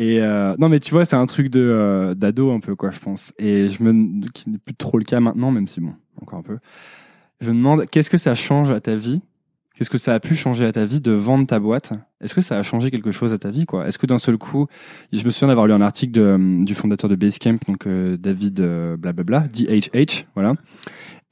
Et 0.00 0.20
euh, 0.20 0.54
non, 0.58 0.70
mais 0.70 0.80
tu 0.80 0.92
vois, 0.92 1.04
c'est 1.04 1.16
un 1.16 1.26
truc 1.26 1.50
de 1.50 1.60
euh, 1.60 2.14
d'ado 2.14 2.52
un 2.52 2.60
peu 2.60 2.74
quoi, 2.74 2.90
je 2.90 3.00
pense. 3.00 3.34
Et 3.38 3.68
je 3.68 3.82
me 3.82 4.26
qui 4.30 4.48
n'est 4.48 4.58
plus 4.58 4.74
trop 4.74 4.98
le 4.98 5.04
cas 5.04 5.20
maintenant, 5.20 5.50
même 5.50 5.68
si 5.68 5.80
bon, 5.80 5.92
encore 6.22 6.38
un 6.38 6.42
peu. 6.42 6.58
Je 7.40 7.50
me 7.50 7.56
demande 7.56 7.86
qu'est-ce 7.86 8.10
que 8.10 8.16
ça 8.16 8.34
change 8.34 8.70
à 8.70 8.80
ta 8.80 8.94
vie 8.94 9.20
Qu'est-ce 9.80 9.88
que 9.88 9.96
ça 9.96 10.12
a 10.12 10.20
pu 10.20 10.34
changer 10.34 10.66
à 10.66 10.72
ta 10.72 10.84
vie 10.84 11.00
de 11.00 11.10
vendre 11.10 11.46
ta 11.46 11.58
boîte? 11.58 11.94
Est-ce 12.20 12.34
que 12.34 12.42
ça 12.42 12.58
a 12.58 12.62
changé 12.62 12.90
quelque 12.90 13.12
chose 13.12 13.32
à 13.32 13.38
ta 13.38 13.48
vie 13.48 13.64
quoi? 13.64 13.88
Est-ce 13.88 13.98
que 13.98 14.04
d'un 14.04 14.18
seul 14.18 14.36
coup, 14.36 14.66
je 15.10 15.24
me 15.24 15.30
souviens 15.30 15.48
d'avoir 15.48 15.66
lu 15.66 15.72
un 15.72 15.80
article 15.80 16.20
euh, 16.20 16.62
du 16.62 16.74
fondateur 16.74 17.08
de 17.08 17.16
Basecamp, 17.16 17.56
donc 17.66 17.86
euh, 17.86 18.18
David 18.18 18.60
euh, 18.60 18.98
blablabla, 18.98 19.48
DHH, 19.48 20.26
voilà, 20.34 20.52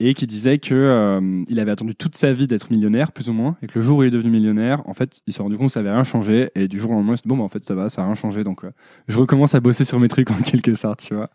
et 0.01 0.15
qui 0.15 0.27
disait 0.27 0.57
que 0.57 0.75
euh, 0.75 1.43
il 1.47 1.61
avait 1.61 1.73
attendu 1.73 1.95
toute 1.95 2.17
sa 2.17 2.33
vie 2.33 2.47
d'être 2.47 2.71
millionnaire, 2.71 3.13
plus 3.13 3.29
ou 3.29 3.35
moins, 3.35 3.59
et 3.61 3.67
que 3.67 3.79
le 3.79 3.85
jour 3.85 3.99
où 3.99 4.03
il 4.03 4.07
est 4.07 4.11
devenu 4.11 4.31
millionnaire, 4.31 4.81
en 4.89 4.95
fait, 4.95 5.21
il 5.27 5.35
s'est 5.35 5.43
rendu 5.43 5.59
compte 5.59 5.67
que 5.67 5.73
ça 5.75 5.81
avait 5.81 5.93
rien 5.93 6.05
changé, 6.05 6.49
et 6.55 6.69
du 6.69 6.81
jour 6.81 6.93
au 6.93 6.95
lendemain, 6.95 7.13
il 7.13 7.17
s'est 7.19 7.25
dit 7.25 7.29
bon, 7.29 7.37
bah, 7.37 7.45
en 7.45 7.51
fait, 7.51 7.63
ça 7.67 7.75
va, 7.75 7.91
ça 7.91 8.01
a 8.01 8.07
rien 8.07 8.15
changé, 8.15 8.45
donc 8.45 8.63
je 9.09 9.19
recommence 9.19 9.55
à 9.55 9.61
bosser 9.61 9.85
sur 9.85 10.01
mes 10.01 10.09
trucs 10.09 10.31
en 10.31 10.37
quelque 10.37 10.73
sorte, 10.73 11.01
tu 11.01 11.15
vois. 11.15 11.29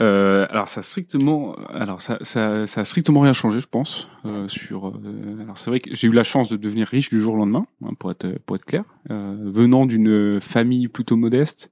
Euh, 0.00 0.46
alors 0.50 0.68
ça 0.68 0.80
a 0.80 0.82
strictement, 0.82 1.54
alors 1.68 2.00
ça, 2.00 2.18
ça, 2.22 2.66
ça 2.66 2.80
a 2.80 2.84
strictement 2.84 3.20
rien 3.20 3.34
changé, 3.34 3.60
je 3.60 3.68
pense. 3.68 4.08
Euh, 4.24 4.48
sur, 4.48 4.88
euh, 4.88 5.42
alors 5.42 5.58
c'est 5.58 5.70
vrai 5.70 5.80
que 5.80 5.94
j'ai 5.94 6.08
eu 6.08 6.12
la 6.12 6.24
chance 6.24 6.48
de 6.48 6.56
devenir 6.56 6.88
riche 6.88 7.10
du 7.10 7.20
jour 7.20 7.34
au 7.34 7.36
lendemain, 7.36 7.66
hein, 7.84 7.90
pour 7.98 8.10
être 8.10 8.38
pour 8.46 8.56
être 8.56 8.64
clair, 8.64 8.84
euh, 9.10 9.36
venant 9.44 9.86
d'une 9.86 10.40
famille 10.40 10.88
plutôt 10.88 11.16
modeste, 11.16 11.70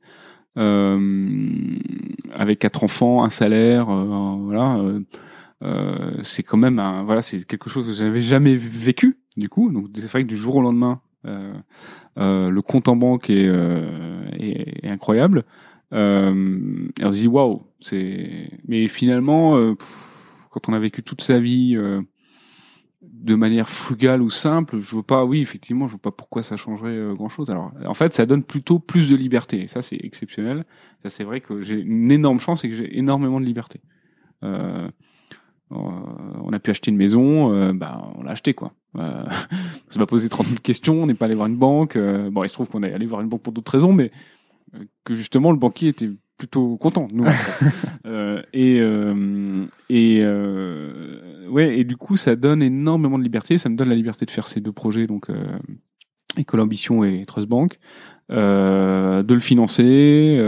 euh, 0.59 1.39
avec 2.33 2.59
quatre 2.59 2.85
enfants, 2.85 3.25
un 3.25 3.31
salaire, 3.31 3.87
voilà. 3.87 4.81
c'est 6.23 6.43
quand 6.43 6.59
même 6.59 6.79
un, 6.79 7.03
voilà, 7.05 7.23
c'est 7.23 7.45
quelque 7.45 7.71
chose 7.71 7.87
que 7.87 7.93
je 7.93 8.05
n'avais 8.05 8.21
jamais 8.21 8.55
vécu 8.55 9.18
du 9.37 9.49
coup. 9.49 9.73
Donc 9.73 9.89
c'est 9.95 10.07
vrai 10.11 10.23
que 10.23 10.29
du 10.29 10.37
jour 10.37 10.57
au 10.57 10.62
lendemain, 10.62 11.01
le 11.25 12.61
compte 12.61 12.87
en 12.87 12.97
banque 12.97 13.31
est, 13.31 13.47
est, 14.39 14.85
est 14.85 14.89
incroyable. 14.89 15.45
Euh, 15.93 16.89
on 17.03 17.12
se 17.12 17.18
dit 17.18 17.27
waouh, 17.27 17.62
c'est. 17.81 18.51
Mais 18.66 18.89
finalement, 18.89 19.57
euh, 19.57 19.74
quand 20.51 20.68
on 20.68 20.72
a 20.72 20.78
vécu 20.78 21.03
toute 21.03 21.22
sa 21.22 21.41
vie 21.41 21.76
euh, 21.76 22.03
de 23.03 23.35
manière 23.35 23.68
frugale 23.68 24.22
ou 24.22 24.31
simple, 24.31 24.81
je 24.81 24.91
vois 24.91 25.07
pas. 25.07 25.24
Oui, 25.24 25.41
effectivement, 25.41 25.87
je 25.87 25.93
vois 25.93 26.01
pas 26.01 26.11
pourquoi 26.11 26.43
ça 26.43 26.57
changerait 26.57 26.91
euh, 26.91 27.14
grand 27.14 27.28
chose. 27.28 27.51
Alors, 27.51 27.72
en 27.85 27.95
fait, 27.95 28.14
ça 28.14 28.26
donne 28.26 28.43
plutôt 28.43 28.78
plus 28.78 29.09
de 29.09 29.16
liberté. 29.16 29.62
Et 29.62 29.66
ça, 29.66 29.83
c'est 29.83 29.99
exceptionnel. 30.03 30.64
Ça, 31.03 31.11
c'est 31.11 31.24
vrai 31.24 31.41
que 31.41 31.62
j'ai 31.62 31.81
une 31.81 32.11
énorme 32.11 32.41
chance 32.41 32.64
et 32.64 32.68
que 32.68 32.74
j'ai 32.74 32.99
énormément 32.99 33.41
de 33.41 33.47
liberté. 33.47 33.81
Euh, 34.43 34.89
on 35.72 36.53
a 36.53 36.59
pu 36.59 36.70
acheter 36.70 36.91
une 36.91 36.97
maison, 36.97 37.72
bah, 37.74 38.11
on 38.16 38.24
l'a 38.24 38.33
acheté 38.33 38.55
quoi. 38.55 38.72
Euh, 38.97 39.24
ça 39.89 40.01
m'a 40.01 40.07
posé 40.07 40.28
30 40.28 40.47
000 40.47 40.59
questions, 40.61 41.01
on 41.01 41.07
n'est 41.07 41.14
pas 41.14 41.26
allé 41.26 41.37
voir 41.37 41.47
une 41.47 41.57
banque. 41.57 41.97
bon, 41.97 42.43
il 42.43 42.49
se 42.49 42.55
trouve 42.55 42.66
qu'on 42.66 42.83
est 42.83 42.93
allé 42.93 43.07
voir 43.07 43.20
une 43.20 43.28
banque 43.28 43.43
pour 43.43 43.53
d'autres 43.53 43.70
raisons, 43.70 43.93
mais 43.93 44.11
que 45.05 45.14
justement 45.14 45.53
le 45.53 45.59
banquier 45.59 45.91
était 45.91 46.11
plutôt 46.41 46.76
content 46.78 47.07
nous 47.12 47.26
euh, 48.07 48.41
et 48.55 48.78
euh, 48.80 49.57
et 49.91 50.18
euh, 50.22 51.47
ouais 51.51 51.78
et 51.78 51.84
du 51.84 51.97
coup 51.99 52.16
ça 52.16 52.34
donne 52.34 52.62
énormément 52.62 53.18
de 53.18 53.22
liberté 53.22 53.59
ça 53.59 53.68
me 53.68 53.76
donne 53.76 53.91
la 53.91 53.95
liberté 53.95 54.24
de 54.24 54.30
faire 54.30 54.49
ces 54.49 54.61
deux 54.61 54.72
projets 54.72 55.07
donc 55.07 55.28
euh, 55.28 55.34
École 56.38 56.61
Ambition 56.61 57.05
et 57.05 57.24
Trust 57.26 57.47
Bank 57.49 57.78
euh, 58.30 59.22
de 59.22 59.34
le 59.34 59.41
financer 59.41 60.38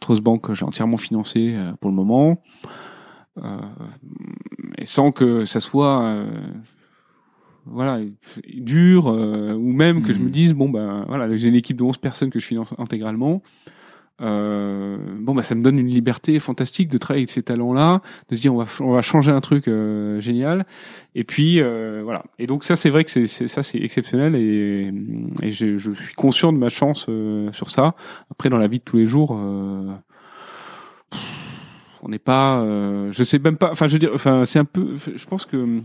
Trust 0.00 0.22
Bank, 0.22 0.52
j'ai 0.54 0.64
entièrement 0.64 0.96
financé 0.96 1.54
euh, 1.54 1.70
pour 1.80 1.88
le 1.90 1.94
moment, 1.94 2.42
euh, 3.38 3.42
et 4.78 4.86
sans 4.86 5.12
que 5.12 5.44
ça 5.44 5.60
soit 5.60 6.02
euh, 6.02 6.26
voilà 7.66 8.00
dur 8.48 9.06
ou 9.06 9.72
même 9.72 10.02
que 10.02 10.12
je 10.12 10.18
me 10.18 10.24
Mhm. 10.24 10.30
dise 10.30 10.54
bon 10.54 10.68
ben 10.70 11.04
voilà 11.06 11.34
j'ai 11.36 11.48
une 11.48 11.54
équipe 11.54 11.76
de 11.76 11.84
11 11.84 11.98
personnes 11.98 12.30
que 12.30 12.40
je 12.40 12.46
finance 12.46 12.74
intégralement. 12.78 13.42
Euh, 14.20 14.98
bon 15.18 15.34
bah 15.34 15.42
ça 15.42 15.54
me 15.54 15.62
donne 15.62 15.78
une 15.78 15.88
liberté 15.88 16.38
fantastique 16.38 16.88
de 16.88 16.98
travailler 16.98 17.22
avec 17.22 17.30
ces 17.30 17.42
talents 17.42 17.72
là 17.72 18.02
de 18.28 18.36
se 18.36 18.42
dire 18.42 18.54
on 18.54 18.58
va 18.58 18.66
on 18.80 18.92
va 18.92 19.02
changer 19.02 19.32
un 19.32 19.40
truc 19.40 19.68
euh, 19.68 20.20
génial. 20.20 20.66
Et 21.14 21.24
puis 21.24 21.60
euh, 21.60 22.02
voilà. 22.04 22.24
Et 22.38 22.46
donc 22.46 22.62
ça 22.64 22.76
c'est 22.76 22.90
vrai 22.90 23.04
que 23.04 23.10
c'est 23.10 23.26
ça 23.26 23.62
c'est 23.62 23.78
exceptionnel 23.78 24.34
et, 24.36 24.92
et 25.42 25.50
je, 25.50 25.78
je 25.78 25.92
suis 25.92 26.14
conscient 26.14 26.52
de 26.52 26.58
ma 26.58 26.68
chance 26.68 27.06
euh, 27.08 27.52
sur 27.52 27.70
ça. 27.70 27.94
Après 28.30 28.48
dans 28.48 28.58
la 28.58 28.68
vie 28.68 28.78
de 28.78 28.84
tous 28.84 28.96
les 28.98 29.06
jours 29.06 29.36
euh, 29.38 29.92
on 32.02 32.08
n'est 32.08 32.18
pas 32.18 32.60
euh, 32.60 33.10
je 33.12 33.22
sais 33.22 33.38
même 33.38 33.56
pas 33.56 33.70
enfin 33.70 33.86
je 33.86 33.94
veux 33.94 33.98
dire 33.98 34.10
enfin 34.14 34.44
c'est 34.44 34.58
un 34.58 34.64
peu 34.64 34.94
je 35.14 35.24
pense 35.24 35.46
que 35.46 35.80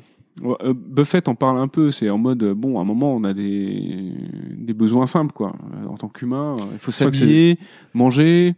Buffett 0.75 1.27
en 1.27 1.35
parle 1.35 1.57
un 1.59 1.67
peu, 1.67 1.89
c'est 1.91 2.09
en 2.09 2.17
mode 2.17 2.43
euh, 2.43 2.53
bon, 2.53 2.77
à 2.77 2.81
un 2.81 2.85
moment 2.85 3.15
on 3.15 3.23
a 3.23 3.33
des 3.33 4.13
des 4.57 4.73
besoins 4.73 5.05
simples 5.05 5.33
quoi. 5.33 5.55
Euh, 5.73 5.87
En 5.87 5.97
tant 5.97 6.09
qu'humain, 6.09 6.55
euh, 6.59 6.63
il 6.73 6.79
faut 6.79 6.91
s'habiller, 6.91 7.57
manger, 7.93 8.55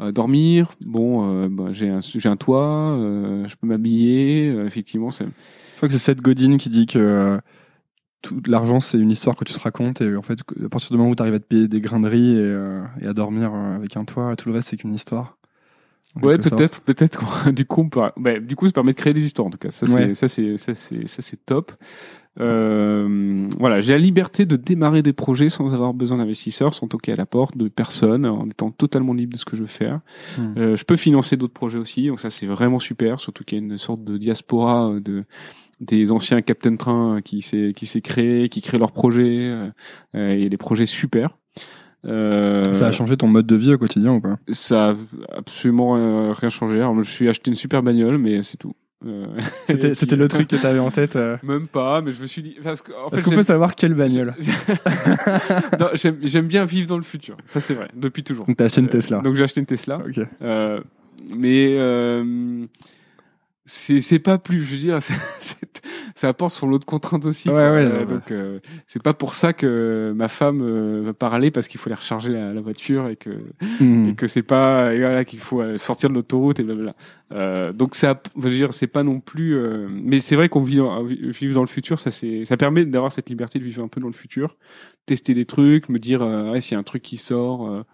euh, 0.00 0.12
dormir. 0.12 0.72
Bon, 0.84 1.44
euh, 1.44 1.48
bah, 1.50 1.68
j'ai 1.72 1.88
un 1.90 2.00
j'ai 2.00 2.28
un 2.28 2.36
toit, 2.36 2.92
euh, 2.96 3.46
je 3.46 3.56
peux 3.56 3.66
m'habiller. 3.66 4.48
euh, 4.50 4.66
effectivement, 4.66 5.10
c'est 5.10 5.24
Je 5.26 5.76
crois 5.76 5.88
que 5.88 5.94
c'est 5.94 6.00
Seth 6.00 6.22
Godin 6.22 6.56
qui 6.56 6.70
dit 6.70 6.86
que 6.86 6.98
euh, 6.98 7.38
tout 8.22 8.40
l'argent 8.46 8.80
c'est 8.80 8.98
une 8.98 9.10
histoire 9.10 9.34
que 9.36 9.44
tu 9.44 9.52
te 9.52 9.58
racontes 9.60 10.00
et 10.00 10.14
en 10.16 10.22
fait 10.22 10.38
à 10.64 10.68
partir 10.68 10.90
du 10.92 10.96
moment 10.96 11.10
où 11.10 11.14
tu 11.16 11.22
arrives 11.22 11.34
à 11.34 11.40
te 11.40 11.44
payer 11.46 11.66
des 11.68 11.80
grains 11.80 12.00
de 12.00 12.08
riz 12.08 12.36
et, 12.36 12.40
euh, 12.40 12.82
et 13.00 13.06
à 13.06 13.12
dormir 13.12 13.50
euh, 13.52 13.76
avec 13.76 13.96
un 13.96 14.04
toit, 14.04 14.34
tout 14.36 14.48
le 14.48 14.54
reste 14.54 14.68
c'est 14.68 14.76
qu'une 14.76 14.94
histoire. 14.94 15.36
Ouais 16.20 16.36
peut-être 16.38 16.80
peut-être 16.82 17.50
du 17.52 17.64
coup 17.64 17.82
on 17.82 17.88
peut- 17.88 18.00
bah, 18.18 18.38
du 18.38 18.54
coup 18.56 18.66
ça 18.66 18.72
permet 18.72 18.92
de 18.92 18.98
créer 18.98 19.12
des 19.12 19.24
histoires 19.24 19.46
en 19.46 19.50
tout 19.50 19.58
cas. 19.58 19.70
Ça 19.70 19.86
c'est 19.86 19.94
Ouais. 19.94 20.14
ça 20.14 20.28
c'est 20.28 20.58
ça 20.58 20.74
c'est 20.74 21.06
ça 21.08 21.22
c'est 21.22 21.44
top. 21.46 21.72
Euh, 22.40 23.46
voilà, 23.58 23.80
j'ai 23.80 23.92
la 23.92 23.98
liberté 23.98 24.46
de 24.46 24.56
démarrer 24.56 25.02
des 25.02 25.12
projets 25.12 25.50
sans 25.50 25.74
avoir 25.74 25.92
besoin 25.92 26.16
d'investisseurs, 26.18 26.74
sans 26.74 26.88
toquer 26.88 27.12
à 27.12 27.16
la 27.16 27.26
porte 27.26 27.56
de 27.58 27.68
personne, 27.68 28.26
en 28.26 28.48
étant 28.48 28.70
totalement 28.70 29.12
libre 29.12 29.34
de 29.34 29.38
ce 29.38 29.44
que 29.44 29.54
je 29.56 29.62
veux 29.62 29.68
faire. 29.68 30.00
Hmm. 30.38 30.54
Euh, 30.56 30.76
je 30.76 30.84
peux 30.84 30.96
financer 30.96 31.36
d'autres 31.36 31.52
projets 31.52 31.78
aussi, 31.78 32.06
donc 32.08 32.20
ça 32.20 32.30
c'est 32.30 32.46
vraiment 32.46 32.78
super, 32.78 33.20
surtout 33.20 33.44
qu'il 33.44 33.58
y 33.58 33.60
a 33.60 33.64
une 33.64 33.78
sorte 33.78 34.02
de 34.04 34.16
diaspora 34.16 34.88
euh, 34.90 35.00
de 35.00 35.24
des 35.80 36.12
anciens 36.12 36.40
Captain 36.42 36.76
Train 36.76 37.20
qui 37.22 37.42
s'est 37.42 37.72
qui 37.76 37.86
s'est 37.86 38.00
créé, 38.02 38.48
qui 38.48 38.62
créent 38.62 38.78
leurs 38.78 38.92
projets, 38.92 39.48
euh, 39.48 39.68
euh, 40.14 40.30
et 40.32 40.48
des 40.48 40.56
projets 40.56 40.86
super. 40.86 41.36
Euh, 42.04 42.72
Ça 42.72 42.88
a 42.88 42.92
changé 42.92 43.16
ton 43.16 43.28
mode 43.28 43.46
de 43.46 43.56
vie 43.56 43.72
au 43.74 43.78
quotidien 43.78 44.12
ou 44.14 44.20
pas? 44.20 44.36
Ça 44.48 44.90
a 44.90 44.94
absolument 45.36 45.96
euh, 45.96 46.32
rien 46.32 46.48
changé. 46.48 46.76
Alors, 46.78 46.94
je 46.94 46.98
me 46.98 47.04
suis 47.04 47.28
acheté 47.28 47.50
une 47.50 47.54
super 47.54 47.82
bagnole, 47.82 48.18
mais 48.18 48.42
c'est 48.42 48.56
tout. 48.56 48.74
Euh, 49.06 49.26
C'était 49.66 50.16
le 50.16 50.28
truc 50.28 50.46
que 50.48 50.56
tu 50.56 50.66
avais 50.66 50.78
en 50.78 50.90
tête. 50.90 51.16
euh. 51.16 51.36
Même 51.42 51.66
pas, 51.68 52.00
mais 52.02 52.12
je 52.12 52.22
me 52.22 52.26
suis 52.26 52.42
dit 52.42 52.56
parce 52.62 52.82
que 52.82 52.92
en 52.92 53.10
fait, 53.10 53.16
Est-ce 53.16 53.24
qu'on 53.24 53.30
j'aime- 53.30 53.38
peut 53.40 53.44
savoir 53.44 53.74
quelle 53.74 53.94
bagnole 53.94 54.34
Non, 55.80 55.88
j'aime 55.94 56.18
j'aime 56.22 56.46
bien 56.46 56.64
vivre 56.64 56.86
dans 56.88 56.96
le 56.96 57.02
futur. 57.02 57.36
Ça 57.46 57.60
c'est 57.60 57.74
vrai, 57.74 57.88
depuis 57.96 58.22
toujours. 58.22 58.46
Donc 58.46 58.56
t'as 58.56 58.64
acheté 58.66 58.80
une 58.80 58.86
Euh, 58.86 58.90
Tesla. 58.90 59.18
Donc 59.20 59.34
j'ai 59.34 59.44
acheté 59.44 59.60
une 59.60 59.66
Tesla. 59.66 59.98
Ok. 60.06 60.20
Euh, 60.42 60.80
mais 61.34 61.76
euh, 61.78 62.64
c'est 63.64 64.00
c'est 64.00 64.18
pas 64.18 64.38
plus, 64.38 64.64
je 64.64 64.72
veux 64.72 64.78
dire, 64.78 64.98
ça 66.14 66.28
apporte 66.28 66.52
son 66.52 66.66
lot 66.66 66.78
de 66.78 66.84
contraintes 66.84 67.24
aussi. 67.26 67.48
Ouais, 67.48 67.54
quoi. 67.54 67.72
ouais, 67.72 67.82
Euh, 67.84 67.98
ouais. 68.00 68.06
donc 68.06 68.30
euh, 68.30 68.58
c'est 68.86 69.02
pas 69.02 69.14
pour 69.14 69.34
ça 69.34 69.52
que 69.52 70.12
ma 70.16 70.28
femme 70.28 70.60
euh, 70.62 71.02
va 71.04 71.14
parler 71.14 71.50
parce 71.50 71.68
qu'il 71.68 71.78
faut 71.80 71.88
aller 71.88 71.94
recharger 71.98 72.30
la, 72.30 72.52
la 72.52 72.60
voiture 72.60 73.08
et 73.08 73.16
que 73.16 73.30
Hmm. 73.80 74.08
et 74.10 74.14
que 74.14 74.26
c'est 74.26 74.42
pas 74.42 74.92
et 74.94 74.98
voilà 74.98 75.24
qu'il 75.24 75.38
faut 75.38 75.60
euh, 75.60 75.78
sortir 75.78 76.08
de 76.10 76.14
l'autoroute 76.14 76.58
et 76.60 76.62
blablabla. 76.64 76.94
Euh, 77.32 77.72
donc 77.72 77.94
ça, 77.94 78.20
je 78.36 78.42
veux 78.42 78.50
dire, 78.50 78.74
c'est 78.74 78.86
pas 78.88 79.02
non 79.04 79.20
plus. 79.20 79.54
euh, 79.56 79.88
mais 79.90 80.20
c'est 80.20 80.36
vrai 80.36 80.48
qu'on 80.48 80.62
vit 80.62 80.76
dans, 80.76 81.02
vivre 81.04 81.54
dans 81.54 81.60
le 81.62 81.66
futur, 81.68 82.00
ça 82.00 82.10
c'est, 82.10 82.44
ça 82.44 82.56
permet 82.56 82.84
d'avoir 82.84 83.12
cette 83.12 83.30
liberté 83.30 83.58
de 83.58 83.64
vivre 83.64 83.82
un 83.82 83.88
peu 83.88 84.00
dans 84.00 84.08
le 84.08 84.12
futur, 84.12 84.56
tester 85.06 85.34
des 85.34 85.46
trucs, 85.46 85.88
me 85.88 85.98
dire 85.98 86.22
ouais, 86.22 86.60
s'il 86.60 86.74
y 86.74 86.76
a 86.76 86.80
un 86.80 86.82
truc 86.84 87.02
qui 87.02 87.16
sort 87.16 87.84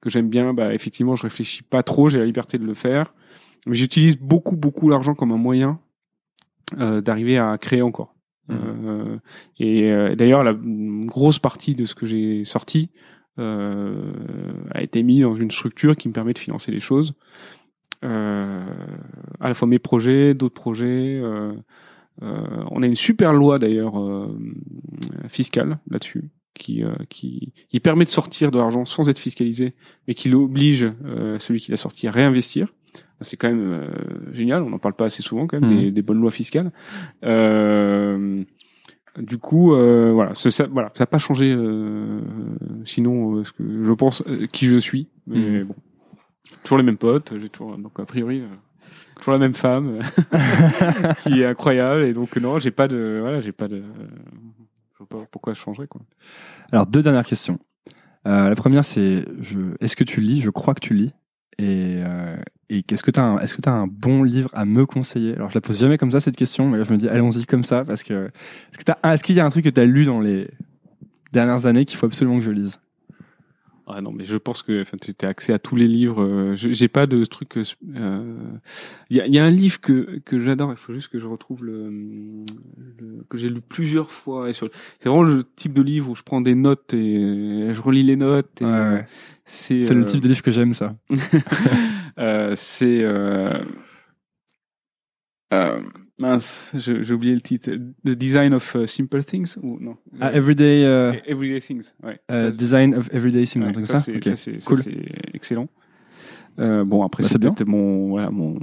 que 0.00 0.10
j'aime 0.10 0.28
bien, 0.28 0.54
bah 0.54 0.72
effectivement 0.74 1.16
je 1.16 1.22
réfléchis 1.22 1.62
pas 1.62 1.82
trop, 1.82 2.08
j'ai 2.08 2.18
la 2.20 2.26
liberté 2.26 2.58
de 2.58 2.64
le 2.64 2.74
faire. 2.74 3.12
Mais 3.66 3.74
j'utilise 3.74 4.16
beaucoup 4.16 4.56
beaucoup 4.56 4.88
l'argent 4.88 5.14
comme 5.14 5.32
un 5.32 5.36
moyen 5.36 5.80
euh, 6.78 7.00
d'arriver 7.00 7.38
à 7.38 7.58
créer 7.58 7.82
encore. 7.82 8.14
Mhm. 8.48 8.58
Euh, 8.58 9.18
et 9.58 9.90
euh, 9.90 10.14
d'ailleurs, 10.14 10.44
la 10.44 10.52
une 10.52 11.06
grosse 11.06 11.38
partie 11.38 11.74
de 11.74 11.84
ce 11.84 11.94
que 11.94 12.06
j'ai 12.06 12.44
sorti 12.44 12.90
euh, 13.38 14.12
a 14.70 14.82
été 14.82 15.02
mis 15.02 15.20
dans 15.20 15.34
une 15.34 15.50
structure 15.50 15.96
qui 15.96 16.08
me 16.08 16.12
permet 16.12 16.32
de 16.32 16.38
financer 16.38 16.72
les 16.72 16.80
choses. 16.80 17.14
Euh, 18.04 18.62
à 19.40 19.48
la 19.48 19.54
fois 19.54 19.68
mes 19.68 19.78
projets, 19.78 20.34
d'autres 20.34 20.54
projets. 20.54 21.20
euh, 21.22 21.52
euh, 22.22 22.64
on 22.70 22.82
a 22.82 22.86
une 22.86 22.94
super 22.94 23.32
loi 23.32 23.58
d'ailleurs 23.58 24.00
euh, 24.00 24.38
fiscale 25.28 25.78
là-dessus, 25.90 26.30
qui, 26.54 26.82
euh, 26.82 26.94
qui, 27.10 27.52
qui 27.68 27.80
permet 27.80 28.04
de 28.04 28.10
sortir 28.10 28.50
de 28.50 28.58
l'argent 28.58 28.84
sans 28.84 29.08
être 29.08 29.18
fiscalisé, 29.18 29.74
mais 30.08 30.14
qui 30.14 30.28
l'oblige 30.28 30.90
euh, 31.04 31.38
celui 31.38 31.60
qui 31.60 31.70
l'a 31.70 31.76
sorti 31.76 32.06
à 32.06 32.10
réinvestir. 32.10 32.72
C'est 33.20 33.36
quand 33.36 33.48
même 33.48 33.60
euh, 33.72 34.32
génial. 34.32 34.62
On 34.62 34.70
n'en 34.70 34.78
parle 34.78 34.94
pas 34.94 35.06
assez 35.06 35.22
souvent 35.22 35.46
quand 35.46 35.60
même 35.60 35.70
Mhm. 35.70 35.80
des, 35.84 35.90
des 35.90 36.02
bonnes 36.02 36.20
lois 36.20 36.30
fiscales. 36.30 36.70
Euh, 37.24 38.42
du 39.18 39.38
coup, 39.38 39.74
euh, 39.74 40.12
voilà, 40.12 40.34
ce- 40.34 40.50
ça, 40.50 40.66
voilà, 40.66 40.90
ça 40.94 41.02
n'a 41.02 41.06
pas 41.06 41.18
changé. 41.18 41.56
sinon, 42.84 43.42
ce 43.44 43.52
que 43.52 43.84
je 43.84 43.92
pense 43.92 44.22
qui 44.52 44.66
je 44.66 44.76
suis, 44.78 45.08
mais 45.26 45.38
Mhm. 45.60 45.64
bon, 45.64 45.74
toujours 46.62 46.78
les 46.78 46.84
mêmes 46.84 46.98
potes. 46.98 47.32
J'ai 47.40 47.48
toujours 47.48 47.76
donc 47.78 47.98
a 47.98 48.04
priori 48.04 48.42
toujours 49.16 49.32
la 49.32 49.38
même 49.38 49.54
femme 49.54 50.00
qui 51.22 51.40
est 51.40 51.46
incroyable 51.46 52.02
et 52.04 52.12
donc 52.12 52.36
non, 52.36 52.58
j'ai 52.58 52.70
pas 52.70 52.86
de 52.88 53.18
voilà, 53.22 53.40
j'ai 53.40 53.52
pas 53.52 53.66
de 53.68 53.76
je 54.92 54.98
vois 54.98 55.08
pas 55.08 55.26
pourquoi 55.30 55.54
je 55.54 55.58
changerais 55.58 55.86
quoi. 55.86 56.02
Alors 56.72 56.86
deux 56.86 57.02
dernières 57.02 57.24
questions. 57.24 57.58
Euh, 58.26 58.48
la 58.50 58.54
première 58.56 58.84
c'est 58.84 59.24
je... 59.40 59.58
est-ce 59.80 59.96
que 59.96 60.04
tu 60.04 60.20
lis? 60.20 60.40
Je 60.42 60.50
crois 60.50 60.74
que 60.74 60.80
tu 60.80 60.92
lis. 60.94 61.12
Et, 61.58 62.02
euh, 62.04 62.36
et 62.68 62.84
est-ce 62.88 63.02
que 63.02 63.10
tu 63.10 63.20
as, 63.20 63.24
un... 63.24 63.38
est-ce 63.38 63.54
que 63.54 63.62
tu 63.62 63.68
as 63.68 63.72
un 63.72 63.86
bon 63.86 64.22
livre 64.22 64.50
à 64.52 64.64
me 64.64 64.86
conseiller? 64.86 65.34
Alors 65.34 65.50
je 65.50 65.54
la 65.54 65.60
pose 65.60 65.78
jamais 65.78 65.98
comme 65.98 66.10
ça 66.10 66.20
cette 66.20 66.36
question, 66.36 66.68
mais 66.68 66.78
là, 66.78 66.84
je 66.84 66.92
me 66.92 66.98
dis 66.98 67.08
allons-y 67.08 67.46
comme 67.46 67.62
ça 67.62 67.84
parce 67.84 68.02
que 68.02 68.26
est-ce 68.26 68.78
que 68.78 68.84
t'as 68.84 68.96
est-ce 69.12 69.22
qu'il 69.22 69.36
y 69.36 69.40
a 69.40 69.44
un 69.44 69.50
truc 69.50 69.64
que 69.64 69.70
tu 69.70 69.80
as 69.80 69.84
lu 69.84 70.04
dans 70.04 70.20
les 70.20 70.48
dernières 71.32 71.66
années 71.66 71.84
qu'il 71.84 71.96
faut 71.96 72.06
absolument 72.06 72.38
que 72.38 72.44
je 72.44 72.50
lise? 72.50 72.80
Ah 73.88 74.00
non, 74.00 74.10
mais 74.10 74.24
je 74.24 74.36
pense 74.36 74.62
que 74.64 74.82
enfin, 74.82 74.96
tu 74.98 75.12
as 75.24 75.28
accès 75.28 75.52
à 75.52 75.60
tous 75.60 75.76
les 75.76 75.86
livres. 75.86 76.20
euh, 76.20 76.56
J'ai 76.56 76.88
pas 76.88 77.06
de 77.06 77.24
truc. 77.24 77.56
euh, 77.56 77.62
Il 79.10 79.16
y, 79.16 79.20
a, 79.20 79.26
il 79.28 79.34
y 79.34 79.38
a 79.38 79.44
un 79.44 79.50
livre 79.50 79.80
que 79.80 80.18
que 80.24 80.40
j'adore. 80.40 80.72
Il 80.72 80.76
faut 80.76 80.92
juste 80.92 81.06
que 81.08 81.20
je 81.20 81.26
retrouve 81.26 81.64
le, 81.64 81.88
le- 82.98 83.24
que 83.30 83.38
j'ai 83.38 83.48
lu 83.48 83.60
plusieurs 83.60 84.10
fois. 84.10 84.50
et 84.50 84.52
sur- 84.54 84.68
C'est 84.98 85.08
vraiment 85.08 85.22
le 85.22 85.44
type 85.54 85.72
de 85.72 85.82
livre 85.82 86.10
où 86.10 86.16
je 86.16 86.22
prends 86.24 86.40
des 86.40 86.56
notes 86.56 86.94
et 86.94 87.68
je 87.72 87.80
relis 87.80 88.02
les 88.02 88.16
notes. 88.16 88.60
et, 88.60 88.64
Ouais, 88.64 88.70
euh, 88.72 88.94
ouais. 88.96 89.06
C'est 89.44 89.80
C'est 89.82 89.94
le 89.94 90.02
euh, 90.02 90.04
type 90.04 90.20
de 90.20 90.28
livre 90.28 90.42
que 90.42 90.50
j'aime 90.50 90.74
ça. 90.74 90.96
euh, 92.18 92.54
c'est 92.56 93.02
euh, 93.04 93.62
euh, 95.52 95.80
mince, 96.20 96.70
j'ai 96.74 97.12
oublié 97.12 97.34
le 97.34 97.40
titre. 97.40 97.70
The 98.04 98.10
Design 98.10 98.54
of 98.54 98.74
uh, 98.74 98.86
Simple 98.86 99.22
Things 99.24 99.56
ou 99.62 99.78
non? 99.80 99.96
Ah, 100.20 100.28
Euh, 100.30 100.32
Everyday 100.34 100.84
euh, 100.84 101.12
Everyday 101.26 101.60
Things. 101.60 101.92
Ouais. 102.02 102.18
euh, 102.30 102.50
Design 102.50 102.94
of 102.94 103.08
Everyday 103.12 103.44
Things, 103.44 103.62
un 103.62 103.66
Ouais, 103.66 103.72
truc 103.72 103.86
ça, 103.86 103.98
c'est 103.98 104.12
Cool. 104.64 104.80
excellent. 105.34 105.68
Euh, 106.58 106.84
bon, 106.84 107.02
après, 107.02 107.22
Bah, 107.22 107.28
c'est 107.30 107.38
bien. 107.38 107.54
mon, 107.66 108.08
voilà, 108.08 108.30
mon 108.30 108.58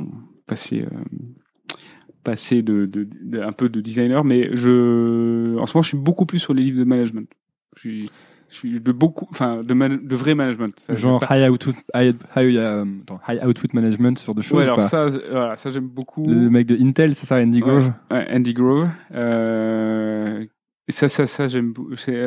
passé, 0.48 0.82
euh, 0.82 1.76
passé 2.24 2.62
de, 2.64 2.86
de, 2.86 3.08
de- 3.22 3.40
un 3.42 3.52
peu 3.52 3.70
de 3.70 3.82
designer, 3.82 4.24
mais 4.24 4.50
je, 4.56 5.56
en 5.58 5.66
ce 5.66 5.74
moment, 5.76 5.84
je 5.84 5.90
suis 5.90 5.98
beaucoup 5.98 6.26
plus 6.26 6.40
sur 6.40 6.54
les 6.54 6.64
livres 6.64 6.80
de 6.80 6.84
management. 6.86 7.30
Je 7.76 7.80
suis, 7.82 8.10
je 8.54 8.58
suis 8.60 8.80
de 8.80 8.92
beaucoup, 8.92 9.28
enfin, 9.32 9.64
de, 9.64 9.74
man- 9.74 10.00
de 10.08 10.16
vrai 10.16 10.36
management. 10.36 10.74
Enfin, 10.84 10.94
Genre 10.96 11.20
vais 11.28 11.46
high 11.46 11.50
output, 11.50 11.74
high, 11.96 12.16
high, 12.36 12.56
euh, 12.58 12.86
attends, 13.02 13.20
high 13.28 13.44
output 13.46 13.70
management, 13.74 14.18
ce 14.20 14.26
genre 14.26 14.36
de 14.36 14.42
pas- 14.42 14.48
choses. 14.48 14.58
Ouais, 14.60 14.64
ou 14.64 14.64
alors 14.66 14.78
pas 14.78 14.88
ça, 14.88 15.08
voilà, 15.32 15.56
ça 15.56 15.72
j'aime 15.72 15.88
beaucoup. 15.88 16.28
Le 16.28 16.50
mec 16.50 16.68
de 16.68 16.78
Intel, 16.80 17.16
c'est 17.16 17.26
ça, 17.26 17.38
Andy. 17.38 17.60
Grove. 17.60 17.92
Ouais, 18.12 18.28
Andy 18.32 18.54
Grove. 18.54 18.88
Euh, 19.14 20.46
et 20.88 20.92
ça, 20.92 21.08
ça, 21.10 21.26
ça, 21.28 21.48
j'aime. 21.48 21.74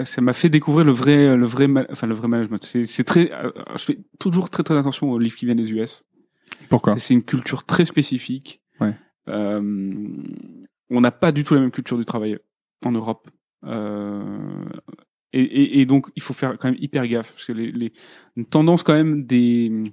Ça 0.05 0.21
m'a 0.21 0.33
fait 0.33 0.49
découvrir 0.49 0.85
le 0.85 0.93
vrai, 0.93 1.37
le 1.37 1.47
vrai, 1.47 1.67
enfin 1.91 2.07
le 2.07 2.15
vrai 2.15 2.27
management. 2.29 2.63
C'est, 2.85 3.05
très. 3.05 3.31
euh, 3.33 3.51
Je 3.77 3.85
fais 3.85 3.99
toujours 4.19 4.51
très 4.51 4.63
très 4.63 4.77
attention 4.77 5.11
aux 5.11 5.19
livres 5.19 5.37
qui 5.37 5.45
viennent 5.47 5.59
des 5.59 5.73
US. 5.73 6.05
Pourquoi 6.69 6.99
C'est 6.99 7.15
une 7.15 7.23
culture 7.23 7.65
très 7.65 7.85
spécifique. 7.85 8.61
Ouais. 8.81 8.95
Euh, 9.29 9.61
on 10.91 11.01
n'a 11.01 11.11
pas 11.11 11.33
du 11.33 11.45
tout 11.45 11.55
la 11.55 11.61
même 11.61 11.71
culture 11.71 11.99
du 11.99 12.05
travail 12.05 12.39
en 12.85 12.93
Europe. 12.93 13.29
Euh, 13.65 14.65
et, 15.33 15.85
donc, 15.87 16.07
il 16.17 16.23
faut 16.23 16.33
faire 16.33 16.57
quand 16.59 16.69
même 16.69 16.79
hyper 16.81 17.07
gaffe 17.07 17.33
parce 17.33 17.45
que 17.45 17.53
les, 17.53 17.71
les 17.71 17.93
une 18.37 18.47
tendance 18.47 18.83
quand 18.83 18.95
même 18.95 19.25
des 19.25 19.93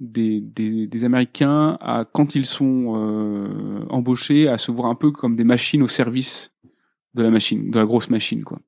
des, 0.00 0.40
des, 0.40 0.86
des 0.86 1.04
Américains 1.04 1.76
à 1.80 2.04
quand 2.10 2.34
ils 2.34 2.46
sont 2.46 2.94
euh, 2.96 3.84
embauchés 3.90 4.48
à 4.48 4.56
se 4.56 4.70
voir 4.70 4.88
un 4.88 4.94
peu 4.94 5.10
comme 5.10 5.36
des 5.36 5.44
machines 5.44 5.82
au 5.82 5.88
service 5.88 6.52
de 7.14 7.22
la 7.22 7.30
machine, 7.30 7.70
de 7.70 7.78
la 7.78 7.84
grosse 7.84 8.08
machine 8.08 8.44
quoi. 8.44 8.60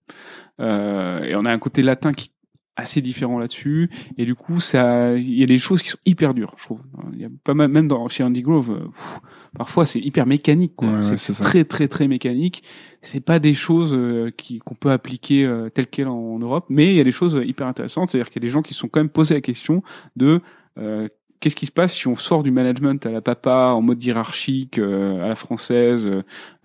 Euh, 0.60 1.22
et 1.22 1.36
on 1.36 1.44
a 1.44 1.52
un 1.52 1.58
côté 1.58 1.82
latin 1.82 2.12
qui 2.12 2.32
assez 2.80 3.00
différents 3.00 3.38
là-dessus. 3.38 3.90
Et 4.18 4.24
du 4.24 4.34
coup, 4.34 4.60
ça, 4.60 5.14
il 5.16 5.38
y 5.38 5.42
a 5.42 5.46
des 5.46 5.58
choses 5.58 5.82
qui 5.82 5.90
sont 5.90 5.98
hyper 6.04 6.34
dures, 6.34 6.54
je 6.56 6.64
trouve. 6.64 6.80
Il 7.12 7.20
y 7.20 7.24
a 7.24 7.28
pas 7.44 7.54
mal, 7.54 7.68
même 7.68 7.88
dans, 7.88 8.08
chez 8.08 8.24
Andy 8.24 8.42
Grove, 8.42 8.70
euh, 8.70 8.86
pff, 8.86 9.20
parfois 9.56 9.84
c'est 9.86 10.00
hyper 10.00 10.26
mécanique, 10.26 10.74
quoi. 10.76 10.88
Ouais, 10.88 11.02
c'est 11.02 11.34
très, 11.34 11.64
très, 11.64 11.88
très 11.88 12.08
mécanique. 12.08 12.62
C'est 13.02 13.20
pas 13.20 13.38
des 13.38 13.54
choses 13.54 13.92
euh, 13.94 14.30
qui, 14.36 14.58
qu'on 14.58 14.74
peut 14.74 14.90
appliquer 14.90 15.44
euh, 15.44 15.70
telles 15.70 15.86
quelles 15.86 16.08
en, 16.08 16.34
en 16.34 16.38
Europe, 16.38 16.66
mais 16.68 16.92
il 16.92 16.96
y 16.96 17.00
a 17.00 17.04
des 17.04 17.12
choses 17.12 17.40
hyper 17.44 17.66
intéressantes. 17.66 18.10
C'est-à-dire 18.10 18.30
qu'il 18.30 18.42
y 18.42 18.44
a 18.44 18.46
des 18.46 18.52
gens 18.52 18.62
qui 18.62 18.74
se 18.74 18.80
sont 18.80 18.88
quand 18.88 19.00
même 19.00 19.08
posé 19.08 19.34
la 19.34 19.40
question 19.40 19.82
de, 20.16 20.40
euh, 20.78 21.08
Qu'est-ce 21.40 21.56
qui 21.56 21.64
se 21.64 21.72
passe 21.72 21.94
si 21.94 22.06
on 22.06 22.16
sort 22.16 22.42
du 22.42 22.50
management 22.50 23.04
à 23.06 23.10
la 23.10 23.22
papa 23.22 23.72
en 23.74 23.80
mode 23.80 24.04
hiérarchique 24.04 24.78
euh, 24.78 25.24
à 25.24 25.28
la 25.28 25.34
française 25.34 26.06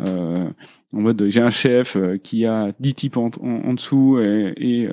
euh, 0.01 0.49
en 0.95 1.01
mode 1.01 1.25
j'ai 1.27 1.41
un 1.41 1.49
chef 1.49 1.95
euh, 1.95 2.17
qui 2.17 2.45
a 2.45 2.71
10 2.79 2.95
types 2.95 3.17
en, 3.17 3.29
dessous 3.73 4.19
et, 4.19 4.89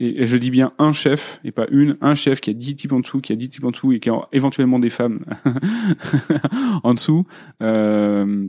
je 0.00 0.36
dis 0.36 0.50
bien 0.50 0.72
un 0.78 0.92
chef 0.92 1.40
et 1.44 1.52
pas 1.52 1.66
une, 1.70 1.96
un 2.00 2.14
chef 2.14 2.40
qui 2.40 2.50
a 2.50 2.54
10 2.54 2.76
types 2.76 2.92
en 2.92 3.00
dessous, 3.00 3.20
qui 3.20 3.32
a 3.32 3.36
10 3.36 3.48
types 3.48 3.64
en 3.64 3.70
dessous 3.70 3.92
et 3.92 4.00
qui 4.00 4.10
a 4.10 4.28
éventuellement 4.32 4.78
des 4.78 4.90
femmes 4.90 5.24
en 6.82 6.94
dessous. 6.94 7.24
Euh, 7.62 8.48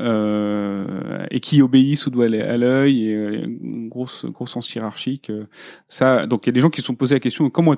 euh, 0.00 1.26
et 1.30 1.40
qui 1.40 1.62
obéissent 1.62 2.06
ou 2.06 2.10
doit 2.10 2.24
aller 2.24 2.40
à 2.40 2.56
l'œil 2.56 3.08
et 3.08 3.14
euh, 3.14 3.44
une 3.44 3.88
grosse 3.88 4.24
gros 4.24 4.46
sens 4.46 4.74
hiérarchique 4.74 5.30
ça 5.88 6.26
donc 6.26 6.46
il 6.46 6.48
y 6.48 6.50
a 6.50 6.52
des 6.52 6.60
gens 6.60 6.70
qui 6.70 6.80
se 6.80 6.86
sont 6.86 6.96
posé 6.96 7.14
la 7.14 7.20
question 7.20 7.48
comment 7.48 7.76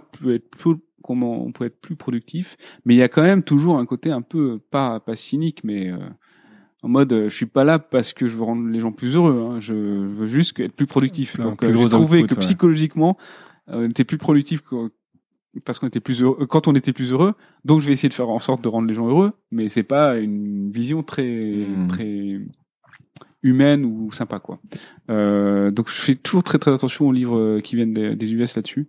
comment 1.03 1.45
on 1.45 1.53
peut 1.53 1.67
être 1.67 1.79
plus 1.81 1.97
productif 1.97 2.57
mais 2.85 2.95
il 2.95 2.99
y 2.99 3.03
a 3.03 3.09
quand 3.09 3.23
même 3.23 3.43
toujours 3.43 3.79
un 3.79 3.85
côté 3.85 4.11
un 4.11 4.23
peu 4.23 4.59
pas 4.71 5.01
pas 5.01 5.17
cynique 5.17 5.63
mais 5.63 5.93
en 6.83 6.89
mode 6.89 7.13
euh, 7.13 7.29
je 7.29 7.35
suis 7.35 7.47
pas 7.47 7.65
là 7.65 7.79
parce 7.79 8.13
que 8.13 8.27
je 8.29 8.37
veux 8.37 8.43
rendre 8.43 8.67
les 8.69 8.81
gens 8.81 8.93
plus 8.93 9.15
heureux 9.15 9.51
hein, 9.53 9.61
je 9.61 9.75
veux 9.75 10.27
juste 10.27 10.59
être 10.61 10.75
plus 10.75 10.87
productif. 10.87 11.39
Un 11.39 11.45
donc 11.45 11.59
plus 11.59 11.69
euh, 11.69 11.77
j'ai 11.77 11.89
trouvé 11.89 12.23
que 12.25 12.35
ouais. 12.35 12.41
psychologiquement 12.41 13.17
euh, 13.69 13.87
on 13.87 13.91
était 13.91 14.05
plus 14.05 14.19
productif 14.19 14.63
que- 14.63 14.91
parce 15.65 15.81
qu'on 15.81 15.89
était 15.89 15.99
plus 16.01 16.23
heureux, 16.23 16.47
quand 16.47 16.69
on 16.69 16.75
était 16.77 16.93
plus 16.93 17.11
heureux. 17.11 17.35
Donc 17.65 17.81
je 17.81 17.87
vais 17.89 17.93
essayer 17.93 18.09
de 18.09 18.15
faire 18.15 18.29
en 18.29 18.39
sorte 18.39 18.63
de 18.63 18.69
rendre 18.69 18.87
les 18.89 18.95
gens 18.95 19.09
heureux 19.09 19.33
mais 19.51 19.69
c'est 19.69 19.83
pas 19.83 20.17
une 20.19 20.71
vision 20.71 21.03
très 21.03 21.67
Hmm. 21.67 21.87
très 21.89 22.41
humaine 23.43 23.85
ou 23.85 24.13
sympa 24.13 24.39
quoi. 24.39 24.61
Euh, 25.11 25.71
donc 25.71 25.89
je 25.89 25.95
fais 25.95 26.15
toujours 26.15 26.43
très 26.45 26.59
très 26.59 26.73
attention 26.73 27.09
aux 27.09 27.13
livres 27.13 27.61
qui 27.61 27.75
viennent 27.77 27.95
des, 27.95 28.15
des 28.15 28.35
US 28.35 28.55
là-dessus. 28.57 28.89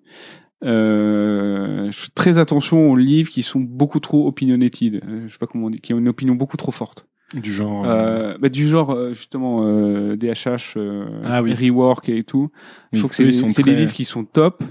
Euh, 0.64 1.90
je 1.92 1.98
fais 1.98 2.10
très 2.14 2.38
attention 2.38 2.92
aux 2.92 2.96
livres 2.96 3.30
qui 3.32 3.42
sont 3.42 3.60
beaucoup 3.60 4.00
trop 4.00 4.28
opinionated 4.28 5.02
je 5.28 5.32
sais 5.32 5.40
pas 5.40 5.48
comment 5.48 5.68
on 5.68 5.70
dit 5.72 5.82
qui 5.82 5.94
ont 5.94 5.98
une 5.98 6.08
opinion 6.10 6.36
beaucoup 6.36 6.58
trop 6.58 6.72
forte 6.72 7.08
Du 7.36 7.54
genre. 7.54 7.86
euh, 7.86 8.34
euh, 8.34 8.38
bah, 8.40 8.50
du 8.50 8.68
genre 8.68 8.92
euh, 8.92 9.14
justement 9.14 9.62
euh, 9.64 10.16
DHH 10.18 10.74
euh, 10.78 11.06
Ah 11.24 11.42
oui. 11.42 11.54
rework 11.54 12.10
et 12.10 12.24
tout 12.24 12.50
je 12.92 13.00
trouve 13.00 13.12
que 13.12 13.16
c'est 13.32 13.48
très- 13.48 13.64
des 13.64 13.76
livres 13.76 13.94
qui 13.94 14.04
sont 14.06 14.26
top, 14.26 14.64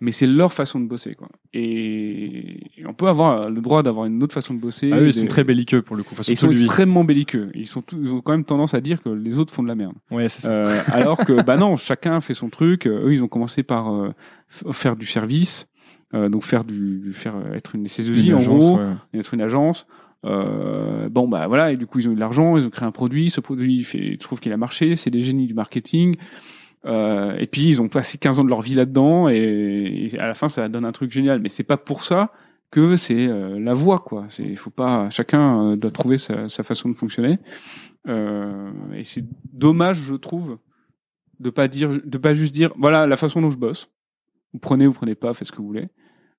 mais 0.00 0.10
c'est 0.10 0.26
leur 0.26 0.52
façon 0.52 0.80
de 0.80 0.86
bosser, 0.86 1.14
quoi. 1.14 1.28
Et, 1.52 2.80
et 2.80 2.86
on 2.86 2.94
peut 2.94 3.06
avoir 3.08 3.50
le 3.50 3.60
droit 3.60 3.82
d'avoir 3.82 4.06
une 4.06 4.22
autre 4.22 4.34
façon 4.34 4.54
de 4.54 4.58
bosser. 4.58 4.90
Ah, 4.92 4.98
eux, 4.98 5.08
ils 5.08 5.14
de- 5.14 5.20
sont 5.20 5.26
très 5.26 5.44
belliqueux 5.44 5.82
pour 5.82 5.96
le 5.96 6.02
coup. 6.02 6.14
Ils 6.26 6.36
sont 6.36 6.48
lui. 6.48 6.54
extrêmement 6.54 7.04
belliqueux. 7.04 7.50
Ils 7.54 7.66
sont, 7.66 7.82
ils 7.92 8.10
ont 8.10 8.20
quand 8.20 8.32
même 8.32 8.44
tendance 8.44 8.74
à 8.74 8.80
dire 8.80 9.02
que 9.02 9.10
les 9.10 9.38
autres 9.38 9.52
font 9.52 9.62
de 9.62 9.68
la 9.68 9.74
merde. 9.74 9.94
Ouais, 10.10 10.28
c'est 10.28 10.42
ça. 10.42 10.50
Euh, 10.50 10.80
alors 10.88 11.18
que, 11.18 11.42
bah 11.42 11.56
non, 11.56 11.76
chacun 11.76 12.20
fait 12.20 12.34
son 12.34 12.48
truc. 12.48 12.86
Eux, 12.86 13.12
ils 13.12 13.22
ont 13.22 13.28
commencé 13.28 13.62
par 13.62 13.92
euh, 13.94 14.10
faire 14.72 14.96
du 14.96 15.06
service, 15.06 15.68
euh, 16.14 16.28
donc 16.28 16.42
faire 16.42 16.64
du, 16.64 17.12
faire 17.12 17.34
être 17.54 17.74
une 17.74 17.86
SS2I 17.86 18.26
Une 18.28 18.34
en 18.34 18.42
gros, 18.42 18.78
ouais. 18.78 18.92
être 19.18 19.34
une 19.34 19.42
agence. 19.42 19.86
Euh, 20.24 21.08
bon 21.10 21.28
bah 21.28 21.46
voilà 21.48 21.72
et 21.72 21.76
du 21.76 21.86
coup 21.86 21.98
ils 21.98 22.08
ont 22.08 22.12
eu 22.12 22.14
de 22.14 22.20
l'argent, 22.20 22.56
ils 22.56 22.64
ont 22.64 22.70
créé 22.70 22.86
un 22.86 22.92
produit, 22.92 23.30
ce 23.30 23.40
produit 23.40 23.76
il 23.76 23.84
fait, 23.84 24.18
qu'il 24.40 24.52
a 24.52 24.56
marché, 24.56 24.96
c'est 24.96 25.10
des 25.10 25.20
génies 25.20 25.46
du 25.46 25.54
marketing. 25.54 26.16
Euh, 26.86 27.36
et 27.38 27.46
puis 27.46 27.68
ils 27.68 27.80
ont 27.80 27.88
passé 27.88 28.18
15 28.18 28.40
ans 28.40 28.44
de 28.44 28.50
leur 28.50 28.60
vie 28.60 28.74
là-dedans 28.74 29.28
et, 29.28 30.08
à 30.18 30.26
la 30.26 30.34
fin 30.34 30.48
ça 30.48 30.68
donne 30.68 30.84
un 30.84 30.92
truc 30.92 31.12
génial. 31.12 31.40
Mais 31.40 31.48
c'est 31.48 31.62
pas 31.62 31.76
pour 31.76 32.04
ça 32.04 32.32
que 32.70 32.96
c'est 32.96 33.28
euh, 33.28 33.58
la 33.60 33.74
voie 33.74 34.00
quoi. 34.00 34.26
C'est 34.30 34.54
faut 34.56 34.70
pas 34.70 35.08
chacun 35.10 35.72
euh, 35.72 35.76
doit 35.76 35.90
trouver 35.90 36.18
sa, 36.18 36.48
sa 36.48 36.62
façon 36.62 36.88
de 36.88 36.94
fonctionner. 36.94 37.38
Euh, 38.08 38.70
et 38.94 39.04
c'est 39.04 39.24
dommage 39.52 40.02
je 40.02 40.14
trouve 40.14 40.58
de 41.40 41.50
pas 41.50 41.68
dire 41.68 42.00
de 42.04 42.18
pas 42.18 42.34
juste 42.34 42.52
dire 42.52 42.72
voilà 42.78 43.06
la 43.06 43.16
façon 43.16 43.40
dont 43.40 43.50
je 43.50 43.58
bosse. 43.58 43.90
Vous 44.52 44.58
prenez 44.58 44.86
ou 44.86 44.92
prenez 44.92 45.14
pas, 45.14 45.34
faites 45.34 45.48
ce 45.48 45.52
que 45.52 45.58
vous 45.58 45.66
voulez. 45.66 45.88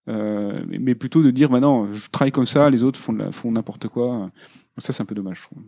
Euh, 0.08 0.64
mais, 0.68 0.94
plutôt 0.94 1.24
de 1.24 1.32
dire 1.32 1.50
maintenant 1.50 1.92
je 1.92 2.10
travaille 2.10 2.32
comme 2.32 2.46
ça, 2.46 2.70
les 2.70 2.84
autres 2.84 3.00
font 3.00 3.14
de 3.14 3.20
la- 3.20 3.32
font 3.32 3.52
n'importe 3.52 3.88
quoi. 3.88 4.30
Ça 4.78 4.94
c'est 4.94 5.02
un 5.02 5.06
peu 5.06 5.16
dommage 5.16 5.38
je 5.38 5.44
trouve. 5.44 5.64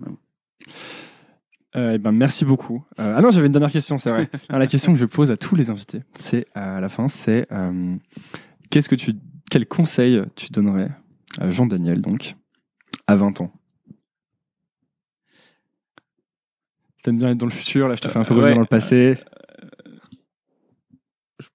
Euh, 1.76 1.94
eh 1.96 1.98
ben, 1.98 2.12
merci 2.12 2.46
beaucoup. 2.46 2.84
Euh, 3.00 3.14
ah 3.16 3.22
non, 3.22 3.30
j'avais 3.30 3.48
une 3.48 3.52
dernière 3.52 3.72
question, 3.72 3.98
c'est 3.98 4.10
vrai. 4.10 4.30
Alors, 4.50 4.60
la 4.60 4.68
question 4.68 4.94
que 4.94 5.00
je 5.00 5.06
pose 5.06 5.32
à 5.32 5.38
tous 5.38 5.56
les 5.56 5.70
invités, 5.70 6.02
c'est 6.16 6.48
à 6.56 6.80
la 6.80 6.90
fin, 6.90 7.08
c'est 7.08 7.46
euh, 7.52 7.96
qu'est-ce 8.70 8.90
que 8.90 8.96
tu, 8.96 9.14
quel 9.52 9.68
conseil 9.68 10.22
tu 10.36 10.52
donnerais 10.52 10.90
à 11.40 11.50
Jean 11.50 11.66
Daniel 11.66 12.02
donc 12.02 12.36
à 13.06 13.16
20 13.16 13.42
ans? 13.42 13.52
T'aimes 17.04 17.20
bien 17.20 17.30
être 17.30 17.38
dans 17.38 17.46
le 17.46 17.52
futur, 17.52 17.88
là, 17.88 17.96
je 17.96 18.02
te 18.02 18.08
fais 18.08 18.18
un 18.20 18.24
peu 18.24 18.34
revenir 18.34 18.50
ouais. 18.50 18.56
dans 18.56 18.62
le 18.62 18.68
passé. 18.68 19.18
Je 21.40 21.48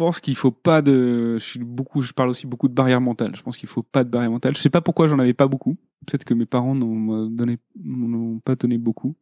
pense 0.00 0.18
qu'il 0.18 0.34
faut 0.34 0.50
pas 0.50 0.80
de. 0.80 1.36
Je 1.36 1.44
suis 1.44 1.60
beaucoup. 1.60 2.00
Je 2.00 2.14
parle 2.14 2.30
aussi 2.30 2.46
beaucoup 2.46 2.68
de 2.68 2.72
barrières 2.72 3.02
mentales. 3.02 3.36
Je 3.36 3.42
pense 3.42 3.58
qu'il 3.58 3.68
faut 3.68 3.82
pas 3.82 4.02
de 4.02 4.08
barrières 4.08 4.30
mentales. 4.30 4.56
Je 4.56 4.62
sais 4.62 4.70
pas 4.70 4.80
pourquoi 4.80 5.08
j'en 5.08 5.18
avais 5.18 5.34
pas 5.34 5.46
beaucoup. 5.46 5.76
Peut-être 6.06 6.24
que 6.24 6.32
mes 6.32 6.46
parents 6.46 6.74
n'ont 6.74 7.26
donné, 7.26 7.58
n'ont 7.84 8.38
pas 8.38 8.54
donné 8.54 8.78
beaucoup. 8.78 9.14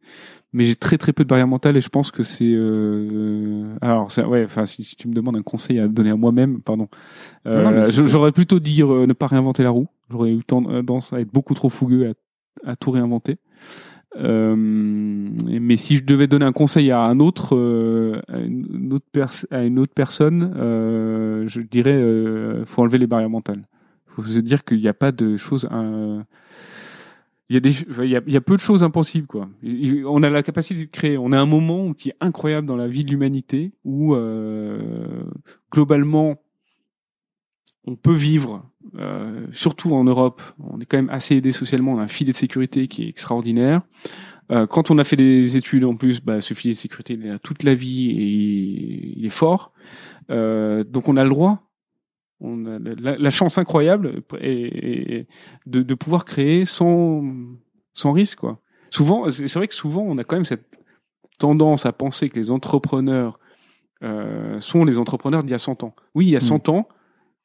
Mais 0.53 0.63
j'ai 0.63 0.77
très 0.77 0.97
très 0.97 1.11
peu 1.11 1.25
de 1.25 1.27
barrières 1.27 1.49
mentales 1.49 1.75
et 1.75 1.81
je 1.81 1.89
pense 1.89 2.11
que 2.11 2.23
c'est. 2.23 2.49
Euh... 2.49 3.75
Alors 3.81 4.09
ouais. 4.29 4.45
Enfin, 4.45 4.65
si, 4.65 4.85
si 4.85 4.95
tu 4.95 5.09
me 5.09 5.13
demandes 5.13 5.35
un 5.35 5.41
conseil 5.41 5.79
à 5.79 5.89
donner 5.89 6.11
à 6.11 6.15
moi-même, 6.15 6.61
pardon. 6.61 6.87
Euh, 7.45 7.91
j'aurais 7.91 8.31
plutôt 8.31 8.61
dire 8.61 8.93
euh, 8.93 9.05
ne 9.05 9.11
pas 9.11 9.27
réinventer 9.27 9.63
la 9.63 9.71
roue. 9.71 9.87
J'aurais 10.09 10.31
eu 10.31 10.45
tendance 10.45 11.11
à 11.11 11.19
être 11.19 11.33
beaucoup 11.33 11.55
trop 11.55 11.67
fougueux 11.67 12.13
à, 12.65 12.71
à 12.71 12.75
tout 12.77 12.91
réinventer. 12.91 13.37
Euh, 14.15 14.55
mais 14.55 15.77
si 15.77 15.97
je 15.97 16.03
devais 16.03 16.27
donner 16.27 16.45
un 16.45 16.51
conseil 16.51 16.91
à 16.91 17.01
un 17.01 17.19
autre, 17.19 17.55
euh, 17.55 18.21
à 18.29 18.39
une 18.39 18.93
autre, 19.79 19.93
personne, 19.93 20.53
euh, 20.55 21.47
je 21.47 21.61
dirais, 21.61 21.93
euh, 21.93 22.65
faut 22.65 22.81
enlever 22.81 22.97
les 22.97 23.07
barrières 23.07 23.29
mentales. 23.29 23.67
Faut 24.07 24.23
se 24.23 24.39
dire 24.39 24.63
qu'il 24.63 24.79
n'y 24.79 24.87
a 24.87 24.93
pas 24.93 25.11
de 25.11 25.37
choses. 25.37 25.69
il 25.71 27.53
y 27.53 27.57
a 27.57 27.59
des, 27.59 27.71
il 28.03 28.09
y 28.09 28.37
a, 28.37 28.41
peu 28.41 28.55
de 28.55 28.61
choses 28.61 28.83
impossibles 28.83 29.27
quoi. 29.27 29.47
On 30.05 30.23
a 30.23 30.29
la 30.29 30.43
capacité 30.43 30.85
de 30.85 30.89
créer. 30.89 31.17
On 31.17 31.31
a 31.31 31.39
un 31.39 31.45
moment 31.45 31.93
qui 31.93 32.09
est 32.09 32.15
incroyable 32.19 32.67
dans 32.67 32.75
la 32.75 32.87
vie 32.87 33.05
de 33.05 33.11
l'humanité 33.11 33.71
où 33.85 34.15
euh, 34.15 35.23
globalement 35.71 36.41
on 37.85 37.95
peut 37.95 38.13
vivre, 38.13 38.68
euh, 38.97 39.45
surtout 39.51 39.93
en 39.93 40.03
Europe. 40.03 40.41
On 40.59 40.79
est 40.79 40.85
quand 40.85 40.97
même 40.97 41.09
assez 41.09 41.35
aidé 41.35 41.51
socialement. 41.51 41.93
On 41.93 41.99
a 41.99 42.03
un 42.03 42.07
filet 42.07 42.31
de 42.31 42.37
sécurité 42.37 42.87
qui 42.87 43.03
est 43.03 43.09
extraordinaire. 43.09 43.81
Euh, 44.51 44.65
quand 44.65 44.89
on 44.89 44.97
a 44.97 45.03
fait 45.03 45.15
des 45.15 45.57
études 45.57 45.83
en 45.83 45.95
plus, 45.95 46.21
bah, 46.21 46.41
ce 46.41 46.53
filet 46.53 46.73
de 46.73 46.79
sécurité 46.79 47.13
il 47.13 47.25
est 47.25 47.29
là 47.29 47.39
toute 47.39 47.63
la 47.63 47.75
vie 47.75 48.09
et 48.09 49.19
il 49.19 49.25
est 49.25 49.29
fort. 49.29 49.73
Euh, 50.31 50.83
donc 50.83 51.07
on 51.07 51.17
a 51.17 51.23
le 51.23 51.29
droit, 51.29 51.69
on 52.39 52.65
a 52.65 52.79
la, 52.79 53.17
la 53.17 53.29
chance 53.29 53.57
incroyable 53.57 54.23
et, 54.39 55.17
et 55.19 55.27
de, 55.65 55.83
de 55.83 55.93
pouvoir 55.93 56.25
créer 56.25 56.65
sans 56.65 57.23
sans 57.93 58.11
risque 58.11 58.39
quoi. 58.39 58.59
Souvent, 58.91 59.29
c'est 59.29 59.53
vrai 59.53 59.67
que 59.67 59.75
souvent 59.75 60.01
on 60.01 60.17
a 60.17 60.23
quand 60.23 60.35
même 60.35 60.45
cette 60.45 60.79
tendance 61.37 61.85
à 61.85 61.91
penser 61.91 62.29
que 62.29 62.35
les 62.35 62.49
entrepreneurs 62.49 63.39
euh, 64.03 64.59
sont 64.59 64.85
les 64.85 64.97
entrepreneurs 64.97 65.43
d'il 65.43 65.51
y 65.51 65.55
a 65.55 65.59
100 65.59 65.83
ans. 65.83 65.93
Oui, 66.15 66.27
il 66.27 66.31
y 66.31 66.35
a 66.35 66.39
100 66.39 66.69
ans. 66.69 66.87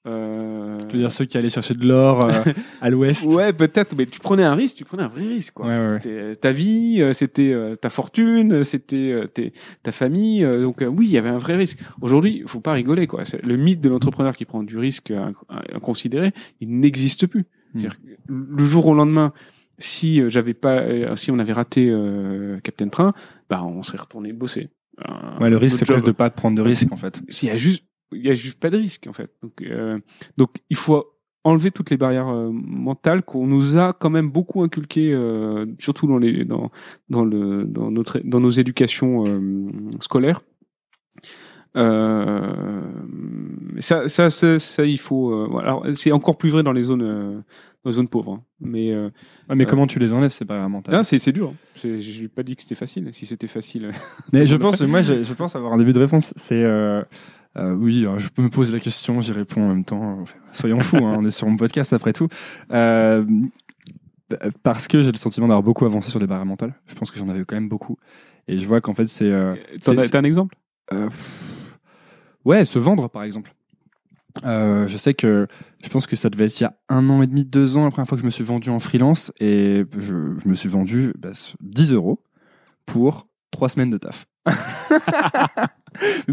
Euh, 0.07 0.77
Tu 0.89 0.97
veux 0.97 1.03
dire 1.03 1.13
ceux 1.13 1.25
qui 1.25 1.39
allaient 1.39 1.49
chercher 1.51 1.75
de 1.75 1.87
l'or 1.87 2.25
euh, 2.27 2.31
à 2.83 2.91
l'ouest 2.91 3.25
Ouais, 3.25 3.53
peut-être, 3.53 3.97
mais 3.97 4.05
tu 4.07 4.21
prenais 4.21 4.43
un 4.45 4.55
risque, 4.55 4.77
tu 4.77 4.85
prenais 4.85 5.03
un 5.03 5.09
vrai 5.09 5.27
risque, 5.27 5.55
quoi. 5.55 5.67
Ouais, 5.67 5.79
ouais, 5.79 5.93
ouais. 5.93 6.01
C'était 6.01 6.11
euh, 6.19 6.35
ta 6.35 6.53
vie, 6.53 6.99
euh, 7.01 7.13
c'était 7.13 7.53
euh, 7.53 7.75
ta 7.75 7.89
fortune, 7.91 8.65
c'était 8.65 9.13
euh, 9.13 9.27
ta 9.83 9.93
famille. 9.93 10.45
euh, 10.45 10.63
donc 10.63 10.83
euh, 10.83 10.87
oui, 10.87 11.07
il 11.07 11.13
y 11.13 11.19
avait 11.19 11.31
un 11.31 11.39
vrai 11.39 11.57
risque. 11.57 11.79
Aujourd'hui, 12.03 12.39
il 12.43 12.49
faut 12.49 12.61
pas 12.61 12.73
rigoler, 12.73 13.07
quoi. 13.07 13.23
Le 13.43 13.57
mythe 13.57 13.81
de 13.81 13.89
l'entrepreneur 13.89 14.37
qui 14.37 14.45
prend 14.45 14.63
du 14.63 14.77
risque 14.77 15.11
inc- 15.11 15.35
inconsidéré, 15.75 16.33
il 16.61 16.79
n'existe 16.79 17.27
plus. 17.27 17.45
Que 17.75 17.89
Le 18.29 18.65
jour 18.65 18.87
au 18.87 18.95
lendemain, 18.95 19.33
si 19.79 20.23
j'avais 20.31 20.55
pas, 20.55 20.81
euh, 20.83 21.17
si 21.17 21.31
on 21.33 21.39
avait 21.41 21.53
raté 21.53 21.89
euh, 21.91 22.59
Captain 22.63 22.89
Train, 22.89 23.15
bah 23.51 23.65
on 23.65 23.83
serait 23.83 23.99
retourné 23.99 24.33
bosser. 24.33 24.69
Un- 25.05 25.41
Ouais, 25.41 25.51
le 25.51 25.57
risque, 25.57 25.79
c'est 25.79 25.85
presque 25.87 26.07
de 26.07 26.13
pas 26.13 26.31
prendre 26.31 26.57
de 26.57 26.63
risque, 26.63 26.93
en 26.93 26.97
fait. 26.97 27.21
S'il 27.29 27.49
y 27.49 27.53
a 27.53 27.57
juste, 27.57 27.83
il 28.13 28.25
y 28.27 28.31
a 28.31 28.35
juste 28.35 28.59
pas 28.61 28.71
de 28.71 28.77
risque 28.77 29.07
en 29.09 29.13
fait. 29.13 29.31
Donc, 29.43 29.53
euh, 29.63 29.99
donc 30.37 30.51
il 30.71 30.77
faut 30.77 31.05
enlever 31.45 31.71
toutes 31.71 31.91
les 31.91 31.97
barrières 31.99 32.29
euh, 32.29 32.51
mentales 32.53 33.23
qu'on 33.23 33.47
nous 33.47 33.77
a 33.77 33.93
quand 33.93 34.09
même 34.11 34.31
beaucoup 34.31 34.63
inculquées, 34.63 35.13
euh, 35.13 35.67
surtout 35.79 36.07
dans 36.07 36.19
les 36.19 36.45
dans 36.45 36.71
dans 37.11 37.25
le 37.25 37.65
dans 37.65 37.91
notre 37.91 38.19
dans 38.25 38.41
nos 38.41 38.51
éducations 38.51 39.25
scolaires. 40.01 40.41
Ça, 43.81 44.09
ça, 44.09 44.31
ça, 44.31 44.59
ça, 44.59 44.85
il 44.87 44.99
faut. 44.99 45.59
Alors, 45.59 45.85
c'est 45.95 46.13
encore 46.13 46.39
plus 46.39 46.51
vrai 46.51 46.63
dans 46.63 46.73
les 46.73 46.83
zones, 46.83 47.03
dans 47.03 47.91
les 47.91 47.93
zones 47.93 48.09
pauvres. 48.09 48.35
hein. 48.35 48.43
Mais 48.61 48.95
Ouais, 48.97 49.57
mais 49.57 49.67
comment 49.67 49.87
tu 49.87 49.99
les 49.99 50.13
enlèves, 50.13 50.31
ces 50.31 50.45
barrières 50.45 50.71
mentales? 50.71 50.95
Là, 50.95 51.03
c'est 51.03 51.19
c'est 51.19 51.33
dur. 51.33 51.51
hein. 51.51 51.57
C'est- 51.75 51.99
Je 51.99 52.23
n'ai 52.23 52.29
pas 52.29 52.43
dit 52.43 52.55
que 52.57 52.63
c'était 52.63 52.75
facile. 52.77 53.09
Si 53.13 53.27
c'était 53.27 53.49
facile, 53.49 53.91
Mais 54.33 54.47
je 54.47 54.57
pense, 54.57 54.81
moi, 54.83 55.03
je, 55.03 55.25
je 55.25 55.35
pense 55.35 55.57
avoir 55.57 55.73
un 55.73 55.77
début 55.77 55.93
de 55.93 55.99
réponse. 55.99 56.33
C'est, 56.37 56.63
euh, 57.57 57.75
oui, 57.75 58.07
je 58.17 58.29
peux 58.29 58.43
me 58.43 58.51
poser 58.51 58.73
la 58.73 58.81
question, 58.81 59.21
j'y 59.21 59.33
réponds 59.33 59.63
en 59.63 59.69
même 59.69 59.85
temps. 59.85 60.25
Soyons 60.53 60.81
fous, 60.81 60.97
hein, 60.97 61.17
on 61.19 61.25
est 61.25 61.31
sur 61.31 61.49
mon 61.49 61.57
podcast 61.57 61.93
après 61.93 62.13
tout. 62.13 62.29
Euh, 62.73 63.25
parce 64.63 64.89
que 64.89 65.03
j'ai 65.03 65.13
le 65.13 65.19
sentiment 65.19 65.47
d'avoir 65.47 65.63
beaucoup 65.63 65.85
avancé 65.85 66.11
sur 66.11 66.19
les 66.19 66.27
barrières 66.27 66.47
mentales. 66.47 66.75
Je 66.87 66.95
pense 66.95 67.11
que 67.11 67.19
j'en 67.19 67.29
avais 67.29 67.45
quand 67.45 67.57
même 67.57 67.69
beaucoup. 67.69 67.97
Et 68.49 68.59
je 68.59 68.67
vois 68.67 68.81
qu'en 68.81 68.95
fait, 68.95 69.07
c'est. 69.07 69.31
Euh, 69.31 69.55
T'as 69.83 70.19
un 70.19 70.25
exemple? 70.25 70.57
Euh, 70.93 71.09
Ouais, 72.45 72.65
se 72.65 72.79
vendre, 72.79 73.09
par 73.09 73.23
exemple. 73.23 73.55
Euh, 74.45 74.89
je 74.89 74.97
sais 74.97 75.15
que 75.15 75.47
je 75.83 75.89
pense 75.89 76.07
que 76.07 76.17
ça 76.17 76.29
devait 76.29 76.47
être 76.47 76.61
il 76.61 76.65
y 76.65 76.67
a 76.67 76.77
un 76.89 77.09
an 77.09 77.23
et 77.23 77.27
demi, 77.27 77.45
deux 77.45 77.77
ans, 77.77 77.85
la 77.85 77.91
première 77.91 78.09
fois 78.09 78.17
que 78.17 78.21
je 78.21 78.27
me 78.27 78.31
suis 78.31 78.43
vendu 78.43 78.69
en 78.69 78.81
freelance 78.81 79.33
et 79.39 79.85
je, 79.97 80.39
je 80.43 80.49
me 80.49 80.55
suis 80.55 80.69
vendu 80.69 81.15
bah, 81.19 81.31
10 81.61 81.93
euros 81.93 82.23
pour 82.85 83.29
trois 83.53 83.69
semaines 83.69 83.91
de 83.91 83.97
taf. 83.97 84.27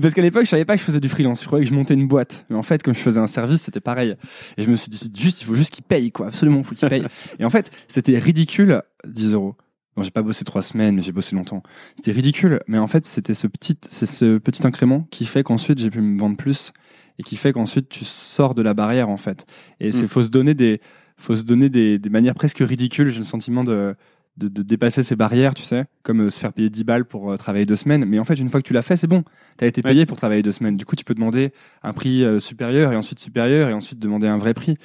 Parce 0.02 0.14
qu'à 0.14 0.22
l'époque, 0.22 0.44
je 0.46 0.50
savais 0.50 0.66
pas 0.66 0.74
que 0.74 0.80
je 0.80 0.86
faisais 0.86 1.00
du 1.00 1.10
freelance. 1.10 1.42
Je 1.42 1.48
croyais 1.48 1.64
que 1.64 1.70
je 1.70 1.76
montais 1.76 1.94
une 1.94 2.08
boîte. 2.08 2.46
Mais 2.50 2.56
en 2.56 2.64
fait, 2.64 2.84
quand 2.84 2.94
je 2.94 3.00
faisais 3.00 3.20
un 3.20 3.28
service, 3.28 3.62
c'était 3.62 3.80
pareil. 3.80 4.16
Et 4.58 4.64
je 4.64 4.70
me 4.70 4.76
suis 4.76 4.90
dit, 4.90 5.12
juste, 5.16 5.42
il 5.42 5.46
faut 5.46 5.56
juste 5.56 5.74
qu'il 5.74 5.84
paye, 5.84 6.12
quoi. 6.12 6.28
Absolument, 6.28 6.60
il 6.60 6.66
faut 6.66 6.76
qu'il 6.76 6.90
paye. 6.90 7.06
et 7.40 7.46
en 7.46 7.50
fait, 7.50 7.72
c'était 7.88 8.18
ridicule, 8.18 8.82
10 9.08 9.34
euros. 9.34 9.56
Bon, 9.96 10.04
j'ai 10.04 10.12
pas 10.12 10.22
bossé 10.22 10.46
trois 10.46 10.62
semaines, 10.62 10.96
mais 10.96 11.02
j'ai 11.02 11.12
bossé 11.12 11.36
longtemps. 11.36 11.64
C'était 11.96 12.12
ridicule. 12.12 12.62
Mais 12.68 12.78
en 12.78 12.88
fait, 12.88 13.06
c'était 13.06 13.34
ce 13.34 13.48
petit, 13.48 13.78
c'est 13.90 14.06
ce 14.06 14.38
petit 14.38 14.66
incrément 14.66 15.08
qui 15.12 15.26
fait 15.26 15.44
qu'ensuite, 15.44 15.80
j'ai 15.80 15.90
pu 15.90 16.02
me 16.02 16.20
vendre 16.20 16.38
plus 16.38 16.72
et 17.20 17.24
qui 17.24 17.36
fait 17.36 17.54
qu'ensuite, 17.54 17.90
tu 17.90 18.06
sors 18.06 18.56
de 18.56 18.62
la 18.62 18.74
barrière, 18.74 19.10
en 19.10 19.18
fait. 19.18 19.46
Et 19.80 19.92
c'est, 19.92 20.04
mm. 20.04 20.08
faut 20.08 20.24
se 20.24 20.30
donner 20.30 20.54
des, 20.54 20.82
faut 21.18 21.36
se 21.36 21.44
donner 21.44 21.70
des, 21.70 22.00
des 22.00 22.10
manières 22.10 22.36
presque 22.36 22.60
ridicules. 22.60 23.10
J'ai 23.10 23.20
le 23.20 23.26
sentiment 23.26 23.64
de, 23.64 23.96
de, 24.38 24.48
de, 24.48 24.62
dépasser 24.64 25.04
ces 25.04 25.16
barrières, 25.16 25.54
tu 25.54 25.64
sais, 25.64 25.86
comme 26.04 26.22
euh, 26.22 26.30
se 26.30 26.40
faire 26.40 26.54
payer 26.54 26.70
10 26.70 26.84
balles 26.84 27.06
pour 27.06 27.32
euh, 27.32 27.38
travailler 27.38 27.66
deux 27.66 27.76
semaines. 27.76 28.06
Mais 28.06 28.18
en 28.18 28.24
fait, 28.24 28.36
une 28.36 28.50
fois 28.50 28.62
que 28.62 28.68
tu 28.68 28.74
l'as 28.74 28.82
fait, 28.82 28.96
c'est 28.96 29.08
bon. 29.08 29.24
Tu 29.58 29.66
as 29.66 29.68
été 29.68 29.82
payé 29.82 30.06
pour 30.06 30.18
travailler 30.18 30.42
deux 30.42 30.52
semaines. 30.52 30.78
Du 30.78 30.86
coup, 30.86 30.96
tu 30.96 31.04
peux 31.04 31.14
demander 31.14 31.52
un 31.84 31.94
prix 31.94 32.24
euh, 32.24 32.40
supérieur 32.40 32.94
et 32.94 32.96
ensuite 32.96 33.20
supérieur 33.20 33.70
et 33.70 33.74
ensuite 33.74 34.00
demander 34.00 34.28
un 34.28 34.38
vrai 34.38 34.54
prix. 34.54 34.78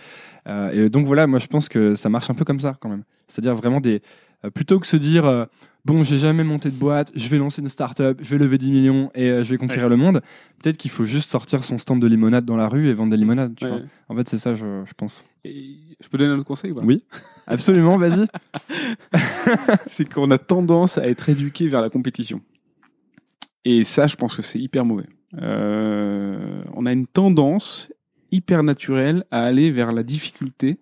et 0.73 0.89
donc 0.91 1.07
voilà, 1.07 1.27
moi 1.27 1.39
je 1.39 1.47
pense 1.47 1.69
que 1.69 1.95
ça 1.95 2.09
marche 2.09 2.31
un 2.31 2.35
peu 2.35 2.45
comme 2.45 2.61
ça 2.61 2.77
quand 2.81 2.89
même. 2.89 3.03
C'est-à-dire 3.29 3.57
vraiment 3.57 3.81
des... 3.81 4.01
plutôt 4.55 4.79
que 4.79 4.87
se 4.87 4.97
dire 4.97 5.49
bon, 5.85 6.05
j'ai 6.05 6.19
jamais 6.19 6.45
monté 6.45 6.71
de 6.71 6.77
boîte, 6.77 7.11
je 7.17 7.29
vais 7.29 7.39
lancer 7.39 7.63
une 7.63 7.69
start-up, 7.69 8.19
je 8.23 8.31
vais 8.31 8.39
lever 8.39 8.59
10 8.59 8.71
millions 8.71 9.11
et 9.15 9.27
je 9.27 9.51
vais 9.51 9.59
conquérir 9.59 9.89
le 9.89 9.97
monde. 9.97 10.23
Peut-être 10.63 10.77
qu'il 10.77 10.91
faut 10.91 11.05
juste 11.05 11.31
sortir 11.31 11.65
son 11.65 11.79
stand 11.79 12.01
de 12.01 12.07
limonade 12.07 12.45
dans 12.45 12.57
la 12.57 12.69
rue 12.69 12.89
et 12.89 12.95
vendre 12.95 13.11
des 13.11 13.17
limonades. 13.17 13.55
Tu 13.57 13.67
vois 13.67 13.81
en 14.09 14.15
fait, 14.15 14.29
c'est 14.29 14.39
ça, 14.39 14.55
je, 14.55 14.85
je 14.85 14.95
pense. 14.97 15.25
je 15.45 16.09
peux 16.09 16.19
donner 16.19 16.33
un 16.33 16.39
autre 16.39 16.47
conseil 16.47 16.73
Oui, 16.73 17.03
absolument, 17.47 17.97
vas-y. 17.97 18.27
c'est 19.87 20.13
qu'on 20.13 20.31
a 20.31 20.39
tendance 20.39 20.99
à 20.99 21.09
être 21.09 21.29
éduqué 21.29 21.69
vers 21.69 21.81
la 21.81 21.91
compétition. 21.91 22.41
Et 23.65 23.85
ça, 23.85 24.07
je 24.07 24.17
pense 24.17 24.37
que 24.37 24.43
c'est 24.43 24.59
hyper 24.59 24.85
mauvais. 24.85 25.09
Euh, 25.41 26.63
on 26.75 26.87
a 26.87 26.93
une 26.93 27.07
tendance 27.07 27.93
hyper 28.31 28.63
naturelle 28.63 29.25
à 29.31 29.45
aller 29.45 29.71
vers 29.71 29.93
la 29.93 30.03
difficulté 30.03 30.79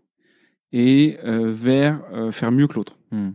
et 0.72 1.18
euh, 1.24 1.50
vers 1.52 2.00
faire 2.32 2.50
mieux 2.50 2.66
que 2.66 2.74
l'autre. 2.74 2.98
Hmm. 3.10 3.30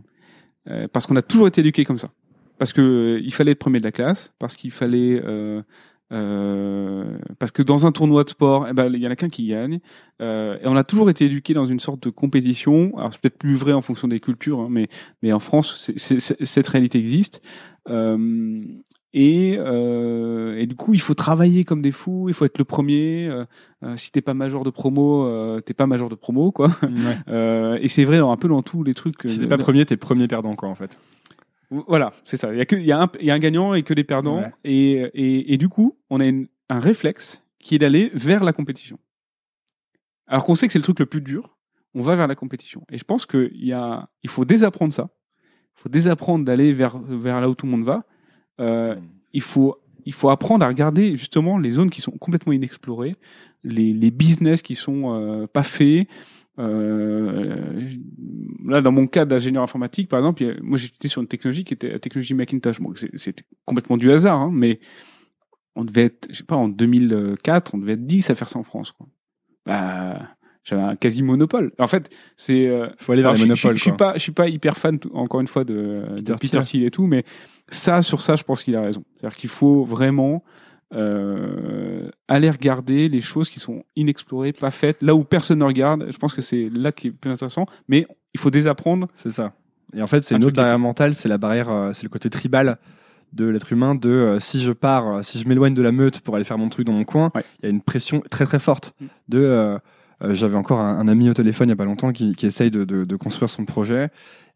Euh, 0.68 0.88
parce 0.92 1.06
qu'on 1.06 1.16
a 1.16 1.22
toujours 1.22 1.48
été 1.48 1.60
éduqué 1.60 1.84
comme 1.84 1.98
ça. 1.98 2.10
Parce 2.58 2.72
que 2.72 2.80
euh, 2.80 3.20
il 3.24 3.32
fallait 3.32 3.52
être 3.52 3.58
premier 3.58 3.78
de 3.78 3.84
la 3.84 3.92
classe, 3.92 4.32
parce 4.38 4.56
qu'il 4.56 4.70
fallait 4.70 5.22
euh, 6.12 7.18
parce 7.38 7.52
que 7.52 7.62
dans 7.62 7.86
un 7.86 7.92
tournoi 7.92 8.24
de 8.24 8.30
sport, 8.30 8.66
eh 8.68 8.72
ben, 8.72 8.92
il 8.92 9.00
y 9.00 9.06
en 9.06 9.10
a 9.10 9.16
qu'un 9.16 9.28
qui 9.28 9.46
gagne. 9.46 9.80
Euh, 10.20 10.58
et 10.62 10.66
on 10.66 10.76
a 10.76 10.84
toujours 10.84 11.10
été 11.10 11.26
éduqué 11.26 11.54
dans 11.54 11.66
une 11.66 11.80
sorte 11.80 12.02
de 12.02 12.10
compétition. 12.10 12.92
Alors 12.96 13.12
c'est 13.12 13.20
peut-être 13.20 13.38
plus 13.38 13.54
vrai 13.54 13.72
en 13.72 13.82
fonction 13.82 14.08
des 14.08 14.20
cultures, 14.20 14.60
hein, 14.60 14.68
mais 14.70 14.88
mais 15.22 15.32
en 15.32 15.40
France, 15.40 15.90
cette 15.96 16.68
réalité 16.68 16.98
existe. 16.98 17.42
Euh, 17.88 18.62
et, 19.12 19.56
euh, 19.58 20.56
et, 20.56 20.66
du 20.66 20.76
coup, 20.76 20.94
il 20.94 21.00
faut 21.00 21.14
travailler 21.14 21.64
comme 21.64 21.82
des 21.82 21.90
fous. 21.90 22.26
Il 22.28 22.34
faut 22.34 22.44
être 22.44 22.58
le 22.58 22.64
premier. 22.64 23.28
Euh, 23.28 23.96
si 23.96 24.12
t'es 24.12 24.20
pas 24.20 24.34
major 24.34 24.62
de 24.62 24.70
promo, 24.70 25.24
euh, 25.24 25.60
t'es 25.60 25.74
pas 25.74 25.86
major 25.86 26.08
de 26.08 26.14
promo, 26.14 26.52
quoi. 26.52 26.68
Euh, 27.28 27.78
et 27.80 27.88
c'est 27.88 28.04
vrai 28.04 28.18
un 28.18 28.36
peu 28.36 28.48
dans 28.48 28.62
tous 28.62 28.82
les 28.82 28.94
trucs. 28.94 29.16
Si 29.26 29.38
t'es 29.38 29.46
pas 29.46 29.58
premier, 29.58 29.84
t'es 29.84 29.96
premier 29.96 30.26
perdant, 30.26 30.54
quoi, 30.54 30.68
en 30.68 30.74
fait. 30.74 30.96
Voilà, 31.70 32.10
c'est 32.24 32.36
ça. 32.36 32.52
Il 32.52 32.58
y 32.58 32.60
a 32.60 32.66
que, 32.66 32.76
il 32.76 32.84
y 32.84 32.92
a 32.92 33.00
un, 33.00 33.10
il 33.20 33.26
y 33.26 33.30
a 33.30 33.34
un 33.34 33.38
gagnant 33.38 33.74
et 33.74 33.82
que 33.82 33.94
des 33.94 34.04
perdants. 34.04 34.42
Et, 34.64 34.92
et, 35.14 35.52
et, 35.52 35.56
du 35.56 35.68
coup, 35.68 35.96
on 36.10 36.20
a 36.20 36.24
un 36.24 36.80
réflexe 36.80 37.44
qui 37.58 37.76
est 37.76 37.78
d'aller 37.78 38.10
vers 38.12 38.42
la 38.42 38.52
compétition. 38.52 38.98
Alors 40.26 40.44
qu'on 40.44 40.54
sait 40.54 40.66
que 40.66 40.72
c'est 40.72 40.78
le 40.78 40.84
truc 40.84 40.98
le 40.98 41.06
plus 41.06 41.20
dur, 41.20 41.56
on 41.94 42.02
va 42.02 42.16
vers 42.16 42.26
la 42.26 42.34
compétition. 42.34 42.84
Et 42.90 42.98
je 42.98 43.04
pense 43.04 43.26
qu'il 43.26 43.64
y 43.64 43.72
a, 43.72 44.08
il 44.22 44.30
faut 44.30 44.44
désapprendre 44.44 44.92
ça. 44.92 45.10
Il 45.76 45.82
faut 45.82 45.88
désapprendre 45.88 46.44
d'aller 46.44 46.72
vers 46.72 46.98
vers 46.98 47.40
là 47.40 47.48
où 47.48 47.54
tout 47.54 47.66
le 47.66 47.72
monde 47.72 47.84
va 47.84 48.04
euh, 48.60 48.96
il 49.32 49.42
faut 49.42 49.76
il 50.06 50.14
faut 50.14 50.30
apprendre 50.30 50.64
à 50.64 50.68
regarder 50.68 51.16
justement 51.16 51.58
les 51.58 51.72
zones 51.72 51.90
qui 51.90 52.00
sont 52.00 52.12
complètement 52.12 52.52
inexplorées, 52.52 53.16
les, 53.64 53.92
les 53.92 54.10
business 54.10 54.62
qui 54.62 54.74
sont 54.74 55.14
euh, 55.14 55.46
pas 55.46 55.62
faits. 55.62 56.08
Euh, 56.60 57.56
là, 58.66 58.80
dans 58.82 58.92
mon 58.92 59.06
cas 59.06 59.24
d'ingénieur 59.24 59.62
informatique, 59.62 60.08
par 60.08 60.18
exemple, 60.18 60.44
moi 60.62 60.78
j'étais 60.78 61.08
sur 61.08 61.22
une 61.22 61.28
technologie 61.28 61.64
qui 61.64 61.74
était 61.74 61.90
la 61.90 61.98
technologie 61.98 62.34
Macintosh. 62.34 62.80
Bon, 62.80 62.92
c'était 62.94 63.44
complètement 63.64 63.96
du 63.96 64.10
hasard, 64.10 64.38
hein, 64.38 64.50
mais 64.52 64.80
on 65.76 65.84
devait 65.84 66.04
être, 66.04 66.28
je 66.30 66.38
sais 66.38 66.44
pas, 66.44 66.56
en 66.56 66.68
2004, 66.68 67.74
on 67.74 67.78
devait 67.78 67.94
être 67.94 68.06
10 68.06 68.30
à 68.30 68.34
faire 68.34 68.48
ça 68.48 68.58
en 68.58 68.64
France. 68.64 68.92
Quoi. 68.92 69.06
Bah, 69.64 70.20
j'avais 70.64 70.82
un 70.82 70.96
quasi 70.96 71.22
monopole. 71.22 71.72
En 71.78 71.86
fait, 71.86 72.10
c'est 72.36 72.68
euh, 72.68 72.88
faut 72.98 73.12
aller 73.12 73.22
vers 73.22 73.32
les 73.32 73.40
monopoles. 73.40 73.76
Je, 73.76 73.82
suis 73.82 73.92
pas, 73.92 74.14
je 74.14 74.20
suis 74.20 74.32
pas 74.32 74.48
hyper 74.48 74.76
fan 74.76 74.98
encore 75.14 75.40
une 75.40 75.46
fois 75.46 75.64
de 75.64 76.04
Peter, 76.16 76.32
de 76.32 76.38
Peter 76.38 76.60
Thiel 76.60 76.84
et 76.84 76.90
tout, 76.90 77.06
mais 77.06 77.24
ça 77.68 78.02
sur 78.02 78.20
ça, 78.20 78.36
je 78.36 78.44
pense 78.44 78.62
qu'il 78.62 78.76
a 78.76 78.82
raison. 78.82 79.04
C'est-à-dire 79.16 79.36
qu'il 79.36 79.50
faut 79.50 79.84
vraiment 79.84 80.44
euh, 80.92 82.10
aller 82.28 82.50
regarder 82.50 83.08
les 83.08 83.20
choses 83.20 83.48
qui 83.48 83.60
sont 83.60 83.84
inexplorées, 83.96 84.52
pas 84.52 84.70
faites, 84.70 85.02
là 85.02 85.14
où 85.14 85.24
personne 85.24 85.60
ne 85.60 85.64
regarde. 85.64 86.06
Je 86.10 86.16
pense 86.18 86.34
que 86.34 86.42
c'est 86.42 86.68
là 86.72 86.92
qui 86.92 87.08
est 87.08 87.10
plus 87.10 87.30
intéressant, 87.30 87.66
mais 87.88 88.06
il 88.34 88.40
faut 88.40 88.50
désapprendre. 88.50 89.08
C'est 89.14 89.30
ça. 89.30 89.52
Et 89.94 90.02
en 90.02 90.06
fait, 90.06 90.22
c'est 90.22 90.36
une 90.36 90.44
autre 90.44 90.56
barrière 90.56 90.78
mentale, 90.78 91.14
c'est 91.14 91.28
la 91.28 91.38
barrière, 91.38 91.70
euh, 91.70 91.92
c'est 91.92 92.04
le 92.04 92.08
côté 92.08 92.30
tribal 92.30 92.78
de 93.32 93.46
l'être 93.46 93.72
humain 93.72 93.94
de 93.94 94.10
euh, 94.10 94.40
si 94.40 94.60
je 94.60 94.72
pars, 94.72 95.24
si 95.24 95.38
je 95.38 95.48
m'éloigne 95.48 95.74
de 95.74 95.82
la 95.82 95.92
meute 95.92 96.20
pour 96.20 96.34
aller 96.34 96.44
faire 96.44 96.58
mon 96.58 96.68
truc 96.68 96.86
dans 96.86 96.92
mon 96.92 97.04
coin, 97.04 97.30
il 97.36 97.64
y 97.64 97.66
a 97.66 97.70
une 97.70 97.82
pression 97.82 98.20
très 98.28 98.46
très 98.46 98.58
forte 98.58 98.94
mm. 99.00 99.06
de 99.28 99.78
j'avais 100.32 100.56
encore 100.56 100.80
un, 100.80 101.08
ami 101.08 101.30
au 101.30 101.32
téléphone 101.34 101.68
il 101.68 101.70
y 101.70 101.72
a 101.72 101.76
pas 101.76 101.86
longtemps 101.86 102.12
qui, 102.12 102.34
qui 102.34 102.44
essaye 102.44 102.70
de, 102.70 102.84
de, 102.84 103.06
de 103.06 103.16
construire 103.16 103.48
son 103.48 103.64
projet. 103.64 104.10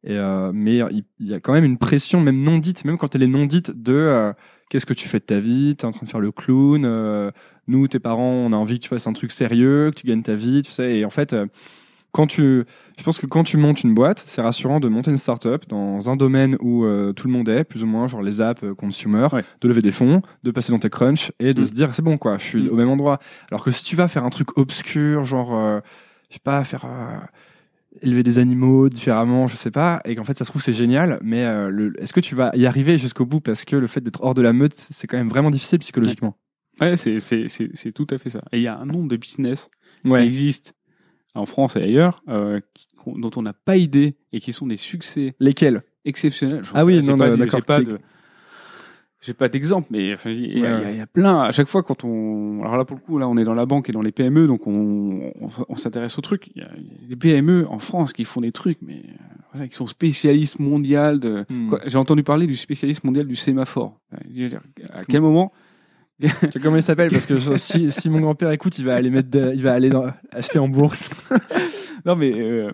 Et, 0.05 0.19
euh, 0.19 0.52
mais 0.55 0.81
il, 0.90 1.05
y 1.20 1.32
a 1.32 1.40
quand 1.40 1.55
même 1.55 1.65
une 1.65 1.78
pression, 1.78 2.20
même 2.20 2.43
non 2.43 2.59
dite, 2.59 2.85
même 2.85 2.98
quand 2.98 3.15
elle 3.15 3.23
est 3.23 3.28
non 3.28 3.47
dite, 3.47 3.70
de 3.70 3.94
euh, 3.94 4.32
qu'est-ce 4.74 4.86
que 4.86 4.92
tu 4.92 5.09
fais 5.09 5.20
de 5.20 5.24
ta 5.24 5.38
vie? 5.38 5.76
T'es 5.76 5.84
en 5.84 5.92
train 5.92 6.05
de 6.05 6.10
faire 6.10 6.18
le 6.18 6.32
clown. 6.32 7.32
nous, 7.68 7.86
tes 7.86 8.01
parents, 8.01 8.32
on 8.32 8.52
a 8.52 8.56
envie 8.56 8.80
que 8.80 8.84
tu 8.84 8.88
fasses 8.88 9.06
un 9.06 9.12
truc 9.12 9.30
sérieux, 9.30 9.92
que 9.94 10.01
tu 10.01 10.06
gagnes 10.09 10.22
ta 10.22 10.34
vie, 10.34 10.62
tu 10.64 10.72
sais. 10.72 10.96
Et 10.96 11.05
en 11.05 11.10
fait, 11.10 11.36
quand 12.14 12.28
tu, 12.28 12.64
je 12.96 13.02
pense 13.02 13.18
que 13.18 13.26
quand 13.26 13.42
tu 13.42 13.56
montes 13.56 13.82
une 13.82 13.92
boîte, 13.92 14.22
c'est 14.26 14.40
rassurant 14.40 14.78
de 14.78 14.88
monter 14.88 15.10
une 15.10 15.18
startup 15.18 15.68
dans 15.68 16.09
un 16.09 16.14
domaine 16.14 16.56
où 16.60 16.84
euh, 16.84 17.12
tout 17.12 17.26
le 17.26 17.32
monde 17.32 17.48
est, 17.48 17.64
plus 17.64 17.82
ou 17.82 17.86
moins, 17.88 18.06
genre 18.06 18.22
les 18.22 18.40
apps, 18.40 18.62
euh, 18.62 18.72
consumer, 18.72 19.26
de 19.60 19.68
lever 19.68 19.82
des 19.82 19.90
fonds, 19.90 20.22
de 20.44 20.52
passer 20.52 20.70
dans 20.70 20.78
tes 20.78 20.90
crunch 20.90 21.32
et 21.40 21.55
de 21.55 21.62
mm. 21.62 21.66
se 21.66 21.72
dire 21.72 21.92
c'est 21.92 22.02
bon 22.02 22.16
quoi, 22.16 22.38
je 22.38 22.44
suis 22.44 22.62
mm. 22.62 22.70
au 22.70 22.76
même 22.76 22.88
endroit. 22.88 23.18
Alors 23.51 23.64
que 23.64 23.72
si 23.72 23.82
tu 23.82 23.96
vas 23.96 24.06
faire 24.06 24.24
un 24.24 24.30
truc 24.30 24.56
obscur, 24.56 25.24
genre, 25.24 25.56
euh, 25.56 25.80
je 26.28 26.34
sais 26.34 26.40
pas, 26.42 26.62
faire 26.62 26.86
élever 28.02 28.22
des 28.22 28.38
animaux 28.38 28.88
différemment, 28.88 29.48
je 29.48 29.56
sais 29.56 29.70
pas, 29.70 30.00
et 30.04 30.14
qu'en 30.14 30.24
fait 30.24 30.36
ça 30.36 30.44
se 30.44 30.50
trouve 30.50 30.62
c'est 30.62 30.72
génial, 30.72 31.18
mais 31.22 31.40
est-ce 31.98 32.12
que 32.12 32.20
tu 32.20 32.34
vas 32.34 32.50
y 32.54 32.66
arriver 32.66 32.98
jusqu'au 32.98 33.26
bout 33.26 33.40
parce 33.40 33.64
que 33.64 33.76
le 33.76 33.86
fait 33.86 34.00
d'être 34.00 34.22
hors 34.22 34.34
de 34.34 34.42
la 34.42 34.52
meute, 34.52 34.74
c'est 34.74 35.06
quand 35.06 35.16
même 35.16 35.28
vraiment 35.28 35.50
difficile 35.50 35.78
psychologiquement? 35.78 36.36
Ouais, 36.80 36.96
c'est 36.96 37.20
c'est 37.20 37.92
tout 37.92 38.06
à 38.10 38.18
fait 38.18 38.30
ça. 38.30 38.42
Et 38.52 38.58
il 38.58 38.62
y 38.62 38.68
a 38.68 38.76
un 38.78 38.86
nombre 38.86 39.08
de 39.08 39.16
business 39.16 39.70
qui 40.04 40.12
existent 40.12 40.72
en 41.34 41.46
France 41.46 41.76
et 41.76 41.82
ailleurs, 41.82 42.22
euh, 42.28 42.60
dont 43.06 43.30
on 43.36 43.42
n'a 43.42 43.52
pas 43.52 43.76
idée 43.76 44.16
et 44.32 44.40
qui 44.40 44.52
sont 44.52 44.66
des 44.66 44.76
succès. 44.76 45.34
Lesquels? 45.40 45.82
Exceptionnels. 46.04 46.62
Ah 46.74 46.84
oui, 46.84 47.02
non, 47.02 47.16
d'accord. 47.16 47.60
J'ai 47.60 47.62
pas 47.62 47.80
de, 47.80 47.98
j'ai 49.24 49.32
pas 49.32 49.48
d'exemple, 49.48 49.88
mais 49.90 50.12
enfin, 50.12 50.30
il 50.30 50.59
y, 50.59 50.66
a 50.66 51.06
plein. 51.06 51.40
À 51.40 51.52
chaque 51.52 51.68
fois, 51.68 51.82
quand 51.82 52.05
on, 52.05 52.60
alors 52.62 52.76
là 52.76 52.84
pour 52.84 52.96
le 52.96 53.02
coup, 53.02 53.18
là, 53.18 53.26
on 53.26 53.38
est 53.38 53.44
dans 53.44 53.55
la 53.55 53.64
banque 53.64 53.88
et 53.88 53.92
dans 53.92 54.02
les 54.02 54.12
PME, 54.12 54.46
donc 54.46 54.66
on, 54.66 55.32
on, 55.68 55.76
s'intéresse 55.76 56.18
aux 56.18 56.20
trucs. 56.20 56.48
Il 56.55 56.62
y, 56.62 56.64
a 56.64 57.09
des 57.09 57.16
PME 57.16 57.66
en 57.70 57.78
France 57.78 58.12
qui 58.12 58.24
font 58.24 58.42
des 58.42 58.52
trucs, 58.52 58.78
mais 58.82 58.96
euh, 58.96 59.24
voilà, 59.52 59.68
qui 59.68 59.74
sont 59.74 59.86
spécialistes 59.86 60.59
mondiales 60.59 61.20
de. 61.20 61.46
Hmm. 61.48 61.74
J'ai 61.86 61.96
entendu 61.96 62.22
parler 62.22 62.46
du 62.46 62.55
spécialiste 62.55 63.02
mondial 63.05 63.26
du 63.26 63.36
sémaphore. 63.36 63.98
À 64.92 65.05
quel 65.05 65.22
moment 65.22 65.52
comment 66.62 66.76
il 66.76 66.82
s'appelle 66.82 67.10
Parce 67.10 67.26
que 67.26 67.38
si, 67.56 67.90
si 67.90 68.10
mon 68.10 68.20
grand-père 68.20 68.51
écoute, 68.51 68.78
il 68.78 68.84
va 68.84 68.94
aller 68.94 69.10
mettre, 69.10 69.36
il 69.55 69.62
va 69.62 69.72
aller 69.72 69.90
dans, 69.90 70.06
acheter 70.30 70.59
en 70.59 70.68
bourse. 70.68 71.10
non 72.05 72.16
mais 72.16 72.32
euh, 72.32 72.72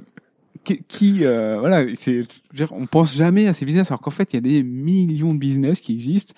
qui, 0.64 1.24
euh, 1.24 1.58
voilà, 1.58 1.86
c'est, 1.94 2.22
on 2.70 2.86
pense 2.86 3.16
jamais 3.16 3.46
à 3.46 3.52
ces 3.52 3.64
business 3.64 3.90
alors 3.90 4.00
qu'en 4.00 4.10
fait 4.10 4.32
il 4.32 4.36
y 4.36 4.38
a 4.38 4.40
des 4.40 4.62
millions 4.62 5.34
de 5.34 5.38
business 5.38 5.80
qui 5.80 5.92
existent 5.92 6.34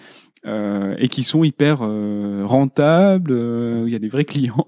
euh, 0.46 0.94
et 0.98 1.08
qui 1.08 1.22
sont 1.22 1.44
hyper 1.44 1.78
euh, 1.82 2.42
rentables. 2.44 3.32
Euh, 3.32 3.84
il 3.86 3.92
y 3.92 3.96
a 3.96 3.98
des 3.98 4.08
vrais 4.08 4.24
clients. 4.24 4.66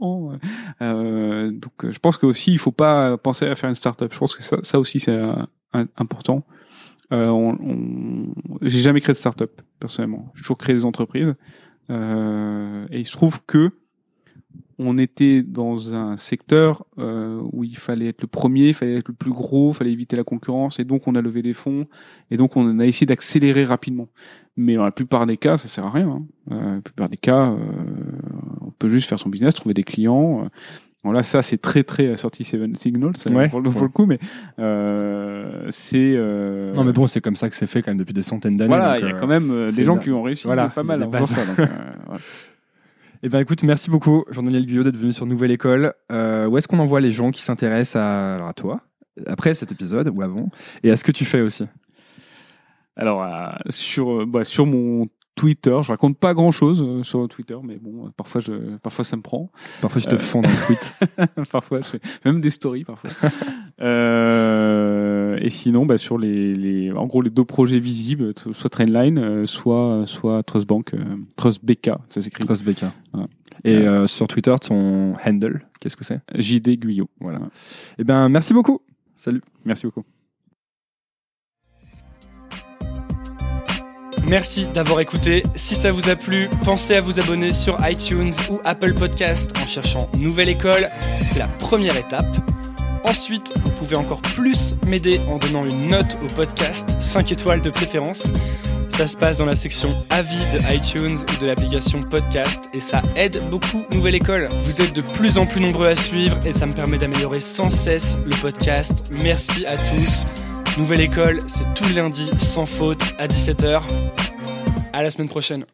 donc 0.81 1.73
je 1.83 1.99
pense 1.99 2.17
que 2.17 2.27
aussi 2.27 2.53
il 2.53 2.59
faut 2.59 2.73
pas 2.73 3.17
penser 3.19 3.47
à 3.47 3.55
faire 3.57 3.69
une 3.69 3.75
start-up. 3.75 4.13
Je 4.13 4.19
pense 4.19 4.35
que 4.35 4.43
ça, 4.43 4.59
ça 4.63 4.79
aussi 4.79 5.01
c'est 5.01 5.19
important. 5.97 6.45
On, 7.11 7.57
on... 7.61 8.35
J'ai 8.63 8.81
jamais 8.81 9.01
créé 9.01 9.13
de 9.13 9.19
start-up 9.19 9.61
personnellement. 9.79 10.33
J'ai 10.35 10.43
toujours 10.43 10.59
créé 10.59 10.75
des 10.75 10.85
entreprises. 10.85 11.35
Euh, 11.91 12.87
et 12.91 13.01
il 13.01 13.07
se 13.07 13.13
trouve 13.13 13.41
que 13.47 13.71
on 14.79 14.99
était 14.99 15.43
dans 15.43 15.95
un 15.95 16.17
secteur 16.17 16.85
euh, 16.99 17.41
où 17.53 17.63
il 17.65 17.77
fallait 17.77 18.09
être 18.09 18.23
le 18.23 18.27
premier, 18.27 18.69
il 18.69 18.75
fallait 18.75 18.97
être 18.97 19.09
le 19.09 19.15
plus 19.15 19.31
gros, 19.31 19.71
il 19.71 19.75
fallait 19.75 19.93
éviter 19.93 20.17
la 20.17 20.25
concurrence, 20.25 20.81
et 20.81 20.85
donc 20.85 21.07
on 21.07 21.15
a 21.15 21.21
levé 21.23 21.43
des 21.43 21.53
fonds, 21.53 21.87
et 22.31 22.37
donc 22.37 22.57
on 22.57 22.79
a 22.81 22.85
essayé 22.87 23.07
d'accélérer 23.07 23.65
rapidement. 23.65 24.09
Mais 24.57 24.75
dans 24.77 24.85
la 24.85 24.93
plupart 24.93 25.27
des 25.27 25.37
cas, 25.37 25.59
ça 25.59 25.69
sert 25.69 25.87
à 25.87 25.91
rien. 25.91 26.09
Hein. 26.09 26.23
Euh, 26.53 26.75
la 26.77 26.81
plupart 26.81 27.09
des 27.09 27.17
cas, 27.17 27.51
euh, 27.51 27.57
on 28.61 28.71
peut 28.71 28.89
juste 28.89 29.09
faire 29.09 29.19
son 29.19 29.29
business, 29.29 29.55
trouver 29.55 29.75
des 29.75 29.85
clients. 29.85 30.45
euh. 30.45 30.49
Voilà, 31.05 31.23
ça 31.23 31.43
c'est 31.43 31.59
très 31.59 31.83
très 31.85 32.17
sorti 32.17 32.45
Seven 32.45 32.75
Signals 32.77 33.15
ça, 33.19 33.29
Ouais. 33.31 33.51
pour, 33.51 33.61
le, 33.61 33.69
pour 33.69 33.83
le 33.83 33.89
coup, 33.91 34.07
mais 34.07 34.19
euh, 34.59 35.67
c'est 35.71 36.15
euh, 36.17 36.73
Non, 36.73 36.83
mais 36.83 36.93
bon, 36.93 37.07
c'est 37.07 37.21
comme 37.21 37.37
ça 37.37 37.51
que 37.51 37.55
c'est 37.57 37.67
fait 37.67 37.83
quand 37.83 37.91
même 37.91 37.99
depuis 37.99 38.15
des 38.15 38.23
centaines 38.23 38.57
d'années. 38.57 38.69
voilà, 38.75 38.99
il 38.99 39.05
y 39.07 39.11
a 39.11 39.15
euh, 39.15 39.19
quand 39.19 39.27
même 39.27 39.51
euh, 39.51 39.71
des 39.71 39.85
gens 39.85 39.99
qui 39.99 40.11
ont 40.11 40.23
réussi 40.23 40.47
voilà, 40.47 40.69
pas 40.71 40.83
mal 40.83 41.01
la 41.01 41.07
en 41.09 41.13
faisant 41.13 41.21
base. 41.21 41.31
ça. 41.35 41.45
donc, 41.47 41.59
euh, 41.59 41.67
voilà. 42.07 42.21
Eh 43.27 43.31
ben 43.31 43.41
écoute, 43.41 43.63
merci 43.63 43.89
beaucoup 43.89 44.27
Jean-Daniel 44.31 44.67
Guyot 44.67 44.83
d'être 44.83 44.99
venu 44.99 45.11
sur 45.11 45.25
Nouvelle 45.25 45.51
École. 45.51 45.95
Euh, 46.13 46.47
où 46.47 46.59
est-ce 46.59 46.69
qu'on 46.69 46.79
envoie 46.79 47.01
les 47.01 47.11
gens 47.11 47.31
qui 47.31 47.41
s'intéressent 47.41 47.97
à 47.97 48.53
toi, 48.55 48.83
après 49.27 49.55
cet 49.55 49.73
épisode 49.73 50.11
ou 50.15 50.21
avant, 50.21 50.51
et 50.83 50.91
à 50.91 50.97
ce 50.99 51.05
que 51.05 51.11
tu 51.11 51.25
fais 51.25 51.41
aussi? 51.41 51.65
Alors 52.97 53.23
euh, 53.23 53.49
sur 53.71 54.21
euh, 54.21 54.27
bah, 54.27 54.45
sur 54.45 54.67
mon 54.67 55.07
Twitter, 55.35 55.77
je 55.83 55.89
raconte 55.89 56.17
pas 56.17 56.33
grand 56.33 56.53
chose 56.53 57.03
sur 57.03 57.29
Twitter, 57.29 57.57
mais 57.63 57.77
bon, 57.77 58.07
euh, 58.07 58.11
parfois 58.17 58.41
je 58.41 58.77
parfois 58.79 59.05
ça 59.05 59.17
me 59.17 59.23
prend. 59.23 59.51
Parfois 59.81 60.01
je 60.01 60.07
te 60.07 60.15
Euh. 60.15 60.19
fonds 60.19 60.43
dans 60.43 60.51
le 60.51 60.67
tweet. 60.67 60.95
parfois, 61.51 61.81
je 61.81 61.87
fais 61.89 62.01
même 62.25 62.41
des 62.41 62.51
stories 62.51 62.85
parfois. 62.85 63.11
euh, 63.81 65.39
et 65.41 65.51
sinon, 65.51 65.87
bah, 65.87 65.99
sur 65.99 66.19
les, 66.19 66.55
les, 66.55 66.93
en 66.93 67.07
gros, 67.07 67.23
les 67.23 67.31
deux 67.31 67.45
projets 67.45 67.79
visibles, 67.79 68.33
soit 68.53 68.71
Trainline, 68.71 69.19
euh, 69.19 69.47
soit, 69.47 70.05
soit 70.07 70.43
Trust 70.45 70.67
Bank, 70.67 70.95
euh, 70.95 70.99
Trust 71.37 71.65
BK, 71.65 71.91
ça 72.09 72.21
s'écrit. 72.21 72.45
Trust 72.45 72.65
Becca. 72.65 72.93
Voilà. 73.13 73.27
Et 73.65 73.77
euh, 73.77 74.07
sur 74.07 74.29
Twitter, 74.29 74.55
ton 74.61 75.15
handle, 75.27 75.67
qu'est-ce 75.81 75.97
que 75.97 76.05
c'est? 76.05 76.21
JD 76.35 76.79
Guyot. 76.79 77.09
Voilà. 77.21 77.41
Eh 77.99 78.05
ben 78.05 78.29
merci 78.29 78.53
beaucoup. 78.53 78.81
Salut. 79.17 79.43
Merci 79.65 79.87
beaucoup. 79.87 80.05
Merci 84.27 84.67
d'avoir 84.73 85.01
écouté. 85.01 85.43
Si 85.55 85.75
ça 85.75 85.93
vous 85.93 86.09
a 86.09 86.17
plu, 86.17 86.49
pensez 86.65 86.95
à 86.95 87.01
vous 87.01 87.21
abonner 87.21 87.53
sur 87.53 87.77
iTunes 87.87 88.33
ou 88.51 88.59
Apple 88.65 88.95
Podcast 88.95 89.53
en 89.63 89.67
cherchant 89.67 90.09
Nouvelle 90.17 90.49
École. 90.49 90.89
C'est 91.27 91.39
la 91.39 91.49
première 91.49 91.97
étape. 91.97 92.27
Ensuite, 93.05 93.53
vous 93.65 93.71
pouvez 93.73 93.97
encore 93.97 94.23
plus 94.23 94.77
m'aider 94.87 95.21
en 95.29 95.37
donnant 95.37 95.67
une 95.67 95.89
note 95.89 96.17
au 96.25 96.35
podcast, 96.35 96.97
5 97.01 97.33
étoiles 97.33 97.61
de 97.61 97.69
préférence. 97.69 98.23
Ça 98.89 99.07
se 99.07 99.17
passe 99.17 99.37
dans 99.37 99.45
la 99.45 99.57
section 99.57 99.95
avis 100.09 100.39
de 100.55 100.75
iTunes 100.75 101.17
ou 101.17 101.41
de 101.41 101.47
l'application 101.47 102.01
podcast 102.01 102.65
et 102.73 102.81
ça 102.81 103.03
aide 103.17 103.43
beaucoup 103.51 103.83
Nouvelle 103.93 104.15
École. 104.15 104.49
Vous 104.63 104.81
êtes 104.81 104.95
de 104.95 105.03
plus 105.03 105.37
en 105.37 105.47
plus 105.47 105.61
nombreux 105.61 105.89
à 105.89 105.97
suivre 105.97 106.39
et 106.47 106.53
ça 106.53 106.65
me 106.65 106.73
permet 106.73 106.97
d'améliorer 106.97 107.41
sans 107.41 107.71
cesse 107.71 108.17
le 108.25 108.35
podcast. 108.41 109.13
Merci 109.13 109.67
à 109.67 109.77
tous. 109.77 110.25
Nouvelle 110.77 111.03
École, 111.03 111.39
c'est 111.47 111.73
tous 111.75 111.87
les 111.89 111.95
lundis 111.95 112.31
sans 112.41 112.67
faute 112.67 113.01
à 113.19 113.29
17h. 113.29 113.83
À 114.93 115.03
la 115.05 115.11
semaine 115.13 115.29
prochaine. 115.29 115.67